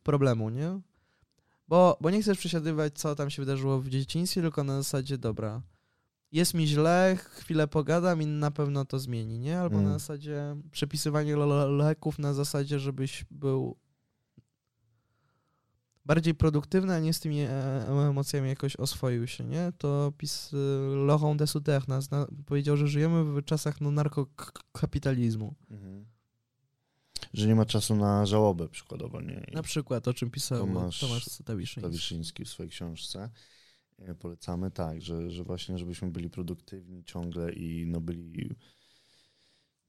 problemu, 0.02 0.50
nie? 0.50 0.80
Bo, 1.68 1.98
bo 2.00 2.10
nie 2.10 2.22
chcesz 2.22 2.38
przesiadywać, 2.38 2.98
co 2.98 3.14
tam 3.14 3.30
się 3.30 3.42
wydarzyło 3.42 3.80
w 3.80 3.88
dzieciństwie, 3.88 4.40
tylko 4.42 4.64
na 4.64 4.76
zasadzie, 4.76 5.18
dobra, 5.18 5.62
jest 6.32 6.54
mi 6.54 6.66
źle, 6.66 7.16
chwilę 7.20 7.68
pogadam 7.68 8.22
i 8.22 8.26
na 8.26 8.50
pewno 8.50 8.84
to 8.84 8.98
zmieni, 8.98 9.38
nie? 9.38 9.60
Albo 9.60 9.76
Mm. 9.76 9.88
na 9.92 9.98
zasadzie 9.98 10.56
przepisywanie 10.70 11.36
le- 11.36 11.46
le- 11.46 11.66
leków 11.66 12.18
na 12.18 12.34
zasadzie, 12.34 12.78
żebyś 12.80 13.24
był 13.30 13.76
bardziej 16.06 16.34
produktywny, 16.34 16.94
a 16.94 17.00
nie 17.00 17.12
z 17.14 17.20
tymi 17.20 17.40
e, 17.40 17.86
emocjami 18.08 18.48
jakoś 18.48 18.76
oswoił 18.76 19.26
się, 19.26 19.44
nie? 19.44 19.72
To 19.78 20.12
pis 20.18 20.52
y, 20.52 20.56
Laurent 21.06 21.38
de 21.38 21.46
Sutter 21.46 21.88
nas 21.88 22.10
na, 22.10 22.26
powiedział, 22.46 22.76
że 22.76 22.88
żyjemy 22.88 23.24
w 23.24 23.44
czasach 23.44 23.80
no, 23.80 23.90
narkokapitalizmu. 23.90 25.54
Mhm. 25.70 26.04
Że 27.34 27.46
nie 27.46 27.54
ma 27.54 27.64
czasu 27.66 27.96
na 27.96 28.26
żałobę 28.26 28.68
przykładowo, 28.68 29.20
nie? 29.20 29.46
I 29.52 29.54
Na 29.54 29.62
przykład, 29.62 30.08
o 30.08 30.14
czym 30.14 30.30
pisał 30.30 30.58
Tomasz 30.58 31.00
Tomasz, 31.00 31.24
Stawiszyński. 31.24 31.80
Stawiszyński 31.80 32.44
w 32.44 32.48
swojej 32.48 32.70
książce. 32.70 33.30
E, 34.00 34.14
Polecamy, 34.14 34.70
tak, 34.70 35.02
że, 35.02 35.30
że 35.30 35.44
właśnie, 35.44 35.78
żebyśmy 35.78 36.10
byli 36.10 36.30
produktywni 36.30 37.04
ciągle 37.04 37.52
i 37.52 37.86
no 37.86 38.00
byli, 38.00 38.56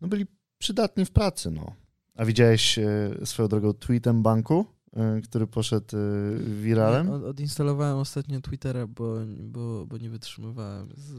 no 0.01 0.07
byli 0.07 0.25
przydatni 0.57 1.05
w 1.05 1.11
pracy, 1.11 1.51
no. 1.51 1.75
A 2.15 2.25
widziałeś 2.25 2.79
e, 2.79 3.11
swoją 3.25 3.49
drogą 3.49 3.73
tweetem 3.73 4.23
banku, 4.23 4.65
e, 4.93 5.21
który 5.21 5.47
poszedł 5.47 5.97
wiralem? 6.61 7.09
Odinstalowałem 7.09 7.97
ostatnio 7.97 8.41
Twittera, 8.41 8.87
bo, 8.87 9.15
bo, 9.39 9.85
bo 9.85 9.97
nie 9.97 10.09
wytrzymywałem. 10.09 10.89
Z... 10.95 11.15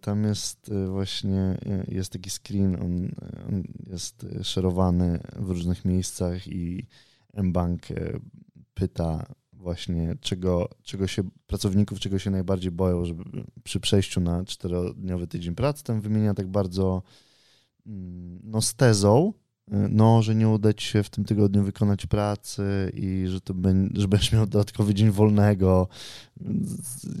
Tam 0.00 0.24
jest 0.24 0.70
właśnie, 0.88 1.58
jest 1.88 2.12
taki 2.12 2.30
screen, 2.30 2.76
on, 2.82 3.08
on 3.48 3.62
jest 3.86 4.26
szerowany 4.42 5.20
w 5.36 5.50
różnych 5.50 5.84
miejscach 5.84 6.48
i 6.48 6.86
mBank 7.34 7.82
pyta 8.74 9.26
właśnie, 9.56 10.16
czego, 10.20 10.68
czego 10.82 11.06
się, 11.06 11.22
pracowników, 11.46 12.00
czego 12.00 12.18
się 12.18 12.30
najbardziej 12.30 12.70
boją, 12.70 13.04
żeby 13.04 13.24
przy 13.64 13.80
przejściu 13.80 14.20
na 14.20 14.44
czterodniowy 14.44 15.26
tydzień 15.26 15.54
pracy, 15.54 15.84
tam 15.84 16.00
wymienia 16.00 16.34
tak 16.34 16.48
bardzo 16.48 17.02
mm, 17.86 18.40
no 18.44 18.62
z 18.62 18.74
tezą, 18.74 19.32
no, 19.90 20.22
że 20.22 20.34
nie 20.34 20.48
uda 20.48 20.72
ci 20.72 20.86
się 20.86 21.02
w 21.02 21.10
tym 21.10 21.24
tygodniu 21.24 21.62
wykonać 21.62 22.06
pracy 22.06 22.92
i 22.94 23.24
że, 23.26 23.40
to 23.40 23.54
że 23.94 24.08
będziesz 24.08 24.32
miał 24.32 24.46
dodatkowy 24.46 24.94
dzień 24.94 25.10
wolnego, 25.10 25.88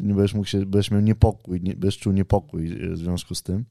nie 0.02 0.14
będziesz 0.14 0.34
mógł 0.34 0.48
się, 0.48 0.66
będziesz 0.66 0.90
miał 0.90 1.00
niepokój, 1.00 1.60
nie, 1.60 1.70
będziesz 1.70 1.98
czuł 1.98 2.12
niepokój 2.12 2.90
w 2.92 2.96
związku 2.96 3.34
z 3.34 3.42
tym. 3.42 3.64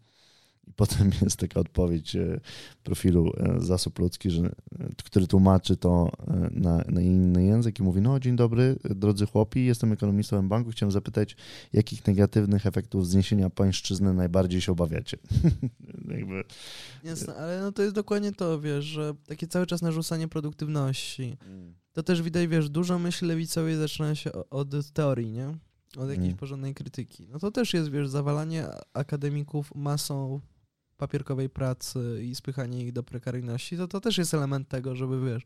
I 0.67 0.73
potem 0.73 1.11
jest 1.21 1.37
taka 1.37 1.59
odpowiedź 1.59 2.15
e, 2.15 2.39
profilu 2.83 3.31
e, 3.37 3.55
Zasób 3.59 3.99
Ludzki, 3.99 4.29
że, 4.29 4.45
e, 4.45 4.51
który 5.03 5.27
tłumaczy 5.27 5.77
to 5.77 6.11
na, 6.51 6.83
na 6.89 7.01
inny 7.01 7.45
język 7.45 7.79
i 7.79 7.83
mówi, 7.83 8.01
no 8.01 8.19
dzień 8.19 8.35
dobry, 8.35 8.75
drodzy 8.83 9.25
chłopi, 9.25 9.65
jestem 9.65 9.91
ekonomistą 9.91 10.49
banku, 10.49 10.71
chciałem 10.71 10.91
zapytać, 10.91 11.35
jakich 11.73 12.07
negatywnych 12.07 12.65
efektów 12.65 13.07
zniesienia 13.07 13.49
pańszczyzny 13.49 14.13
najbardziej 14.13 14.61
się 14.61 14.71
obawiacie? 14.71 15.17
Jakby, 16.17 16.43
Jasne, 17.03 17.35
ale 17.35 17.61
no 17.61 17.71
to 17.71 17.81
jest 17.83 17.95
dokładnie 17.95 18.31
to, 18.31 18.61
wiesz, 18.61 18.85
że 18.85 19.13
takie 19.27 19.47
cały 19.47 19.65
czas 19.65 19.81
narzucanie 19.81 20.27
produktywności. 20.27 21.37
To 21.93 22.03
też 22.03 22.21
widać, 22.21 22.47
wiesz, 22.47 22.69
dużo 22.69 22.99
myśli 22.99 23.27
lewicowej 23.27 23.75
zaczyna 23.75 24.15
się 24.15 24.31
od 24.49 24.91
teorii, 24.93 25.31
nie? 25.31 25.47
Od 25.97 26.09
jakiejś 26.09 26.25
Mm. 26.25 26.37
porządnej 26.37 26.73
krytyki. 26.73 27.27
No 27.31 27.39
to 27.39 27.51
też 27.51 27.73
jest, 27.73 27.91
wiesz, 27.91 28.09
zawalanie 28.09 28.67
akademików 28.93 29.75
masą 29.75 30.39
papierkowej 30.97 31.49
pracy 31.49 32.23
i 32.23 32.35
spychanie 32.35 32.81
ich 32.85 32.93
do 32.93 33.03
prekaryjności, 33.03 33.77
to 33.77 33.87
to 33.87 34.01
też 34.01 34.17
jest 34.17 34.33
element 34.33 34.67
tego, 34.67 34.95
żeby, 34.95 35.25
wiesz, 35.25 35.43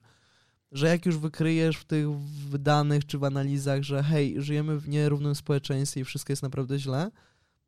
że 0.71 0.87
jak 0.87 1.05
już 1.05 1.17
wykryjesz 1.17 1.77
w 1.77 1.85
tych 1.85 2.11
w 2.11 2.57
danych 2.57 3.05
czy 3.05 3.17
w 3.17 3.23
analizach, 3.23 3.83
że 3.83 4.03
hej, 4.03 4.41
żyjemy 4.41 4.79
w 4.79 4.89
nierównym 4.89 5.35
społeczeństwie 5.35 6.01
i 6.01 6.03
wszystko 6.03 6.31
jest 6.31 6.43
naprawdę 6.43 6.79
źle, 6.79 7.11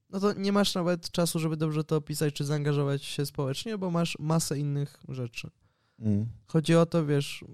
no 0.10 0.20
to 0.20 0.34
nie 0.34 0.52
masz 0.52 0.76
nawet 0.76 1.12
czasu, 1.12 1.40
żeby 1.40 1.58
dobrze 1.58 1.84
to 1.84 1.96
opisać 1.96 2.34
czy 2.34 2.46
zaangażować 2.46 3.04
się 3.04 3.26
społecznie, 3.26 3.78
bo 3.78 3.92
masz 3.92 4.18
masę 4.20 4.60
innych 4.60 5.04
rzeczy. 5.10 5.50
mm, 6.00 6.28
Chodzi 6.48 6.76
o 6.76 6.86
to, 6.86 7.06
wiesz, 7.06 7.46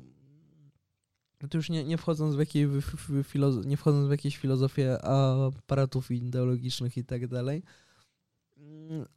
no 1.42 1.48
to 1.48 1.58
już 1.58 1.70
nie, 1.70 1.84
nie 1.84 1.98
wchodząc 1.98 2.36
w 2.36 2.40
jakieś, 2.40 2.66
w, 2.66 2.82
w, 2.82 3.24
w 3.24 3.66
nie 3.66 3.78
wchodząc 3.78 4.08
w 4.08 4.12
jakieś 4.12 4.38
filozofie 4.38 4.98
aparatów 5.06 6.12
ideologicznych 6.12 6.98
i 6.98 7.06
tak 7.06 7.28
dalej, 7.28 7.64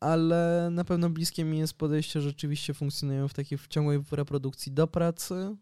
ale 0.00 0.68
na 0.72 0.84
pewno 0.84 1.10
bliskie 1.10 1.44
mi 1.44 1.58
jest 1.58 1.74
podejście, 1.74 2.20
że 2.20 2.28
rzeczywiście 2.28 2.74
funkcjonują 2.74 3.28
w 3.28 3.34
takiej 3.34 3.58
w 3.58 3.68
ciągłej 3.68 4.00
reprodukcji 4.10 4.72
do 4.72 4.86
pracy 4.86 5.56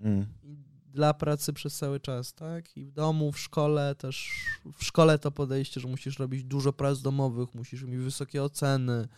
mm, 0.00 0.26
i 0.42 0.56
dla 0.86 1.14
pracy 1.14 1.52
przez 1.52 1.76
cały 1.76 2.00
czas, 2.00 2.34
tak? 2.34 2.76
I 2.76 2.84
w 2.84 2.92
domu, 2.92 3.32
w 3.32 3.38
szkole 3.38 3.94
też, 3.94 4.30
w 4.78 4.84
szkole 4.84 5.18
to 5.18 5.30
podejście, 5.30 5.80
że 5.80 5.88
musisz 5.88 6.18
robić 6.18 6.44
dużo 6.44 6.72
prac 6.72 7.00
domowych, 7.00 7.54
musisz 7.54 7.82
mieć 7.82 8.00
wysokie 8.00 8.42
oceny, 8.42 9.08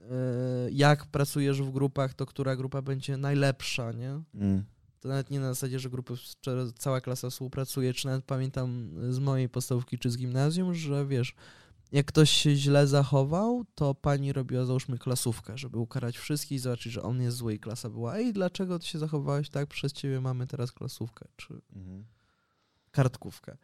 Yy, 0.00 0.70
jak 0.72 1.06
pracujesz 1.06 1.62
w 1.62 1.70
grupach, 1.70 2.14
to 2.14 2.26
która 2.26 2.56
grupa 2.56 2.82
będzie 2.82 3.16
najlepsza, 3.16 3.92
nie? 3.92 4.20
mm. 4.34 4.64
to 5.00 5.08
nawet 5.08 5.30
nie 5.30 5.40
na 5.40 5.48
zasadzie, 5.48 5.78
że 5.78 5.90
grupy, 5.90 6.14
cała 6.78 7.00
klasa 7.00 7.30
współpracuje, 7.30 7.94
czy 7.94 8.06
nawet 8.06 8.24
pamiętam 8.24 8.90
z 9.10 9.18
mojej 9.18 9.48
podstawówki 9.48 9.98
czy 9.98 10.10
z 10.10 10.16
gimnazjum, 10.16 10.74
że 10.74 11.06
wiesz, 11.06 11.34
jak 11.92 12.06
ktoś 12.06 12.30
się 12.30 12.56
źle 12.56 12.86
zachował, 12.86 13.64
to 13.74 13.94
pani 13.94 14.32
robiła 14.32 14.64
załóżmy 14.64 14.98
klasówkę, 14.98 15.58
żeby 15.58 15.78
ukarać 15.78 16.18
wszystkich 16.18 16.52
i 16.52 16.58
zobaczyć, 16.58 16.92
że 16.92 17.02
on 17.02 17.22
jest 17.22 17.36
zły 17.36 17.54
i 17.54 17.58
klasa 17.58 17.90
była, 17.90 18.16
ej, 18.16 18.32
dlaczego 18.32 18.78
ty 18.78 18.86
się 18.86 18.98
zachowałeś 18.98 19.48
tak, 19.48 19.66
przez 19.66 19.92
ciebie 19.92 20.20
mamy 20.20 20.46
teraz 20.46 20.72
klasówkę, 20.72 21.28
czy 21.36 21.60
mhm. 21.72 22.04
kartkówkę. 22.90 23.56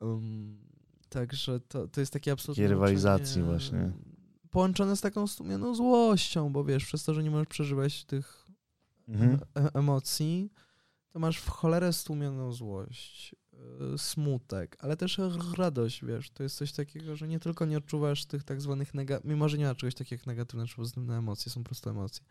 Um, 0.00 0.58
także 1.08 1.60
to, 1.60 1.88
to 1.88 2.00
jest 2.00 2.12
takie 2.12 2.32
absolutnie... 2.32 2.68
Rywalizacji 2.68 3.42
właśnie. 3.42 3.92
Połączone 4.50 4.96
z 4.96 5.00
taką 5.00 5.26
stłumioną 5.26 5.74
złością, 5.74 6.52
bo 6.52 6.64
wiesz, 6.64 6.84
przez 6.84 7.04
to, 7.04 7.14
że 7.14 7.22
nie 7.22 7.30
możesz 7.30 7.48
przeżywać 7.48 8.04
tych 8.04 8.46
mhm. 9.08 9.40
e 9.56 9.74
emocji, 9.74 10.52
to 11.08 11.18
masz 11.18 11.38
w 11.38 11.48
cholerę 11.48 11.92
stłumioną 11.92 12.52
złość, 12.52 13.34
smutek, 13.96 14.76
ale 14.80 14.96
też 14.96 15.20
radość, 15.58 16.04
wiesz, 16.04 16.30
to 16.30 16.42
jest 16.42 16.56
coś 16.56 16.72
takiego, 16.72 17.16
że 17.16 17.28
nie 17.28 17.40
tylko 17.40 17.66
nie 17.66 17.78
odczuwasz 17.78 18.24
tych 18.24 18.44
tak 18.44 18.60
zwanych 18.60 18.94
negatywnych, 18.94 19.34
mimo 19.34 19.48
że 19.48 19.58
nie 19.58 19.64
ma 19.64 19.74
czegoś 19.74 19.94
takiego 19.94 20.20
jak 20.20 20.26
negatywne 20.26 20.66
czy 20.66 20.76
pozytywne 20.76 21.18
emocje, 21.18 21.52
są 21.52 21.64
proste 21.64 21.90
emocje, 21.90 22.24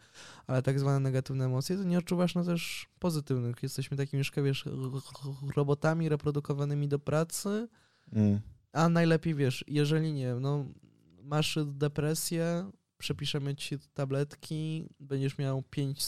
ale 0.47 0.61
tak 0.61 0.80
zwane 0.80 0.99
negatywne 0.99 1.45
emocje, 1.45 1.77
to 1.77 1.84
nie 1.84 1.97
odczuwasz 1.97 2.35
no 2.35 2.43
też 2.43 2.88
pozytywnych. 2.99 3.64
Jesteśmy 3.64 3.97
takimi, 3.97 4.23
wiesz, 4.43 4.65
robotami 5.55 6.10
reprodukowanymi 6.10 6.88
do 6.88 6.99
pracy, 6.99 7.68
mm. 8.14 8.39
a 8.73 8.89
najlepiej, 8.89 9.35
wiesz, 9.35 9.65
jeżeli 9.68 10.14
nie, 10.14 10.35
no 10.35 10.65
masz 11.23 11.60
depresję, 11.65 12.72
przepiszemy 12.97 13.55
ci 13.55 13.80
tabletki, 13.93 14.89
będziesz 14.99 15.38
miał 15.38 15.64
pięć 15.69 16.03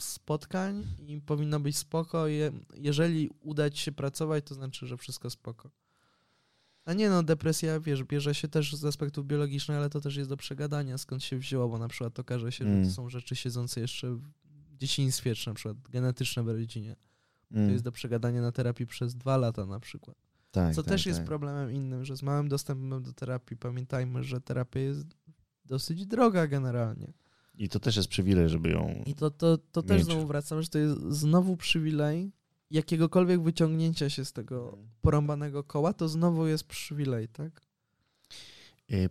spotkań 0.00 0.86
i 1.06 1.20
powinno 1.20 1.60
być 1.60 1.76
spoko. 1.76 2.24
jeżeli 2.74 3.30
uda 3.40 3.70
ci 3.70 3.82
się 3.82 3.92
pracować, 3.92 4.44
to 4.44 4.54
znaczy, 4.54 4.86
że 4.86 4.96
wszystko 4.96 5.30
spoko. 5.30 5.70
A 6.84 6.92
nie 6.92 7.10
no, 7.10 7.22
depresja, 7.22 7.80
wiesz, 7.80 8.04
bierze 8.04 8.34
się 8.34 8.48
też 8.48 8.76
z 8.76 8.84
aspektów 8.84 9.26
biologicznych, 9.26 9.78
ale 9.78 9.90
to 9.90 10.00
też 10.00 10.16
jest 10.16 10.30
do 10.30 10.36
przegadania, 10.36 10.98
skąd 10.98 11.24
się 11.24 11.38
wzięło, 11.38 11.68
bo 11.68 11.78
na 11.78 11.88
przykład 11.88 12.18
okaże 12.18 12.52
się, 12.52 12.64
mm. 12.64 12.76
że 12.76 12.80
to 12.80 12.82
mm. 12.82 12.94
są 12.94 13.08
rzeczy 13.08 13.36
siedzące 13.36 13.80
jeszcze 13.80 14.10
w 14.10 14.22
dzieciństwie, 14.78 15.34
czy 15.34 15.48
na 15.48 15.54
przykład 15.54 15.76
genetyczne 15.88 16.42
w 16.42 16.48
rodzinie. 16.48 16.96
Mm. 17.50 17.66
To 17.66 17.72
jest 17.72 17.84
do 17.84 17.92
przegadania 17.92 18.42
na 18.42 18.52
terapii 18.52 18.86
przez 18.86 19.14
dwa 19.14 19.36
lata 19.36 19.66
na 19.66 19.80
przykład. 19.80 20.16
Tak, 20.50 20.74
Co 20.74 20.82
tak, 20.82 20.92
też 20.92 21.04
tak. 21.04 21.06
jest 21.06 21.22
problemem 21.22 21.72
innym, 21.72 22.04
że 22.04 22.16
z 22.16 22.22
małym 22.22 22.48
dostępem 22.48 23.02
do 23.02 23.12
terapii 23.12 23.56
pamiętajmy, 23.56 24.24
że 24.24 24.40
terapia 24.40 24.80
jest 24.80 25.06
dosyć 25.64 26.06
droga 26.06 26.46
generalnie. 26.46 27.12
I 27.54 27.68
to 27.68 27.80
też 27.80 27.96
jest 27.96 28.08
przywilej, 28.08 28.48
żeby 28.48 28.70
ją. 28.70 29.02
I 29.06 29.14
to, 29.14 29.30
to, 29.30 29.58
to 29.58 29.82
też 29.82 30.04
znowu 30.04 30.26
wracam, 30.26 30.62
że 30.62 30.68
to 30.68 30.78
jest 30.78 31.00
znowu 31.00 31.56
przywilej 31.56 32.32
jakiegokolwiek 32.72 33.42
wyciągnięcia 33.42 34.10
się 34.10 34.24
z 34.24 34.32
tego 34.32 34.64
mhm. 34.64 34.88
porąbanego 35.00 35.64
koła, 35.64 35.92
to 35.92 36.08
znowu 36.08 36.46
jest 36.46 36.64
przywilej, 36.64 37.28
tak? 37.28 37.60
E, 38.90 39.08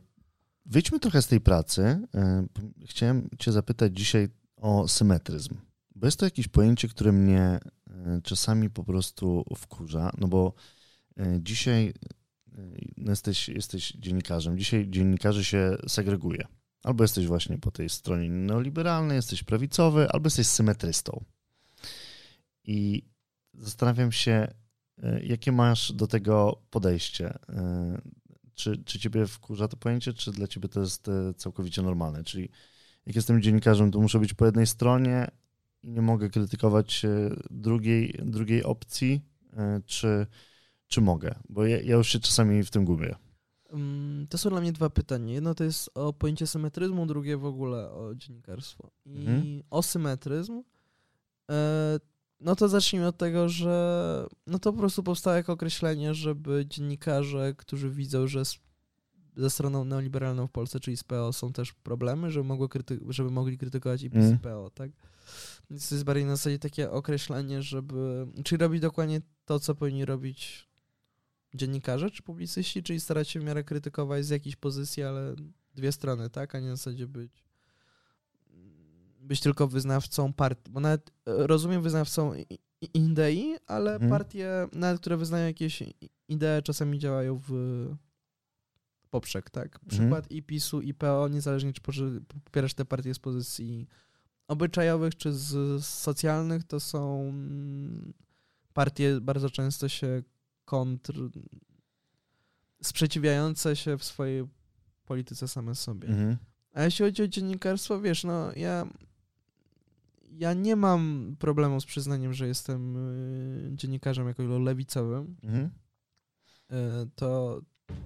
wyjdźmy 0.65 0.99
trochę 0.99 1.21
z 1.21 1.27
tej 1.27 1.41
pracy. 1.41 1.81
E, 2.15 2.47
chciałem 2.85 3.29
Cię 3.39 3.51
zapytać 3.51 3.97
dzisiaj 3.97 4.29
o 4.55 4.87
symetryzm, 4.87 5.55
bo 5.95 6.07
jest 6.07 6.19
to 6.19 6.25
jakieś 6.25 6.47
pojęcie, 6.47 6.87
które 6.87 7.11
mnie 7.11 7.59
e, 7.89 8.21
czasami 8.23 8.69
po 8.69 8.83
prostu 8.83 9.45
wkurza, 9.57 10.11
no 10.17 10.27
bo 10.27 10.53
dzisiaj 11.39 11.93
no 12.97 13.11
jesteś, 13.11 13.49
jesteś 13.49 13.91
dziennikarzem, 13.91 14.57
dzisiaj 14.57 14.89
dziennikarzy 14.89 15.43
się 15.43 15.77
segreguje. 15.87 16.47
Albo 16.83 17.03
jesteś 17.03 17.27
właśnie 17.27 17.57
po 17.57 17.71
tej 17.71 17.89
stronie 17.89 18.29
neoliberalnej, 18.29 19.15
jesteś 19.15 19.43
prawicowy, 19.43 20.09
albo 20.09 20.27
jesteś 20.27 20.47
symetrystą. 20.47 21.23
I 22.63 23.05
zastanawiam 23.53 24.11
się, 24.11 24.47
e, 25.03 25.23
jakie 25.23 25.51
masz 25.51 25.91
do 25.91 26.07
tego 26.07 26.61
podejście. 26.69 27.39
E, 27.49 28.01
czy, 28.53 28.83
czy 28.83 28.99
ciebie 28.99 29.27
wkurza 29.27 29.67
to 29.67 29.77
pojęcie, 29.77 30.13
czy 30.13 30.31
dla 30.31 30.47
ciebie 30.47 30.69
to 30.69 30.79
jest 30.79 31.07
e, 31.07 31.33
całkowicie 31.33 31.81
normalne? 31.81 32.23
Czyli 32.23 32.49
jak 33.05 33.15
jestem 33.15 33.41
dziennikarzem, 33.41 33.91
to 33.91 33.99
muszę 33.99 34.19
być 34.19 34.33
po 34.33 34.45
jednej 34.45 34.67
stronie 34.67 35.27
i 35.83 35.91
nie 35.91 36.01
mogę 36.01 36.29
krytykować 36.29 37.05
drugiej, 37.49 38.19
drugiej 38.25 38.63
opcji, 38.63 39.21
czy, 39.85 40.27
czy 40.87 41.01
mogę? 41.01 41.35
Bo 41.49 41.65
ja, 41.65 41.81
ja 41.81 41.95
już 41.95 42.07
się 42.07 42.19
czasami 42.19 42.63
w 42.63 42.71
tym 42.71 42.85
gubię. 42.85 43.15
Mm, 43.71 44.27
to 44.27 44.37
są 44.37 44.49
dla 44.49 44.61
mnie 44.61 44.71
dwa 44.71 44.89
pytania. 44.89 45.33
Jedno 45.33 45.55
to 45.55 45.63
jest 45.63 45.89
o 45.95 46.13
pojęcie 46.13 46.47
symetryzmu, 46.47 47.05
drugie 47.05 47.37
w 47.37 47.45
ogóle 47.45 47.91
o 47.91 48.15
dziennikarstwo. 48.15 48.91
I 49.05 49.19
mhm. 49.19 49.63
o 49.69 49.83
symetryzm, 49.83 50.63
e, 51.51 51.99
no 52.39 52.55
to 52.55 52.69
zacznijmy 52.69 53.07
od 53.07 53.17
tego, 53.17 53.49
że 53.49 54.25
no 54.47 54.59
to 54.59 54.73
po 54.73 54.79
prostu 54.79 55.03
powstało 55.03 55.35
jako 55.35 55.53
określenie, 55.53 56.13
żeby 56.13 56.65
dziennikarze, 56.69 57.53
którzy 57.57 57.89
widzą, 57.89 58.27
że 58.27 58.43
ze 59.35 59.49
stroną 59.49 59.85
neoliberalną 59.85 60.47
w 60.47 60.51
Polsce, 60.51 60.79
czyli 60.79 60.97
z 60.97 61.03
PO, 61.03 61.33
są 61.33 61.53
też 61.53 61.73
problemy, 61.73 62.31
żeby, 62.31 62.43
mogło 62.43 62.67
kryty- 62.67 62.99
żeby 63.09 63.31
mogli 63.31 63.57
krytykować 63.57 64.03
i 64.03 64.09
PiS 64.09 64.25
mm. 64.25 64.39
PO, 64.39 64.71
tak? 64.73 64.91
Więc 65.69 65.89
to 65.89 65.95
jest 65.95 66.05
bardziej 66.05 66.25
na 66.25 66.35
zasadzie 66.35 66.59
takie 66.59 66.91
określenie, 66.91 67.61
żeby, 67.61 68.27
czyli 68.43 68.61
robić 68.61 68.81
dokładnie 68.81 69.21
to, 69.45 69.59
co 69.59 69.75
powinni 69.75 70.05
robić 70.05 70.70
dziennikarze 71.55 72.11
czy 72.11 72.23
publicyści, 72.23 72.83
czyli 72.83 72.99
starać 72.99 73.29
się 73.29 73.39
w 73.39 73.43
miarę 73.43 73.63
krytykować 73.63 74.25
z 74.25 74.29
jakiejś 74.29 74.55
pozycji, 74.55 75.03
ale 75.03 75.35
dwie 75.75 75.91
strony, 75.91 76.29
tak, 76.29 76.55
a 76.55 76.59
nie 76.59 76.69
na 76.69 76.75
zasadzie 76.75 77.07
być 77.07 77.43
być 79.21 79.39
tylko 79.39 79.67
wyznawcą 79.67 80.33
partii, 80.33 80.71
bo 80.71 80.79
nawet 80.79 81.09
e, 81.09 81.47
rozumiem 81.47 81.81
wyznawcą 81.81 82.33
idei, 82.93 83.55
ale 83.67 83.93
mhm. 83.93 84.11
partie, 84.11 84.67
nawet 84.73 85.01
które 85.01 85.17
wyznają 85.17 85.47
jakieś 85.47 85.83
idee, 86.27 86.61
czasami 86.63 86.99
działają 86.99 87.39
w 87.47 87.51
poprzek, 89.09 89.49
tak? 89.49 89.75
Mhm. 89.75 89.89
Przykład 89.89 90.23
mhm. 90.23 90.37
i 90.37 90.43
PiSu, 90.43 90.81
i 90.81 90.93
PO, 90.93 91.27
niezależnie 91.27 91.73
czy 91.73 91.81
popierasz 92.45 92.73
te 92.73 92.85
partie 92.85 93.13
z 93.13 93.19
pozycji 93.19 93.87
obyczajowych, 94.47 95.15
czy 95.15 95.33
z 95.33 95.85
socjalnych, 95.85 96.63
to 96.63 96.79
są 96.79 97.33
partie 98.73 99.21
bardzo 99.21 99.49
często 99.49 99.89
się 99.89 100.23
kontr 100.71 101.13
sprzeciwiające 102.83 103.75
się 103.75 103.97
w 103.97 104.03
swojej 104.03 104.47
polityce 105.05 105.47
same 105.47 105.75
sobie. 105.75 106.07
Mhm. 106.07 106.37
A 106.73 106.83
jeśli 106.83 107.05
chodzi 107.05 107.23
o 107.23 107.27
dziennikarstwo, 107.27 108.01
wiesz, 108.01 108.23
no 108.23 108.51
ja 108.55 108.87
ja 110.31 110.53
nie 110.53 110.75
mam 110.75 111.35
problemu 111.39 111.81
z 111.81 111.85
przyznaniem, 111.85 112.33
że 112.33 112.47
jestem 112.47 112.97
y, 112.97 113.75
dziennikarzem 113.75 114.27
jakoś 114.27 114.45
lewicowym. 114.47 115.35
Mhm. 115.43 115.65
Y, 116.71 117.09
to, 117.15 117.61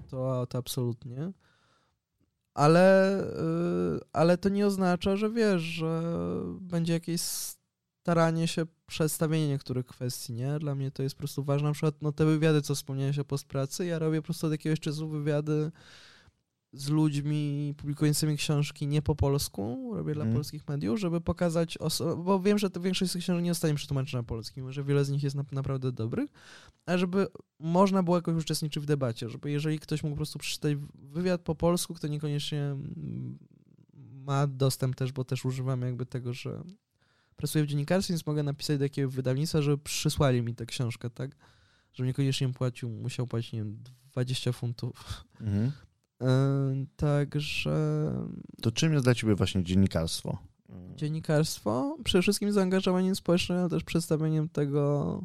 to, 0.10 0.48
to 0.48 0.58
absolutnie. 0.58 1.32
Ale, 2.54 3.20
y, 3.24 4.00
ale 4.14 4.38
to 4.38 4.50
nie 4.50 4.68
oznacza, 4.68 5.16
że 5.16 5.30
wiesz, 5.30 5.62
że 5.62 6.02
będzie 6.60 6.94
jakieś 6.94 7.22
staranie 8.02 8.48
się 8.48 8.66
przedstawienie 8.86 9.48
niektórych 9.48 9.86
kwestii, 9.86 10.34
nie? 10.34 10.60
Dla 10.60 10.76
mnie 10.76 10.92
to 10.92 11.04
jest 11.04 11.16
po 11.16 11.20
prostu 11.20 11.44
ważne. 11.44 11.68
Na 11.68 11.74
przykład 11.74 11.96
no, 12.02 12.12
te 12.12 12.26
wywiady, 12.26 12.62
co 12.62 12.76
wspomniałeś 12.76 13.20
o 13.20 13.26
postpracy, 13.26 13.86
ja 13.86 14.00
robię 14.00 14.22
po 14.22 14.26
prostu 14.26 14.48
od 14.48 14.52
jakiegoś 14.52 14.80
czasu 14.80 15.10
wywiady 15.10 15.72
z 16.76 16.90
ludźmi 16.90 17.74
publikującymi 17.78 18.38
książki 18.38 18.88
nie 18.88 19.02
po 19.02 19.16
polsku, 19.16 19.92
robię 19.96 20.14
dla 20.14 20.24
mm. 20.24 20.36
polskich 20.36 20.68
mediów, 20.68 21.00
żeby 21.00 21.22
pokazać, 21.22 21.78
bo 22.18 22.40
wiem, 22.40 22.58
że 22.58 22.70
to 22.70 22.82
większość 22.82 23.12
z 23.12 23.14
tych 23.14 23.24
książek 23.24 23.44
nie 23.44 23.52
zostanie 23.52 23.76
przetłumaczona 23.76 24.22
na 24.22 24.28
polski, 24.28 24.62
że 24.70 24.84
wiele 24.84 25.06
z 25.06 25.10
nich 25.10 25.24
jest 25.24 25.36
na, 25.36 25.46
naprawdę 25.52 25.92
dobrych, 25.92 26.30
a 26.86 26.98
żeby 26.98 27.28
można 27.60 28.04
było 28.04 28.16
jakoś 28.16 28.44
uczestniczyć 28.44 28.84
w 28.84 28.86
debacie, 28.86 29.30
żeby 29.30 29.52
jeżeli 29.52 29.80
ktoś 29.80 30.04
mógł 30.04 30.16
po 30.16 30.18
prostu 30.18 30.40
przeczytać 30.40 30.78
wywiad 30.94 31.42
po 31.42 31.56
polsku, 31.56 31.94
kto 31.94 32.08
niekoniecznie 32.08 32.76
ma 34.26 34.48
dostęp 34.48 34.96
też, 34.96 35.12
bo 35.12 35.24
też 35.24 35.46
używam 35.46 35.82
jakby 35.82 36.06
tego, 36.06 36.34
że 36.34 36.64
pracuję 37.36 37.64
w 37.64 37.68
dziennikarstwie, 37.68 38.14
więc 38.14 38.26
mogę 38.26 38.44
napisać 38.44 38.78
do 38.78 38.86
jakiegoś 38.86 39.16
wydawnictwa, 39.16 39.62
żeby 39.62 39.78
przysłali 39.78 40.42
mi 40.42 40.56
tę 40.56 40.66
książkę, 40.66 41.10
tak? 41.10 41.36
Żebym 41.94 42.08
niekoniecznie 42.08 42.54
płacił, 42.54 42.90
musiał 42.90 43.28
płacić, 43.28 43.54
nie 43.54 43.60
wiem, 43.60 43.78
20 44.12 44.52
funtów. 44.52 45.26
Mhm. 45.42 45.72
E, 46.22 46.86
także... 46.96 48.12
To 48.62 48.72
czym 48.72 48.94
jest 48.94 49.06
dla 49.06 49.16
ciebie 49.16 49.36
właśnie 49.36 49.64
dziennikarstwo? 49.64 50.38
Dziennikarstwo? 50.96 51.98
Przede 52.04 52.22
wszystkim 52.22 52.52
zaangażowaniem 52.52 53.16
społecznym, 53.16 53.58
ale 53.58 53.70
też 53.70 53.84
przedstawieniem 53.84 54.50
tego 54.50 55.22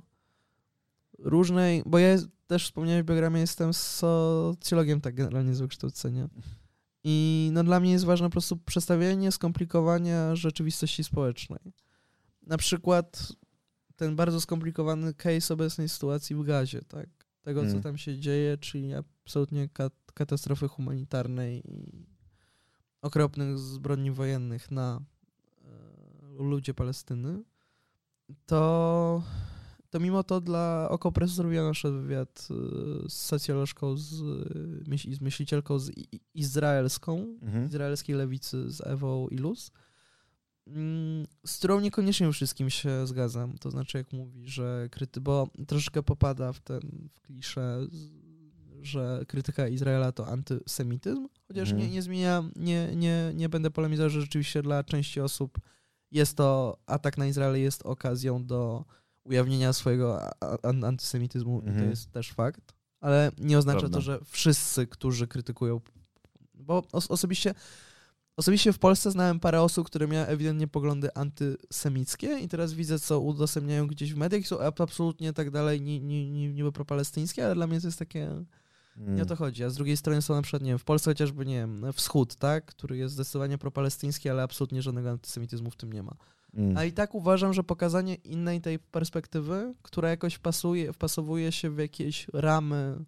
różnej, 1.19 1.83
bo 1.87 1.99
ja 1.99 2.17
też 2.47 2.65
wspomniałem 2.65 3.03
w 3.03 3.07
biogramie, 3.07 3.41
jestem 3.41 3.75
socjologiem 3.75 5.01
tak 5.01 5.15
generalnie 5.15 5.55
z 5.55 5.61
wykształcenia. 5.61 6.29
I 7.05 7.51
no 7.53 7.65
dla 7.65 7.81
mnie 7.81 7.93
jest 7.93 8.05
ważne 8.05 8.27
po 8.27 8.33
prostu 8.33 8.57
przedstawienie 8.57 9.33
skomplikowania 9.33 10.37
rzeczywistości 10.37 11.05
społecznej. 11.05 11.61
Na 12.51 12.57
przykład 12.57 13.33
ten 13.97 14.17
bardzo 14.17 14.41
skomplikowany 14.41 15.15
case 15.15 15.55
obecnej 15.55 15.89
sytuacji 15.89 16.37
w 16.37 16.43
gazie, 16.43 16.83
tak? 16.83 17.09
Tego, 17.43 17.61
hmm. 17.61 17.77
co 17.77 17.83
tam 17.83 17.99
się 17.99 18.19
dzieje, 18.19 18.59
czyli 18.59 18.95
absolutnie 18.95 19.69
kat 19.69 19.93
katastrofy 20.15 20.69
humanitarnej 20.69 21.63
i 21.71 22.07
okropnych 23.03 23.59
zbrodni 23.59 24.11
wojennych 24.11 24.71
na 24.71 25.01
e, 25.65 26.43
ludzie 26.43 26.75
Palestyny, 26.75 27.43
to, 28.47 29.23
to 29.91 30.01
mimo 30.01 30.23
to 30.23 30.41
dla 30.41 30.89
Okopresu 30.91 31.35
zrobiła 31.35 31.65
nasz 31.65 31.83
wywiad 31.83 32.49
y, 33.05 33.09
z 33.09 33.13
socjolożką, 33.13 33.97
z, 33.97 34.09
z 35.13 35.21
myślicielką 35.21 35.79
z 35.79 35.91
izraelską, 36.35 37.39
mhm. 37.43 37.67
izraelskiej 37.67 38.17
lewicy, 38.17 38.71
z 38.71 38.81
Ewą 38.81 39.29
Ilus, 39.29 39.71
mm, 39.71 39.90
z 41.47 41.59
którą 41.59 41.81
niekoniecznie 41.81 42.33
wszystkim 42.33 42.71
się 42.71 43.07
zgadzam. 43.07 43.59
To 43.59 43.71
znaczy, 43.71 43.99
jak 43.99 44.13
mówi, 44.13 44.49
że 44.49 44.89
kryty, 44.91 45.21
bo 45.21 45.49
troszeczkę 45.67 46.03
popada 46.03 46.53
w 46.53 46.61
ten 46.61 47.09
w 47.15 47.21
kliszę, 47.21 47.87
że 48.83 49.25
krytyka 49.29 49.69
Izraela 49.69 50.13
to 50.13 50.27
antysemityzm, 50.27 51.29
chociaż 51.49 51.71
mhm. 51.71 51.89
nie, 51.89 51.95
nie 51.95 52.03
zmienia, 52.03 52.45
nie, 52.57 52.97
nie, 52.97 53.33
nie 53.35 53.49
będę 53.49 53.71
polemizował, 53.71 54.11
że 54.11 54.21
rzeczywiście 54.21 54.63
dla 54.63 54.85
części 54.85 55.21
osób 55.21 55.59
jest 56.11 56.37
to, 56.37 56.79
atak 56.87 57.19
na 57.19 57.27
Izrael 57.27 57.61
jest 57.61 57.83
okazją 57.83 58.47
do 58.47 58.85
ujawnienia 59.25 59.73
swojego 59.73 60.21
antysemityzmu 60.63 61.55
mhm. 61.55 61.69
i 61.69 61.75
to 61.75 61.79
mhm. 61.79 61.91
jest 61.91 62.13
też 62.13 62.33
fakt, 62.33 62.73
ale 63.01 63.33
nie 63.39 63.59
oznacza 63.59 63.81
Prawda. 63.81 63.99
to, 63.99 64.03
że 64.03 64.21
wszyscy, 64.25 64.87
którzy 64.87 65.29
krytykują, 65.29 65.81
bo 66.55 66.83
os 66.93 67.11
osobiście 67.11 67.55
Osobiście 68.41 68.73
w 68.73 68.79
Polsce 68.79 69.11
znałem 69.11 69.41
parę 69.41 69.63
osób, 69.63 69.87
które 69.87 70.09
miały 70.09 70.27
ewidentnie 70.27 70.69
poglądy 70.69 71.15
antysemickie 71.15 72.39
i 72.39 72.49
teraz 72.49 72.73
widzę, 72.73 72.99
co 72.99 73.21
udostępniają 73.21 73.87
gdzieś 73.87 74.15
w 74.15 74.17
mediach, 74.17 74.47
są 74.47 74.61
absolutnie 74.61 75.33
tak 75.33 75.51
dalej, 75.51 75.81
niby 75.81 76.73
propalestyńskie, 76.73 77.45
ale 77.45 77.55
dla 77.55 77.67
mnie 77.67 77.81
to 77.81 77.87
jest 77.87 77.99
takie 77.99 78.45
Mm. 78.97 79.17
Nie 79.17 79.23
o 79.23 79.27
to 79.27 79.37
chodzi. 79.37 79.65
A 79.65 79.71
z 79.71 79.75
drugiej 79.75 79.97
strony 79.97 80.23
są 80.23 80.35
na 80.35 80.43
przykład, 80.43 80.63
nie 80.63 80.69
wiem, 80.71 80.79
w 80.79 80.85
Polsce 80.85 81.11
chociażby, 81.11 81.47
nie 81.47 81.55
wiem, 81.55 81.85
wschód, 81.93 82.35
tak, 82.35 82.67
który 82.67 82.97
jest 82.97 83.15
zdecydowanie 83.15 83.59
propalestyński, 83.59 84.29
ale 84.29 84.43
absolutnie 84.43 84.83
żadnego 84.83 85.11
antysemityzmu 85.11 85.71
w 85.71 85.77
tym 85.77 85.93
nie 85.93 86.03
ma. 86.03 86.17
Mm. 86.55 86.77
A 86.77 86.85
i 86.85 86.93
tak 86.93 87.15
uważam, 87.15 87.55
że 87.55 87.65
pokazanie 87.65 88.15
innej 88.15 88.61
tej 88.61 88.79
perspektywy, 88.79 89.75
która 89.83 90.11
jakoś 90.11 90.39
pasuje, 90.39 90.93
wpasowuje 90.93 91.53
się 91.53 91.71
w 91.71 91.79
jakieś 91.79 92.27
ramy 92.33 93.05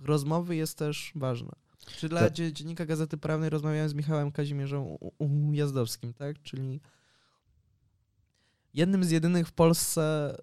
rozmowy 0.00 0.56
jest 0.56 0.78
też 0.78 1.12
ważne. 1.14 1.65
Czy 1.86 2.08
dla 2.08 2.30
Te... 2.30 2.52
dziennika 2.52 2.86
Gazety 2.86 3.18
Prawnej 3.18 3.50
rozmawiałem 3.50 3.88
z 3.88 3.94
Michałem 3.94 4.32
Kazimierzem 4.32 4.84
Ujazdowskim, 5.18 6.14
tak? 6.14 6.42
Czyli 6.42 6.80
jednym 8.74 9.04
z 9.04 9.10
jedynych 9.10 9.48
w 9.48 9.52
Polsce 9.52 10.36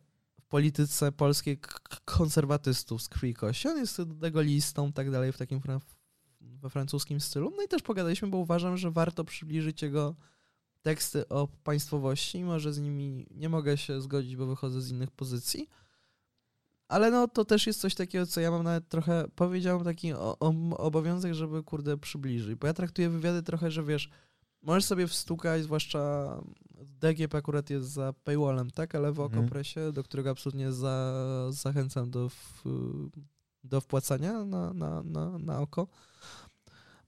polityce 0.50 1.12
polskiej 1.12 1.60
konserwatystów 2.06 3.02
z 3.02 3.10
krwi 3.10 3.34
kości. 3.34 3.68
On 3.68 3.78
jest 3.78 4.04
degolistą 4.04 4.94
tak 4.94 5.12
dalej 5.12 5.32
w 5.32 5.38
takim 5.38 5.62
we 6.42 6.70
francuskim 6.70 7.20
stylu. 7.20 7.54
No 7.58 7.64
i 7.64 7.68
też 7.68 7.82
pogadaliśmy, 7.82 8.28
bo 8.28 8.38
uważam, 8.38 8.78
że 8.78 8.92
warto 8.92 9.24
przybliżyć 9.24 9.82
jego 9.82 10.16
teksty 10.82 11.28
o 11.30 11.48
państwowości, 11.48 12.44
może 12.44 12.74
z 12.74 12.80
nimi 12.80 13.28
nie 13.32 13.50
mogę 13.50 13.78
się 13.78 14.02
zgodzić, 14.02 14.36
bo 14.36 14.46
wychodzę 14.46 14.82
z 14.82 14.92
innych 14.92 15.12
pozycji. 15.12 15.70
Ale 16.94 17.12
no 17.12 17.28
to 17.28 17.46
też 17.46 17.68
jest 17.68 17.82
coś 17.82 17.96
takiego, 17.96 18.26
co 18.26 18.42
ja 18.42 18.52
mam 18.52 18.64
nawet 18.64 18.90
trochę, 18.90 19.26
powiedziałem, 19.36 19.84
taki 19.84 20.14
o, 20.14 20.38
o, 20.40 20.54
obowiązek, 20.78 21.34
żeby 21.34 21.64
kurde 21.64 21.98
przybliżyć. 21.98 22.56
Bo 22.56 22.68
ja 22.68 22.74
traktuję 22.74 23.10
wywiady 23.10 23.44
trochę, 23.44 23.72
że 23.72 23.84
wiesz, 23.84 24.10
możesz 24.62 24.86
sobie 24.86 25.08
wstukać, 25.08 25.64
zwłaszcza 25.64 26.30
DGP 27.02 27.38
akurat 27.38 27.70
jest 27.70 27.88
za 27.88 28.14
paywallem, 28.24 28.72
tak? 28.72 28.96
Ale 28.96 29.12
w 29.12 29.20
mhm. 29.20 29.40
Okopresie, 29.40 29.92
do 29.92 30.04
którego 30.04 30.30
absolutnie 30.30 30.72
za, 30.72 31.24
zachęcam 31.50 32.12
do, 32.12 32.30
w, 32.30 32.64
do 33.64 33.82
wpłacania 33.82 34.46
na, 34.46 34.74
na, 34.74 35.04
na, 35.04 35.38
na 35.38 35.60
oko. 35.60 35.88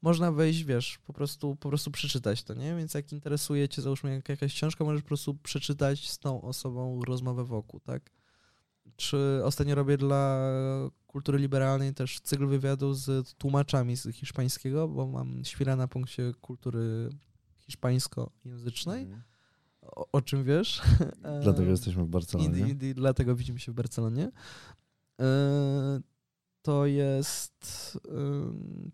Można 0.01 0.31
wejść, 0.31 0.63
wiesz, 0.63 0.99
po 1.05 1.13
prostu, 1.13 1.55
po 1.55 1.69
prostu 1.69 1.91
przeczytać 1.91 2.43
to, 2.43 2.53
nie? 2.53 2.75
Więc 2.75 2.93
jak 2.93 3.11
interesuje 3.11 3.69
cię, 3.69 3.81
załóżmy, 3.81 4.21
jakaś 4.29 4.53
książka, 4.53 4.83
możesz 4.83 5.01
po 5.01 5.07
prostu 5.07 5.35
przeczytać 5.35 6.09
z 6.09 6.19
tą 6.19 6.41
osobą 6.41 7.01
rozmowę 7.05 7.43
wokół, 7.43 7.79
tak? 7.79 8.14
Czy 8.95 9.41
ostatnio 9.43 9.75
robię 9.75 9.97
dla 9.97 10.39
kultury 11.07 11.39
liberalnej 11.39 11.93
też 11.93 12.19
cykl 12.19 12.47
wywiadu 12.47 12.93
z 12.93 13.33
tłumaczami 13.33 13.95
z 13.95 14.15
hiszpańskiego, 14.15 14.87
bo 14.87 15.07
mam 15.07 15.45
świra 15.45 15.75
na 15.75 15.87
punkcie 15.87 16.31
kultury 16.41 17.09
hiszpańskojęzycznej. 17.59 19.03
Mm 19.03 19.21
o, 19.85 20.07
o 20.11 20.21
czym 20.21 20.43
wiesz. 20.43 20.81
Dlatego 21.43 21.71
jesteśmy 21.71 22.03
w 22.03 22.07
Barcelonie. 22.07 22.59
I, 22.59 22.85
i, 22.85 22.85
i 22.85 22.93
dlatego 22.93 23.35
widzimy 23.35 23.59
się 23.59 23.71
w 23.71 23.75
Barcelonie. 23.75 24.31
E, 25.21 25.99
to 26.61 26.85
jest 26.85 27.99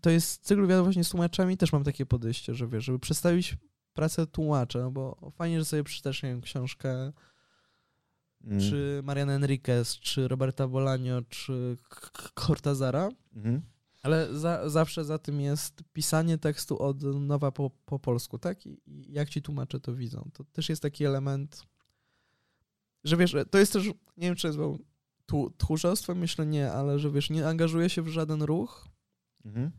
to 0.00 0.10
jest 0.10 0.44
cykl 0.44 0.60
wywiadu 0.60 0.84
właśnie 0.84 1.04
z 1.04 1.10
tłumaczami. 1.10 1.56
Też 1.56 1.72
mam 1.72 1.84
takie 1.84 2.06
podejście, 2.06 2.54
że 2.54 2.68
wiesz, 2.68 2.84
żeby 2.84 2.98
przedstawić 2.98 3.56
pracę 3.92 4.26
tłumacza, 4.26 4.78
no 4.78 4.90
bo 4.90 5.30
fajnie, 5.34 5.58
że 5.58 5.64
sobie 5.64 5.84
przeczytasz 5.84 6.22
nie 6.22 6.40
książkę 6.40 7.12
mm. 8.44 8.60
czy 8.60 9.00
Mariana 9.04 9.32
Enriquez, 9.32 9.98
czy 9.98 10.28
Roberta 10.28 10.68
Bolaño, 10.68 11.22
czy 11.28 11.76
Cortazara. 12.34 13.08
Mm. 13.34 13.62
Ale 14.02 14.38
za, 14.38 14.68
zawsze 14.68 15.04
za 15.04 15.18
tym 15.18 15.40
jest 15.40 15.82
pisanie 15.92 16.38
tekstu 16.38 16.78
od 16.82 17.02
nowa 17.02 17.52
po, 17.52 17.70
po 17.84 17.98
polsku, 17.98 18.38
tak? 18.38 18.66
I, 18.66 18.80
I, 18.86 19.12
jak 19.12 19.28
ci 19.28 19.42
tłumacze 19.42 19.80
to 19.80 19.94
widzą. 19.94 20.30
To 20.32 20.44
też 20.44 20.68
jest 20.68 20.82
taki 20.82 21.04
element, 21.04 21.62
że 23.04 23.16
wiesz, 23.16 23.36
to 23.50 23.58
jest 23.58 23.72
też, 23.72 23.86
nie 24.16 24.26
wiem, 24.26 24.36
czy 24.36 24.46
jest 24.46 24.58
tchórzostwo, 25.58 26.14
myślę 26.14 26.46
nie, 26.46 26.72
ale 26.72 26.98
że 26.98 27.10
wiesz, 27.10 27.30
nie 27.30 27.48
angażuję 27.48 27.88
się 27.88 28.02
w 28.02 28.08
żaden 28.08 28.42
ruch, 28.42 28.88
mhm. 29.44 29.70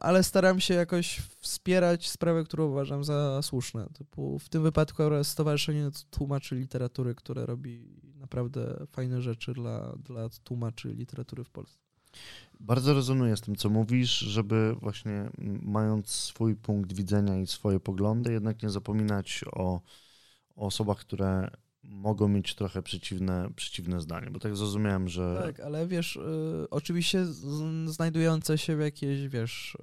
Ale 0.00 0.22
staram 0.22 0.60
się 0.60 0.74
jakoś 0.74 1.22
wspierać 1.38 2.08
sprawy, 2.08 2.44
które 2.44 2.64
uważam 2.64 3.04
za 3.04 3.42
słuszne. 3.42 3.86
Typu 3.94 4.38
w 4.38 4.48
tym 4.48 4.62
wypadku 4.62 5.02
Stowarzyszenie 5.22 5.90
Tłumaczy 6.10 6.56
Literatury, 6.56 7.14
które 7.14 7.46
robi 7.46 8.00
naprawdę 8.16 8.86
fajne 8.92 9.22
rzeczy 9.22 9.52
dla, 9.52 9.92
dla 9.96 10.28
tłumaczy 10.44 10.94
literatury 10.94 11.44
w 11.44 11.50
Polsce. 11.50 11.78
Bardzo 12.60 12.94
rezonuję 12.94 13.36
z 13.36 13.40
tym, 13.40 13.56
co 13.56 13.70
mówisz, 13.70 14.18
żeby 14.18 14.74
właśnie 14.80 15.30
mając 15.62 16.10
swój 16.10 16.56
punkt 16.56 16.92
widzenia 16.92 17.38
i 17.38 17.46
swoje 17.46 17.80
poglądy, 17.80 18.32
jednak 18.32 18.62
nie 18.62 18.70
zapominać 18.70 19.44
o 19.52 19.80
osobach, 20.56 20.98
które 20.98 21.50
mogą 21.84 22.28
mieć 22.28 22.54
trochę 22.54 22.82
przeciwne, 22.82 23.50
przeciwne 23.56 24.00
zdanie, 24.00 24.30
bo 24.30 24.38
tak 24.38 24.56
zrozumiałem, 24.56 25.08
że... 25.08 25.40
Tak, 25.42 25.60
ale 25.60 25.86
wiesz, 25.86 26.16
y, 26.16 26.66
oczywiście 26.70 27.26
znajdujące 27.86 28.58
się 28.58 28.76
w 28.76 28.80
jakiejś, 28.80 29.28
wiesz, 29.28 29.74
y, 29.74 29.78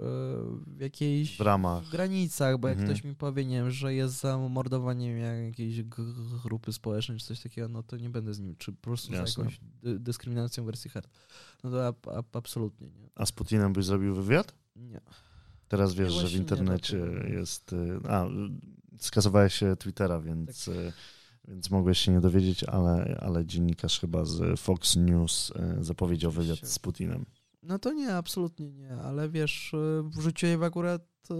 w 0.68 0.80
jakiejś... 0.80 1.38
W 1.38 1.41
ramach. 1.41 1.90
granicach, 1.90 2.57
bo 2.57 2.68
jak 2.68 2.78
mhm. 2.78 2.94
ktoś 2.94 3.03
mi 3.03 3.15
powie, 3.15 3.45
nie 3.45 3.56
wiem, 3.56 3.72
że 3.72 3.94
jest 3.94 4.19
za 4.19 4.38
mordowaniem 4.38 5.18
jakiejś 5.45 5.84
grupy 6.44 6.73
społecznej 6.73 7.18
czy 7.18 7.26
coś 7.26 7.40
takiego, 7.41 7.68
no 7.68 7.84
to 7.84 7.98
nie 7.98 8.10
będę 8.10 8.34
z 8.34 8.40
nim, 8.40 8.56
czy 8.56 8.72
po 8.72 8.82
prostu 8.82 9.14
Jasne. 9.14 9.28
za 9.28 9.41
jakąś 9.41 9.60
dyskryminacją 9.99 10.65
wersji 10.65 10.90
hard. 10.90 11.10
No 11.64 11.72
to 11.72 11.88
a, 11.88 11.94
a, 12.11 12.23
absolutnie 12.34 12.88
nie. 12.88 13.10
A 13.15 13.26
z 13.26 13.32
Putinem 13.32 13.73
byś 13.73 13.86
zrobił 13.86 14.15
wywiad? 14.15 14.53
Nie. 14.76 15.02
Teraz 15.68 15.94
wiesz, 15.94 16.14
że 16.14 16.28
w 16.28 16.34
internecie 16.34 16.98
jest... 17.28 17.73
Y, 17.73 17.99
a, 18.10 18.26
skasowałeś 18.99 19.53
się 19.53 19.76
Twittera, 19.76 20.22
więc... 20.22 20.65
Tak 20.65 20.94
więc 21.47 21.72
mogłeś 21.72 21.99
się 21.99 22.11
nie 22.11 22.22
dowiedzieć, 22.22 22.63
ale, 22.63 23.18
ale 23.22 23.45
dziennikarz 23.45 23.99
chyba 23.99 24.26
z 24.26 24.59
Fox 24.59 24.95
News 24.95 25.51
e, 25.55 25.84
zapowiedział 25.84 26.31
wywiad 26.31 26.59
z 26.59 26.80
Putinem. 26.80 27.26
No 27.63 27.80
to 27.80 27.93
nie, 27.93 28.15
absolutnie 28.15 28.72
nie, 28.72 28.93
ale 28.93 29.30
wiesz, 29.30 29.73
e, 29.73 30.09
wrzuciłem 30.09 30.63
akurat 30.63 31.01
e, 31.31 31.35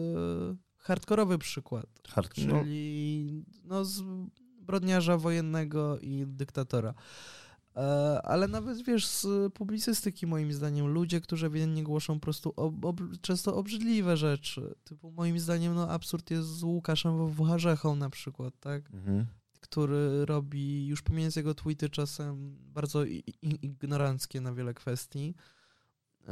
hardkorowy 0.78 1.38
przykład, 1.38 1.88
Hard, 2.08 2.38
no. 2.38 2.60
czyli 2.60 3.46
no, 3.64 3.86
zbrodniarza 3.86 5.18
wojennego 5.18 6.00
i 6.00 6.26
dyktatora. 6.28 6.94
Ale 8.24 8.48
nawet 8.48 8.84
wiesz, 8.84 9.08
z 9.08 9.54
publicystyki 9.54 10.28
moim 10.28 10.54
zdaniem, 10.54 10.88
ludzie, 10.88 11.22
którzy 11.22 11.46
ewidentnie 11.46 11.84
głoszą 11.84 12.14
po 12.14 12.20
prostu 12.20 12.54
ob, 12.56 12.86
ob, 12.86 13.02
często 13.22 13.56
obrzydliwe 13.56 14.18
rzeczy. 14.18 14.76
Typu 14.84 15.12
moim 15.12 15.40
zdaniem 15.40 15.76
no 15.76 15.90
absurd 15.90 16.32
jest 16.32 16.48
z 16.48 16.64
Łukaszem 16.64 17.28
Włocharzechą 17.28 17.96
na 17.96 18.10
przykład, 18.10 18.54
tak? 18.60 18.94
Mhm 18.94 19.26
który 19.62 20.26
robi, 20.26 20.88
już 20.88 21.02
pomijając 21.02 21.36
jego 21.36 21.54
tweety 21.54 21.90
czasem 21.90 22.58
bardzo 22.62 23.04
ignoranckie 23.42 24.42
na 24.42 24.54
wiele 24.54 24.74
kwestii, 24.74 25.36
y, 26.22 26.28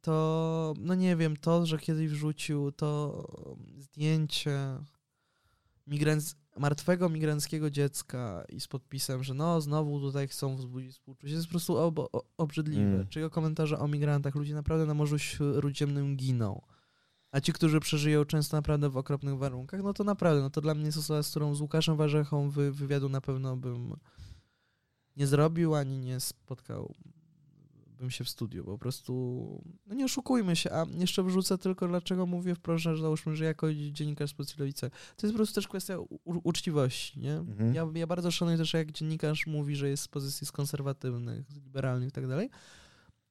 to, 0.00 0.74
no 0.80 0.94
nie 0.94 1.16
wiem, 1.16 1.36
to, 1.36 1.66
że 1.66 1.78
kiedyś 1.78 2.10
wrzucił 2.10 2.72
to 2.72 3.24
zdjęcie 3.78 4.78
martwego 6.58 7.08
migranckiego 7.08 7.70
dziecka 7.70 8.44
i 8.48 8.60
z 8.60 8.68
podpisem, 8.68 9.24
że 9.24 9.34
no 9.34 9.60
znowu 9.60 10.00
tutaj 10.00 10.28
chcą 10.28 10.56
wzbudzić 10.56 10.92
współczucie, 10.92 11.34
jest 11.34 11.46
po 11.46 11.50
prostu 11.50 11.76
ob 11.76 12.00
obrzydliwe. 12.36 12.94
Mm. 12.94 13.06
Czy 13.08 13.18
jego 13.18 13.30
komentarze 13.30 13.78
o 13.78 13.88
migrantach, 13.88 14.34
ludzie 14.34 14.54
naprawdę 14.54 14.86
na 14.86 14.94
Morzu 14.94 15.18
Śródziemnym 15.18 16.16
giną. 16.16 16.62
A 17.30 17.40
ci, 17.40 17.52
którzy 17.52 17.80
przeżyją 17.80 18.24
często 18.24 18.56
naprawdę 18.56 18.90
w 18.90 18.96
okropnych 18.96 19.38
warunkach, 19.38 19.82
no 19.82 19.92
to 19.92 20.04
naprawdę, 20.04 20.42
no 20.42 20.50
to 20.50 20.60
dla 20.60 20.74
mnie 20.74 20.84
jest 20.84 20.98
osoba, 20.98 21.22
z 21.22 21.30
którą 21.30 21.54
z 21.54 21.60
Łukaszem 21.60 21.96
Warzechą 21.96 22.50
wy, 22.50 22.72
wywiadu 22.72 23.08
na 23.08 23.20
pewno 23.20 23.56
bym 23.56 23.96
nie 25.16 25.26
zrobił, 25.26 25.74
ani 25.74 25.98
nie 25.98 26.20
spotkał 26.20 26.94
bym 27.98 28.10
się 28.10 28.24
w 28.24 28.28
studiu, 28.28 28.64
bo 28.64 28.72
po 28.72 28.78
prostu, 28.78 29.64
no 29.86 29.94
nie 29.94 30.04
oszukujmy 30.04 30.56
się, 30.56 30.72
a 30.72 30.86
jeszcze 30.98 31.22
wrzucę 31.22 31.58
tylko, 31.58 31.88
dlaczego 31.88 32.26
mówię 32.26 32.54
wprost, 32.54 32.82
że 32.82 32.96
załóżmy, 32.96 33.36
że 33.36 33.44
jako 33.44 33.74
dziennikarz 33.74 34.30
z 34.30 34.34
Pocylowice, 34.34 34.90
to 34.90 35.26
jest 35.26 35.34
po 35.34 35.36
prostu 35.36 35.54
też 35.54 35.68
kwestia 35.68 35.96
uczciwości, 36.24 37.20
nie? 37.20 37.34
Mhm. 37.34 37.74
Ja, 37.74 37.86
ja 37.94 38.06
bardzo 38.06 38.30
szanuję 38.30 38.58
też, 38.58 38.74
jak 38.74 38.92
dziennikarz 38.92 39.46
mówi, 39.46 39.76
że 39.76 39.88
jest 39.88 40.02
z 40.02 40.08
pozycji 40.08 40.46
z 40.46 40.52
konserwatywnych, 40.52 41.50
z 41.50 41.54
liberalnych 41.54 42.08
i 42.08 42.12
tak 42.12 42.28
dalej, 42.28 42.50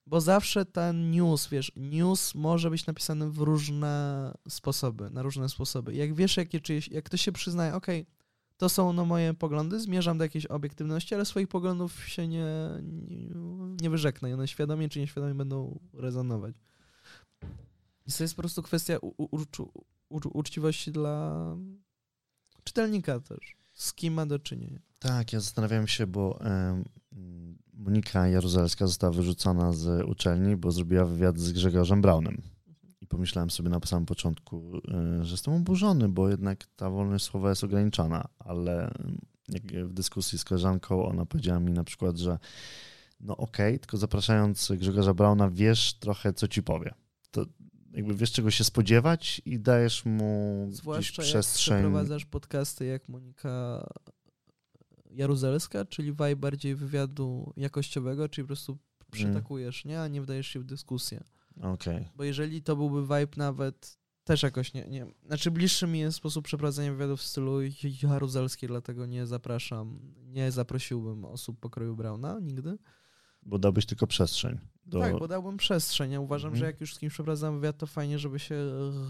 bo 0.07 0.21
zawsze 0.21 0.65
ten 0.65 1.11
news, 1.11 1.47
wiesz, 1.47 1.71
news 1.75 2.35
może 2.35 2.69
być 2.69 2.85
napisany 2.85 3.29
w 3.29 3.37
różne 3.37 4.33
sposoby, 4.49 5.09
na 5.09 5.21
różne 5.21 5.49
sposoby. 5.49 5.95
Jak 5.95 6.15
wiesz, 6.15 6.37
jakie 6.37 6.59
czyjeś, 6.59 6.87
jak 6.87 7.05
ktoś 7.05 7.21
się 7.21 7.31
przyznaje, 7.31 7.75
okej, 7.75 8.05
to 8.57 8.69
są 8.69 8.93
no 8.93 9.05
moje 9.05 9.33
poglądy, 9.33 9.79
zmierzam 9.79 10.17
do 10.17 10.23
jakiejś 10.23 10.45
obiektywności, 10.45 11.15
ale 11.15 11.25
swoich 11.25 11.47
poglądów 11.47 12.09
się 12.09 12.27
nie, 12.27 12.45
nie, 12.81 13.29
nie 13.81 13.89
wyrzeknę 13.89 14.29
i 14.29 14.33
one 14.33 14.47
świadomie 14.47 14.89
czy 14.89 14.99
nieświadomie 14.99 15.35
będą 15.35 15.79
rezonować. 15.93 16.55
I 18.05 18.11
to 18.11 18.23
jest 18.23 18.35
po 18.35 18.41
prostu 18.41 18.63
kwestia 18.63 18.97
u, 19.01 19.07
u, 19.17 19.45
u, 20.09 20.19
uczciwości 20.33 20.91
dla 20.91 21.41
czytelnika 22.63 23.19
też. 23.19 23.57
Z 23.73 23.93
kim 23.93 24.13
ma 24.13 24.25
do 24.25 24.39
czynienia. 24.39 24.79
Tak, 24.99 25.33
ja 25.33 25.39
zastanawiałem 25.39 25.87
się, 25.87 26.07
bo 26.07 26.39
Monika 27.77 28.27
Jaruzelska 28.27 28.87
została 28.87 29.13
wyrzucona 29.13 29.71
z 29.71 30.05
uczelni, 30.05 30.55
bo 30.55 30.71
zrobiła 30.71 31.05
wywiad 31.05 31.39
z 31.39 31.51
Grzegorzem 31.51 32.01
Braunem. 32.01 32.41
I 33.01 33.07
pomyślałem 33.07 33.49
sobie 33.49 33.69
na 33.69 33.79
samym 33.85 34.05
początku, 34.05 34.81
e, 34.87 35.25
że 35.25 35.31
jestem 35.31 35.53
oburzony, 35.53 36.09
bo 36.09 36.29
jednak 36.29 36.65
ta 36.75 36.89
wolność 36.89 37.25
słowa 37.25 37.49
jest 37.49 37.63
ograniczona, 37.63 38.27
ale 38.39 38.91
jak 39.49 39.63
w 39.85 39.93
dyskusji 39.93 40.37
z 40.37 40.43
koleżanką 40.43 41.05
ona 41.05 41.25
powiedziała 41.25 41.59
mi 41.59 41.71
na 41.71 41.83
przykład, 41.83 42.17
że 42.17 42.37
no 43.19 43.37
okej, 43.37 43.79
tylko 43.79 43.97
zapraszając 43.97 44.71
Grzegorza 44.77 45.13
Brauna 45.13 45.49
wiesz 45.49 45.93
trochę, 45.93 46.33
co 46.33 46.47
ci 46.47 46.63
powie. 46.63 46.93
To 47.31 47.45
jakby 47.93 48.15
wiesz, 48.15 48.31
czego 48.31 48.51
się 48.51 48.63
spodziewać 48.63 49.41
i 49.45 49.59
dajesz 49.59 50.05
mu 50.05 50.67
Zwłaszcza 50.71 51.21
przestrzeń. 51.21 51.77
przeprowadzasz 51.77 52.25
podcasty 52.25 52.85
jak 52.85 53.09
Monika 53.09 53.85
Jaruzelska, 55.11 55.85
czyli 55.85 56.11
vibe 56.11 56.35
bardziej 56.35 56.75
wywiadu 56.75 57.53
jakościowego, 57.57 58.29
czyli 58.29 58.45
po 58.45 58.47
prostu 58.47 58.77
przytakujesz, 59.11 59.85
nie? 59.85 60.01
A 60.01 60.07
nie 60.07 60.21
wdajesz 60.21 60.47
się 60.47 60.59
w 60.59 60.63
dyskusję. 60.63 61.23
Okej. 61.61 62.09
Bo 62.15 62.23
jeżeli 62.23 62.61
to 62.61 62.75
byłby 62.75 63.01
vibe 63.01 63.37
nawet 63.37 63.97
też 64.23 64.43
jakoś 64.43 64.73
nie, 64.73 64.85
nie. 64.87 65.05
Znaczy 65.25 65.51
bliższy 65.51 65.87
mi 65.87 65.99
jest 65.99 66.17
sposób 66.17 66.45
przeprowadzenia 66.45 66.91
wywiadu 66.91 67.17
w 67.17 67.21
stylu 67.21 67.59
jaruzelskiej, 68.03 68.69
dlatego 68.69 69.05
nie 69.05 69.25
zapraszam, 69.27 69.99
nie 70.25 70.51
zaprosiłbym 70.51 71.25
osób 71.25 71.59
pokroju 71.59 71.95
Brauna 71.95 72.39
nigdy. 72.39 72.77
Bo 73.43 73.59
dałbyś 73.59 73.85
tylko 73.85 74.07
przestrzeń. 74.07 74.57
Do... 74.85 74.99
Tak, 74.99 75.19
bo 75.19 75.27
dałbym 75.27 75.57
przestrzeń. 75.57 76.11
Ja 76.11 76.19
uważam, 76.19 76.47
Mhm. 76.47 76.59
że 76.59 76.65
jak 76.65 76.81
już 76.81 76.95
z 76.95 76.99
kimś 76.99 77.13
przeprowadzam 77.13 77.55
wywiad, 77.59 77.77
to 77.77 77.87
fajnie, 77.87 78.19
żeby 78.19 78.39
się 78.39 78.55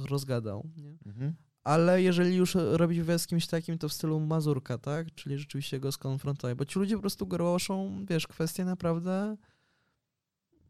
rozgadał. 0.10 0.70
Nie? 0.78 0.98
Mhm. 1.06 1.34
Ale 1.68 2.02
jeżeli 2.02 2.36
już 2.36 2.56
robić 2.56 3.00
wywiad 3.00 3.22
z 3.22 3.28
kimś 3.28 3.48
takim, 3.48 3.78
to 3.78 3.90
w 3.90 3.94
stylu 3.94 4.20
Mazurka, 4.20 4.78
tak? 4.78 5.16
Czyli 5.16 5.38
rzeczywiście 5.38 5.80
go 5.80 5.92
skonfrontować. 5.92 6.58
Bo 6.58 6.66
ci 6.66 6.80
ludzie 6.80 6.96
po 6.96 7.02
prostu 7.02 7.28
głoszą, 7.28 8.06
wiesz, 8.10 8.28
kwestie 8.28 8.66
naprawdę 8.66 9.38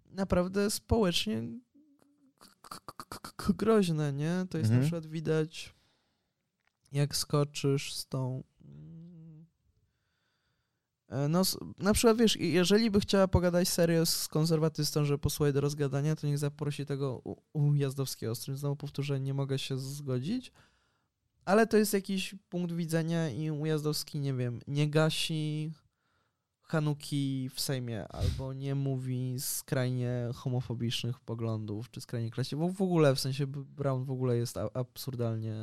naprawdę 0.06 0.72
społecznie 0.72 1.44
groźne, 3.58 4.14
nie? 4.14 4.46
To 4.50 4.58
jest 4.58 4.72
Mhm. 4.72 4.80
na 4.80 4.82
przykład 4.82 5.06
widać, 5.06 5.76
jak 6.92 7.16
skoczysz 7.16 7.94
z 7.94 8.08
tą... 8.08 8.44
mm, 8.66 9.46
e, 11.10 11.28
No, 11.28 11.42
na 11.78 11.94
przykład 11.94 12.18
wiesz, 12.18 12.36
jeżeli 12.36 12.92
by 12.92 13.00
chciała 13.00 13.28
pogadać 13.28 13.68
serio 13.68 14.06
z 14.06 14.28
konserwatystą, 14.28 15.06
że 15.06 15.18
posłuchaj 15.18 15.54
do 15.54 15.62
rozgadania, 15.62 16.16
to 16.16 16.28
niech 16.28 16.38
zaprosi 16.38 16.86
tego 16.86 17.22
u, 17.24 17.36
u 17.54 17.74
Jazdowskiego, 17.74 18.36
z 18.36 18.42
którym 18.42 18.58
znowu 18.58 18.76
powtórzę, 18.76 19.20
nie 19.20 19.34
mogę 19.34 19.60
się 19.60 19.78
zgodzić, 19.78 20.52
ale 21.48 21.68
to 21.68 21.78
jest 21.78 21.94
jakiś 21.94 22.36
punkt 22.50 22.72
widzenia 22.74 23.30
i 23.30 23.52
Ujazdowski, 23.52 24.20
nie 24.20 24.34
wiem, 24.34 24.60
nie 24.68 24.90
gasi 24.90 25.72
Hanuki 26.62 27.50
w 27.54 27.60
Sejmie 27.62 28.08
albo 28.08 28.54
nie 28.54 28.76
mówi 28.76 29.36
skrajnie 29.40 30.12
homofobicznych 30.36 31.20
poglądów, 31.20 31.92
czy 31.92 32.02
skrajnie 32.02 32.32
klasie. 32.32 32.56
W, 32.58 32.74
w 32.74 32.82
ogóle, 32.82 33.16
w 33.16 33.20
sensie 33.20 33.48
Brown 33.48 34.04
w 34.06 34.12
ogóle 34.12 34.38
jest 34.38 34.58
absurdalnie, 34.58 35.56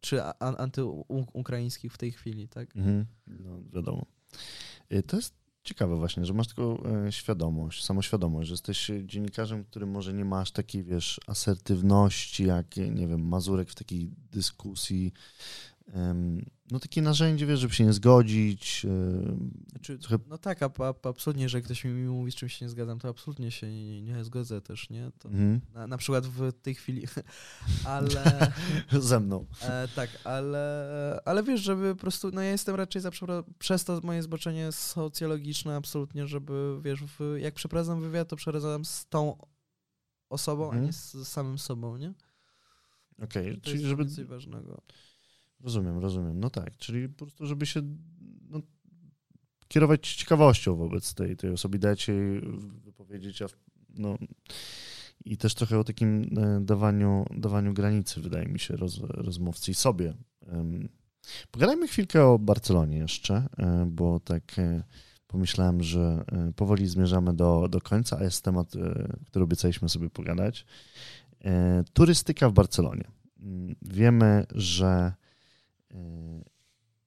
czy 0.00 0.22
a- 0.22 0.34
a- 0.40 0.56
antyukraiński 0.56 1.88
w 1.88 1.98
tej 1.98 2.12
chwili, 2.12 2.48
tak? 2.48 2.76
Mhm. 2.76 3.06
No, 3.26 3.60
wiadomo. 3.72 4.06
Y, 4.92 5.02
To 5.02 5.16
jest 5.16 5.34
ciekawe 5.68 5.96
właśnie, 5.96 6.24
że 6.24 6.32
masz 6.32 6.48
taką 6.48 6.82
e, 6.82 7.12
świadomość, 7.12 7.84
samoświadomość, 7.84 8.48
że 8.48 8.52
jesteś 8.52 8.90
dziennikarzem, 9.04 9.64
który 9.64 9.86
może 9.86 10.12
nie 10.12 10.24
masz 10.24 10.50
takiej, 10.50 10.84
wiesz, 10.84 11.20
asertywności, 11.26 12.44
jak, 12.44 12.76
nie 12.76 13.08
wiem, 13.08 13.28
Mazurek 13.28 13.70
w 13.70 13.74
takiej 13.74 14.10
dyskusji. 14.32 15.12
No 16.70 16.80
takie 16.80 17.02
narzędzie, 17.02 17.46
wiesz, 17.46 17.60
żeby 17.60 17.74
się 17.74 17.84
nie 17.84 17.92
zgodzić. 17.92 18.84
em, 18.84 19.50
Znaczy, 19.70 19.98
Trochę- 19.98 20.18
No 20.26 20.38
tak, 20.38 20.62
a, 20.62 20.70
a, 20.78 21.08
absolutnie, 21.08 21.42
jeżeli 21.42 21.64
ktoś 21.64 21.84
mi 21.84 21.90
mówi, 21.92 22.32
z 22.32 22.34
czymś 22.34 22.54
się 22.54 22.64
nie 22.64 22.68
zgadzam, 22.68 22.98
to 22.98 23.08
absolutnie 23.08 23.50
się 23.50 23.66
nie, 23.72 24.02
nie 24.02 24.24
zgodzę 24.24 24.60
też, 24.60 24.90
nie? 24.90 25.10
To 25.18 25.28
Mhm. 25.28 25.60
na, 25.74 25.86
na 25.86 25.98
przykład 25.98 26.26
w 26.26 26.52
tej 26.52 26.74
chwili, 26.74 27.06
ale... 27.84 28.52
Ze 29.00 29.20
mną. 29.20 29.46
E, 29.62 29.88
tak, 29.96 30.10
ale, 30.24 31.20
ale 31.24 31.42
wiesz, 31.42 31.60
żeby 31.60 31.94
po 31.94 32.00
prostu, 32.00 32.30
no 32.30 32.40
ja 32.42 32.50
jestem 32.50 32.74
raczej 32.74 33.02
za, 33.02 33.10
przez 33.58 33.84
to 33.84 34.00
moje 34.02 34.22
zboczenie 34.22 34.72
socjologiczne 34.72 35.76
absolutnie, 35.76 36.26
żeby, 36.26 36.78
wiesz, 36.82 37.00
w, 37.04 37.36
jak 37.38 37.54
przeprowadzam 37.54 38.00
wywiad, 38.00 38.28
to 38.28 38.36
przeprowadzam 38.36 38.84
z 38.84 39.06
tą 39.06 39.36
osobą, 40.30 40.64
a 40.64 40.66
Mhm. 40.66 40.84
nie 40.86 40.92
z 40.92 41.28
samym 41.28 41.58
sobą, 41.58 41.96
nie? 41.96 42.12
Okej, 43.22 43.54
To 43.54 43.60
czyli 43.60 43.82
jest 43.82 43.88
żeby... 43.88 44.24
ważnego. 44.24 44.82
Rozumiem, 45.60 45.98
rozumiem. 45.98 46.40
No 46.40 46.50
tak, 46.50 46.76
czyli 46.76 47.08
po 47.08 47.16
prostu, 47.26 47.46
żeby 47.46 47.66
się 47.66 47.82
no, 48.50 48.60
kierować 49.68 50.14
ciekawością 50.14 50.76
wobec 50.76 51.14
tej, 51.14 51.36
tej 51.36 51.50
osoby, 51.50 51.78
dać 51.78 52.08
jej 52.08 52.40
wypowiedzieć, 52.84 53.42
a 53.42 53.46
no, 53.98 54.18
i 55.24 55.36
też 55.36 55.54
trochę 55.54 55.78
o 55.78 55.84
takim 55.84 56.22
e, 56.22 56.60
dawaniu, 56.60 57.24
dawaniu 57.30 57.74
granicy, 57.74 58.20
wydaje 58.20 58.46
mi 58.46 58.58
się, 58.58 58.76
roz, 58.76 59.00
rozmówcy 59.00 59.70
i 59.70 59.74
sobie. 59.74 60.14
Pogadajmy 61.50 61.88
chwilkę 61.88 62.24
o 62.24 62.38
Barcelonie 62.38 62.98
jeszcze, 62.98 63.48
e, 63.58 63.86
bo 63.90 64.20
tak 64.20 64.58
e, 64.58 64.82
pomyślałem, 65.26 65.82
że 65.82 66.24
powoli 66.56 66.86
zmierzamy 66.86 67.34
do, 67.34 67.68
do 67.70 67.80
końca, 67.80 68.18
a 68.18 68.24
jest 68.24 68.44
temat, 68.44 68.72
który 69.26 69.44
obiecaliśmy 69.44 69.88
sobie 69.88 70.10
pogadać. 70.10 70.66
Turystyka 71.92 72.48
w 72.48 72.52
Barcelonie. 72.52 73.04
Mm, 73.40 73.76
Wiemy, 73.82 74.46
że 74.54 75.12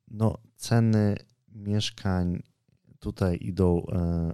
no, 0.07 0.37
ceny 0.55 1.15
mieszkań 1.47 2.43
tutaj 2.99 3.37
idą 3.41 3.85
e, 3.85 4.31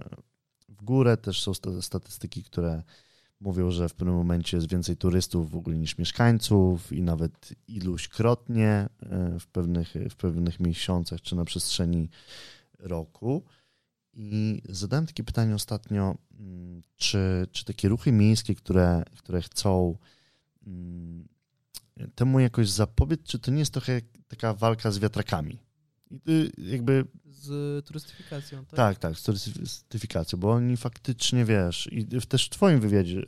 w 0.68 0.84
górę. 0.84 1.16
Też 1.16 1.42
są 1.42 1.54
sta- 1.54 1.82
statystyki, 1.82 2.42
które 2.42 2.82
mówią, 3.40 3.70
że 3.70 3.88
w 3.88 3.94
pewnym 3.94 4.16
momencie 4.16 4.56
jest 4.56 4.70
więcej 4.70 4.96
turystów 4.96 5.50
w 5.50 5.56
ogóle 5.56 5.76
niż 5.76 5.98
mieszkańców 5.98 6.92
i 6.92 7.02
nawet 7.02 7.54
iluśkrotnie 7.68 8.88
e, 9.00 9.40
w 9.40 9.46
pewnych, 9.46 9.94
w 10.10 10.16
pewnych 10.16 10.60
miesiącach 10.60 11.20
czy 11.20 11.36
na 11.36 11.44
przestrzeni 11.44 12.10
roku. 12.78 13.44
I 14.12 14.62
zadałem 14.68 15.06
takie 15.06 15.24
pytanie 15.24 15.54
ostatnio, 15.54 16.18
mm, 16.40 16.82
czy, 16.96 17.46
czy 17.52 17.64
takie 17.64 17.88
ruchy 17.88 18.12
miejskie, 18.12 18.54
które, 18.54 19.02
które 19.18 19.42
chcą 19.42 19.98
mm, 20.66 21.28
temu 22.14 22.40
jakoś 22.40 22.70
zapobiec, 22.70 23.22
czy 23.22 23.38
to 23.38 23.50
nie 23.50 23.58
jest 23.58 23.72
trochę 23.72 24.00
taka 24.28 24.54
walka 24.54 24.90
z 24.90 24.98
wiatrakami? 24.98 25.58
Jakby 26.58 27.04
Z 27.26 27.86
turystyfikacją, 27.86 28.64
tak? 28.64 28.76
tak, 28.76 28.98
tak, 28.98 29.18
z 29.18 29.22
turystyfikacją, 29.22 30.38
bo 30.38 30.52
oni 30.52 30.76
faktycznie, 30.76 31.44
wiesz, 31.44 31.88
i 31.92 32.06
też 32.06 32.46
w 32.46 32.50
twoim 32.50 32.80
wywiadzie 32.80 33.22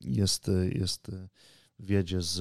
jest, 0.00 0.50
jest 0.72 1.08
e, 1.08 1.28
wywiadzie 1.78 2.22
z, 2.22 2.40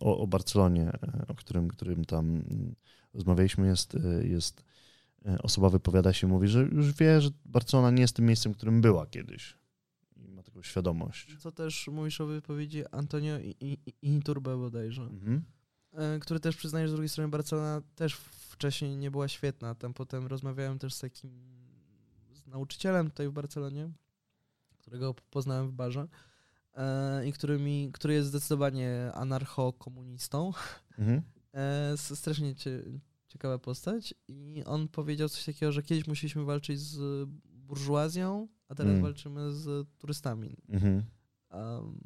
o, 0.00 0.18
o 0.18 0.26
Barcelonie, 0.26 0.88
e, 0.88 1.24
o 1.28 1.34
którym, 1.34 1.68
którym 1.68 2.04
tam 2.04 2.26
mm, 2.30 2.74
rozmawialiśmy, 3.14 3.66
jest, 3.66 3.94
e, 3.94 4.26
jest 4.26 4.64
osoba 5.42 5.70
wypowiada 5.70 6.12
się, 6.12 6.26
mówi, 6.26 6.48
że 6.48 6.62
już 6.62 6.92
wie, 6.92 7.20
że 7.20 7.30
Barcelona 7.44 7.90
nie 7.90 8.00
jest 8.00 8.16
tym 8.16 8.26
miejscem, 8.26 8.54
którym 8.54 8.80
była 8.80 9.06
kiedyś. 9.06 9.57
Świadomość. 10.62 11.36
Co 11.38 11.52
też 11.52 11.88
mówisz 11.92 12.20
o 12.20 12.26
wypowiedzi 12.26 12.82
Antonio 12.90 13.34
Inturbe 14.02 14.56
bodajże. 14.56 15.02
Mhm. 15.02 15.44
e, 15.92 16.18
który 16.18 16.40
też 16.40 16.56
przyznaje, 16.56 16.86
że 16.86 16.90
z 16.90 16.94
drugiej 16.94 17.08
strony 17.08 17.30
Barcelona 17.30 17.82
też 17.94 18.14
wcześniej 18.14 18.96
nie 18.96 19.10
była 19.10 19.28
świetna. 19.28 19.74
Tam 19.74 19.94
potem 19.94 20.26
rozmawiałem 20.26 20.78
też 20.78 20.94
z 20.94 21.00
takim 21.00 21.30
z 22.32 22.46
nauczycielem 22.46 23.10
tutaj 23.10 23.28
w 23.28 23.32
Barcelonie, 23.32 23.90
którego 24.78 25.14
poznałem 25.30 25.68
w 25.68 25.72
barze 25.72 26.08
e, 26.74 27.28
i 27.28 27.32
który, 27.32 27.58
mi, 27.58 27.90
który 27.92 28.14
jest 28.14 28.28
zdecydowanie 28.28 29.10
anarcho-komunistą. 29.14 30.52
Mhm. 30.98 31.22
E, 31.52 31.96
strasznie 31.96 32.54
cie, 32.54 32.82
ciekawa 33.28 33.58
postać 33.58 34.14
i 34.28 34.62
on 34.66 34.88
powiedział 34.88 35.28
coś 35.28 35.44
takiego, 35.44 35.72
że 35.72 35.82
kiedyś 35.82 36.06
musieliśmy 36.06 36.44
walczyć 36.44 36.80
z 36.80 37.28
burżuazją, 37.44 38.48
a 38.68 38.74
teraz 38.74 38.90
Mm. 38.90 39.02
walczymy 39.02 39.52
z 39.52 39.88
turystami. 39.98 40.56
Mhm. 40.68 41.04
Um, 41.50 42.00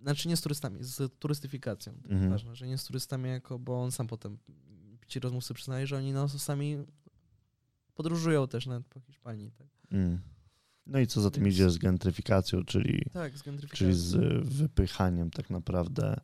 znaczy 0.00 0.28
nie 0.28 0.36
z 0.36 0.40
turystami, 0.40 0.78
z 0.84 1.18
turystyfikacją. 1.18 1.92
Mhm. 1.92 2.16
jest 2.16 2.28
ważne, 2.30 2.56
że 2.56 2.66
nie 2.66 2.78
z 2.78 2.84
turystami 2.84 3.28
jako, 3.30 3.58
bo 3.58 3.82
on 3.82 3.92
sam 3.92 4.06
potem 4.06 4.38
ci 5.06 5.20
rozmówcy 5.20 5.54
przyznaje, 5.54 5.86
że 5.86 5.96
oni 5.96 6.12
no 6.12 6.28
sami 6.28 6.76
podróżują 7.94 8.48
też 8.48 8.66
nawet 8.66 8.86
po 8.86 9.00
Hiszpanii. 9.00 9.50
Tak, 9.50 9.66
Mm. 9.90 10.20
No 10.86 10.98
i 11.00 11.06
co 11.06 11.20
za 11.20 11.30
tym 11.30 11.44
Więc- 11.44 11.54
idzie 11.54 11.70
z 11.70 11.78
gentryfikacją, 11.78 12.64
czyli, 12.64 13.02
tak 13.12 13.38
z 13.38 13.42
gentryfikacją. 13.42 13.78
czyli 13.86 13.94
z 13.98 14.16
wypychaniem 14.48 15.30
tak 15.30 15.50
naprawdę 15.50 16.20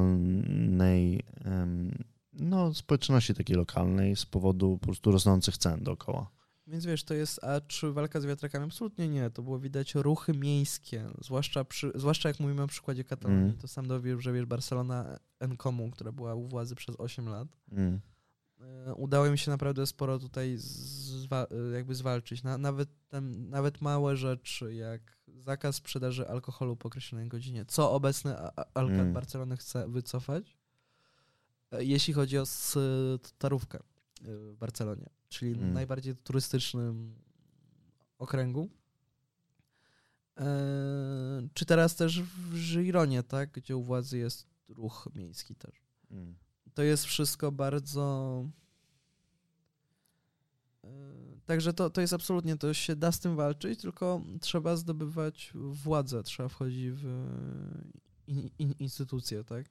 lokalnej, 0.00 1.22
em, 1.44 1.98
no 2.32 2.74
społeczności 2.74 3.34
takiej 3.34 3.56
lokalnej 3.56 4.16
z 4.16 4.26
powodu 4.26 4.78
po 4.78 4.86
prostu 4.86 5.10
rosnących 5.12 5.58
cen 5.58 5.82
dookoła. 5.84 6.30
Więc 6.70 6.86
wiesz, 6.86 7.04
to 7.04 7.14
jest, 7.14 7.44
a 7.44 7.60
czy 7.60 7.92
walka 7.92 8.20
z 8.20 8.26
wiatrakami? 8.26 8.64
Absolutnie 8.64 9.08
nie. 9.08 9.30
To 9.30 9.42
było 9.42 9.58
widać 9.58 9.94
ruchy 9.94 10.32
miejskie, 10.34 11.06
zwłaszcza, 11.20 11.64
przy, 11.64 11.92
zwłaszcza 11.94 12.28
jak 12.28 12.40
mówimy 12.40 12.62
o 12.62 12.66
przykładzie 12.66 13.04
Katalonii, 13.04 13.44
Mm. 13.44 13.56
to 13.58 13.68
sam 13.68 13.88
dowiesz, 13.88 14.22
że 14.24 14.32
wiesz, 14.32 14.46
Barcelona 14.46 15.18
Encomu, 15.40 15.90
która 15.90 16.12
była 16.12 16.34
u 16.34 16.48
władzy 16.48 16.74
przez 16.74 16.96
8 16.98 17.28
lat, 17.28 17.48
Mm. 17.72 18.00
e, 18.60 18.94
udało 18.94 19.26
im 19.26 19.36
się 19.36 19.50
naprawdę 19.50 19.86
sporo 19.86 20.18
tutaj 20.18 20.54
zwa, 20.58 21.46
e, 21.70 21.70
jakby 21.74 21.94
zwalczyć. 21.94 22.42
Na, 22.42 22.58
nawet, 22.58 22.88
tam, 23.08 23.48
nawet 23.48 23.80
małe 23.80 24.16
rzeczy, 24.16 24.74
jak 24.74 25.18
zakaz 25.38 25.76
sprzedaży 25.76 26.28
alkoholu 26.28 26.76
po 26.76 26.88
określonej 26.88 27.28
godzinie, 27.28 27.64
co 27.64 27.92
obecny 27.92 28.38
Alcat 28.74 28.90
Mm. 29.00 29.12
Barcelony 29.12 29.56
chce 29.56 29.88
wycofać, 29.88 30.56
e, 31.72 31.84
jeśli 31.84 32.14
chodzi 32.14 32.38
o 32.38 32.42
s- 32.42 32.78
tarówkę 33.38 33.78
e, 33.78 33.82
w 34.52 34.56
Barcelonie, 34.56 35.06
czyli 35.30 35.52
Mm. 35.52 35.72
najbardziej 35.72 36.16
turystycznym 36.16 37.14
okręgu. 38.18 38.68
E, 40.40 40.46
czy 41.54 41.64
teraz 41.66 41.96
też 41.96 42.22
w 42.22 42.54
Gironie, 42.82 43.22
tak, 43.22 43.50
gdzie 43.50 43.76
u 43.76 43.82
władzy 43.84 44.18
jest 44.18 44.46
ruch 44.68 45.08
miejski 45.14 45.54
też 45.54 45.74
Mm. 46.10 46.34
to 46.74 46.82
jest 46.82 47.04
wszystko 47.04 47.52
bardzo. 47.52 48.44
e, 50.84 50.88
Także 51.46 51.72
to, 51.72 51.90
to 51.90 52.00
jest 52.00 52.12
absolutnie, 52.12 52.56
to 52.56 52.74
się 52.74 52.96
da 52.96 53.12
z 53.12 53.20
tym 53.20 53.36
walczyć, 53.36 53.80
tylko 53.80 54.20
trzeba 54.40 54.76
zdobywać 54.76 55.52
władzę, 55.54 56.22
trzeba 56.22 56.48
wchodzić 56.48 56.90
w 56.90 57.04
in, 58.26 58.50
in, 58.58 58.74
instytucje, 58.78 59.44
tak? 59.44 59.66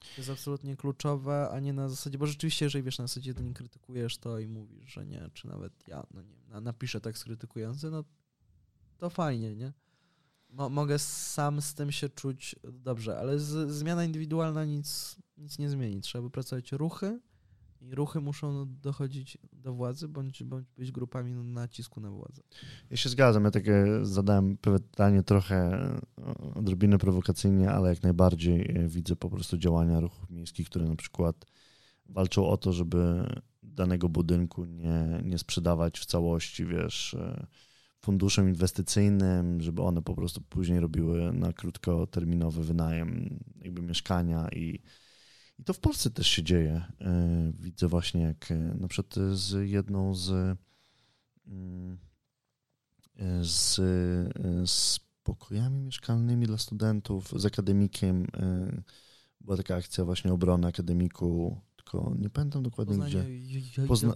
To 0.00 0.06
jest 0.20 0.30
absolutnie 0.30 0.76
kluczowe, 0.76 1.48
a 1.50 1.60
nie 1.60 1.72
na 1.72 1.88
zasadzie, 1.88 2.18
bo 2.18 2.26
rzeczywiście, 2.26 2.66
jeżeli 2.66 2.84
wiesz, 2.84 2.98
na 2.98 3.06
zasadzie 3.06 3.30
jedynie 3.30 3.54
krytykujesz 3.54 4.18
to 4.18 4.38
i 4.38 4.48
mówisz, 4.48 4.92
że 4.92 5.06
nie, 5.06 5.30
czy 5.34 5.46
nawet 5.46 5.88
ja, 5.88 6.06
no 6.14 6.22
nie 6.22 6.34
wiem, 6.34 6.48
na- 6.48 6.60
napiszę 6.60 7.00
tekst 7.00 7.24
krytykujący, 7.24 7.90
no 7.90 8.04
to 8.98 9.10
fajnie, 9.10 9.56
nie? 9.56 9.72
Mo, 10.50 10.68
mogę 10.68 10.98
sam 10.98 11.62
z 11.62 11.74
tym 11.74 11.92
się 11.92 12.08
czuć 12.08 12.56
dobrze, 12.72 13.18
ale 13.18 13.38
zmiana 13.68 14.04
indywidualna 14.04 14.64
nic, 14.64 15.16
nic 15.36 15.58
nie 15.58 15.70
zmieni. 15.70 16.00
Trzeba 16.00 16.22
wypracować 16.22 16.72
ruchy 16.72 17.20
i 17.80 17.94
ruchy 17.94 18.20
muszą 18.20 18.66
dochodzić 18.82 19.38
do 19.52 19.74
władzy, 19.74 20.08
bądź, 20.08 20.42
bądź 20.42 20.66
być 20.76 20.92
grupami 20.92 21.32
nacisku 21.32 22.00
na 22.00 22.10
władzę. 22.10 22.42
Ja 22.90 22.96
się 22.96 23.08
zgadzam, 23.08 23.44
ja 23.44 23.50
takie 23.50 23.84
zadałem 24.02 24.56
pytanie 24.56 25.22
trochę 25.22 25.56
e, 25.56 26.00
odrobinę 26.54 26.98
prowokacyjnie, 26.98 27.70
ale 27.70 27.88
jak 27.88 28.02
najbardziej 28.02 28.70
e, 28.70 28.88
widzę 28.88 29.16
po 29.16 29.30
prostu 29.30 29.58
działania 29.58 30.00
ruchów 30.00 30.30
miejskich, 30.30 30.66
które 30.66 30.88
na 30.88 30.96
przykład 30.96 31.46
walczą 32.08 32.48
o 32.48 32.56
to, 32.56 32.72
żeby 32.72 33.26
danego 33.62 34.08
budynku 34.08 34.64
nie, 34.64 35.22
nie 35.24 35.38
sprzedawać 35.38 35.98
w 35.98 36.06
całości, 36.06 36.66
wiesz, 36.66 37.14
e, 37.14 37.46
funduszem 38.00 38.48
inwestycyjnym, 38.48 39.60
żeby 39.60 39.82
one 39.82 40.02
po 40.02 40.14
prostu 40.14 40.40
później 40.40 40.80
robiły 40.80 41.32
na 41.32 41.52
krótkoterminowy 41.52 42.64
wynajem 42.64 43.38
jakby 43.62 43.82
mieszkania 43.82 44.48
i, 44.48 44.82
i 45.58 45.64
to 45.64 45.72
w 45.72 45.80
Polsce 45.80 46.10
też 46.10 46.26
się 46.28 46.42
dzieje. 46.42 46.84
E, 47.00 47.52
Widzę 47.60 47.88
właśnie 47.88 48.22
jak 48.22 48.50
e, 48.50 48.54
na 48.56 48.88
przykład 48.88 49.14
z 49.38 49.70
jedną 49.70 50.14
z 50.14 50.58
mm, 51.46 51.98
z, 53.42 53.74
z 54.70 55.00
pokojami 55.22 55.80
mieszkalnymi 55.82 56.46
dla 56.46 56.58
studentów, 56.58 57.32
z 57.36 57.46
akademikiem. 57.46 58.26
e, 58.36 58.82
Była 59.40 59.56
taka 59.56 59.76
akcja 59.76 60.04
właśnie 60.04 60.32
obrony 60.32 60.66
akademiku, 60.66 61.60
tylko 61.76 62.14
nie 62.18 62.30
pamiętam 62.30 62.62
dokładnie 62.62 62.96
Poznanie 62.96 63.38
gdzie. 63.40 63.86
Pozna-. 63.86 64.14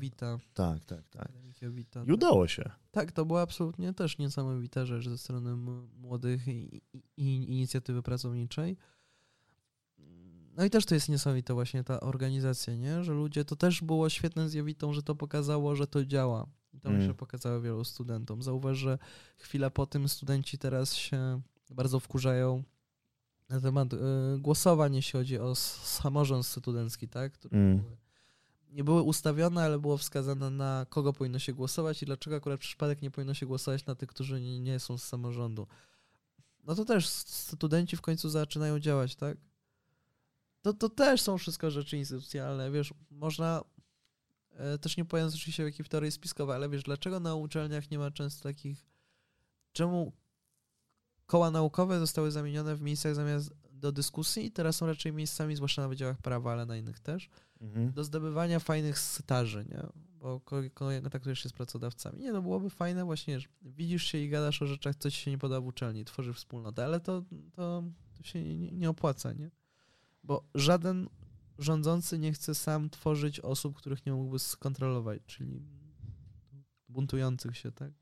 Tak, 0.55 0.85
tak, 0.85 1.09
tak. 1.09 1.23
Akademik 1.23 1.63
Jowita, 1.63 2.05
I 2.05 2.13
udało 2.13 2.49
się. 2.49 2.71
Tak, 2.91 3.13
to 3.13 3.25
była 3.25 3.43
absolutnie 3.43 3.93
też 3.95 4.19
niesamowita 4.19 4.87
rzecz 4.87 5.09
ze 5.09 5.19
strony 5.19 5.57
młodych 5.97 6.49
i, 6.49 6.83
i, 6.93 7.03
i 7.17 7.53
inicjatywy 7.53 8.03
pracowniczej. 8.03 8.77
No 10.57 10.65
i 10.65 10.71
też 10.71 10.87
to 10.87 10.95
jest 10.95 11.09
niesamowita 11.09 11.55
właśnie 11.55 11.85
ta 11.85 12.01
organizacja, 12.01 12.75
nie? 12.77 13.05
Że 13.05 13.13
ludzie, 13.13 13.45
to 13.45 13.57
też 13.57 13.81
było 13.83 14.09
świetne 14.09 14.49
z 14.49 14.55
Jowitą, 14.55 14.93
że 14.93 15.03
to 15.03 15.15
pokazało, 15.15 15.77
że 15.77 15.87
to 15.87 16.05
działa. 16.05 16.47
I 16.73 16.81
to 16.81 16.89
Mm. 16.89 17.01
myślę 17.01 17.15
pokazało 17.15 17.61
wielu 17.61 17.85
studentom. 17.85 18.43
Zauważ, 18.43 18.79
że 18.79 18.99
chwilę 19.39 19.71
po 19.71 19.87
tym 19.87 20.09
studenci 20.09 20.59
teraz 20.59 20.95
się 20.95 21.41
bardzo 21.71 22.01
wkurzają 22.01 22.63
na 23.49 23.61
temat 23.61 23.93
y, 23.93 23.99
głosowań, 24.39 24.95
jeśli 24.95 25.13
chodzi 25.13 25.39
o 25.39 25.55
samorząd 25.55 26.47
studencki, 26.47 27.09
tak? 27.09 27.33
Które 27.33 27.59
Mm. 27.59 27.79
były, 27.79 27.97
nie 28.71 28.85
były 28.85 29.03
ustawione, 29.03 29.65
ale 29.65 29.79
było 29.79 29.97
wskazane 29.97 30.51
na 30.51 30.87
kogo 30.89 31.13
powinno 31.13 31.39
się 31.39 31.53
głosować 31.53 32.03
i 32.03 32.07
dlaczego 32.07 32.37
akurat 32.37 32.61
przypadek 32.61 33.03
nie 33.03 33.11
powinno 33.11 33.35
się 33.35 33.47
głosować 33.47 33.87
na 33.87 33.95
tych, 33.95 34.09
którzy 34.09 34.41
nie, 34.41 34.61
nie 34.61 34.79
są 34.81 34.99
z 34.99 35.05
samorządu. 35.05 35.67
No 36.65 36.75
to 36.75 36.85
też 36.85 37.09
studenci 37.09 37.97
w 37.97 38.01
końcu 38.01 38.29
zaczynają 38.31 38.81
działać, 38.81 39.17
tak? 39.17 39.37
To, 40.63 40.73
to 40.73 40.89
też 40.89 41.21
są 41.21 41.39
wszystko 41.39 41.71
rzeczy 41.71 41.97
instytucjonalne, 41.97 42.71
wiesz, 42.71 42.95
można 43.11 43.63
e, 44.51 44.79
też 44.79 44.97
nie 44.97 45.05
pojąc 45.05 45.35
oczywiście 45.35 45.63
jakiej 45.63 45.85
w 45.85 45.89
teorii 45.89 46.13
spiskowej, 46.13 46.57
ale 46.57 46.69
wiesz, 46.69 46.83
dlaczego 46.83 47.21
na 47.21 47.35
uczelniach 47.35 47.91
nie 47.91 47.99
ma 47.99 48.11
często 48.11 48.43
takich, 48.43 48.87
czemu 49.73 50.13
koła 51.27 51.51
naukowe 51.51 51.99
zostały 51.99 52.31
zamienione 52.31 52.77
w 52.77 52.81
miejscach 52.83 53.15
zamiast 53.15 53.51
do 53.71 53.93
dyskusji 53.93 54.45
i 54.47 54.51
teraz 54.53 54.77
są 54.77 54.87
raczej 54.87 55.13
miejscami, 55.13 55.57
zwłaszcza 55.57 55.83
na 55.83 55.89
wydziałach 55.89 56.19
prawa, 56.19 56.53
ale 56.53 56.67
na 56.67 56.77
innych 56.77 57.01
też, 57.01 57.29
Mhm. 57.61 57.93
do 57.93 58.05
zdobywania 58.05 58.59
fajnych 58.61 58.99
staży, 58.99 59.65
nie? 59.71 59.83
Bo 60.19 60.41
ko- 60.41 60.57
kontaktujesz 60.75 61.39
się 61.43 61.49
z 61.49 61.53
pracodawcami. 61.53 62.21
Nie, 62.21 62.33
no 62.33 62.43
byłoby 62.43 62.71
fajne 62.71 63.05
właśnie, 63.05 63.41
że 63.41 63.49
widzisz 63.63 64.05
się 64.05 64.19
i 64.19 64.29
gadasz 64.29 64.63
o 64.63 64.67
rzeczach, 64.67 64.97
co 64.97 65.11
ci 65.11 65.17
się 65.21 65.31
nie 65.31 65.39
podoba 65.39 65.61
w 65.61 65.67
uczelni, 65.67 66.05
tworzysz 66.05 66.37
wspólnotę, 66.37 66.85
ale 66.85 67.01
to, 67.01 67.23
to, 67.53 67.83
to 68.19 68.23
się 68.23 68.43
nie, 68.57 68.71
nie 68.73 68.91
opłaca, 68.91 69.33
nie? 69.33 69.51
Bo 70.23 70.45
żaden 70.55 71.09
rządzący 71.59 72.19
nie 72.19 72.33
chce 72.33 72.55
sam 72.55 72.91
tworzyć 72.91 73.41
osób, 73.41 73.77
których 73.77 74.07
nie 74.07 74.13
mógłby 74.13 74.39
skontrolować, 74.39 75.23
czyli 75.27 75.63
buntujących 76.89 77.57
się, 77.57 77.73
tak? 77.73 77.93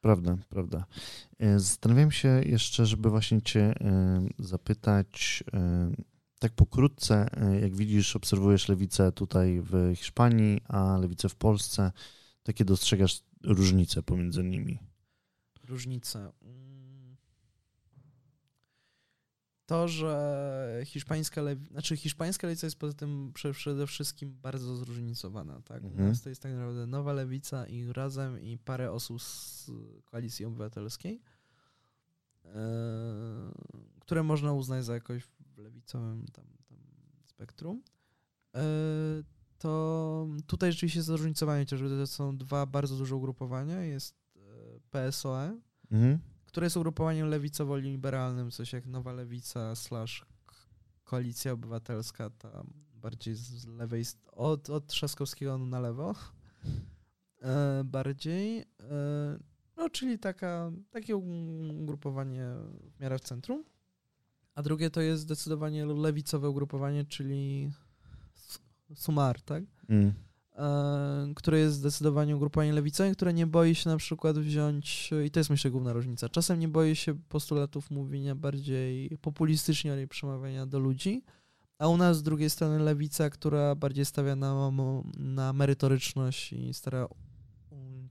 Prawda, 0.00 0.36
prawda. 0.48 0.84
E, 1.38 1.58
Zastanawiam 1.58 2.10
się 2.10 2.28
jeszcze, 2.46 2.86
żeby 2.86 3.10
właśnie 3.10 3.42
Cię 3.42 3.60
e, 3.80 4.26
zapytać, 4.38 5.44
e, 5.54 5.90
tak 6.38 6.52
pokrótce, 6.52 7.30
jak 7.62 7.76
widzisz, 7.76 8.16
obserwujesz 8.16 8.68
lewicę 8.68 9.12
tutaj 9.12 9.60
w 9.60 9.92
Hiszpanii, 9.96 10.60
a 10.68 10.98
lewicę 10.98 11.28
w 11.28 11.34
Polsce, 11.34 11.92
takie 12.42 12.64
dostrzegasz 12.64 13.22
różnice 13.44 14.02
pomiędzy 14.02 14.44
nimi. 14.44 14.78
różnice. 15.68 16.32
Mm. 16.42 17.16
To, 19.70 19.88
że 19.88 20.82
hiszpańska, 20.84 21.42
lewi... 21.42 21.66
znaczy 21.66 21.96
hiszpańska 21.96 22.46
lewica 22.46 22.66
jest 22.66 22.78
poza 22.78 22.92
tym 22.94 23.32
prze- 23.34 23.52
przede 23.52 23.86
wszystkim 23.86 24.32
bardzo 24.42 24.76
zróżnicowana, 24.76 25.60
tak? 25.62 25.82
U 25.84 25.86
Mhm. 25.86 26.08
nas 26.08 26.22
to 26.22 26.28
jest 26.28 26.42
tak 26.42 26.52
naprawdę 26.52 26.86
nowa 26.86 27.12
lewica 27.12 27.66
i 27.66 27.92
razem 27.92 28.40
i 28.40 28.58
parę 28.58 28.92
osób 28.92 29.22
z 29.22 29.70
koalicji 30.04 30.44
obywatelskiej, 30.44 31.20
e, 32.44 32.50
które 34.00 34.22
można 34.22 34.52
uznać 34.52 34.84
za 34.84 34.94
jakoś 34.94 35.22
w 35.24 35.58
lewicowym 35.58 36.26
tam, 36.32 36.44
tam 36.68 36.78
spektrum. 37.24 37.82
E, 38.54 38.60
to 39.58 40.26
tutaj 40.46 40.72
rzeczywiście 40.72 41.02
zróżnicowanie, 41.02 41.64
chociażby 41.64 41.88
to 41.88 42.06
są 42.06 42.36
dwa 42.38 42.66
bardzo 42.66 42.96
duże 42.96 43.16
ugrupowania. 43.16 43.82
Jest 43.82 44.14
e, 44.36 44.40
PSOE, 44.90 45.60
Mhm. 45.90 46.18
Które 46.50 46.66
jest 46.66 46.76
ugrupowaniem 46.76 47.30
lewicowo-liberalnym, 47.30 48.50
coś 48.50 48.72
jak 48.72 48.86
Nowa 48.86 49.12
Lewica 49.12 49.74
slash 49.74 50.26
Koalicja 51.04 51.52
Obywatelska, 51.52 52.30
ta 52.30 52.64
bardziej 52.94 53.34
z 53.34 53.66
lewej, 53.66 54.04
od, 54.32 54.70
od 54.70 54.86
Trzaskowskiego 54.86 55.58
na 55.58 55.80
lewo, 55.80 56.14
e, 57.42 57.84
bardziej, 57.84 58.58
e, 58.58 58.64
no 59.76 59.90
czyli 59.90 60.18
taka, 60.18 60.72
takie 60.90 61.16
ugrupowanie 61.16 62.46
w 62.96 63.00
miarę 63.00 63.18
w 63.18 63.22
centrum, 63.22 63.64
a 64.54 64.62
drugie 64.62 64.90
to 64.90 65.00
jest 65.00 65.22
zdecydowanie 65.22 65.86
lewicowe 65.86 66.50
ugrupowanie, 66.50 67.04
czyli 67.04 67.70
Sumar, 68.94 69.42
tak? 69.42 69.64
Mm. 69.88 70.14
E, 70.56 71.32
które 71.36 71.58
jest 71.58 71.76
zdecydowanie 71.76 72.36
ugrupowaniem 72.36 72.74
lewicowym, 72.74 73.14
które 73.14 73.32
nie 73.32 73.46
boi 73.46 73.74
się 73.74 73.90
na 73.90 73.96
przykład 73.96 74.38
wziąć, 74.38 75.10
i 75.26 75.30
to 75.30 75.40
jest 75.40 75.50
myślę 75.50 75.70
główna 75.70 75.92
różnica, 75.92 76.28
czasem 76.28 76.60
nie 76.60 76.68
boi 76.68 76.96
się 76.96 77.14
postulatów 77.14 77.90
mówienia 77.90 78.34
bardziej 78.34 79.18
populistycznie, 79.20 79.92
ale 79.92 80.06
przemawiania 80.06 80.66
do 80.66 80.78
ludzi, 80.78 81.22
a 81.78 81.88
u 81.88 81.96
nas 81.96 82.16
z 82.16 82.22
drugiej 82.22 82.50
strony 82.50 82.78
lewica, 82.78 83.30
która 83.30 83.74
bardziej 83.74 84.04
stawia 84.04 84.36
na, 84.36 84.72
na 85.18 85.52
merytoryczność 85.52 86.52
i 86.52 86.74
stara 86.74 87.08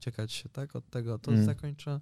uciekać 0.00 0.32
się 0.32 0.48
tak, 0.48 0.76
od 0.76 0.90
tego. 0.90 1.18
To 1.18 1.32
mm. 1.32 1.44
zakończę. 1.44 2.00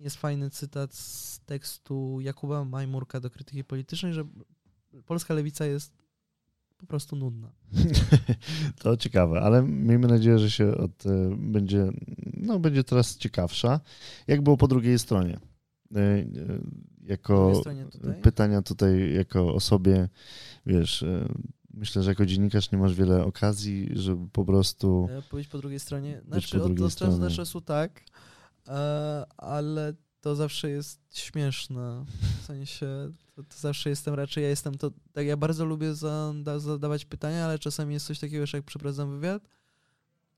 Jest 0.00 0.16
fajny 0.16 0.50
cytat 0.50 0.94
z 0.94 1.40
tekstu 1.40 2.20
Jakuba 2.20 2.64
Majmurka 2.64 3.20
do 3.20 3.30
krytyki 3.30 3.64
politycznej, 3.64 4.12
że 4.12 4.24
polska 5.06 5.34
lewica 5.34 5.66
jest 5.66 6.03
po 6.84 6.88
prostu 6.88 7.16
nudna. 7.16 7.52
to 8.82 8.96
ciekawe, 8.96 9.40
ale 9.40 9.62
miejmy 9.62 10.08
nadzieję, 10.08 10.38
że 10.38 10.50
się 10.50 10.76
od, 10.76 11.06
e, 11.06 11.36
będzie, 11.36 11.92
no, 12.36 12.58
będzie 12.58 12.84
teraz 12.84 13.16
ciekawsza. 13.16 13.80
Jak 14.26 14.42
było 14.42 14.56
po 14.56 14.68
drugiej 14.68 14.98
stronie? 14.98 15.40
E, 15.94 16.00
e, 16.00 16.24
jako 17.02 17.62
tutaj? 17.92 18.20
pytania 18.22 18.62
tutaj 18.62 19.14
jako 19.14 19.54
osobie, 19.54 20.08
wiesz, 20.66 21.04
myślę, 21.74 22.02
że 22.02 22.10
jako 22.10 22.26
dziennikarz 22.26 22.72
nie 22.72 22.78
masz 22.78 22.94
wiele 22.94 23.24
okazji, 23.24 23.88
żeby 23.92 24.28
po 24.32 24.44
prostu... 24.44 25.08
Pójść 25.30 25.48
po 25.48 25.58
drugiej 25.58 25.80
stronie? 25.80 26.20
Znaczy 26.26 26.58
po 26.58 26.64
drugiej 26.64 26.86
od 26.86 26.96
czasu 26.96 27.18
do 27.18 27.30
czasu 27.30 27.60
tak, 27.60 28.02
ale 29.36 29.94
to 30.24 30.34
zawsze 30.34 30.70
jest 30.70 31.18
śmieszne. 31.18 32.04
W 32.40 32.44
sensie, 32.44 32.86
to, 33.36 33.42
to, 33.42 33.58
zawsze 33.58 33.90
jestem 33.90 34.14
raczej, 34.14 34.44
ja 34.44 34.50
jestem 34.50 34.78
to, 34.78 34.90
tak 35.12 35.26
ja 35.26 35.36
bardzo 35.36 35.64
lubię 35.64 35.94
zada, 35.94 36.58
zadawać 36.58 37.04
pytania, 37.04 37.44
ale 37.44 37.58
czasami 37.58 37.94
jest 37.94 38.06
coś 38.06 38.18
takiego, 38.18 38.46
że 38.46 38.58
jak 38.58 38.64
przeprowadzam 38.64 39.10
wywiad 39.10 39.42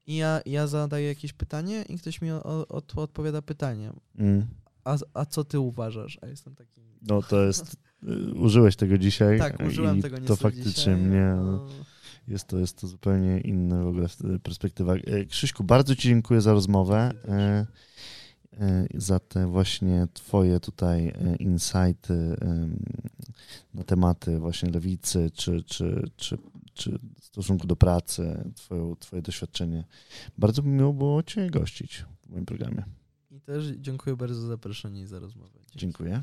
i 0.06 0.16
ja, 0.16 0.40
ja 0.46 0.66
zadaję 0.66 1.08
jakieś 1.08 1.32
pytanie 1.32 1.84
i 1.88 1.98
ktoś 1.98 2.20
mi 2.20 2.30
o, 2.30 2.44
o, 2.44 2.82
odpowiada 2.96 3.42
pytaniem. 3.42 4.00
Mm. 4.18 4.46
A, 4.84 4.96
a 5.14 5.24
co 5.24 5.44
ty 5.44 5.60
uważasz? 5.60 6.18
A 6.22 6.26
jestem 6.26 6.54
taki... 6.54 6.80
No 7.02 7.22
to 7.22 7.42
jest, 7.42 7.76
y, 8.02 8.34
użyłeś 8.34 8.76
tego 8.76 8.98
dzisiaj. 8.98 9.38
Tak, 9.38 9.60
użyłem 9.66 9.98
i 9.98 10.02
tego 10.02 10.20
To 10.20 10.36
faktycznie 10.36 10.72
dzisiaj, 10.72 10.96
mnie... 10.96 11.34
No. 11.36 11.68
Jest 12.28 12.46
to, 12.46 12.58
jest 12.58 12.80
to 12.80 12.86
zupełnie 12.86 13.40
inna 13.40 13.84
w 13.84 13.86
ogóle 13.86 14.08
perspektywa. 14.42 14.94
E, 14.94 15.24
Krzyśku, 15.24 15.64
bardzo 15.64 15.96
Ci 15.96 16.08
dziękuję 16.08 16.40
za 16.40 16.52
rozmowę. 16.52 17.12
Za 18.94 19.18
te 19.18 19.46
właśnie 19.46 20.08
Twoje 20.14 20.60
tutaj 20.60 21.08
e, 21.08 21.36
insighty 21.36 22.36
na 23.74 23.84
tematy 23.84 24.38
właśnie 24.38 24.70
lewicy, 24.70 25.30
czy, 25.34 25.62
czy, 25.62 26.10
czy, 26.16 26.38
czy 26.74 26.98
w 27.20 27.24
stosunku 27.24 27.66
do 27.66 27.76
pracy, 27.76 28.52
twoje, 28.54 28.96
twoje 29.00 29.22
doświadczenie. 29.22 29.84
Bardzo 30.38 30.62
miło 30.62 30.92
było 30.92 31.22
Cię 31.22 31.50
gościć 31.50 32.04
w 32.26 32.30
moim 32.30 32.46
programie. 32.46 32.84
I 33.30 33.40
też 33.40 33.66
dziękuję 33.66 34.16
bardzo 34.16 34.40
za 34.40 34.48
zaproszenie 34.48 35.00
i 35.00 35.06
za 35.06 35.18
rozmowę. 35.18 35.58
Dziękuję. 35.76 36.22